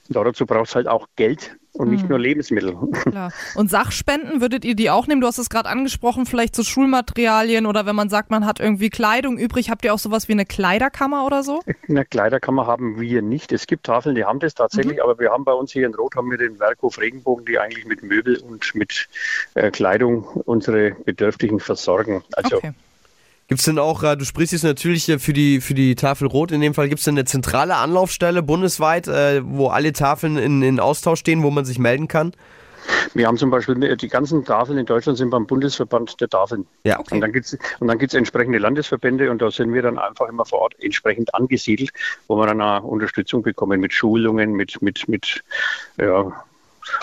dazu 0.08 0.46
braucht 0.46 0.68
es 0.68 0.74
halt 0.74 0.88
auch 0.88 1.08
Geld 1.16 1.56
und 1.78 1.90
nicht 1.90 2.04
mhm. 2.04 2.10
nur 2.10 2.18
Lebensmittel. 2.18 2.76
Klar. 2.92 3.32
Und 3.54 3.70
Sachspenden, 3.70 4.40
würdet 4.40 4.64
ihr 4.64 4.74
die 4.74 4.90
auch 4.90 5.06
nehmen? 5.06 5.20
Du 5.20 5.26
hast 5.26 5.38
es 5.38 5.48
gerade 5.48 5.68
angesprochen, 5.68 6.26
vielleicht 6.26 6.56
so 6.56 6.62
Schulmaterialien 6.62 7.66
oder 7.66 7.86
wenn 7.86 7.96
man 7.96 8.08
sagt, 8.08 8.30
man 8.30 8.46
hat 8.46 8.60
irgendwie 8.60 8.90
Kleidung 8.90 9.38
übrig, 9.38 9.70
habt 9.70 9.84
ihr 9.84 9.92
auch 9.92 9.98
sowas 9.98 10.28
wie 10.28 10.32
eine 10.32 10.46
Kleiderkammer 10.46 11.26
oder 11.26 11.42
so? 11.42 11.60
Eine 11.88 12.04
Kleiderkammer 12.04 12.66
haben 12.66 13.00
wir 13.00 13.22
nicht. 13.22 13.52
Es 13.52 13.66
gibt 13.66 13.86
Tafeln, 13.86 14.14
die 14.14 14.24
haben 14.24 14.40
das 14.40 14.54
tatsächlich, 14.54 14.96
mhm. 14.96 15.02
aber 15.02 15.18
wir 15.18 15.30
haben 15.30 15.44
bei 15.44 15.52
uns 15.52 15.72
hier 15.72 15.86
in 15.86 15.94
Rot 15.94 16.16
haben 16.16 16.30
wir 16.30 16.38
den 16.38 16.58
Werkhof 16.58 16.98
Regenbogen, 16.98 17.44
die 17.44 17.58
eigentlich 17.58 17.86
mit 17.86 18.02
Möbel 18.02 18.38
und 18.38 18.74
mit 18.74 19.08
äh, 19.54 19.70
Kleidung 19.70 20.24
unsere 20.44 20.92
Bedürftigen 21.04 21.60
versorgen. 21.60 22.22
Also 22.32 22.56
okay. 22.56 22.72
Gibt 23.48 23.60
es 23.60 23.64
denn 23.64 23.78
auch, 23.78 24.02
äh, 24.02 24.16
du 24.16 24.24
sprichst 24.24 24.52
jetzt 24.52 24.64
natürlich 24.64 25.04
für 25.18 25.32
die, 25.32 25.60
für 25.60 25.74
die 25.74 25.94
Tafel 25.94 26.26
Rot 26.26 26.50
in 26.50 26.60
dem 26.60 26.74
Fall, 26.74 26.88
gibt 26.88 26.98
es 26.98 27.04
denn 27.04 27.14
eine 27.14 27.24
zentrale 27.24 27.76
Anlaufstelle 27.76 28.42
bundesweit, 28.42 29.06
äh, 29.06 29.40
wo 29.44 29.68
alle 29.68 29.92
Tafeln 29.92 30.36
in, 30.36 30.62
in 30.62 30.80
Austausch 30.80 31.20
stehen, 31.20 31.42
wo 31.42 31.50
man 31.50 31.64
sich 31.64 31.78
melden 31.78 32.08
kann? 32.08 32.32
Wir 33.14 33.26
haben 33.26 33.36
zum 33.36 33.50
Beispiel 33.50 33.96
die 33.96 34.08
ganzen 34.08 34.44
Tafeln 34.44 34.78
in 34.78 34.86
Deutschland 34.86 35.18
sind 35.18 35.30
beim 35.30 35.46
Bundesverband 35.46 36.20
der 36.20 36.28
Tafeln. 36.28 36.66
Ja, 36.84 36.98
okay. 37.00 37.14
Und 37.14 37.20
dann 37.20 37.32
gibt 37.32 38.12
es 38.12 38.14
entsprechende 38.14 38.58
Landesverbände 38.58 39.30
und 39.30 39.42
da 39.42 39.50
sind 39.50 39.72
wir 39.72 39.82
dann 39.82 39.98
einfach 39.98 40.28
immer 40.28 40.44
vor 40.44 40.60
Ort 40.60 40.74
entsprechend 40.78 41.34
angesiedelt, 41.34 41.90
wo 42.28 42.36
wir 42.36 42.46
dann 42.46 42.60
auch 42.60 42.84
Unterstützung 42.84 43.42
bekommen 43.42 43.80
mit 43.80 43.92
Schulungen, 43.92 44.52
mit, 44.52 44.80
mit, 44.82 45.08
mit 45.08 45.42
ja, 45.98 46.44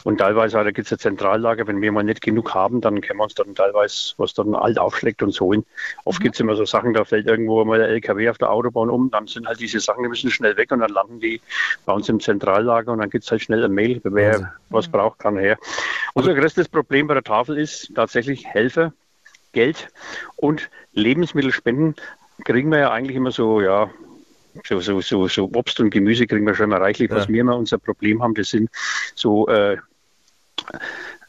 Und 0.03 0.17
teilweise 0.17 0.57
da 0.57 0.71
gibt 0.71 0.87
es 0.87 0.91
ein 0.91 0.99
Zentrallager, 0.99 1.67
wenn 1.67 1.81
wir 1.81 1.91
mal 1.91 2.03
nicht 2.03 2.21
genug 2.21 2.53
haben, 2.53 2.81
dann 2.81 3.01
können 3.01 3.19
wir 3.19 3.23
uns 3.23 3.35
dann 3.35 3.55
teilweise, 3.55 4.13
was 4.17 4.33
dann 4.33 4.55
alt 4.55 4.77
aufschlägt 4.77 5.23
und 5.23 5.31
so 5.31 5.51
hin. 5.51 5.65
Oft 6.05 6.19
mhm. 6.19 6.23
gibt 6.23 6.35
es 6.35 6.39
immer 6.39 6.55
so 6.55 6.65
Sachen, 6.65 6.93
da 6.93 7.05
fällt 7.05 7.27
irgendwo 7.27 7.63
mal 7.65 7.79
der 7.79 7.89
LKW 7.89 8.29
auf 8.29 8.37
der 8.37 8.51
Autobahn 8.51 8.89
um, 8.89 9.11
dann 9.11 9.27
sind 9.27 9.47
halt 9.47 9.59
diese 9.59 9.79
Sachen, 9.79 10.03
die 10.03 10.09
müssen 10.09 10.31
schnell 10.31 10.57
weg 10.57 10.71
und 10.71 10.79
dann 10.79 10.91
landen 10.91 11.19
die 11.19 11.41
bei 11.85 11.93
uns 11.93 12.09
im 12.09 12.19
Zentrallager 12.19 12.91
und 12.91 12.99
dann 12.99 13.09
gibt 13.09 13.23
es 13.25 13.31
halt 13.31 13.41
schnell 13.41 13.63
ein 13.63 13.71
Mail, 13.71 14.01
wer 14.03 14.33
also. 14.33 14.45
was 14.69 14.87
braucht, 14.87 15.19
kann 15.19 15.37
her. 15.37 15.57
Unser 16.13 16.33
größtes 16.33 16.69
Problem 16.69 17.07
bei 17.07 17.13
der 17.13 17.23
Tafel 17.23 17.57
ist 17.57 17.91
tatsächlich 17.95 18.45
Helfer, 18.45 18.93
Geld 19.51 19.89
und 20.35 20.69
Lebensmittelspenden 20.93 21.95
kriegen 22.43 22.71
wir 22.71 22.79
ja 22.79 22.91
eigentlich 22.91 23.15
immer 23.15 23.31
so, 23.31 23.61
ja, 23.61 23.89
so, 24.63 24.79
so, 24.79 25.01
so, 25.01 25.27
so 25.27 25.49
Obst 25.53 25.79
und 25.79 25.89
Gemüse 25.89 26.27
kriegen 26.27 26.45
wir 26.45 26.55
schon 26.55 26.69
mal 26.69 26.81
reichlich. 26.81 27.09
Was 27.11 27.25
ja. 27.27 27.33
wir 27.33 27.41
immer 27.41 27.57
unser 27.57 27.77
Problem 27.77 28.21
haben, 28.21 28.33
das 28.33 28.49
sind 28.49 28.69
so 29.15 29.47
äh, 29.47 29.77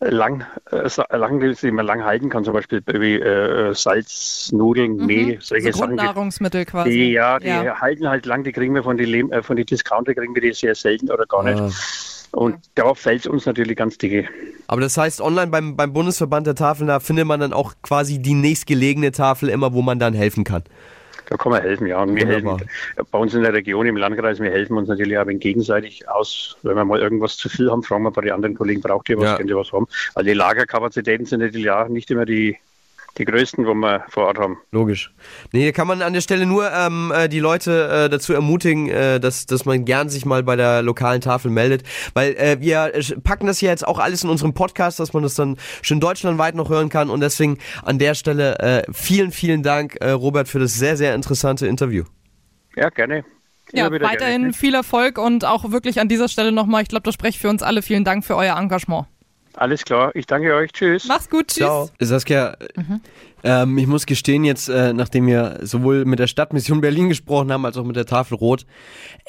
lang, 0.01 0.45
äh, 0.70 0.89
lang, 1.16 1.41
die 1.41 1.70
man 1.70 1.87
lang 1.87 2.05
halten 2.05 2.29
kann, 2.29 2.45
zum 2.45 2.55
Beispiel 2.55 2.83
wie 2.87 3.14
äh, 3.14 3.75
Salz, 3.75 4.51
Nudeln, 4.53 4.97
mhm. 4.97 5.07
Mehl, 5.07 5.39
solche 5.41 5.72
so 5.72 5.81
Sachen. 5.81 5.97
Nahrungsmittel 5.97 6.64
quasi. 6.64 6.91
Die, 6.91 7.12
ja, 7.12 7.39
die 7.39 7.49
ja. 7.49 7.81
halten 7.81 8.09
halt 8.09 8.27
lang, 8.27 8.45
die 8.45 8.53
kriegen 8.53 8.75
wir 8.75 8.83
von 8.83 8.97
den 8.97 9.33
äh, 9.33 9.43
von 9.43 9.57
die 9.57 9.64
Discounter 9.64 10.14
kriegen 10.14 10.35
wir 10.35 10.43
die 10.43 10.53
sehr 10.53 10.75
selten 10.75 11.11
oder 11.11 11.27
gar 11.27 11.43
nicht. 11.43 11.75
Und 12.33 12.57
darauf 12.75 12.99
fällt 12.99 13.20
es 13.20 13.27
uns 13.29 13.47
natürlich 13.47 13.77
ganz 13.77 13.97
dicke. 13.97 14.29
Aber 14.66 14.81
das 14.81 14.97
heißt, 14.97 15.20
online 15.20 15.53
beim, 15.53 15.77
beim 15.77 15.93
Bundesverband 15.93 16.49
der 16.49 16.57
Tafeln, 16.57 16.89
da 16.89 16.99
findet 16.99 17.27
man 17.27 17.39
dann 17.39 17.53
auch 17.53 17.75
quasi 17.83 18.18
die 18.18 18.35
nächstgelegene 18.35 19.12
Tafel 19.12 19.49
immer, 19.49 19.72
wo 19.72 19.83
man 19.83 20.01
dann 20.01 20.14
helfen 20.14 20.43
kann. 20.43 20.64
Da 21.27 21.37
kann 21.37 21.53
man 21.53 21.62
helfen, 21.62 21.87
ja. 21.87 22.03
Und 22.03 22.16
wir 22.16 22.27
helfen 22.27 22.62
bei 23.11 23.18
uns 23.18 23.35
in 23.35 23.43
der 23.43 23.53
Region, 23.53 23.87
im 23.87 23.97
Landkreis, 23.97 24.41
wir 24.41 24.51
helfen 24.51 24.77
uns 24.77 24.89
natürlich 24.89 25.16
auch 25.18 25.27
gegenseitig 25.27 26.09
aus. 26.09 26.57
Wenn 26.62 26.77
wir 26.77 26.85
mal 26.85 27.01
irgendwas 27.01 27.37
zu 27.37 27.49
viel 27.49 27.70
haben, 27.70 27.83
fragen 27.83 28.03
wir 28.03 28.11
bei 28.11 28.22
den 28.22 28.33
anderen 28.33 28.55
Kollegen, 28.55 28.81
braucht 28.81 29.09
ihr 29.09 29.18
was, 29.18 29.25
ja. 29.25 29.37
könnt 29.37 29.51
ihr 29.51 29.57
was 29.57 29.72
haben? 29.72 29.87
Weil 30.14 30.25
die 30.25 30.35
Lagerkapazitäten 30.35 31.27
sind 31.27 31.41
natürlich 31.41 31.70
auch 31.70 31.89
nicht 31.89 32.11
immer 32.11 32.27
die 32.27 32.59
die 33.18 33.24
größten, 33.24 33.66
wo 33.66 33.74
wir 33.74 34.04
vor 34.08 34.26
Ort 34.26 34.38
haben. 34.38 34.58
Logisch. 34.72 35.12
Nee, 35.52 35.70
kann 35.72 35.86
man 35.86 36.02
an 36.02 36.12
der 36.12 36.20
Stelle 36.20 36.46
nur 36.46 36.70
ähm, 36.72 37.12
äh, 37.14 37.28
die 37.28 37.38
Leute 37.38 37.88
äh, 38.06 38.08
dazu 38.08 38.32
ermutigen, 38.32 38.88
äh, 38.88 39.20
dass, 39.20 39.46
dass 39.46 39.64
man 39.64 39.84
gern 39.84 40.08
sich 40.08 40.26
mal 40.26 40.42
bei 40.42 40.56
der 40.56 40.82
lokalen 40.82 41.20
Tafel 41.20 41.50
meldet. 41.50 41.82
Weil 42.14 42.34
äh, 42.34 42.60
wir 42.60 42.92
packen 43.22 43.46
das 43.46 43.58
hier 43.58 43.70
jetzt 43.70 43.86
auch 43.86 43.98
alles 43.98 44.24
in 44.24 44.30
unserem 44.30 44.54
Podcast, 44.54 44.98
dass 44.98 45.12
man 45.12 45.22
das 45.22 45.34
dann 45.34 45.56
schön 45.82 46.00
deutschlandweit 46.00 46.54
noch 46.54 46.70
hören 46.70 46.88
kann. 46.88 47.10
Und 47.10 47.20
deswegen 47.20 47.58
an 47.82 47.98
der 47.98 48.14
Stelle 48.14 48.58
äh, 48.58 48.82
vielen, 48.92 49.30
vielen 49.30 49.62
Dank, 49.62 49.96
äh, 50.00 50.10
Robert, 50.10 50.48
für 50.48 50.58
das 50.58 50.74
sehr, 50.74 50.96
sehr 50.96 51.14
interessante 51.14 51.66
Interview. 51.66 52.04
Ja, 52.76 52.88
gerne. 52.88 53.24
Ja, 53.72 53.90
weiterhin 53.90 54.42
gerne. 54.42 54.52
viel 54.52 54.74
Erfolg 54.74 55.18
und 55.18 55.44
auch 55.44 55.70
wirklich 55.70 56.00
an 56.00 56.08
dieser 56.08 56.28
Stelle 56.28 56.52
nochmal, 56.52 56.82
ich 56.82 56.88
glaube, 56.88 57.04
das 57.04 57.14
spreche 57.14 57.36
ich 57.36 57.38
für 57.40 57.48
uns 57.48 57.62
alle. 57.62 57.82
Vielen 57.82 58.04
Dank 58.04 58.24
für 58.24 58.36
euer 58.36 58.56
Engagement. 58.56 59.06
Alles 59.57 59.84
klar, 59.84 60.11
ich 60.14 60.26
danke 60.26 60.55
euch. 60.55 60.72
Tschüss. 60.72 61.05
Mach's 61.07 61.30
gut, 61.30 61.48
tschüss. 61.48 61.57
Ciao. 61.59 61.90
Saskia, 62.00 62.57
mhm. 62.76 63.00
ähm, 63.44 63.78
ich 63.78 63.86
muss 63.86 64.07
gestehen 64.07 64.44
jetzt, 64.44 64.68
äh, 64.68 64.92
nachdem 64.92 65.26
wir 65.26 65.61
sowohl 65.62 66.05
mit 66.05 66.18
der 66.18 66.26
Stadtmission 66.26 66.80
Berlin 66.80 67.09
gesprochen 67.09 67.52
haben, 67.52 67.64
als 67.64 67.76
auch 67.76 67.84
mit 67.84 67.96
der 67.96 68.07
Tafel 68.07 68.36
Rot, 68.36 68.66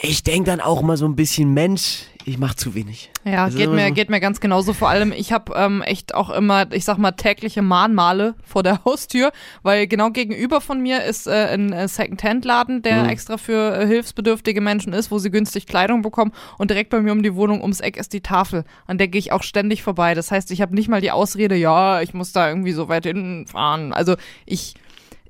ich 0.01 0.23
denke 0.23 0.49
dann 0.49 0.61
auch 0.61 0.81
mal 0.81 0.97
so 0.97 1.05
ein 1.05 1.15
bisschen, 1.15 1.53
Mensch, 1.53 2.05
ich 2.27 2.39
mache 2.39 2.55
zu 2.55 2.73
wenig. 2.73 3.11
Ja, 3.23 3.47
geht 3.49 3.69
mir, 3.69 3.87
so. 3.87 3.93
geht 3.93 4.09
mir 4.09 4.19
ganz 4.19 4.39
genauso. 4.39 4.73
Vor 4.73 4.89
allem, 4.89 5.11
ich 5.11 5.31
habe 5.31 5.53
ähm, 5.55 5.83
echt 5.83 6.15
auch 6.15 6.31
immer, 6.31 6.71
ich 6.71 6.83
sag 6.83 6.97
mal, 6.97 7.11
tägliche 7.11 7.61
Mahnmale 7.61 8.33
vor 8.43 8.63
der 8.63 8.83
Haustür, 8.83 9.31
weil 9.61 9.85
genau 9.85 10.09
gegenüber 10.09 10.59
von 10.59 10.81
mir 10.81 11.03
ist 11.03 11.27
äh, 11.27 11.49
ein 11.53 11.71
äh, 11.71 11.87
Second-Hand-Laden, 11.87 12.81
der 12.81 13.03
mhm. 13.03 13.09
extra 13.09 13.37
für 13.37 13.77
äh, 13.77 13.85
hilfsbedürftige 13.85 14.59
Menschen 14.59 14.91
ist, 14.93 15.11
wo 15.11 15.19
sie 15.19 15.29
günstig 15.29 15.67
Kleidung 15.67 16.01
bekommen. 16.01 16.31
Und 16.57 16.71
direkt 16.71 16.89
bei 16.89 16.99
mir 16.99 17.11
um 17.11 17.21
die 17.21 17.35
Wohnung 17.35 17.61
ums 17.61 17.79
Eck 17.79 17.95
ist 17.95 18.11
die 18.11 18.21
Tafel, 18.21 18.65
an 18.87 18.97
der 18.97 19.07
gehe 19.07 19.19
ich 19.19 19.31
auch 19.31 19.43
ständig 19.43 19.83
vorbei. 19.83 20.15
Das 20.15 20.31
heißt, 20.31 20.49
ich 20.49 20.61
habe 20.61 20.73
nicht 20.73 20.89
mal 20.89 21.01
die 21.01 21.11
Ausrede, 21.11 21.55
ja, 21.55 22.01
ich 22.01 22.15
muss 22.15 22.31
da 22.31 22.49
irgendwie 22.49 22.71
so 22.71 22.89
weit 22.89 23.05
hinfahren. 23.05 23.93
Also 23.93 24.15
ich 24.45 24.73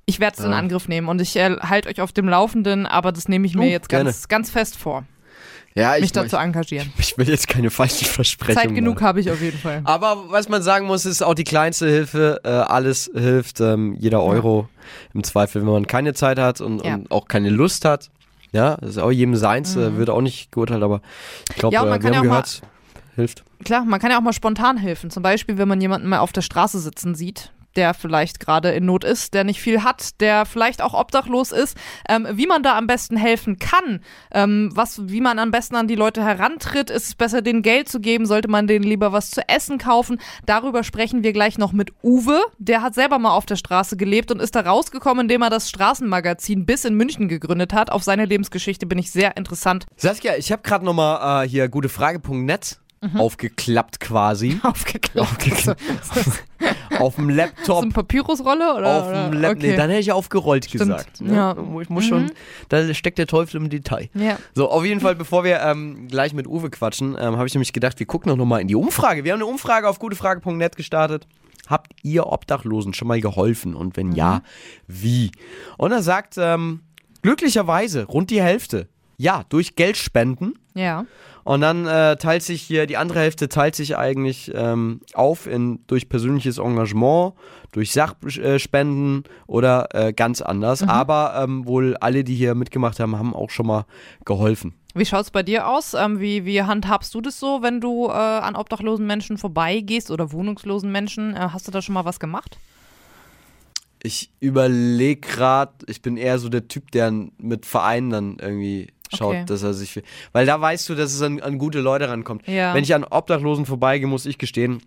ich 0.07 0.19
werde 0.19 0.35
es 0.37 0.43
ja. 0.43 0.45
in 0.45 0.53
Angriff 0.53 0.87
nehmen 0.87 1.07
und 1.07 1.19
ich 1.19 1.35
äh, 1.35 1.57
halte 1.61 1.89
euch 1.89 1.99
auf 1.99 2.11
dem 2.11 2.29
Laufenden, 2.29 2.85
aber 2.85 3.11
das 3.11 3.27
nehme 3.27 3.47
ich 3.47 3.55
mir 3.55 3.69
jetzt 3.69 3.89
ganz, 3.89 4.27
ganz 4.27 4.51
fest 4.51 4.77
vor 4.77 5.03
ja, 5.76 5.97
mich 5.99 6.13
dazu 6.13 6.38
engagieren. 6.38 6.91
Ich 6.99 7.17
will 7.17 7.28
jetzt 7.28 7.47
keine 7.47 7.69
falschen 7.69 8.05
Versprechungen. 8.05 8.69
Zeit 8.69 8.76
genug 8.76 9.01
habe 9.01 9.19
ich 9.19 9.30
auf 9.30 9.41
jeden 9.41 9.57
Fall. 9.57 9.82
Aber 9.84 10.30
was 10.30 10.47
man 10.47 10.61
sagen 10.61 10.88
muss, 10.88 11.05
ist 11.05 11.21
auch 11.21 11.34
die 11.34 11.43
kleinste 11.43 11.88
Hilfe. 11.88 12.41
Äh, 12.43 12.49
alles 12.49 13.11
hilft. 13.13 13.59
Ähm, 13.59 13.95
jeder 13.99 14.23
Euro 14.23 14.69
ja. 14.69 14.86
im 15.13 15.23
Zweifel, 15.23 15.61
wenn 15.61 15.71
man 15.71 15.86
keine 15.86 16.13
Zeit 16.13 16.39
hat 16.39 16.61
und, 16.61 16.84
ja. 16.84 16.95
und, 16.95 17.11
auch 17.11 17.28
keine 17.28 17.49
Lust 17.49 17.84
hat. 17.86 18.09
Ja, 18.53 18.78
das 18.78 18.91
ist 18.91 18.97
auch 18.99 19.11
jedem 19.11 19.36
seins, 19.36 19.76
äh, 19.76 19.89
mhm. 19.89 19.97
wird 19.97 20.09
auch 20.09 20.21
nicht 20.21 20.49
geurteilt, 20.53 20.82
aber 20.82 21.01
ich 21.49 21.57
glaube, 21.57 21.73
ja, 21.73 21.82
äh, 21.84 22.01
wir 22.01 22.15
haben 22.15 22.23
gehört, 22.23 22.61
hilft. 23.15 23.43
Klar, 23.65 23.84
man 23.84 23.99
kann 23.99 24.11
ja 24.11 24.17
auch 24.17 24.21
mal 24.21 24.32
spontan 24.32 24.78
helfen. 24.78 25.09
Zum 25.09 25.23
Beispiel, 25.23 25.57
wenn 25.57 25.67
man 25.67 25.82
jemanden 25.82 26.07
mal 26.07 26.19
auf 26.19 26.32
der 26.32 26.41
Straße 26.41 26.80
sitzen 26.80 27.15
sieht, 27.15 27.51
der 27.76 27.93
vielleicht 27.93 28.39
gerade 28.39 28.71
in 28.71 28.86
Not 28.86 29.03
ist, 29.03 29.34
der 29.34 29.43
nicht 29.43 29.61
viel 29.61 29.84
hat, 29.84 30.21
der 30.21 30.45
vielleicht 30.45 30.82
auch 30.82 30.93
obdachlos 30.93 31.51
ist, 31.51 31.78
ähm, 32.09 32.28
wie 32.32 32.47
man 32.47 32.63
da 32.63 32.78
am 32.78 32.88
besten 32.88 33.17
helfen 33.17 33.59
kann, 33.59 34.01
ähm, 34.32 34.69
was, 34.73 35.07
wie 35.09 35.21
man 35.21 35.39
am 35.39 35.51
besten 35.51 35.76
an 35.76 35.88
die 35.88 35.95
Leute 35.95 36.23
herantritt, 36.23 36.89
ist 36.89 37.07
es 37.07 37.15
besser, 37.15 37.41
denen 37.41 37.61
Geld 37.61 37.89
zu 37.89 37.99
geben, 37.99 38.26
sollte 38.26 38.49
man 38.49 38.67
denen 38.67 38.84
lieber 38.84 39.11
was 39.11 39.32
zu 39.32 39.47
essen 39.47 39.78
kaufen. 39.78 40.19
Darüber 40.45 40.84
sprechen 40.84 41.23
wir 41.23 41.34
gleich 41.34 41.57
noch 41.57 41.71
mit 41.71 41.91
Uwe, 42.03 42.41
der 42.57 42.82
hat 42.82 42.95
selber 42.95 43.19
mal 43.19 43.32
auf 43.32 43.45
der 43.45 43.55
Straße 43.55 43.97
gelebt 43.97 44.32
und 44.32 44.41
ist 44.41 44.55
da 44.55 44.61
rausgekommen, 44.61 45.26
indem 45.26 45.41
er 45.41 45.49
das 45.49 45.69
Straßenmagazin 45.69 46.65
bis 46.65 46.86
in 46.86 46.95
München 46.95 47.28
gegründet 47.28 47.73
hat. 47.73 47.91
Auf 47.91 48.03
seine 48.03 48.26
Lebensgeschichte 48.26 48.86
bin 48.86 48.97
ich 48.97 49.11
sehr 49.11 49.38
interessant. 49.38 49.86
Saskia, 49.97 50.36
ich 50.38 50.51
habe 50.51 50.61
gerade 50.61 50.86
nochmal 50.86 51.45
äh, 51.45 51.49
hier 51.49 51.67
gutefrage.net 51.69 52.80
mhm. 53.13 53.19
aufgeklappt 53.19 53.99
quasi. 53.99 54.59
Aufgeklappt. 54.63 55.31
aufgeklappt. 55.31 55.81
auf 56.99 57.15
dem 57.15 57.29
Laptop. 57.29 57.65
So 57.65 57.81
eine 57.81 57.91
Papyrusrolle 57.91 58.75
oder? 58.75 59.01
Auf 59.01 59.07
dem 59.07 59.39
Laptop. 59.39 59.57
Okay. 59.57 59.71
Nee, 59.71 59.75
dann 59.75 59.89
hätte 59.89 60.01
ich 60.01 60.11
aufgerollt 60.11 60.65
Stimmt. 60.65 60.81
gesagt. 60.81 61.21
Ne? 61.21 61.35
Ja. 61.35 61.55
Ich 61.81 61.89
muss 61.89 62.05
mhm. 62.05 62.09
schon, 62.09 62.31
da 62.69 62.93
steckt 62.93 63.17
der 63.17 63.27
Teufel 63.27 63.57
im 63.57 63.69
Detail. 63.69 64.09
Ja. 64.13 64.37
So, 64.53 64.69
auf 64.69 64.85
jeden 64.85 65.01
Fall, 65.01 65.15
bevor 65.15 65.43
wir 65.43 65.61
ähm, 65.61 66.07
gleich 66.07 66.33
mit 66.33 66.47
Uwe 66.47 66.69
quatschen, 66.69 67.15
ähm, 67.19 67.37
habe 67.37 67.47
ich 67.47 67.53
nämlich 67.53 67.73
gedacht, 67.73 67.99
wir 67.99 68.05
gucken 68.05 68.35
noch 68.35 68.45
mal 68.45 68.59
in 68.59 68.67
die 68.67 68.75
Umfrage. 68.75 69.23
Wir 69.23 69.33
haben 69.33 69.39
eine 69.39 69.47
Umfrage 69.47 69.87
auf 69.87 69.99
gutefrage.net 69.99 70.75
gestartet. 70.75 71.27
Habt 71.67 71.93
ihr 72.03 72.27
Obdachlosen 72.27 72.93
schon 72.93 73.07
mal 73.07 73.19
geholfen? 73.19 73.75
Und 73.75 73.97
wenn 73.97 74.07
mhm. 74.07 74.15
ja, 74.15 74.41
wie? 74.87 75.31
Und 75.77 75.91
er 75.91 76.03
sagt, 76.03 76.35
ähm, 76.37 76.81
glücklicherweise 77.21 78.05
rund 78.05 78.29
die 78.29 78.41
Hälfte. 78.41 78.87
Ja, 79.17 79.45
durch 79.49 79.75
Geldspenden. 79.75 80.59
Ja. 80.73 81.05
Und 81.45 81.61
dann 81.61 81.85
äh, 81.85 82.17
teilt 82.17 82.41
sich 82.41 82.63
hier, 82.63 82.87
die 82.87 82.97
andere 82.97 83.19
Hälfte 83.19 83.47
teilt 83.47 83.75
sich 83.75 83.95
eigentlich 83.95 84.51
ähm, 84.55 85.01
auf 85.13 85.45
in 85.45 85.79
durch 85.85 86.09
persönliches 86.09 86.57
Engagement, 86.57 87.33
durch 87.71 87.91
Sachspenden 87.91 89.25
oder 89.45 89.89
äh, 89.93 90.11
ganz 90.11 90.41
anders. 90.41 90.81
Mhm. 90.81 90.89
Aber 90.89 91.39
ähm, 91.43 91.67
wohl 91.67 91.97
alle, 91.97 92.23
die 92.23 92.33
hier 92.33 92.55
mitgemacht 92.55 92.99
haben, 92.99 93.15
haben 93.15 93.35
auch 93.35 93.51
schon 93.51 93.67
mal 93.67 93.85
geholfen. 94.25 94.73
Wie 94.95 95.05
schaut 95.05 95.25
es 95.25 95.29
bei 95.29 95.43
dir 95.43 95.67
aus? 95.67 95.93
Ähm, 95.93 96.19
wie, 96.19 96.45
wie 96.45 96.63
handhabst 96.63 97.13
du 97.13 97.21
das 97.21 97.39
so, 97.39 97.61
wenn 97.61 97.79
du 97.79 98.07
äh, 98.07 98.11
an 98.13 98.55
obdachlosen 98.55 99.05
Menschen 99.05 99.37
vorbeigehst 99.37 100.09
oder 100.09 100.31
wohnungslosen 100.31 100.91
Menschen? 100.91 101.35
Äh, 101.35 101.49
hast 101.51 101.67
du 101.67 101.71
da 101.71 101.83
schon 101.83 101.93
mal 101.93 102.05
was 102.05 102.19
gemacht? 102.19 102.57
Ich 104.01 104.31
überlege 104.39 105.21
gerade, 105.21 105.73
ich 105.85 106.01
bin 106.01 106.17
eher 106.17 106.39
so 106.39 106.49
der 106.49 106.67
Typ, 106.67 106.89
der 106.89 107.11
mit 107.37 107.67
Vereinen 107.67 108.09
dann 108.09 108.37
irgendwie 108.39 108.94
schaut, 109.16 109.36
okay. 109.36 109.45
dass 109.45 109.63
er 109.63 109.74
sich. 109.74 110.01
Weil 110.32 110.45
da 110.45 110.59
weißt 110.59 110.88
du, 110.89 110.95
dass 110.95 111.13
es 111.13 111.22
an, 111.22 111.39
an 111.41 111.57
gute 111.57 111.80
Leute 111.80 112.09
rankommt. 112.09 112.47
Ja. 112.47 112.74
Wenn 112.74 112.84
ich 112.84 112.93
an 112.93 113.03
Obdachlosen 113.03 113.66
vorbeigehe, 113.66 114.07
muss 114.07 114.26
ich 114.26 114.38
gestehen, 114.38 114.82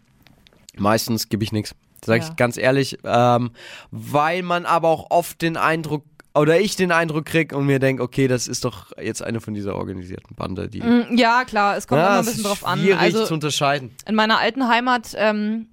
meistens 0.76 1.28
gebe 1.28 1.44
ich 1.44 1.52
nichts. 1.52 1.74
Sag 2.04 2.22
ja. 2.22 2.28
ich 2.28 2.36
ganz 2.36 2.56
ehrlich. 2.56 2.98
Ähm, 3.04 3.50
weil 3.90 4.42
man 4.42 4.66
aber 4.66 4.88
auch 4.88 5.10
oft 5.10 5.42
den 5.42 5.56
Eindruck 5.56 6.04
oder 6.34 6.60
ich 6.60 6.76
den 6.76 6.92
Eindruck 6.92 7.24
kriege 7.24 7.56
und 7.56 7.66
mir 7.66 7.78
denke, 7.78 8.02
okay, 8.02 8.28
das 8.28 8.46
ist 8.46 8.64
doch 8.64 8.92
jetzt 9.00 9.22
eine 9.22 9.40
von 9.40 9.54
dieser 9.54 9.74
organisierten 9.74 10.36
Bande, 10.36 10.68
die. 10.68 10.80
Mm, 10.80 11.16
ja, 11.16 11.44
klar, 11.44 11.76
es 11.76 11.86
kommt 11.88 12.00
ja, 12.00 12.06
immer 12.06 12.18
ein 12.18 12.24
bisschen 12.24 12.44
drauf 12.44 12.64
an. 12.64 12.78
Schwierig 12.78 13.00
also, 13.00 13.24
zu 13.24 13.34
unterscheiden. 13.34 13.90
In 14.06 14.14
meiner 14.14 14.38
alten 14.38 14.68
Heimat 14.68 15.14
ähm, 15.16 15.66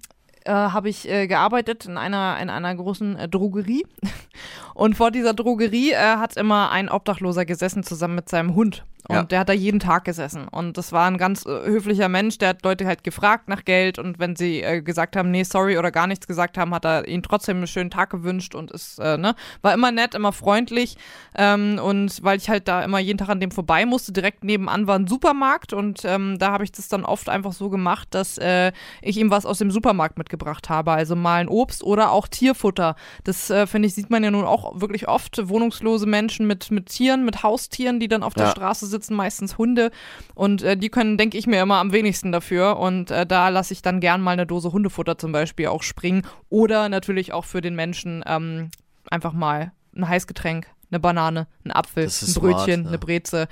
äh, 0.46 0.50
habe 0.50 0.88
ich 0.88 1.08
äh, 1.08 1.26
gearbeitet 1.26 1.86
in 1.86 1.98
einer, 1.98 2.38
in 2.40 2.50
einer 2.50 2.74
großen 2.74 3.16
äh, 3.16 3.28
Drogerie. 3.28 3.84
Und 4.74 4.96
vor 4.96 5.10
dieser 5.10 5.34
Drogerie 5.34 5.92
äh, 5.92 5.96
hat 5.96 6.36
immer 6.36 6.70
ein 6.70 6.88
Obdachloser 6.88 7.44
gesessen 7.44 7.82
zusammen 7.82 8.14
mit 8.14 8.28
seinem 8.28 8.54
Hund. 8.54 8.84
Und 9.08 9.14
ja. 9.14 9.22
der 9.22 9.40
hat 9.40 9.48
da 9.48 9.52
jeden 9.52 9.78
Tag 9.78 10.04
gesessen. 10.04 10.48
Und 10.48 10.76
das 10.76 10.90
war 10.92 11.06
ein 11.06 11.16
ganz 11.16 11.46
äh, 11.46 11.64
höflicher 11.64 12.08
Mensch, 12.08 12.38
der 12.38 12.50
hat 12.50 12.64
Leute 12.64 12.86
halt 12.86 13.04
gefragt 13.04 13.48
nach 13.48 13.64
Geld 13.64 13.98
und 13.98 14.18
wenn 14.18 14.34
sie 14.34 14.62
äh, 14.62 14.82
gesagt 14.82 15.16
haben, 15.16 15.30
nee, 15.30 15.44
sorry 15.44 15.78
oder 15.78 15.92
gar 15.92 16.08
nichts 16.08 16.26
gesagt 16.26 16.58
haben, 16.58 16.74
hat 16.74 16.84
er 16.84 17.06
ihnen 17.06 17.22
trotzdem 17.22 17.58
einen 17.58 17.68
schönen 17.68 17.90
Tag 17.90 18.10
gewünscht 18.10 18.54
und 18.56 18.72
ist, 18.72 18.98
äh, 18.98 19.16
ne, 19.16 19.36
war 19.62 19.74
immer 19.74 19.92
nett, 19.92 20.14
immer 20.14 20.32
freundlich. 20.32 20.96
Ähm, 21.36 21.78
und 21.82 22.22
weil 22.24 22.38
ich 22.38 22.48
halt 22.48 22.66
da 22.66 22.82
immer 22.82 22.98
jeden 22.98 23.18
Tag 23.18 23.28
an 23.28 23.38
dem 23.38 23.52
vorbei 23.52 23.86
musste, 23.86 24.12
direkt 24.12 24.42
nebenan 24.42 24.88
war 24.88 24.98
ein 24.98 25.06
Supermarkt 25.06 25.72
und 25.72 26.04
ähm, 26.04 26.38
da 26.38 26.50
habe 26.50 26.64
ich 26.64 26.72
das 26.72 26.88
dann 26.88 27.04
oft 27.04 27.28
einfach 27.28 27.52
so 27.52 27.70
gemacht, 27.70 28.08
dass 28.10 28.38
äh, 28.38 28.72
ich 29.02 29.18
ihm 29.18 29.30
was 29.30 29.46
aus 29.46 29.58
dem 29.58 29.70
Supermarkt 29.70 30.18
mitgebracht 30.18 30.68
habe. 30.68 30.92
Also 30.92 31.14
mal 31.14 31.40
ein 31.40 31.48
Obst 31.48 31.84
oder 31.84 32.10
auch 32.10 32.26
Tierfutter. 32.26 32.96
Das 33.22 33.50
äh, 33.50 33.68
finde 33.68 33.86
ich, 33.86 33.94
sieht 33.94 34.10
man 34.10 34.24
ja 34.24 34.32
nun 34.32 34.44
auch 34.44 34.80
wirklich 34.80 35.06
oft. 35.06 35.48
Wohnungslose 35.48 36.06
Menschen 36.06 36.46
mit, 36.46 36.70
mit 36.72 36.86
Tieren, 36.86 37.24
mit 37.24 37.44
Haustieren, 37.44 38.00
die 38.00 38.08
dann 38.08 38.22
auf 38.22 38.34
der 38.34 38.48
Straße 38.50 38.86
sitzen 38.86 38.95
sitzen 38.96 39.14
meistens 39.14 39.58
Hunde 39.58 39.90
und 40.34 40.62
äh, 40.62 40.76
die 40.76 40.88
können, 40.88 41.18
denke 41.18 41.38
ich 41.38 41.46
mir, 41.46 41.62
immer 41.62 41.76
am 41.76 41.92
wenigsten 41.92 42.32
dafür. 42.32 42.78
Und 42.78 43.10
äh, 43.10 43.26
da 43.26 43.48
lasse 43.48 43.72
ich 43.72 43.82
dann 43.82 44.00
gern 44.00 44.20
mal 44.20 44.32
eine 44.32 44.46
Dose 44.46 44.72
Hundefutter 44.72 45.18
zum 45.18 45.32
Beispiel 45.32 45.68
auch 45.68 45.82
springen. 45.82 46.22
Oder 46.48 46.88
natürlich 46.88 47.32
auch 47.32 47.44
für 47.44 47.60
den 47.60 47.74
Menschen 47.74 48.24
ähm, 48.26 48.70
einfach 49.10 49.32
mal 49.32 49.72
ein 49.94 50.08
Heißgetränk 50.08 50.66
eine 50.90 51.00
Banane, 51.00 51.46
ein 51.64 51.72
Apfel, 51.72 52.04
ein 52.04 52.34
Brötchen, 52.34 52.34
smart, 52.34 52.68
ja. 52.68 52.74
eine 52.74 52.98
Breze. 52.98 53.48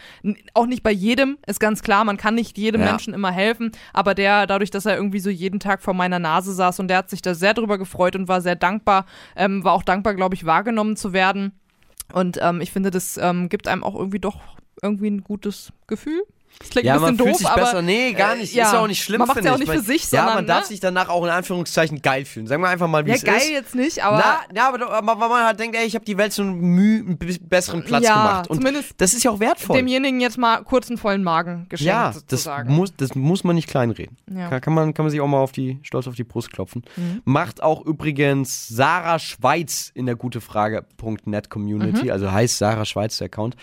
Auch 0.54 0.66
nicht 0.66 0.82
bei 0.82 0.92
jedem, 0.92 1.38
ist 1.46 1.58
ganz 1.58 1.82
klar, 1.82 2.04
man 2.04 2.16
kann 2.16 2.34
nicht 2.34 2.56
jedem 2.58 2.80
ja. 2.80 2.90
Menschen 2.90 3.12
immer 3.12 3.32
helfen, 3.32 3.72
aber 3.92 4.14
der, 4.14 4.46
dadurch, 4.46 4.70
dass 4.70 4.86
er 4.86 4.96
irgendwie 4.96 5.20
so 5.20 5.30
jeden 5.30 5.58
Tag 5.60 5.82
vor 5.82 5.94
meiner 5.94 6.18
Nase 6.18 6.52
saß 6.52 6.78
und 6.80 6.88
der 6.88 6.98
hat 6.98 7.10
sich 7.10 7.22
da 7.22 7.34
sehr 7.34 7.54
drüber 7.54 7.78
gefreut 7.78 8.14
und 8.14 8.28
war 8.28 8.40
sehr 8.40 8.56
dankbar, 8.56 9.06
ähm, 9.36 9.64
war 9.64 9.72
auch 9.72 9.82
dankbar, 9.82 10.14
glaube 10.14 10.34
ich, 10.34 10.46
wahrgenommen 10.46 10.96
zu 10.96 11.12
werden. 11.12 11.52
Und 12.12 12.38
ähm, 12.40 12.60
ich 12.60 12.70
finde, 12.70 12.90
das 12.90 13.16
ähm, 13.16 13.48
gibt 13.48 13.66
einem 13.66 13.82
auch 13.82 13.96
irgendwie 13.96 14.20
doch 14.20 14.40
irgendwie 14.82 15.10
ein 15.10 15.24
gutes 15.24 15.72
Gefühl. 15.86 16.22
Das 16.58 16.70
klingt 16.70 16.86
ja, 16.86 16.94
ein 16.94 17.00
bisschen 17.00 17.16
man 17.16 17.18
fühlt 17.18 17.34
doof, 17.34 17.38
sich 17.38 17.48
aber, 17.48 17.60
besser. 17.62 17.82
Nee, 17.82 18.12
gar 18.12 18.36
nicht. 18.36 18.54
Äh, 18.54 18.58
ja, 18.58 18.66
ist 18.66 18.72
ja 18.72 18.80
auch 18.80 18.86
nicht 18.86 19.02
schlimm, 19.02 19.18
Man 19.18 19.28
macht 19.28 19.38
es 19.38 19.44
ja 19.44 19.54
auch 19.54 19.58
nicht 19.58 19.70
für 19.70 19.80
sich, 19.80 20.06
sondern. 20.06 20.28
Ja, 20.28 20.34
man 20.34 20.44
ne? 20.44 20.48
darf 20.48 20.64
sich 20.64 20.80
danach 20.80 21.08
auch 21.08 21.24
in 21.24 21.30
Anführungszeichen 21.30 22.00
geil 22.02 22.24
fühlen. 22.24 22.46
Sagen 22.46 22.62
wir 22.62 22.68
einfach 22.68 22.88
mal, 22.88 23.04
wie 23.04 23.10
ja, 23.10 23.16
es 23.16 23.22
ist. 23.22 23.28
geil 23.28 23.50
jetzt 23.50 23.74
nicht, 23.74 24.02
aber. 24.02 24.18
Na, 24.18 24.56
ja, 24.56 24.68
aber, 24.68 24.90
aber 24.90 25.28
man 25.28 25.44
halt 25.44 25.58
denkt, 25.58 25.76
ey, 25.76 25.84
ich 25.84 25.94
habe 25.94 26.04
die 26.04 26.16
Welt 26.16 26.38
einem 26.38 26.58
Müh, 26.58 27.16
besseren 27.42 27.84
Platz 27.84 28.04
ja, 28.04 28.14
gemacht. 28.14 28.50
Und 28.50 28.58
zumindest 28.58 28.94
das 28.98 29.14
ist 29.14 29.24
ja 29.24 29.30
auch 29.30 29.40
wertvoll. 29.40 29.76
Demjenigen 29.76 30.20
jetzt 30.20 30.38
mal 30.38 30.62
kurz 30.62 30.88
einen 30.88 30.98
vollen 30.98 31.22
Magen 31.22 31.66
geschenkt. 31.68 31.88
Ja, 31.88 32.14
das 32.28 32.48
muss, 32.66 32.94
das 32.96 33.14
muss 33.14 33.44
man 33.44 33.56
nicht 33.56 33.68
kleinreden. 33.68 34.16
Ja. 34.30 34.48
Kann, 34.48 34.60
kann, 34.60 34.74
man, 34.74 34.94
kann 34.94 35.04
man 35.04 35.10
sich 35.10 35.20
auch 35.20 35.26
mal 35.26 35.38
auf 35.38 35.52
die, 35.52 35.78
stolz 35.82 36.06
auf 36.06 36.14
die 36.14 36.24
Brust 36.24 36.52
klopfen. 36.52 36.82
Mhm. 36.96 37.22
Macht 37.24 37.62
auch 37.62 37.84
übrigens 37.84 38.68
Sarah 38.68 39.18
Schweiz 39.18 39.90
in 39.94 40.06
der 40.06 40.16
gutefrage.net 40.16 41.50
Community. 41.50 42.04
Mhm. 42.04 42.10
Also 42.10 42.30
heißt 42.30 42.58
Sarah 42.58 42.84
Schweiz 42.84 43.18
der 43.18 43.26
Account. 43.26 43.56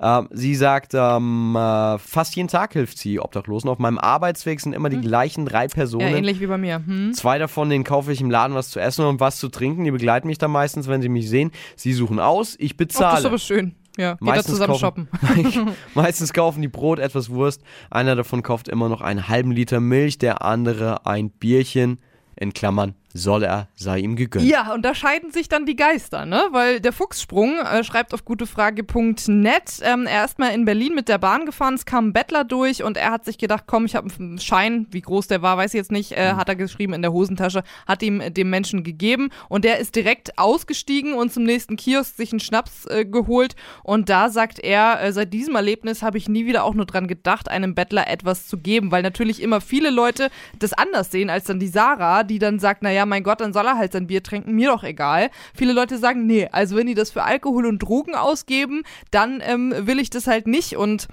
Ähm, 0.00 0.28
sie 0.30 0.54
sagt, 0.54 0.94
ähm, 0.94 1.56
äh, 1.56 1.98
fast 2.28 2.36
jeden 2.36 2.48
Tag 2.48 2.74
hilft 2.74 2.98
sie 2.98 3.20
Obdachlosen. 3.20 3.70
Auf 3.70 3.78
meinem 3.78 3.98
Arbeitsweg 3.98 4.60
sind 4.60 4.74
immer 4.74 4.90
die 4.90 4.96
hm. 4.96 5.02
gleichen 5.02 5.46
drei 5.46 5.66
Personen. 5.66 6.10
Ja, 6.10 6.16
ähnlich 6.16 6.40
wie 6.40 6.46
bei 6.46 6.58
mir. 6.58 6.82
Hm. 6.84 7.14
Zwei 7.14 7.38
davon, 7.38 7.70
denen 7.70 7.84
kaufe 7.84 8.12
ich 8.12 8.20
im 8.20 8.30
Laden 8.30 8.54
was 8.54 8.68
zu 8.68 8.80
essen 8.80 9.06
und 9.06 9.18
was 9.18 9.38
zu 9.38 9.48
trinken. 9.48 9.84
Die 9.84 9.90
begleiten 9.90 10.28
mich 10.28 10.36
dann 10.36 10.50
meistens, 10.50 10.88
wenn 10.88 11.00
sie 11.00 11.08
mich 11.08 11.30
sehen. 11.30 11.52
Sie 11.74 11.94
suchen 11.94 12.20
aus, 12.20 12.54
ich 12.58 12.76
bezahle. 12.76 13.06
Oh, 13.06 13.10
das 13.12 13.20
ist 13.20 13.26
aber 13.26 13.38
schön. 13.38 13.74
Ja, 13.96 14.12
geht 14.12 14.20
meistens 14.20 14.58
zusammen 14.58 14.78
kaufen, 14.78 15.08
shoppen. 15.10 15.68
meistens 15.94 16.32
kaufen 16.34 16.60
die 16.60 16.68
Brot, 16.68 16.98
etwas 16.98 17.30
Wurst. 17.30 17.62
Einer 17.90 18.14
davon 18.14 18.42
kauft 18.42 18.68
immer 18.68 18.90
noch 18.90 19.00
einen 19.00 19.28
halben 19.28 19.50
Liter 19.50 19.80
Milch, 19.80 20.18
der 20.18 20.42
andere 20.42 21.06
ein 21.06 21.30
Bierchen. 21.30 21.98
In 22.36 22.52
Klammern 22.52 22.94
soll 23.14 23.42
er, 23.42 23.68
sei 23.74 24.00
ihm 24.00 24.16
gegönnt. 24.16 24.44
Ja, 24.44 24.72
und 24.74 24.82
da 24.82 24.94
scheiden 24.94 25.30
sich 25.30 25.48
dann 25.48 25.64
die 25.64 25.76
Geister, 25.76 26.26
ne? 26.26 26.44
Weil 26.50 26.80
der 26.80 26.92
Fuchssprung 26.92 27.58
äh, 27.58 27.82
schreibt 27.82 28.12
auf 28.12 28.24
gutefrage.net, 28.24 29.80
ähm, 29.82 30.06
er 30.06 30.24
ist 30.24 30.38
mal 30.38 30.48
in 30.48 30.66
Berlin 30.66 30.94
mit 30.94 31.08
der 31.08 31.18
Bahn 31.18 31.46
gefahren, 31.46 31.74
es 31.74 31.86
kam 31.86 32.08
ein 32.08 32.12
Bettler 32.12 32.44
durch 32.44 32.82
und 32.82 32.96
er 32.98 33.10
hat 33.10 33.24
sich 33.24 33.38
gedacht, 33.38 33.64
komm, 33.66 33.86
ich 33.86 33.96
habe 33.96 34.08
einen 34.18 34.38
Schein, 34.38 34.86
wie 34.90 35.00
groß 35.00 35.26
der 35.26 35.40
war, 35.40 35.56
weiß 35.56 35.72
ich 35.72 35.78
jetzt 35.78 35.90
nicht, 35.90 36.12
äh, 36.12 36.32
mhm. 36.32 36.36
hat 36.36 36.48
er 36.50 36.56
geschrieben 36.56 36.92
in 36.92 37.00
der 37.00 37.12
Hosentasche, 37.12 37.62
hat 37.86 38.02
ihm 38.02 38.20
äh, 38.20 38.30
dem 38.30 38.50
Menschen 38.50 38.84
gegeben 38.84 39.30
und 39.48 39.64
der 39.64 39.78
ist 39.78 39.96
direkt 39.96 40.38
ausgestiegen 40.38 41.14
und 41.14 41.32
zum 41.32 41.44
nächsten 41.44 41.76
Kiosk 41.76 42.16
sich 42.16 42.32
einen 42.32 42.40
Schnaps 42.40 42.84
äh, 42.86 43.06
geholt 43.06 43.56
und 43.84 44.10
da 44.10 44.28
sagt 44.28 44.58
er, 44.58 45.02
äh, 45.02 45.12
seit 45.12 45.32
diesem 45.32 45.56
Erlebnis 45.56 46.02
habe 46.02 46.18
ich 46.18 46.28
nie 46.28 46.44
wieder 46.44 46.64
auch 46.64 46.74
nur 46.74 46.86
dran 46.86 47.08
gedacht, 47.08 47.50
einem 47.50 47.74
Bettler 47.74 48.06
etwas 48.06 48.46
zu 48.46 48.58
geben, 48.58 48.90
weil 48.90 49.02
natürlich 49.02 49.40
immer 49.40 49.62
viele 49.62 49.90
Leute 49.90 50.28
das 50.58 50.74
anders 50.74 51.10
sehen 51.10 51.30
als 51.30 51.44
dann 51.44 51.58
die 51.58 51.68
Sarah, 51.68 52.22
die 52.22 52.38
dann 52.38 52.58
sagt, 52.58 52.82
naja, 52.82 52.97
mein 53.06 53.22
Gott, 53.22 53.40
dann 53.40 53.52
soll 53.52 53.66
er 53.66 53.78
halt 53.78 53.92
sein 53.92 54.06
Bier 54.06 54.22
trinken, 54.22 54.54
mir 54.54 54.68
doch 54.68 54.84
egal. 54.84 55.30
Viele 55.54 55.72
Leute 55.72 55.98
sagen, 55.98 56.26
nee, 56.26 56.48
also 56.50 56.76
wenn 56.76 56.86
die 56.86 56.94
das 56.94 57.10
für 57.10 57.22
Alkohol 57.22 57.66
und 57.66 57.78
Drogen 57.78 58.14
ausgeben, 58.14 58.82
dann 59.10 59.42
ähm, 59.44 59.74
will 59.78 59.98
ich 59.98 60.10
das 60.10 60.26
halt 60.26 60.46
nicht 60.46 60.76
und 60.76 61.08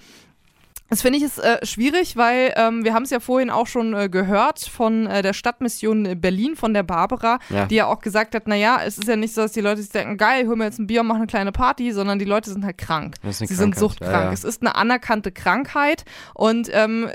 das 0.89 1.01
finde 1.01 1.17
ich 1.17 1.23
ist 1.23 1.39
äh, 1.39 1.65
schwierig, 1.65 2.15
weil 2.15 2.53
ähm, 2.55 2.83
wir 2.83 2.93
haben 2.93 3.03
es 3.03 3.09
ja 3.09 3.19
vorhin 3.19 3.49
auch 3.49 3.65
schon 3.65 3.95
äh, 3.95 4.07
gehört 4.07 4.59
von 4.59 5.07
äh, 5.07 5.23
der 5.23 5.33
Stadtmission 5.33 6.21
Berlin, 6.21 6.55
von 6.55 6.75
der 6.75 6.83
Barbara, 6.83 7.39
ja. 7.49 7.65
die 7.65 7.75
ja 7.75 7.87
auch 7.87 8.01
gesagt 8.01 8.35
hat, 8.35 8.47
naja, 8.47 8.79
es 8.85 8.99
ist 8.99 9.07
ja 9.07 9.15
nicht 9.15 9.33
so, 9.33 9.41
dass 9.41 9.51
die 9.53 9.61
Leute 9.61 9.81
sich 9.81 9.89
denken, 9.89 10.17
geil, 10.17 10.47
hol 10.47 10.55
mir 10.55 10.65
jetzt 10.65 10.77
ein 10.77 10.85
Bier 10.85 11.01
und 11.01 11.07
mach 11.07 11.15
eine 11.15 11.25
kleine 11.25 11.51
Party, 11.51 11.91
sondern 11.91 12.19
die 12.19 12.25
Leute 12.25 12.51
sind 12.51 12.63
halt 12.63 12.77
krank. 12.77 13.15
Sie 13.23 13.29
Krankheit. 13.29 13.57
sind 13.57 13.75
suchtkrank. 13.75 14.13
Ja, 14.13 14.23
ja. 14.25 14.31
Es 14.31 14.43
ist 14.43 14.61
eine 14.61 14.75
anerkannte 14.75 15.31
Krankheit 15.31 16.05
und 16.35 16.69
ähm, 16.71 17.09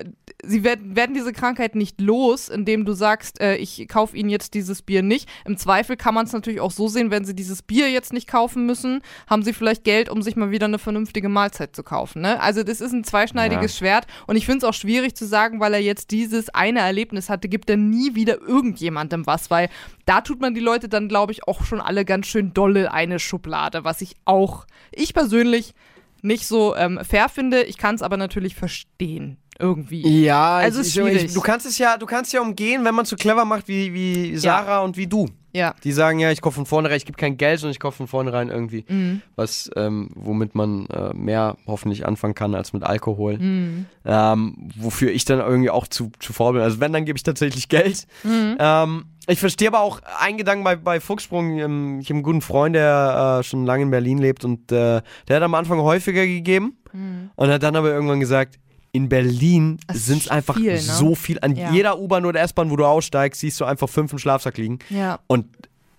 sie 0.45 0.65
werden, 0.65 0.97
werden 0.97 1.15
diese 1.15 1.33
Krankheit 1.33 1.75
nicht 1.75 2.01
los, 2.01 2.49
indem 2.49 2.85
du 2.85 2.93
sagst, 2.93 3.41
äh, 3.41 3.57
ich 3.57 3.87
kaufe 3.89 4.17
ihnen 4.17 4.31
jetzt 4.31 4.55
dieses 4.55 4.83
Bier 4.83 5.03
nicht. 5.03 5.29
Im 5.45 5.57
Zweifel 5.57 5.97
kann 5.97 6.15
man 6.15 6.27
es 6.27 6.33
natürlich 6.33 6.61
auch 6.61 6.71
so 6.71 6.89
sehen, 6.89 7.11
wenn 7.11 7.25
sie 7.25 7.35
dieses 7.35 7.63
Bier 7.63 7.91
jetzt 7.91 8.13
nicht 8.13 8.29
kaufen 8.29 8.67
müssen, 8.67 9.03
haben 9.29 9.43
sie 9.43 9.53
vielleicht 9.53 9.85
Geld, 9.85 10.09
um 10.09 10.23
sich 10.23 10.37
mal 10.37 10.51
wieder 10.51 10.67
eine 10.67 10.79
vernünftige 10.79 11.29
Mahlzeit 11.29 11.75
zu 11.75 11.83
kaufen. 11.83 12.23
Ne? 12.23 12.41
Also 12.41 12.63
das 12.63 12.81
ist 12.81 12.93
ein 12.93 13.05
zweischneidiges 13.05 13.73
ja. 13.73 13.79
Schwert 13.79 14.07
und 14.27 14.37
ich 14.37 14.47
finde 14.47 14.59
es 14.59 14.65
auch 14.65 14.75
schwierig 14.75 15.15
zu 15.15 15.27
sagen, 15.27 15.61
weil 15.61 15.75
er 15.75 15.83
jetzt 15.83 16.11
dieses 16.11 16.49
eine 16.51 16.81
Erlebnis 16.81 17.29
hatte, 17.29 17.49
gibt 17.49 17.71
er 17.71 17.77
nie 17.77 18.15
wieder 18.15 18.41
irgendjemandem 18.41 19.27
was, 19.27 19.51
weil 19.51 19.69
da 20.07 20.21
tut 20.21 20.41
man 20.41 20.55
die 20.55 20.61
Leute 20.61 20.89
dann, 20.89 21.09
glaube 21.09 21.33
ich, 21.33 21.47
auch 21.47 21.65
schon 21.65 21.81
alle 21.81 22.05
ganz 22.05 22.27
schön 22.27 22.53
dolle 22.53 22.93
eine 22.93 23.19
Schublade, 23.19 23.85
was 23.85 24.01
ich 24.01 24.17
auch, 24.25 24.67
ich 24.93 25.15
persönlich 25.15 25.75
nicht 26.23 26.47
so 26.47 26.77
ähm, 26.77 27.01
fair 27.03 27.29
finde. 27.29 27.63
Ich 27.63 27.79
kann 27.79 27.95
es 27.95 28.03
aber 28.03 28.17
natürlich 28.17 28.55
verstehen 28.55 29.39
irgendwie. 29.61 30.25
Ja, 30.25 30.57
also 30.57 30.81
ich, 30.81 30.97
ich, 30.97 31.35
du 31.35 31.41
kannst 31.41 31.67
es 31.67 31.79
ja, 31.79 31.97
du 31.97 32.07
kannst 32.07 32.33
ja 32.33 32.41
umgehen, 32.41 32.85
wenn 32.85 32.95
man 32.95 33.05
es 33.05 33.11
so 33.11 33.17
clever 33.17 33.45
macht 33.45 33.69
wie, 33.69 33.93
wie 33.93 34.37
Sarah 34.37 34.79
ja. 34.79 34.81
und 34.81 34.97
wie 34.97 35.07
du. 35.07 35.29
Ja. 35.53 35.75
Die 35.83 35.93
sagen 35.93 36.21
ja, 36.21 36.31
ich 36.31 36.41
kaufe 36.41 36.57
von 36.57 36.67
vornherein, 36.67 36.97
ich 36.97 37.07
gebe 37.07 37.19
kein 37.19 37.37
Geld, 37.37 37.59
sondern 37.61 37.73
ich 37.73 37.81
kaufe 37.81 37.97
von 37.97 38.07
vornherein 38.07 38.51
irgendwie 38.51 38.85
mhm. 38.89 39.23
was, 39.35 39.71
ähm, 39.77 40.09
womit 40.15 40.55
man 40.55 40.87
äh, 40.87 41.13
mehr 41.13 41.57
hoffentlich 41.67 42.07
anfangen 42.07 42.35
kann 42.35 42.55
als 42.55 42.73
mit 42.73 42.85
Alkohol. 42.85 43.39
Mhm. 43.39 43.87
Ähm, 44.05 44.71
wofür 44.77 45.11
ich 45.11 45.25
dann 45.25 45.41
irgendwie 45.41 45.71
auch 45.71 45.89
zu, 45.89 46.13
zu 46.21 46.33
faul 46.33 46.55
bin. 46.55 46.63
Also 46.63 46.81
wenn, 46.81 46.93
dann 46.93 47.05
gebe 47.05 47.17
ich 47.17 47.23
tatsächlich 47.23 47.69
Geld. 47.69 48.07
Mhm. 48.23 48.57
Ähm, 48.59 49.05
ich 49.27 49.41
verstehe 49.41 49.69
aber 49.69 49.81
auch 49.81 50.01
einen 50.21 50.39
Gedanken 50.39 50.65
bei, 50.65 50.77
bei 50.77 51.01
Fuchssprung. 51.01 51.59
Ähm, 51.59 51.99
ich 52.01 52.07
habe 52.07 52.15
einen 52.15 52.23
guten 52.23 52.43
Freund, 52.43 52.77
der 52.77 53.41
äh, 53.41 53.43
schon 53.43 53.67
lange 53.67 53.83
in 53.83 53.91
Berlin 53.91 54.19
lebt 54.19 54.45
und 54.45 54.71
äh, 54.71 55.03
der 55.29 55.37
hat 55.37 55.43
am 55.43 55.55
Anfang 55.55 55.81
häufiger 55.81 56.27
gegeben 56.27 56.77
mhm. 56.93 57.31
und 57.35 57.51
hat 57.51 57.63
dann 57.63 57.75
aber 57.75 57.91
irgendwann 57.91 58.21
gesagt, 58.21 58.59
in 58.93 59.09
Berlin 59.09 59.79
sind 59.93 60.23
es 60.23 60.29
einfach 60.29 60.57
viel, 60.57 60.73
ne? 60.73 60.79
so 60.79 61.15
viel. 61.15 61.39
An 61.41 61.55
ja. 61.55 61.73
jeder 61.73 61.99
U-Bahn 61.99 62.25
oder 62.25 62.41
S-Bahn, 62.41 62.71
wo 62.71 62.77
du 62.77 62.85
aussteigst, 62.85 63.41
siehst 63.41 63.61
du 63.61 63.65
einfach 63.65 63.89
fünf 63.89 64.13
im 64.13 64.19
Schlafsack 64.19 64.59
liegen. 64.59 64.81
Ja. 64.89 65.21
Und 65.27 65.47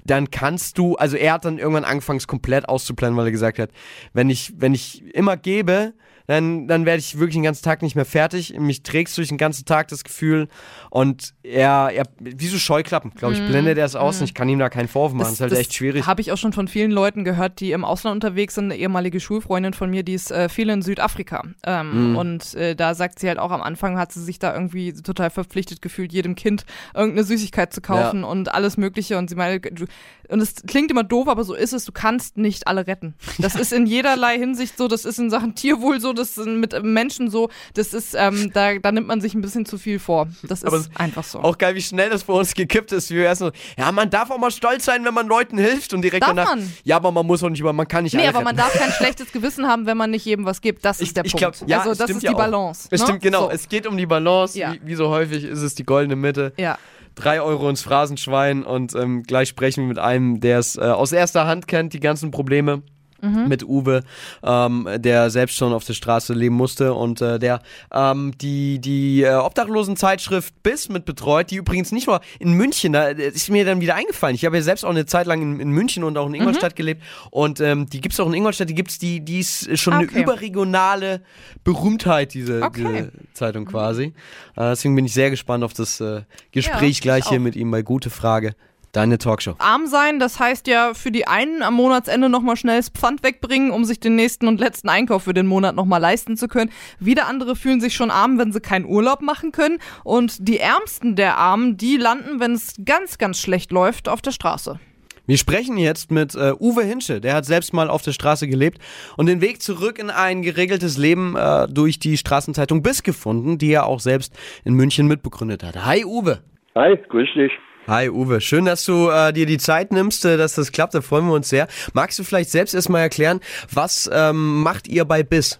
dann 0.05 0.31
kannst 0.31 0.77
du, 0.77 0.95
also 0.95 1.15
er 1.15 1.33
hat 1.33 1.45
dann 1.45 1.57
irgendwann 1.57 1.85
angefangen, 1.85 2.17
es 2.17 2.27
komplett 2.27 2.67
auszuplanen, 2.67 3.15
weil 3.17 3.25
er 3.25 3.31
gesagt 3.31 3.59
hat, 3.59 3.69
wenn 4.13 4.29
ich, 4.29 4.53
wenn 4.57 4.73
ich 4.73 5.03
immer 5.13 5.37
gebe, 5.37 5.93
dann, 6.31 6.65
dann 6.65 6.85
werde 6.85 6.99
ich 6.99 7.19
wirklich 7.19 7.33
den 7.33 7.43
ganzen 7.43 7.63
Tag 7.63 7.81
nicht 7.81 7.95
mehr 7.95 8.05
fertig. 8.05 8.57
Mich 8.57 8.83
trägst 8.83 9.17
durch 9.17 9.27
den 9.27 9.37
ganzen 9.37 9.65
Tag 9.65 9.89
das 9.89 10.05
Gefühl 10.05 10.47
und 10.89 11.33
er, 11.43 11.89
er 11.93 12.05
wie 12.19 12.47
so 12.47 12.57
Scheuklappen, 12.57 13.11
glaube 13.15 13.33
ich, 13.33 13.41
mm. 13.41 13.47
blendet 13.47 13.77
er 13.77 13.83
es 13.83 13.97
aus 13.97 14.17
mm. 14.17 14.21
und 14.21 14.25
ich 14.29 14.33
kann 14.33 14.47
ihm 14.47 14.57
da 14.57 14.69
keinen 14.69 14.87
Vorwurf 14.87 15.11
machen. 15.11 15.23
Das, 15.23 15.29
das 15.29 15.33
ist 15.33 15.41
halt 15.41 15.51
das 15.51 15.59
echt 15.59 15.73
schwierig. 15.73 16.07
Habe 16.07 16.21
ich 16.21 16.31
auch 16.31 16.37
schon 16.37 16.53
von 16.53 16.69
vielen 16.69 16.91
Leuten 16.91 17.25
gehört, 17.25 17.59
die 17.59 17.73
im 17.73 17.83
Ausland 17.83 18.15
unterwegs 18.15 18.55
sind. 18.55 18.65
Eine 18.65 18.77
ehemalige 18.77 19.19
Schulfreundin 19.19 19.73
von 19.73 19.89
mir, 19.89 20.03
die 20.03 20.13
ist 20.13 20.31
äh, 20.31 20.47
viel 20.47 20.69
in 20.69 20.81
Südafrika. 20.81 21.43
Ähm, 21.65 22.13
mm. 22.13 22.15
Und 22.15 22.53
äh, 22.53 22.77
da 22.77 22.95
sagt 22.95 23.19
sie 23.19 23.27
halt 23.27 23.37
auch 23.37 23.51
am 23.51 23.61
Anfang, 23.61 23.97
hat 23.97 24.13
sie 24.13 24.23
sich 24.23 24.39
da 24.39 24.53
irgendwie 24.53 24.93
total 24.93 25.31
verpflichtet 25.31 25.81
gefühlt, 25.81 26.13
jedem 26.13 26.35
Kind 26.35 26.63
irgendeine 26.93 27.25
Süßigkeit 27.25 27.73
zu 27.73 27.81
kaufen 27.81 28.21
ja. 28.21 28.27
und 28.27 28.53
alles 28.53 28.77
Mögliche. 28.77 29.17
Und 29.17 29.29
sie 29.29 29.35
meinte, 29.35 29.69
du, 29.69 29.85
und 30.29 30.39
es 30.39 30.55
klingt 30.65 30.89
immer 30.91 31.03
doof, 31.03 31.27
aber 31.27 31.43
so 31.43 31.53
ist 31.53 31.73
es, 31.73 31.83
du 31.83 31.91
kannst 31.91 32.37
nicht 32.37 32.67
alle 32.67 32.87
retten. 32.87 33.15
Das 33.37 33.55
ist 33.59 33.73
in 33.73 33.85
jederlei 33.85 34.37
Hinsicht 34.37 34.77
so, 34.77 34.87
das 34.87 35.03
ist 35.03 35.19
in 35.19 35.29
Sachen 35.29 35.55
Tierwohl 35.55 35.99
so, 35.99 36.13
das 36.21 36.37
ist 36.37 36.47
mit 36.47 36.83
Menschen 36.83 37.29
so, 37.29 37.49
das 37.73 37.93
ist, 37.93 38.15
ähm, 38.17 38.51
da, 38.53 38.77
da 38.77 38.91
nimmt 38.91 39.07
man 39.07 39.21
sich 39.21 39.33
ein 39.33 39.41
bisschen 39.41 39.65
zu 39.65 39.77
viel 39.77 39.99
vor. 39.99 40.27
Das 40.43 40.63
ist 40.63 40.89
einfach 40.95 41.23
so. 41.23 41.39
Auch 41.39 41.57
geil, 41.57 41.75
wie 41.75 41.81
schnell 41.81 42.09
das 42.09 42.23
bei 42.23 42.33
uns 42.33 42.53
gekippt 42.53 42.91
ist. 42.91 43.09
Wir 43.09 43.23
erst 43.23 43.39
so, 43.39 43.51
ja, 43.77 43.91
man 43.91 44.09
darf 44.09 44.31
auch 44.31 44.37
mal 44.37 44.51
stolz 44.51 44.85
sein, 44.85 45.05
wenn 45.05 45.13
man 45.13 45.27
Leuten 45.27 45.57
hilft 45.57 45.93
und 45.93 46.01
direkt 46.01 46.23
darf 46.23 46.35
danach. 46.35 46.55
Man? 46.55 46.73
Ja, 46.83 46.97
aber 46.97 47.11
man 47.11 47.25
muss 47.25 47.43
auch 47.43 47.49
nicht 47.49 47.59
über, 47.59 47.73
man 47.73 47.87
kann 47.87 48.03
nicht 48.03 48.13
Nee, 48.13 48.27
aber 48.27 48.39
retten. 48.39 48.43
man 48.45 48.55
darf 48.55 48.73
kein 48.73 48.91
schlechtes 48.91 49.31
Gewissen 49.31 49.67
haben, 49.67 49.85
wenn 49.85 49.97
man 49.97 50.11
nicht 50.11 50.25
jedem 50.25 50.45
was 50.45 50.61
gibt. 50.61 50.85
Das 50.85 50.99
ist 50.99 51.07
ich, 51.07 51.13
der 51.13 51.25
ich 51.25 51.33
Punkt. 51.33 51.57
Glaub, 51.57 51.69
ja, 51.69 51.79
also 51.79 51.93
das 51.93 52.09
ist 52.09 52.21
die 52.21 52.27
ja 52.27 52.33
Balance. 52.33 52.87
Es 52.91 53.01
ne? 53.01 53.07
stimmt, 53.07 53.21
genau. 53.21 53.45
So. 53.45 53.51
Es 53.51 53.69
geht 53.69 53.87
um 53.87 53.97
die 53.97 54.05
Balance. 54.05 54.57
Ja. 54.57 54.73
Wie, 54.73 54.81
wie 54.83 54.95
so 54.95 55.09
häufig 55.09 55.43
ist 55.43 55.61
es 55.61 55.75
die 55.75 55.83
goldene 55.83 56.15
Mitte. 56.15 56.53
Ja 56.57 56.77
drei 57.15 57.41
Euro 57.41 57.69
ins 57.69 57.81
Phrasenschwein 57.81 58.63
und 58.63 58.95
ähm, 58.95 59.23
gleich 59.23 59.49
sprechen 59.49 59.83
wir 59.83 59.87
mit 59.89 59.99
einem, 59.99 60.39
der 60.39 60.59
es 60.59 60.77
äh, 60.77 60.81
aus 60.81 61.11
erster 61.11 61.45
Hand 61.45 61.67
kennt, 61.67 61.93
die 61.93 61.99
ganzen 61.99 62.31
Probleme 62.31 62.83
mhm. 63.21 63.47
mit 63.47 63.63
Uwe, 63.63 64.03
ähm, 64.43 64.87
der 64.97 65.29
selbst 65.29 65.57
schon 65.57 65.73
auf 65.73 65.83
der 65.83 65.93
Straße 65.93 66.33
leben 66.33 66.55
musste 66.55 66.93
und 66.93 67.21
äh, 67.21 67.39
der 67.39 67.61
ähm, 67.93 68.33
die, 68.39 68.79
die 68.79 69.23
äh, 69.23 69.35
Obdachlosenzeitschrift 69.35 70.63
BIS 70.63 70.89
mit 70.89 71.05
betreut, 71.05 71.51
die 71.51 71.55
übrigens 71.55 71.91
nicht 71.91 72.07
nur 72.07 72.21
in 72.39 72.53
München, 72.53 72.93
da 72.93 73.07
ist 73.07 73.49
mir 73.49 73.65
dann 73.65 73.81
wieder 73.81 73.95
eingefallen. 73.95 74.35
Ich 74.35 74.45
habe 74.45 74.57
ja 74.57 74.61
selbst 74.61 74.83
auch 74.83 74.89
eine 74.89 75.05
Zeit 75.05 75.27
lang 75.27 75.41
in, 75.41 75.59
in 75.59 75.71
München 75.71 76.03
und 76.03 76.17
auch 76.17 76.27
in 76.27 76.33
Ingolstadt 76.33 76.73
mhm. 76.73 76.77
gelebt 76.77 77.03
und 77.29 77.59
ähm, 77.59 77.87
die 77.87 78.01
gibt 78.01 78.13
es 78.13 78.19
auch 78.19 78.27
in 78.27 78.33
Ingolstadt, 78.33 78.69
die 78.69 78.75
gibt 78.75 78.91
es, 78.91 78.99
die, 78.99 79.21
die 79.21 79.39
ist 79.39 79.77
schon 79.79 79.93
okay. 79.93 80.09
eine 80.11 80.23
überregionale 80.23 81.21
Berühmtheit, 81.63 82.33
diese, 82.33 82.61
okay. 82.61 82.81
diese 82.83 83.11
Zeitung 83.33 83.65
quasi. 83.65 84.13
Äh, 84.55 84.71
deswegen 84.71 84.95
bin 84.95 85.05
ich 85.05 85.13
sehr 85.13 85.29
gespannt 85.29 85.63
auf 85.63 85.73
das 85.73 85.99
äh, 86.01 86.21
Gespräch 86.51 86.97
ja, 86.97 87.01
gleich 87.01 87.27
hier 87.27 87.39
mit 87.39 87.55
ihm 87.55 87.71
bei 87.71 87.81
Gute 87.81 88.09
Frage. 88.09 88.55
Deine 88.91 89.17
Talkshow. 89.17 89.55
Arm 89.59 89.87
sein, 89.87 90.19
das 90.19 90.37
heißt 90.37 90.67
ja 90.67 90.93
für 90.93 91.11
die 91.11 91.25
einen 91.25 91.63
am 91.63 91.75
Monatsende 91.75 92.27
nochmal 92.27 92.57
schnell 92.57 92.75
das 92.75 92.89
Pfand 92.89 93.23
wegbringen, 93.23 93.71
um 93.71 93.85
sich 93.85 94.01
den 94.01 94.15
nächsten 94.15 94.49
und 94.49 94.59
letzten 94.59 94.89
Einkauf 94.89 95.23
für 95.23 95.33
den 95.33 95.47
Monat 95.47 95.75
nochmal 95.75 96.01
leisten 96.01 96.35
zu 96.35 96.49
können. 96.49 96.71
Wieder 96.99 97.27
andere 97.27 97.55
fühlen 97.55 97.79
sich 97.79 97.95
schon 97.95 98.11
arm, 98.11 98.37
wenn 98.37 98.51
sie 98.51 98.59
keinen 98.59 98.85
Urlaub 98.85 99.21
machen 99.21 99.53
können. 99.53 99.79
Und 100.03 100.45
die 100.45 100.59
Ärmsten 100.59 101.15
der 101.15 101.37
Armen, 101.37 101.77
die 101.77 101.95
landen, 101.95 102.41
wenn 102.41 102.51
es 102.51 102.75
ganz, 102.83 103.17
ganz 103.17 103.39
schlecht 103.39 103.71
läuft, 103.71 104.09
auf 104.09 104.21
der 104.21 104.31
Straße. 104.31 104.77
Wir 105.25 105.37
sprechen 105.37 105.77
jetzt 105.77 106.11
mit 106.11 106.35
äh, 106.35 106.51
Uwe 106.59 106.83
Hinsche, 106.83 107.21
der 107.21 107.35
hat 107.35 107.45
selbst 107.45 107.73
mal 107.73 107.89
auf 107.89 108.01
der 108.01 108.11
Straße 108.11 108.49
gelebt 108.49 108.79
und 109.15 109.27
den 109.27 109.39
Weg 109.39 109.61
zurück 109.61 109.99
in 109.99 110.09
ein 110.09 110.41
geregeltes 110.41 110.97
Leben 110.97 111.37
äh, 111.37 111.67
durch 111.69 111.99
die 111.99 112.17
Straßenzeitung 112.17 112.83
BIS 112.83 113.03
gefunden, 113.03 113.57
die 113.57 113.71
er 113.71 113.85
auch 113.85 114.01
selbst 114.01 114.37
in 114.65 114.73
München 114.73 115.07
mitbegründet 115.07 115.63
hat. 115.63 115.85
Hi 115.85 116.03
Uwe. 116.03 116.39
Hi, 116.75 116.97
grüß 117.07 117.29
dich. 117.35 117.51
Hi 117.87 118.09
Uwe, 118.09 118.41
schön, 118.41 118.65
dass 118.65 118.85
du 118.85 119.09
äh, 119.09 119.33
dir 119.33 119.47
die 119.47 119.57
Zeit 119.57 119.91
nimmst, 119.91 120.23
äh, 120.23 120.37
dass 120.37 120.53
das 120.53 120.71
klappt, 120.71 120.93
da 120.93 121.01
freuen 121.01 121.25
wir 121.25 121.33
uns 121.33 121.49
sehr. 121.49 121.67
Magst 121.95 122.19
du 122.19 122.23
vielleicht 122.23 122.51
selbst 122.51 122.75
erstmal 122.75 123.01
erklären, 123.01 123.39
was 123.73 124.09
ähm, 124.13 124.61
macht 124.61 124.87
ihr 124.87 125.03
bei 125.03 125.23
BIS? 125.23 125.59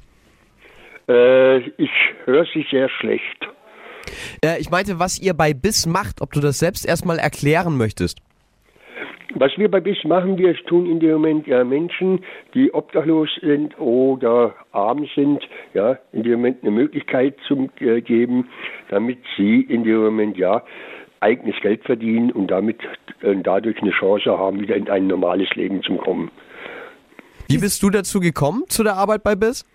Äh, 1.10 1.58
ich 1.78 1.90
höre 2.26 2.46
sie 2.54 2.64
sehr 2.70 2.90
schlecht. 2.90 3.24
Äh, 4.46 4.62
ich 4.62 4.70
meinte, 4.70 5.00
was 5.00 5.20
ihr 5.20 5.34
bei 5.34 5.56
BIS 5.56 5.88
macht, 5.88 6.22
ob 6.22 6.32
du 6.32 6.42
das 6.42 6.60
selbst 6.60 6.86
erstmal 6.86 7.18
erklären 7.18 7.76
möchtest. 7.76 8.20
Was 9.34 9.58
wir 9.58 9.72
bei 9.72 9.80
BIS 9.80 10.04
machen, 10.04 10.38
wir 10.38 10.54
tun 10.66 10.86
in 10.86 11.00
dem 11.00 11.14
Moment 11.14 11.48
ja 11.48 11.64
Menschen, 11.64 12.24
die 12.54 12.72
obdachlos 12.72 13.30
sind 13.42 13.80
oder 13.80 14.54
arm 14.74 15.08
sind, 15.16 15.42
ja, 15.74 15.98
in 16.12 16.22
dem 16.22 16.34
Moment 16.34 16.62
eine 16.62 16.72
Möglichkeit 16.72 17.36
zu 17.48 17.68
äh, 17.80 18.02
geben, 18.02 18.50
damit 18.90 19.18
sie 19.38 19.62
in 19.62 19.84
dem 19.84 20.04
Moment 20.04 20.38
ja 20.38 20.62
eigenes 21.22 21.56
Geld 21.62 21.84
verdienen 21.86 22.32
und 22.32 22.48
damit 22.48 22.80
äh, 23.22 23.36
dadurch 23.42 23.82
eine 23.82 23.92
Chance 23.92 24.38
haben, 24.38 24.60
wieder 24.60 24.76
in 24.76 24.90
ein 24.90 25.08
normales 25.08 25.50
Leben 25.56 25.82
zu 25.84 25.96
kommen. 25.96 26.32
Wie 27.48 27.58
bist 27.58 27.84
du 27.84 27.90
dazu 27.90 28.20
gekommen, 28.20 28.64
zu 28.68 28.84
der 28.84 28.96
Arbeit 28.96 29.24
bei 29.24 29.36
BIS? 29.36 29.66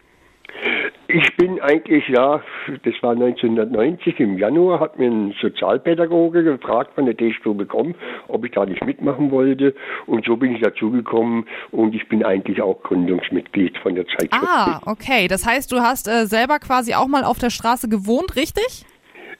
Ich 1.09 1.37
bin 1.37 1.61
eigentlich, 1.61 2.09
ja, 2.09 2.43
das 2.83 2.95
war 3.01 3.13
1990 3.13 4.19
im 4.19 4.39
Januar, 4.39 4.81
hat 4.81 4.99
mir 4.99 5.09
ein 5.09 5.35
Sozialpädagoge 5.41 6.43
gefragt 6.43 6.95
von 6.95 7.05
der 7.05 7.15
D-Stube 7.15 7.65
bekommen, 7.65 7.95
ob 8.27 8.45
ich 8.45 8.53
da 8.53 8.67
nicht 8.67 8.85
mitmachen 8.85 9.31
wollte. 9.31 9.75
Und 10.07 10.25
so 10.25 10.37
bin 10.37 10.57
ich 10.57 10.63
dazu 10.63 10.91
gekommen 10.91 11.47
und 11.71 11.95
ich 11.95 12.09
bin 12.09 12.25
eigentlich 12.25 12.61
auch 12.61 12.83
Gründungsmitglied 12.83 13.79
von 13.79 13.95
der 13.95 14.07
Zeitschrift. 14.07 14.33
Ah, 14.33 14.81
okay. 14.87 15.29
Das 15.29 15.47
heißt, 15.47 15.71
du 15.71 15.81
hast 15.81 16.09
äh, 16.09 16.27
selber 16.27 16.59
quasi 16.59 16.95
auch 16.95 17.07
mal 17.07 17.23
auf 17.23 17.39
der 17.39 17.51
Straße 17.51 17.89
gewohnt, 17.89 18.35
richtig? 18.35 18.85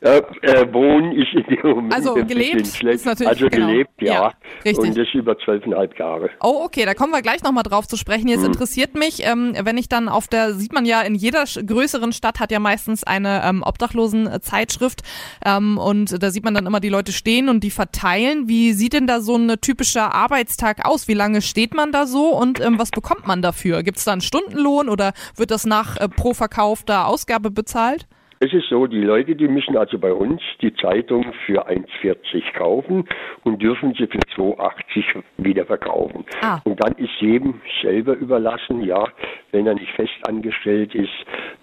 Äh, 0.01 0.19
äh, 0.43 0.73
wohnen 0.75 1.13
ist 1.13 1.33
in 1.33 1.57
dem 1.57 1.71
Moment 1.71 1.95
also 1.95 2.15
gelebt 2.15 2.67
schlecht. 2.67 2.97
Ist 2.97 3.07
natürlich, 3.07 3.29
also 3.29 3.49
genau. 3.49 3.69
gelebt, 3.69 3.91
ja. 4.01 4.13
ja 4.13 4.33
richtig. 4.65 4.91
Und 4.91 4.99
das 4.99 5.09
über 5.15 5.39
zwölfeinhalb 5.39 5.99
Jahre. 5.99 6.31
Oh, 6.43 6.63
okay, 6.65 6.85
da 6.85 6.93
kommen 6.93 7.13
wir 7.13 7.23
gleich 7.23 7.43
nochmal 7.43 7.63
drauf 7.63 7.89
zu 7.89 7.97
sprechen. 7.97 8.29
Jetzt 8.29 8.41
hm. 8.41 8.53
interessiert 8.53 8.95
mich, 8.95 9.27
ähm, 9.27 9.55
wenn 9.59 9.79
ich 9.79 9.89
dann 9.89 10.11
auf 10.11 10.29
der, 10.29 10.53
sieht 10.53 10.75
man 10.75 10.85
ja, 10.85 11.01
in 11.01 11.15
jeder 11.15 11.45
größeren 11.45 12.13
Stadt 12.13 12.41
hat 12.41 12.53
ja 12.53 12.59
meistens 12.59 13.05
eine 13.05 13.43
ähm, 13.45 13.63
Obdachlosenzeitschrift 13.63 15.03
ähm, 15.45 15.79
und 15.79 16.23
da 16.23 16.31
sieht 16.31 16.45
man 16.45 16.53
dann 16.53 16.67
immer 16.67 16.81
die 16.81 16.91
Leute 16.91 17.13
stehen 17.13 17.49
und 17.49 17.65
die 17.65 17.71
verteilen. 17.71 18.49
Wie 18.49 18.75
sieht 18.75 18.93
denn 18.93 19.07
da 19.07 19.21
so 19.21 19.37
ein 19.37 19.55
typischer 19.63 20.15
Arbeitstag 20.15 20.85
aus? 20.87 21.09
Wie 21.09 21.15
lange 21.15 21.41
steht 21.41 21.75
man 21.75 21.91
da 21.91 22.07
so 22.07 22.37
und 22.37 22.61
ähm, 22.61 22.79
was 22.79 22.91
bekommt 22.91 23.27
man 23.27 23.41
dafür? 23.41 23.83
Gibt 23.83 23.97
es 23.97 24.05
da 24.05 24.13
einen 24.13 24.21
Stundenlohn 24.21 24.91
oder 24.91 25.15
wird 25.37 25.51
das 25.51 25.65
nach 25.65 25.97
äh, 25.97 26.07
pro 26.09 26.35
verkaufter 26.35 27.07
Ausgabe 27.07 27.51
bezahlt? 27.51 28.07
Es 28.39 28.53
ist 28.53 28.69
so, 28.69 28.87
die 28.87 29.01
Leute, 29.01 29.35
die 29.35 29.49
müssen 29.49 29.79
also 29.79 29.99
bei 29.99 30.13
uns 30.13 30.43
die 30.61 30.75
Zeitung 30.75 31.33
für 31.47 31.67
1,40 31.69 32.53
kaufen 32.53 33.09
und 33.45 33.63
dürfen 33.63 33.95
sie 33.95 34.07
für 34.07 34.19
2,80 34.37 35.23
wieder 35.39 35.65
verkaufen. 35.65 36.27
Ah. 36.43 36.61
Und 36.65 36.83
dann 36.83 36.93
ist 36.97 37.19
jedem 37.19 37.63
selber 37.81 38.15
überlassen, 38.15 38.83
ja, 38.83 39.09
wenn 39.53 39.67
er 39.67 39.75
nicht 39.75 39.91
fest 39.93 40.13
angestellt 40.29 40.95
ist, 40.95 41.13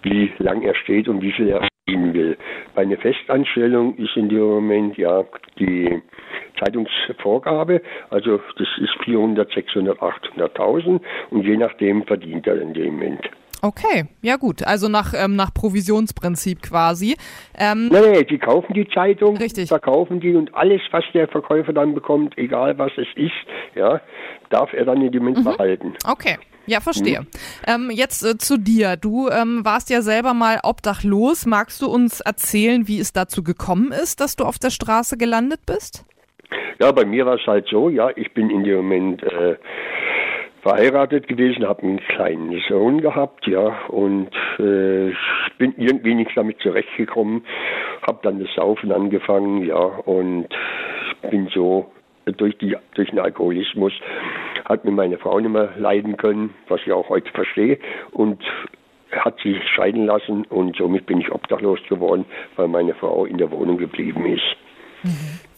wie 0.02 0.32
lang 0.38 0.62
er 0.62 0.74
steht 0.74 1.08
und 1.08 1.22
wie 1.22 1.30
viel 1.30 1.48
er 1.48 1.68
verdienen 1.86 2.12
will. 2.12 2.36
Bei 2.74 2.82
einer 2.82 2.96
Festanstellung 2.96 3.96
ist 3.96 4.16
in 4.16 4.28
dem 4.28 4.42
Moment 4.42 4.98
ja 4.98 5.22
die 5.60 6.02
Zeitungsvorgabe, 6.58 7.82
also 8.10 8.40
das 8.58 8.68
ist 8.78 9.04
400, 9.04 9.48
600, 9.52 9.98
800.000 10.00 11.00
und 11.30 11.46
je 11.46 11.56
nachdem 11.56 12.02
verdient 12.04 12.48
er 12.48 12.60
in 12.60 12.74
dem 12.74 12.94
Moment. 12.94 13.30
Okay, 13.64 14.04
ja 14.20 14.36
gut. 14.36 14.62
Also 14.62 14.88
nach, 14.88 15.14
ähm, 15.16 15.36
nach 15.36 15.54
Provisionsprinzip 15.54 16.60
quasi. 16.60 17.16
Ähm, 17.58 17.88
nein, 17.88 18.12
nein, 18.12 18.26
die 18.28 18.36
kaufen 18.36 18.74
die 18.74 18.86
Zeitung, 18.88 19.38
richtig. 19.38 19.68
verkaufen 19.68 20.20
die 20.20 20.34
und 20.34 20.54
alles, 20.54 20.82
was 20.90 21.02
der 21.14 21.28
Verkäufer 21.28 21.72
dann 21.72 21.94
bekommt, 21.94 22.36
egal 22.36 22.76
was 22.76 22.92
es 22.98 23.06
ist, 23.16 23.32
ja, 23.74 24.02
darf 24.50 24.70
er 24.74 24.84
dann 24.84 25.00
in 25.00 25.12
dem 25.12 25.24
Moment 25.24 25.46
mhm. 25.46 25.50
behalten. 25.50 25.94
Okay. 26.06 26.36
Ja, 26.66 26.80
verstehe. 26.80 27.20
Mhm. 27.20 27.26
Ähm, 27.66 27.90
jetzt 27.90 28.22
äh, 28.22 28.36
zu 28.36 28.58
dir. 28.58 28.96
Du 28.96 29.28
ähm, 29.28 29.64
warst 29.64 29.88
ja 29.88 30.02
selber 30.02 30.34
mal 30.34 30.60
obdachlos. 30.62 31.46
Magst 31.46 31.80
du 31.80 31.86
uns 31.90 32.20
erzählen, 32.20 32.86
wie 32.86 32.98
es 33.00 33.12
dazu 33.12 33.42
gekommen 33.42 33.92
ist, 33.92 34.20
dass 34.20 34.36
du 34.36 34.44
auf 34.44 34.58
der 34.58 34.70
Straße 34.70 35.16
gelandet 35.16 35.60
bist? 35.66 36.04
Ja, 36.80 36.92
bei 36.92 37.04
mir 37.04 37.24
war 37.26 37.36
es 37.36 37.46
halt 37.46 37.66
so, 37.70 37.88
ja, 37.88 38.10
ich 38.16 38.32
bin 38.34 38.50
in 38.50 38.64
dem 38.64 38.76
Moment 38.76 39.22
äh, 39.22 39.56
verheiratet 40.64 41.28
gewesen, 41.28 41.68
habe 41.68 41.82
einen 41.82 42.00
kleinen 42.00 42.58
Sohn 42.68 43.02
gehabt, 43.02 43.46
ja, 43.46 43.80
und 43.88 44.30
äh, 44.58 45.12
bin 45.58 45.74
irgendwie 45.76 46.14
nicht 46.14 46.30
damit 46.34 46.58
zurechtgekommen, 46.60 47.44
habe 48.02 48.20
dann 48.22 48.40
das 48.40 48.48
Saufen 48.54 48.90
angefangen, 48.90 49.62
ja, 49.66 49.76
und 49.76 50.48
bin 51.30 51.48
so 51.54 51.92
durch, 52.24 52.56
die, 52.58 52.76
durch 52.94 53.10
den 53.10 53.18
Alkoholismus, 53.18 53.92
hat 54.64 54.86
mir 54.86 54.90
meine 54.90 55.18
Frau 55.18 55.38
nicht 55.38 55.52
mehr 55.52 55.68
leiden 55.76 56.16
können, 56.16 56.54
was 56.68 56.80
ich 56.86 56.92
auch 56.92 57.10
heute 57.10 57.30
verstehe, 57.32 57.78
und 58.12 58.42
hat 59.12 59.38
sich 59.40 59.62
scheiden 59.68 60.06
lassen 60.06 60.46
und 60.46 60.76
somit 60.76 61.04
bin 61.04 61.20
ich 61.20 61.30
obdachlos 61.30 61.78
geworden, 61.90 62.24
weil 62.56 62.68
meine 62.68 62.94
Frau 62.94 63.26
in 63.26 63.36
der 63.36 63.50
Wohnung 63.50 63.76
geblieben 63.76 64.24
ist. 64.24 64.56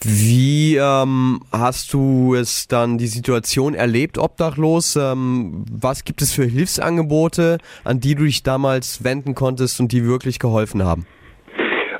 Wie 0.09 0.77
ähm, 0.77 1.41
hast 1.51 1.93
du 1.93 2.37
es 2.37 2.69
dann 2.69 2.97
die 2.97 3.09
Situation 3.09 3.75
erlebt, 3.75 4.19
obdachlos? 4.19 4.95
Ähm, 4.95 5.65
was 5.69 6.05
gibt 6.05 6.23
es 6.23 6.33
für 6.33 6.45
Hilfsangebote, 6.45 7.59
an 7.83 7.99
die 7.99 8.15
du 8.15 8.23
dich 8.23 8.45
damals 8.45 9.03
wenden 9.03 9.35
konntest 9.35 9.81
und 9.81 9.91
die 9.91 10.05
wirklich 10.05 10.39
geholfen 10.39 10.85
haben? 10.85 11.09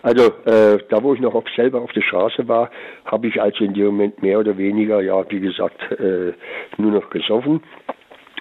Also 0.03 0.27
äh, 0.45 0.79
da, 0.89 1.03
wo 1.03 1.15
ich 1.15 1.21
noch 1.21 1.35
auf, 1.35 1.47
selber 1.57 1.81
auf 1.81 1.91
der 1.95 2.03
Straße 2.03 2.47
war, 2.47 2.71
habe 3.07 3.27
ich 3.27 3.43
also 3.43 3.65
in 3.65 3.75
dem 3.75 3.87
Moment 3.87 4.23
mehr 4.23 4.39
oder 4.39 4.57
weniger, 4.57 5.03
ja, 5.03 5.29
wie 5.29 5.41
gesagt, 5.41 5.83
äh, 5.99 6.33
nur 6.77 6.93
noch 6.93 7.11
gesoffen. 7.11 7.61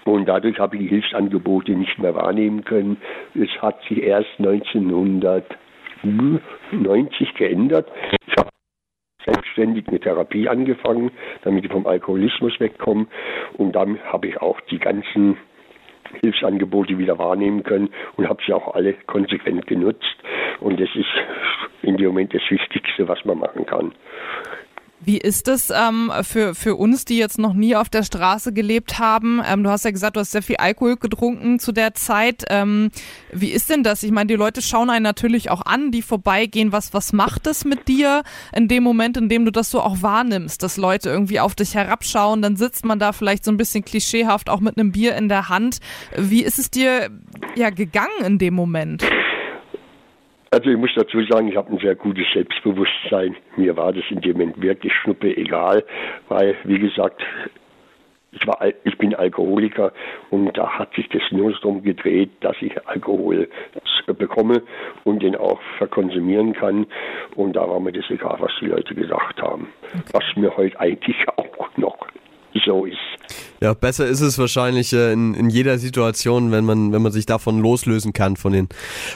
Und 0.04 0.26
dadurch 0.26 0.60
habe 0.60 0.76
ich 0.76 0.82
die 0.82 0.88
Hilfsangebote 0.88 1.72
nicht 1.72 1.98
mehr 1.98 2.14
wahrnehmen 2.14 2.64
können. 2.64 2.98
Es 3.34 3.50
hat 3.60 3.82
sich 3.88 4.00
erst 4.00 4.30
1990 4.38 7.34
geändert. 7.34 7.90
Ich 8.28 8.36
habe 8.38 8.50
selbstständig 9.26 9.88
eine 9.88 10.00
Therapie 10.00 10.48
angefangen, 10.48 11.10
damit 11.42 11.64
ich 11.64 11.70
vom 11.70 11.86
Alkoholismus 11.86 12.58
wegkomme. 12.58 13.06
Und 13.58 13.72
dann 13.72 13.98
habe 14.04 14.28
ich 14.28 14.40
auch 14.40 14.60
die 14.62 14.78
ganzen 14.78 15.36
Hilfsangebote 16.22 16.98
wieder 16.98 17.18
wahrnehmen 17.18 17.62
können 17.62 17.90
und 18.16 18.28
habe 18.28 18.42
sie 18.46 18.52
auch 18.52 18.74
alle 18.74 18.94
konsequent 19.06 19.66
genutzt. 19.66 20.16
Und 20.60 20.80
das 20.80 20.88
ist 20.94 21.06
in 21.82 21.96
dem 21.96 22.08
Moment 22.08 22.32
das 22.34 22.42
Wichtigste, 22.48 23.08
was 23.08 23.24
man 23.24 23.38
machen 23.38 23.66
kann. 23.66 23.92
Wie 25.00 25.18
ist 25.18 25.46
es 25.46 25.70
ähm, 25.70 26.10
für, 26.22 26.54
für 26.54 26.74
uns, 26.74 27.04
die 27.04 27.18
jetzt 27.18 27.38
noch 27.38 27.52
nie 27.52 27.76
auf 27.76 27.90
der 27.90 28.02
Straße 28.02 28.52
gelebt 28.52 28.98
haben? 28.98 29.42
Ähm, 29.46 29.62
du 29.62 29.70
hast 29.70 29.84
ja 29.84 29.90
gesagt, 29.90 30.16
du 30.16 30.20
hast 30.20 30.32
sehr 30.32 30.42
viel 30.42 30.56
Alkohol 30.56 30.96
getrunken 30.96 31.58
zu 31.58 31.72
der 31.72 31.94
Zeit. 31.94 32.44
Ähm, 32.48 32.90
wie 33.30 33.50
ist 33.50 33.68
denn 33.68 33.82
das? 33.82 34.02
Ich 34.02 34.10
meine, 34.10 34.28
die 34.28 34.34
Leute 34.34 34.62
schauen 34.62 34.88
einen 34.88 35.02
natürlich 35.02 35.50
auch 35.50 35.62
an, 35.66 35.90
die 35.90 36.00
vorbeigehen. 36.00 36.72
Was, 36.72 36.94
was 36.94 37.12
macht 37.12 37.46
es 37.46 37.66
mit 37.66 37.88
dir 37.88 38.22
in 38.54 38.68
dem 38.68 38.82
Moment, 38.82 39.18
in 39.18 39.28
dem 39.28 39.44
du 39.44 39.52
das 39.52 39.70
so 39.70 39.82
auch 39.82 40.00
wahrnimmst, 40.00 40.62
dass 40.62 40.78
Leute 40.78 41.10
irgendwie 41.10 41.40
auf 41.40 41.54
dich 41.54 41.74
herabschauen? 41.74 42.40
Dann 42.40 42.56
sitzt 42.56 42.84
man 42.84 42.98
da 42.98 43.12
vielleicht 43.12 43.44
so 43.44 43.50
ein 43.50 43.58
bisschen 43.58 43.84
klischeehaft 43.84 44.48
auch 44.48 44.60
mit 44.60 44.78
einem 44.78 44.92
Bier 44.92 45.14
in 45.16 45.28
der 45.28 45.50
Hand. 45.50 45.78
Wie 46.16 46.42
ist 46.42 46.58
es 46.58 46.70
dir 46.70 47.10
ja 47.54 47.68
gegangen 47.68 48.24
in 48.24 48.38
dem 48.38 48.54
Moment? 48.54 49.04
Also 50.50 50.70
ich 50.70 50.76
muss 50.76 50.90
dazu 50.94 51.22
sagen, 51.24 51.48
ich 51.48 51.56
habe 51.56 51.72
ein 51.72 51.78
sehr 51.78 51.96
gutes 51.96 52.26
Selbstbewusstsein. 52.32 53.36
Mir 53.56 53.76
war 53.76 53.92
das 53.92 54.04
in 54.10 54.20
dem 54.20 54.32
Moment 54.32 54.62
wirklich 54.62 54.92
schnuppe 54.94 55.36
egal, 55.36 55.84
weil, 56.28 56.56
wie 56.64 56.78
gesagt, 56.78 57.20
ich, 58.32 58.46
war, 58.46 58.58
ich 58.84 58.98
bin 58.98 59.14
Alkoholiker 59.14 59.92
und 60.30 60.56
da 60.56 60.68
hat 60.78 60.94
sich 60.94 61.08
das 61.08 61.22
nur 61.30 61.52
darum 61.52 61.82
gedreht, 61.82 62.30
dass 62.40 62.56
ich 62.60 62.72
Alkohol 62.86 63.48
bekomme 64.06 64.62
und 65.04 65.22
den 65.22 65.34
auch 65.34 65.60
verkonsumieren 65.78 66.52
kann. 66.52 66.86
Und 67.34 67.54
da 67.54 67.68
war 67.68 67.80
mir 67.80 67.92
das 67.92 68.04
egal, 68.08 68.36
was 68.38 68.52
die 68.60 68.66
Leute 68.66 68.94
gesagt 68.94 69.40
haben. 69.42 69.68
Was 70.12 70.24
mir 70.36 70.56
heute 70.56 70.78
eigentlich 70.78 71.16
auch 71.36 71.76
noch 71.76 72.06
so 72.64 72.86
ist. 72.86 72.96
Ja, 73.60 73.74
besser 73.74 74.06
ist 74.06 74.20
es 74.20 74.38
wahrscheinlich 74.38 74.92
äh, 74.92 75.12
in, 75.12 75.34
in 75.34 75.50
jeder 75.50 75.78
Situation, 75.78 76.52
wenn 76.52 76.64
man, 76.64 76.92
wenn 76.92 77.02
man 77.02 77.12
sich 77.12 77.26
davon 77.26 77.60
loslösen 77.60 78.12
kann, 78.12 78.36
von 78.36 78.52
den, 78.52 78.68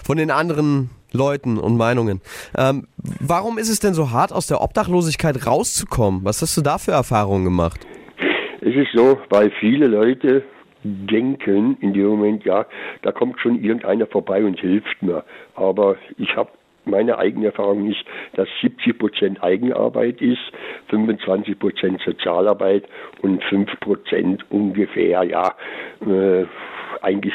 von 0.04 0.18
den 0.18 0.30
anderen 0.30 0.90
Leuten 1.12 1.58
und 1.58 1.76
Meinungen. 1.76 2.20
Ähm, 2.56 2.86
warum 3.20 3.58
ist 3.58 3.68
es 3.68 3.80
denn 3.80 3.94
so 3.94 4.10
hart, 4.10 4.32
aus 4.32 4.46
der 4.46 4.60
Obdachlosigkeit 4.60 5.46
rauszukommen? 5.46 6.24
Was 6.24 6.42
hast 6.42 6.56
du 6.56 6.62
da 6.62 6.78
für 6.78 6.92
Erfahrungen 6.92 7.44
gemacht? 7.44 7.86
Es 8.60 8.74
ist 8.74 8.92
so, 8.94 9.18
weil 9.30 9.50
viele 9.58 9.86
Leute 9.86 10.44
denken 10.82 11.76
in 11.80 11.92
dem 11.92 12.06
Moment, 12.06 12.44
ja, 12.44 12.66
da 13.02 13.12
kommt 13.12 13.40
schon 13.40 13.62
irgendeiner 13.62 14.06
vorbei 14.06 14.44
und 14.44 14.58
hilft 14.60 15.02
mir. 15.02 15.24
Aber 15.54 15.96
ich 16.18 16.34
habe 16.36 16.50
meine 16.84 17.18
eigene 17.18 17.46
Erfahrung 17.46 17.90
ist, 17.90 18.02
dass 18.34 18.48
70 18.62 18.98
Prozent 18.98 19.42
Eigenarbeit 19.42 20.20
ist, 20.20 20.40
25 20.88 21.58
Prozent 21.58 22.00
Sozialarbeit 22.04 22.84
und 23.22 23.42
5 23.44 23.80
Prozent 23.80 24.44
ungefähr, 24.50 25.22
ja, 25.24 25.54
äh, 26.06 26.46
eigentlich 27.02 27.34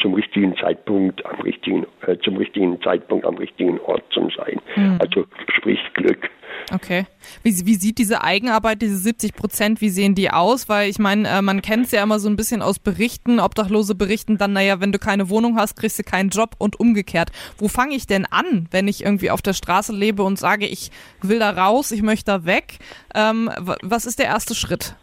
zum 0.00 0.14
richtigen 0.14 0.56
Zeitpunkt 0.56 1.24
am 1.26 1.40
richtigen, 1.40 1.86
äh, 2.06 2.16
zum 2.24 2.36
richtigen 2.36 2.80
Zeitpunkt 2.82 3.24
am 3.24 3.36
richtigen 3.36 3.78
Ort 3.80 4.04
zu 4.12 4.28
sein. 4.36 4.60
Mhm. 4.76 4.98
Also 5.00 5.24
sprich 5.56 5.80
Glück. 5.94 6.30
Okay. 6.72 7.06
Wie, 7.42 7.54
wie 7.66 7.74
sieht 7.74 7.98
diese 7.98 8.22
Eigenarbeit, 8.22 8.82
diese 8.82 8.96
70 8.96 9.34
Prozent, 9.34 9.80
wie 9.80 9.88
sehen 9.88 10.14
die 10.14 10.30
aus? 10.30 10.68
Weil 10.68 10.90
ich 10.90 10.98
meine, 10.98 11.28
äh, 11.28 11.42
man 11.42 11.62
kennt 11.62 11.86
es 11.86 11.92
ja 11.92 12.02
immer 12.02 12.18
so 12.18 12.28
ein 12.28 12.36
bisschen 12.36 12.62
aus 12.62 12.78
Berichten, 12.78 13.40
Obdachlose 13.40 13.94
berichten 13.94 14.38
dann, 14.38 14.52
naja, 14.52 14.80
wenn 14.80 14.92
du 14.92 14.98
keine 14.98 15.28
Wohnung 15.28 15.56
hast, 15.56 15.76
kriegst 15.76 15.98
du 15.98 16.02
keinen 16.02 16.30
Job 16.30 16.56
und 16.58 16.80
umgekehrt. 16.80 17.30
Wo 17.58 17.68
fange 17.68 17.94
ich 17.94 18.06
denn 18.06 18.26
an, 18.26 18.68
wenn 18.70 18.88
ich 18.88 19.04
irgendwie 19.04 19.30
auf 19.30 19.42
der 19.42 19.52
Straße 19.52 19.92
lebe 19.92 20.22
und 20.22 20.38
sage, 20.38 20.66
ich 20.66 20.90
will 21.22 21.38
da 21.38 21.50
raus, 21.50 21.92
ich 21.92 22.02
möchte 22.02 22.32
da 22.32 22.44
weg? 22.44 22.78
Ähm, 23.14 23.50
was 23.82 24.06
ist 24.06 24.18
der 24.18 24.26
erste 24.26 24.54
Schritt? 24.54 24.96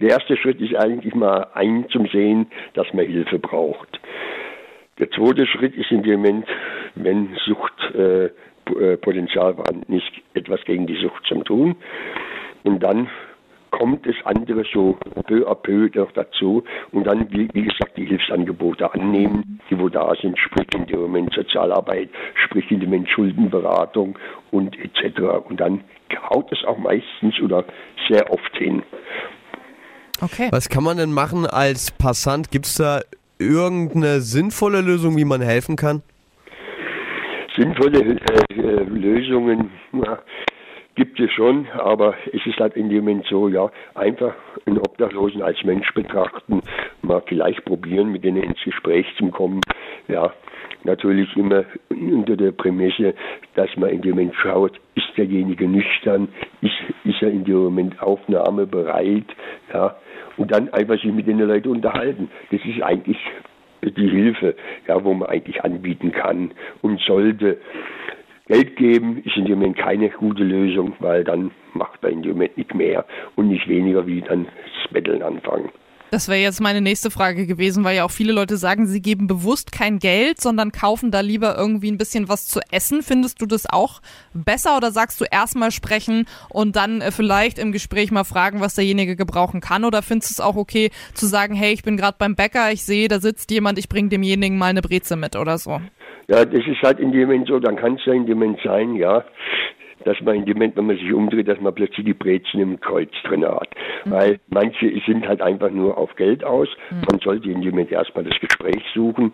Der 0.00 0.10
erste 0.10 0.36
Schritt 0.36 0.60
ist 0.60 0.76
eigentlich 0.76 1.14
mal 1.14 1.48
einzusehen, 1.54 2.46
dass 2.74 2.92
man 2.92 3.06
Hilfe 3.06 3.38
braucht. 3.38 4.00
Der 4.98 5.10
zweite 5.10 5.46
Schritt 5.46 5.74
ist 5.74 5.90
dem 5.90 6.20
Moment, 6.20 6.46
wenn 6.94 7.36
Sucht 7.46 7.94
äh, 7.94 8.26
äh, 8.26 8.98
vorhanden 8.98 9.92
ist, 9.92 10.10
etwas 10.34 10.64
gegen 10.64 10.86
die 10.86 10.96
Sucht 10.96 11.24
zu 11.26 11.42
tun. 11.44 11.76
Und 12.64 12.82
dann 12.82 13.08
kommt 13.70 14.06
es 14.06 14.16
andere 14.24 14.64
so 14.72 14.98
peu 15.26 15.46
à 15.46 15.54
peu 15.54 15.90
noch 15.94 16.10
dazu 16.12 16.64
und 16.92 17.06
dann, 17.06 17.30
wie, 17.30 17.48
wie, 17.52 17.64
gesagt, 17.64 17.96
die 17.96 18.06
Hilfsangebote 18.06 18.92
annehmen, 18.92 19.60
die 19.68 19.78
wo 19.78 19.88
da 19.88 20.14
sind, 20.20 20.38
sprich 20.38 20.68
in 20.74 20.86
dem 20.86 21.00
Moment 21.00 21.34
Sozialarbeit, 21.34 22.08
sprich 22.34 22.70
in 22.70 22.80
dem 22.80 22.90
Moment 22.90 23.08
Schuldenberatung 23.10 24.18
und 24.50 24.78
etc. 24.78 25.20
Und 25.48 25.60
dann 25.60 25.84
haut 26.30 26.50
es 26.52 26.64
auch 26.64 26.78
meistens 26.78 27.38
oder 27.40 27.64
sehr 28.08 28.30
oft 28.32 28.56
hin. 28.56 28.82
Okay. 30.20 30.48
Was 30.50 30.68
kann 30.68 30.82
man 30.82 30.96
denn 30.96 31.12
machen 31.12 31.46
als 31.46 31.90
Passant? 31.90 32.50
Gibt 32.50 32.66
es 32.66 32.76
da 32.76 33.00
irgendeine 33.38 34.20
sinnvolle 34.20 34.80
Lösung, 34.80 35.16
wie 35.16 35.24
man 35.24 35.42
helfen 35.42 35.76
kann? 35.76 36.02
Sinnvolle 37.56 38.00
äh, 38.00 38.54
äh, 38.54 38.82
Lösungen 38.84 39.70
ja, 39.92 40.18
gibt 40.94 41.20
es 41.20 41.30
schon, 41.32 41.66
aber 41.78 42.14
es 42.32 42.44
ist 42.46 42.58
halt 42.58 42.76
in 42.76 42.88
dem 42.88 43.04
Moment 43.04 43.26
so, 43.26 43.48
ja, 43.48 43.70
einfach 43.94 44.34
einen 44.66 44.78
Obdachlosen 44.78 45.42
als 45.42 45.62
Mensch 45.64 45.92
betrachten, 45.94 46.62
mal 47.02 47.22
vielleicht 47.26 47.64
probieren, 47.64 48.12
mit 48.12 48.24
denen 48.24 48.42
ins 48.42 48.62
Gespräch 48.64 49.06
zu 49.18 49.28
kommen, 49.28 49.60
ja, 50.08 50.32
natürlich 50.84 51.34
immer 51.36 51.64
unter 51.88 52.36
der 52.36 52.52
Prämisse, 52.52 53.14
dass 53.54 53.68
man 53.76 53.90
in 53.90 54.02
dem 54.02 54.12
Moment 54.12 54.34
schaut, 54.36 54.78
ist 54.94 55.16
derjenige 55.16 55.68
nüchtern, 55.68 56.28
ist, 56.60 56.74
ist 57.04 57.22
er 57.22 57.30
in 57.30 57.44
dem 57.44 57.56
Moment 57.56 58.00
aufnahmebereit, 58.02 59.26
ja, 59.72 59.96
und 60.36 60.52
dann 60.52 60.72
einfach 60.72 61.00
sich 61.00 61.12
mit 61.12 61.26
den 61.26 61.38
Leuten 61.38 61.68
unterhalten. 61.68 62.30
Das 62.50 62.60
ist 62.64 62.82
eigentlich 62.82 63.18
die 63.82 64.08
Hilfe, 64.08 64.54
ja, 64.86 65.02
wo 65.04 65.14
man 65.14 65.28
eigentlich 65.28 65.62
anbieten 65.64 66.12
kann 66.12 66.52
und 66.82 67.00
sollte. 67.00 67.58
Geld 68.48 68.76
geben 68.76 69.22
ist 69.24 69.36
in 69.36 69.44
dem 69.44 69.58
Moment 69.58 69.76
keine 69.76 70.08
gute 70.08 70.44
Lösung, 70.44 70.92
weil 71.00 71.24
dann 71.24 71.50
macht 71.74 72.00
man 72.02 72.12
in 72.12 72.22
dem 72.22 72.32
Moment 72.32 72.56
nicht 72.56 72.72
mehr 72.76 73.04
und 73.34 73.48
nicht 73.48 73.66
weniger 73.68 74.06
wie 74.06 74.20
dann 74.20 74.44
das 74.44 74.92
Betteln 74.92 75.20
anfangen. 75.22 75.70
Das 76.10 76.28
wäre 76.28 76.38
jetzt 76.38 76.60
meine 76.60 76.80
nächste 76.80 77.10
Frage 77.10 77.46
gewesen, 77.46 77.82
weil 77.82 77.96
ja 77.96 78.04
auch 78.04 78.10
viele 78.10 78.32
Leute 78.32 78.56
sagen, 78.56 78.86
sie 78.86 79.02
geben 79.02 79.26
bewusst 79.26 79.72
kein 79.72 79.98
Geld, 79.98 80.40
sondern 80.40 80.70
kaufen 80.70 81.10
da 81.10 81.20
lieber 81.20 81.56
irgendwie 81.58 81.90
ein 81.90 81.98
bisschen 81.98 82.28
was 82.28 82.46
zu 82.46 82.60
essen. 82.70 83.02
Findest 83.02 83.42
du 83.42 83.46
das 83.46 83.66
auch 83.68 84.00
besser 84.32 84.76
oder 84.76 84.92
sagst 84.92 85.20
du 85.20 85.24
erstmal 85.30 85.72
sprechen 85.72 86.26
und 86.48 86.76
dann 86.76 87.00
äh, 87.00 87.10
vielleicht 87.10 87.58
im 87.58 87.72
Gespräch 87.72 88.12
mal 88.12 88.24
fragen, 88.24 88.60
was 88.60 88.76
derjenige 88.76 89.16
gebrauchen 89.16 89.60
kann? 89.60 89.84
Oder 89.84 90.02
findest 90.02 90.30
du 90.30 90.34
es 90.34 90.40
auch 90.40 90.56
okay 90.56 90.90
zu 91.14 91.26
sagen, 91.26 91.54
hey, 91.54 91.72
ich 91.72 91.82
bin 91.82 91.96
gerade 91.96 92.16
beim 92.18 92.36
Bäcker, 92.36 92.70
ich 92.70 92.84
sehe, 92.84 93.08
da 93.08 93.18
sitzt 93.18 93.50
jemand, 93.50 93.78
ich 93.78 93.88
bringe 93.88 94.08
demjenigen 94.08 94.58
mal 94.58 94.66
eine 94.66 94.82
Breze 94.82 95.16
mit 95.16 95.34
oder 95.34 95.58
so? 95.58 95.80
Ja, 96.28 96.44
das 96.44 96.66
ist 96.66 96.82
halt 96.82 97.00
in 97.00 97.12
dem 97.12 97.22
Moment 97.22 97.48
so, 97.48 97.58
dann 97.58 97.76
kann 97.76 97.94
es 97.94 98.04
ja 98.04 98.12
in 98.12 98.26
dem 98.26 98.38
Moment 98.38 98.60
sein, 98.64 98.94
ja 98.94 99.24
dass 100.06 100.20
man 100.20 100.36
in 100.36 100.44
dem 100.44 100.54
Moment, 100.56 100.76
wenn 100.76 100.86
man 100.86 100.96
sich 100.96 101.12
umdreht, 101.12 101.48
dass 101.48 101.60
man 101.60 101.74
plötzlich 101.74 102.06
die 102.06 102.14
Brezen 102.14 102.60
im 102.60 102.80
Kreuz 102.80 103.10
drin 103.24 103.44
hat. 103.44 103.68
Mhm. 104.04 104.10
Weil 104.10 104.38
manche 104.48 104.92
sind 105.04 105.26
halt 105.26 105.42
einfach 105.42 105.70
nur 105.70 105.98
auf 105.98 106.14
Geld 106.14 106.44
aus. 106.44 106.68
Mhm. 106.90 107.02
Man 107.10 107.20
sollte 107.20 107.50
in 107.50 107.60
dem 107.60 107.70
Moment 107.70 107.90
erstmal 107.90 108.24
das 108.24 108.38
Gespräch 108.38 108.82
suchen 108.94 109.32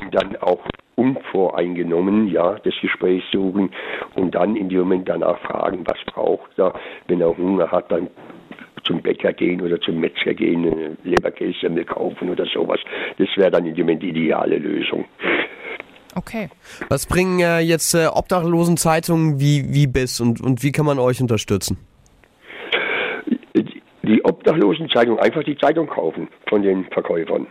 und 0.00 0.14
dann 0.14 0.36
auch 0.36 0.64
unvoreingenommen, 0.96 2.28
ja, 2.28 2.56
das 2.64 2.74
Gespräch 2.80 3.22
suchen 3.32 3.70
und 4.14 4.34
dann 4.34 4.56
in 4.56 4.68
dem 4.68 4.78
Moment 4.78 5.08
danach 5.08 5.38
fragen, 5.40 5.84
was 5.86 5.98
braucht 6.06 6.58
er, 6.58 6.72
wenn 7.08 7.20
er 7.20 7.36
Hunger 7.36 7.70
hat, 7.70 7.90
dann 7.90 8.08
zum 8.84 9.02
Bäcker 9.02 9.32
gehen 9.32 9.60
oder 9.60 9.80
zum 9.80 9.98
Metzger 9.98 10.34
gehen, 10.34 10.96
Leberkäse 11.02 11.68
kaufen 11.84 12.30
oder 12.30 12.46
sowas. 12.46 12.80
Das 13.18 13.28
wäre 13.36 13.50
dann 13.50 13.66
in 13.66 13.74
dem 13.74 13.86
Moment 13.86 14.02
die 14.02 14.10
ideale 14.10 14.58
Lösung. 14.58 15.04
Okay. 16.14 16.48
Was 16.88 17.06
bringen 17.06 17.40
äh, 17.40 17.60
jetzt 17.60 17.94
äh, 17.94 18.06
Obdachlosenzeitungen 18.06 19.40
wie, 19.40 19.72
wie 19.72 19.86
BIS 19.86 20.20
und, 20.20 20.40
und 20.40 20.62
wie 20.62 20.72
kann 20.72 20.86
man 20.86 20.98
euch 20.98 21.20
unterstützen? 21.20 21.78
Die 24.02 24.22
Obdachlosenzeitung, 24.22 25.18
einfach 25.18 25.42
die 25.44 25.56
Zeitung 25.56 25.86
kaufen 25.86 26.28
von 26.48 26.62
den 26.62 26.84
Verkäufern. 26.92 27.46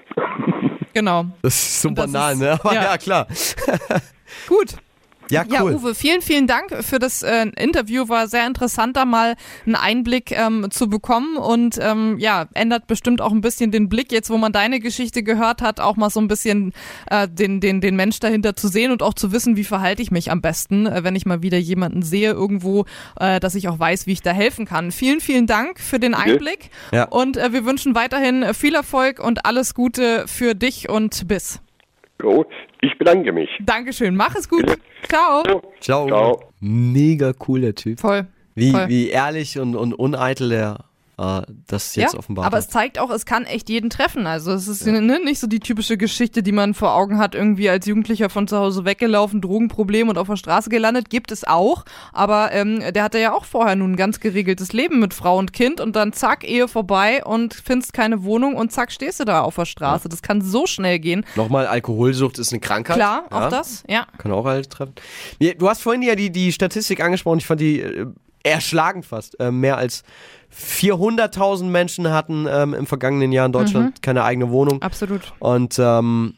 Genau. 0.94 1.26
Das 1.42 1.56
ist 1.56 1.82
so 1.82 1.90
das 1.90 2.12
banal, 2.12 2.34
ist, 2.34 2.40
ne? 2.40 2.52
Aber 2.52 2.74
ja, 2.76 2.84
ja 2.84 2.98
klar. 2.98 3.28
Gut. 4.48 4.76
Ja, 5.30 5.44
cool. 5.44 5.54
ja, 5.54 5.64
Uwe, 5.64 5.96
vielen, 5.96 6.22
vielen 6.22 6.48
Dank 6.48 6.84
für 6.84 7.00
das 7.00 7.24
äh, 7.24 7.48
Interview. 7.58 8.10
War 8.10 8.28
sehr 8.28 8.46
interessant, 8.46 8.98
da 8.98 9.06
mal 9.06 9.36
einen 9.66 9.76
Einblick 9.76 10.32
ähm, 10.32 10.70
zu 10.70 10.90
bekommen 10.90 11.38
und 11.38 11.80
ähm, 11.82 12.18
ja, 12.20 12.48
ändert 12.54 12.88
bestimmt 12.88 13.22
auch 13.22 13.32
ein 13.32 13.42
bisschen 13.42 13.72
den 13.72 13.90
Blick, 13.90 14.12
jetzt 14.12 14.30
wo 14.30 14.38
man 14.38 14.52
deine 14.52 14.80
Geschichte 14.80 15.24
gehört 15.24 15.62
hat, 15.62 15.80
auch 15.80 15.96
mal 15.96 16.10
so 16.10 16.20
ein 16.20 16.28
bisschen 16.28 16.74
äh, 17.10 17.28
den, 17.28 17.60
den, 17.62 17.82
den 17.82 17.96
Mensch 17.96 18.20
dahinter 18.20 18.56
zu 18.56 18.68
sehen 18.68 18.92
und 18.92 19.02
auch 19.02 19.14
zu 19.14 19.32
wissen, 19.32 19.56
wie 19.56 19.64
verhalte 19.64 20.02
ich 20.02 20.12
mich 20.12 20.32
am 20.32 20.42
besten, 20.42 20.86
äh, 20.86 21.04
wenn 21.04 21.16
ich 21.16 21.26
mal 21.26 21.42
wieder 21.42 21.58
jemanden 21.58 22.04
sehe 22.04 22.32
irgendwo, 22.32 22.86
äh, 23.20 23.40
dass 23.40 23.56
ich 23.56 23.68
auch 23.68 23.80
weiß, 23.80 24.08
wie 24.08 24.14
ich 24.14 24.22
da 24.22 24.32
helfen 24.32 24.66
kann. 24.66 24.92
Vielen, 24.92 25.20
vielen 25.20 25.48
Dank 25.48 25.80
für 25.80 26.00
den 26.00 26.14
Einblick 26.14 26.70
ja. 26.92 27.06
und 27.06 27.38
äh, 27.38 27.54
wir 27.54 27.66
wünschen 27.66 27.96
weiterhin 27.96 28.54
viel 28.54 28.76
Erfolg 28.76 29.20
und 29.20 29.46
alles 29.46 29.74
Gute 29.74 30.26
für 30.28 30.56
dich 30.56 30.90
und 30.90 31.28
bis. 31.28 31.60
Jo, 32.22 32.46
ich 32.84 32.98
bedanke 32.98 33.32
mich. 33.32 33.50
Dankeschön. 33.62 34.16
Mach 34.16 34.36
es 34.36 34.48
gut. 34.50 34.66
Ciao. 35.10 35.44
Ciao. 35.80 36.08
Ciao. 36.08 36.54
Mega 36.60 37.34
cooler 37.34 37.74
Typ. 37.74 38.00
Voll. 38.00 38.28
Wie, 38.56 38.72
Voll. 38.72 38.88
wie 38.90 39.10
ehrlich 39.10 39.58
und, 39.58 39.76
und 39.76 39.94
uneitel 39.94 40.52
er 40.52 40.86
äh, 41.18 41.42
das 41.68 41.96
jetzt 41.96 42.14
ja, 42.14 42.20
offenbart 42.20 42.48
aber 42.48 42.58
hat. 42.58 42.64
es 42.64 42.70
zeigt 42.70 42.98
auch, 42.98 43.12
es 43.12 43.26
kann 43.26 43.46
echt 43.46 43.70
jeden 43.70 43.90
treffen. 43.90 44.26
Also 44.26 44.52
es 44.52 44.68
ist 44.68 44.86
ja. 44.86 45.00
ne, 45.00 45.20
nicht 45.24 45.40
so 45.40 45.48
die 45.48 45.60
typische 45.60 45.98
Geschichte, 45.98 46.42
die 46.42 46.52
man 46.52 46.74
vor 46.74 46.96
Augen 46.96 47.20
hat, 47.20 47.36
irgendwie 47.36 47.70
als 47.70 47.86
Jugendlicher 47.86 48.30
von 48.30 48.48
zu 48.48 48.58
Hause 48.58 48.86
weggelaufen, 48.86 49.42
Drogenproblem 49.42 50.10
und 50.10 50.18
auf 50.18 50.28
der 50.28 50.38
Straße 50.38 50.70
gelandet. 50.70 51.10
Gibt 51.10 51.32
es 51.32 51.44
auch, 51.44 51.86
aber 52.14 52.52
ähm, 52.52 52.82
der 52.94 53.04
hatte 53.04 53.20
ja 53.20 53.34
auch 53.34 53.46
vorher 53.46 53.76
nun 53.76 53.94
ein 53.94 53.96
ganz 53.96 54.20
geregeltes 54.20 54.74
Leben 54.74 55.00
mit 55.00 55.14
Frau 55.14 55.38
und 55.38 55.54
Kind 55.54 55.80
und 55.80 55.96
dann 55.96 56.14
zack, 56.14 56.44
Ehe 56.44 56.68
vorbei 56.68 57.24
und 57.24 57.54
findest 57.54 57.94
keine 57.94 58.24
Wohnung 58.24 58.56
und 58.56 58.72
zack, 58.72 58.92
stehst 58.92 59.20
du 59.20 59.26
da 59.26 59.42
auf 59.42 59.56
der 59.56 59.66
Straße. 59.66 60.06
Ja. 60.06 60.10
Das 60.10 60.22
kann 60.22 60.42
so 60.42 60.66
schnell 60.66 61.00
gehen. 61.00 61.26
Nochmal, 61.36 61.68
Alkoholsucht 61.68 62.40
ist 62.40 62.52
eine 62.52 62.60
Krankheit. 62.60 62.96
Klar, 62.96 63.26
auch 63.30 63.50
das, 63.50 63.84
ja. 63.88 64.08
Kann 64.18 64.32
auch 64.32 64.46
alles 64.46 64.70
treffen. 64.70 64.94
Du 65.58 65.70
hast 65.70 65.82
vorhin 65.82 66.02
ja 66.02 66.16
die, 66.16 66.32
die 66.32 66.52
Statistik 66.52 67.02
angesprochen, 67.02 67.38
ich 67.38 67.46
fand 67.46 67.62
die 67.62 67.82
äh, 67.82 68.08
erschlagend 68.44 69.06
fast. 69.06 69.40
Äh, 69.40 69.52
mehr 69.52 69.78
als 69.78 70.04
400.000 70.56 71.64
Menschen 71.66 72.10
hatten 72.10 72.48
ähm, 72.50 72.74
im 72.74 72.86
vergangenen 72.86 73.32
Jahr 73.32 73.46
in 73.46 73.52
Deutschland 73.52 73.86
mhm. 73.88 74.02
keine 74.02 74.24
eigene 74.24 74.52
Wohnung. 74.52 74.82
Absolut. 74.82 75.34
Und 75.40 75.78
ähm, 75.80 76.36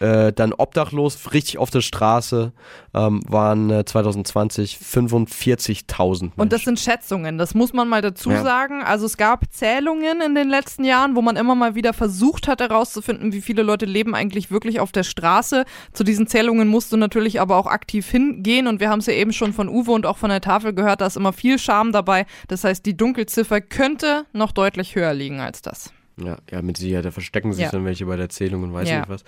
äh, 0.00 0.32
dann 0.32 0.52
obdachlos, 0.52 1.32
richtig 1.32 1.58
auf 1.58 1.70
der 1.70 1.80
Straße, 1.80 2.52
ähm, 2.94 3.22
waren 3.28 3.70
äh, 3.70 3.84
2020 3.84 4.78
45.000. 4.78 6.32
Und 6.36 6.52
das 6.52 6.62
sind 6.62 6.80
Schätzungen, 6.80 7.38
das 7.38 7.54
muss 7.54 7.72
man 7.72 7.88
mal 7.88 8.02
dazu 8.02 8.30
ja. 8.30 8.42
sagen. 8.42 8.82
Also 8.82 9.06
es 9.06 9.16
gab 9.16 9.52
Zählungen 9.52 10.20
in 10.20 10.34
den 10.34 10.48
letzten 10.48 10.84
Jahren, 10.84 11.16
wo 11.16 11.22
man 11.22 11.36
immer 11.36 11.54
mal 11.54 11.74
wieder 11.74 11.92
versucht 11.92 12.48
hat 12.48 12.60
herauszufinden, 12.60 13.32
wie 13.32 13.40
viele 13.40 13.62
Leute 13.62 13.86
leben 13.86 14.14
eigentlich 14.14 14.50
wirklich 14.50 14.80
auf 14.80 14.92
der 14.92 15.02
Straße. 15.02 15.64
Zu 15.92 16.04
diesen 16.04 16.26
Zählungen 16.26 16.68
musst 16.68 16.92
du 16.92 16.96
natürlich 16.96 17.40
aber 17.40 17.56
auch 17.56 17.66
aktiv 17.66 18.08
hingehen 18.08 18.66
und 18.66 18.80
wir 18.80 18.90
haben 18.90 19.00
es 19.00 19.06
ja 19.06 19.14
eben 19.14 19.32
schon 19.32 19.52
von 19.52 19.68
Uwe 19.68 19.92
und 19.92 20.06
auch 20.06 20.18
von 20.18 20.30
der 20.30 20.40
Tafel 20.40 20.74
gehört, 20.74 21.00
da 21.00 21.06
ist 21.06 21.16
immer 21.16 21.32
viel 21.32 21.58
Scham 21.58 21.92
dabei. 21.92 22.26
Das 22.48 22.64
heißt, 22.64 22.84
die 22.86 22.96
Dunkelziffer 22.96 23.60
könnte 23.60 24.26
noch 24.32 24.52
deutlich 24.52 24.94
höher 24.94 25.14
liegen 25.14 25.40
als 25.40 25.62
das. 25.62 25.92
Ja, 26.16 26.36
ja, 26.50 26.62
mit 26.62 26.76
Sicherheit, 26.76 27.04
da 27.04 27.10
verstecken 27.10 27.52
sich 27.52 27.64
ja. 27.64 27.70
dann 27.70 27.84
welche 27.84 28.06
bei 28.06 28.16
der 28.16 28.28
Zählung 28.28 28.62
und 28.62 28.72
weiß 28.72 28.88
ja. 28.88 29.00
nicht 29.00 29.08
was. 29.08 29.24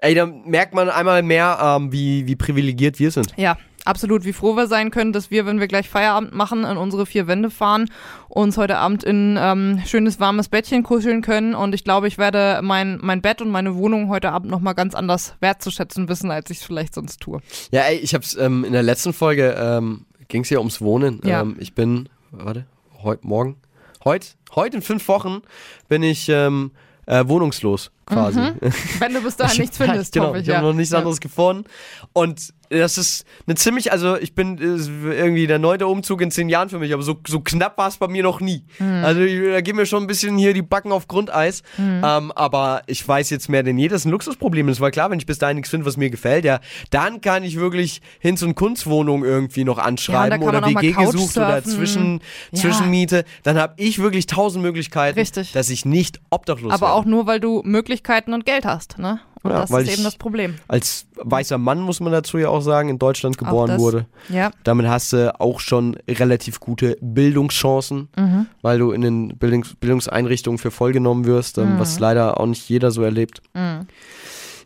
Ey, 0.00 0.14
da 0.14 0.26
merkt 0.26 0.74
man 0.74 0.88
einmal 0.88 1.22
mehr, 1.22 1.58
ähm, 1.60 1.92
wie, 1.92 2.26
wie 2.26 2.36
privilegiert 2.36 2.98
wir 2.98 3.10
sind. 3.10 3.32
Ja, 3.36 3.56
absolut, 3.84 4.24
wie 4.24 4.32
froh 4.32 4.56
wir 4.56 4.66
sein 4.66 4.90
können, 4.90 5.12
dass 5.12 5.30
wir, 5.30 5.46
wenn 5.46 5.60
wir 5.60 5.68
gleich 5.68 5.88
Feierabend 5.88 6.34
machen, 6.34 6.64
in 6.64 6.76
unsere 6.76 7.06
vier 7.06 7.26
Wände 7.26 7.50
fahren, 7.50 7.90
uns 8.28 8.56
heute 8.56 8.78
Abend 8.78 9.04
in 9.04 9.38
ähm, 9.38 9.82
schönes 9.86 10.20
warmes 10.20 10.48
Bettchen 10.48 10.82
kuscheln 10.82 11.22
können. 11.22 11.54
Und 11.54 11.74
ich 11.74 11.84
glaube, 11.84 12.08
ich 12.08 12.18
werde 12.18 12.60
mein, 12.62 12.98
mein 13.02 13.22
Bett 13.22 13.42
und 13.42 13.50
meine 13.50 13.74
Wohnung 13.74 14.08
heute 14.08 14.32
Abend 14.32 14.50
nochmal 14.50 14.74
ganz 14.74 14.94
anders 14.94 15.34
wertzuschätzen 15.40 16.08
wissen, 16.08 16.30
als 16.30 16.50
ich 16.50 16.58
es 16.58 16.64
vielleicht 16.64 16.94
sonst 16.94 17.20
tue. 17.20 17.40
Ja, 17.70 17.82
ey, 17.82 17.96
ich 17.96 18.14
hab's 18.14 18.36
ähm, 18.36 18.64
in 18.64 18.72
der 18.72 18.82
letzten 18.82 19.12
Folge 19.12 19.54
ähm, 19.58 20.06
ging 20.28 20.42
es 20.42 20.50
ja 20.50 20.58
ums 20.58 20.80
Wohnen. 20.80 21.20
Ja. 21.24 21.42
Ähm, 21.42 21.56
ich 21.58 21.74
bin, 21.74 22.08
warte, 22.30 22.66
heute, 23.02 23.26
morgen, 23.26 23.56
heute, 24.04 24.28
heute 24.54 24.76
in 24.76 24.82
fünf 24.82 25.06
Wochen 25.08 25.42
bin 25.88 26.02
ich 26.02 26.28
ähm, 26.28 26.70
äh, 27.10 27.28
wohnungslos 27.28 27.90
quasi. 28.06 28.40
Mhm. 28.40 28.54
Wenn 29.00 29.14
du 29.14 29.20
bis 29.20 29.36
dahin 29.36 29.58
nichts 29.60 29.76
findest, 29.76 30.12
genau, 30.12 30.34
ich. 30.34 30.46
Ich 30.46 30.54
habe 30.54 30.66
noch 30.66 30.72
nichts 30.72 30.94
anderes 30.94 31.16
ja. 31.16 31.20
gefunden. 31.20 31.64
Und 32.12 32.54
das 32.70 32.98
ist 32.98 33.24
eine 33.46 33.56
ziemlich, 33.56 33.90
also 33.90 34.16
ich 34.16 34.34
bin 34.34 34.56
irgendwie 34.58 35.48
der 35.48 35.58
neunte 35.58 35.88
Umzug 35.88 36.20
in 36.20 36.30
zehn 36.30 36.48
Jahren 36.48 36.68
für 36.68 36.78
mich, 36.78 36.94
aber 36.94 37.02
so, 37.02 37.18
so 37.26 37.40
knapp 37.40 37.76
war 37.76 37.88
es 37.88 37.96
bei 37.96 38.06
mir 38.06 38.22
noch 38.22 38.40
nie. 38.40 38.64
Mhm. 38.78 39.04
Also 39.04 39.20
da 39.20 39.60
gehen 39.60 39.74
mir 39.74 39.86
schon 39.86 40.04
ein 40.04 40.06
bisschen 40.06 40.38
hier 40.38 40.54
die 40.54 40.62
Backen 40.62 40.92
auf 40.92 41.08
Grundeis. 41.08 41.62
Mhm. 41.76 42.02
Ähm, 42.04 42.32
aber 42.32 42.82
ich 42.86 43.06
weiß 43.06 43.30
jetzt 43.30 43.48
mehr 43.48 43.64
denn 43.64 43.76
je, 43.76 43.88
das 43.88 44.02
ist 44.02 44.04
ein 44.06 44.12
Luxusproblem. 44.12 44.68
Es 44.68 44.80
war 44.80 44.92
klar, 44.92 45.10
wenn 45.10 45.18
ich 45.18 45.26
bis 45.26 45.38
dahin 45.38 45.56
nichts 45.56 45.70
finde, 45.70 45.84
was 45.84 45.96
mir 45.96 46.10
gefällt, 46.10 46.44
ja, 46.44 46.60
dann 46.90 47.20
kann 47.20 47.42
ich 47.42 47.56
wirklich 47.56 48.02
hin 48.20 48.36
zu 48.36 48.44
einer 48.44 48.54
Kunstwohnung 48.54 49.24
irgendwie 49.24 49.64
noch 49.64 49.78
anschreiben 49.78 50.40
ja, 50.40 50.48
oder 50.48 50.64
WG 50.64 50.92
gesucht 50.92 51.36
oder 51.36 51.64
Zwischen, 51.64 52.20
ja. 52.52 52.60
Zwischenmiete. 52.60 53.24
Dann 53.42 53.58
habe 53.58 53.74
ich 53.78 53.98
wirklich 53.98 54.26
tausend 54.26 54.62
Möglichkeiten, 54.62 55.18
Richtig. 55.18 55.52
dass 55.52 55.70
ich 55.70 55.84
nicht 55.84 56.20
obdachlos 56.30 56.72
Aber 56.72 56.86
werde. 56.86 56.94
auch 56.94 57.04
nur, 57.04 57.26
weil 57.26 57.40
du 57.40 57.62
Möglichkeiten 57.64 58.32
und 58.32 58.46
Geld 58.46 58.64
hast, 58.64 58.98
ne? 58.98 59.20
Und 59.42 59.52
ja, 59.52 59.60
das 59.60 59.70
ist 59.70 59.92
eben 59.92 60.04
das 60.04 60.16
Problem. 60.16 60.56
Als 60.68 61.06
weißer 61.16 61.56
Mann, 61.56 61.80
muss 61.80 62.00
man 62.00 62.12
dazu 62.12 62.38
ja 62.38 62.48
auch 62.48 62.60
sagen, 62.60 62.88
in 62.88 62.98
Deutschland 62.98 63.38
geboren 63.38 63.78
wurde. 63.78 64.06
Ja. 64.28 64.50
Damit 64.64 64.86
hast 64.86 65.12
du 65.12 65.38
auch 65.40 65.60
schon 65.60 65.96
relativ 66.08 66.60
gute 66.60 66.98
Bildungschancen, 67.00 68.08
mhm. 68.16 68.46
weil 68.60 68.78
du 68.78 68.92
in 68.92 69.00
den 69.00 69.38
Bildungs 69.38 69.74
Bildungseinrichtungen 69.76 70.58
für 70.58 70.70
vollgenommen 70.70 71.24
wirst, 71.24 71.58
ähm, 71.58 71.74
mhm. 71.74 71.78
was 71.78 71.98
leider 71.98 72.38
auch 72.38 72.46
nicht 72.46 72.68
jeder 72.68 72.90
so 72.90 73.02
erlebt. 73.02 73.40
Mhm. 73.54 73.86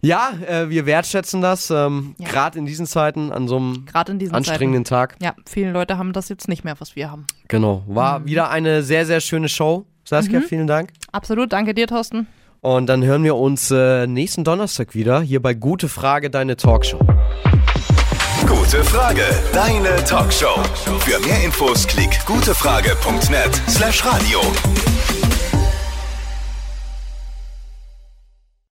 Ja, 0.01 0.33
äh, 0.47 0.69
wir 0.69 0.85
wertschätzen 0.85 1.41
das, 1.41 1.71
ähm, 1.71 2.15
ja. 2.19 2.29
gerade 2.29 2.59
in 2.59 2.67
diesen 2.67 2.87
Zeiten, 2.87 3.33
an 3.33 3.49
so 3.49 3.57
einem 3.57 3.87
anstrengenden 3.95 4.85
Zeiten. 4.85 5.13
Tag. 5.13 5.17
Ja, 5.23 5.35
viele 5.47 5.73
Leute 5.73 5.97
haben 5.97 6.13
das 6.13 6.29
jetzt 6.29 6.47
nicht 6.47 6.63
mehr, 6.63 6.75
was 6.79 6.95
wir 6.95 7.11
haben. 7.11 7.27
Genau, 7.49 7.85
war 7.87 8.19
mhm. 8.19 8.27
wieder 8.27 8.51
eine 8.51 8.83
sehr, 8.83 9.07
sehr 9.07 9.21
schöne 9.21 9.49
Show. 9.49 9.87
Saskia, 10.05 10.41
mhm. 10.41 10.45
vielen 10.45 10.67
Dank. 10.67 10.91
Absolut, 11.13 11.53
danke 11.53 11.73
dir, 11.73 11.87
Thorsten. 11.87 12.27
Und 12.65 12.87
dann 12.87 13.05
hören 13.05 13.23
wir 13.25 13.37
uns 13.37 13.71
äh, 13.71 14.07
nächsten 14.07 14.43
Donnerstag 14.43 14.95
wieder 14.95 15.21
hier 15.21 15.43
bei 15.43 15.53
Gute 15.53 15.87
Frage, 15.87 16.31
deine 16.31 16.57
Talkshow. 16.57 16.99
Gute 18.49 18.83
Frage, 18.83 19.23
deine 19.53 20.03
Talkshow. 20.05 20.63
Für 21.01 21.21
mehr 21.21 21.45
Infos 21.45 21.87
klick 21.87 22.25
gutefrage.net 22.25 23.61
slash 23.69 24.03
radio. 24.07 24.41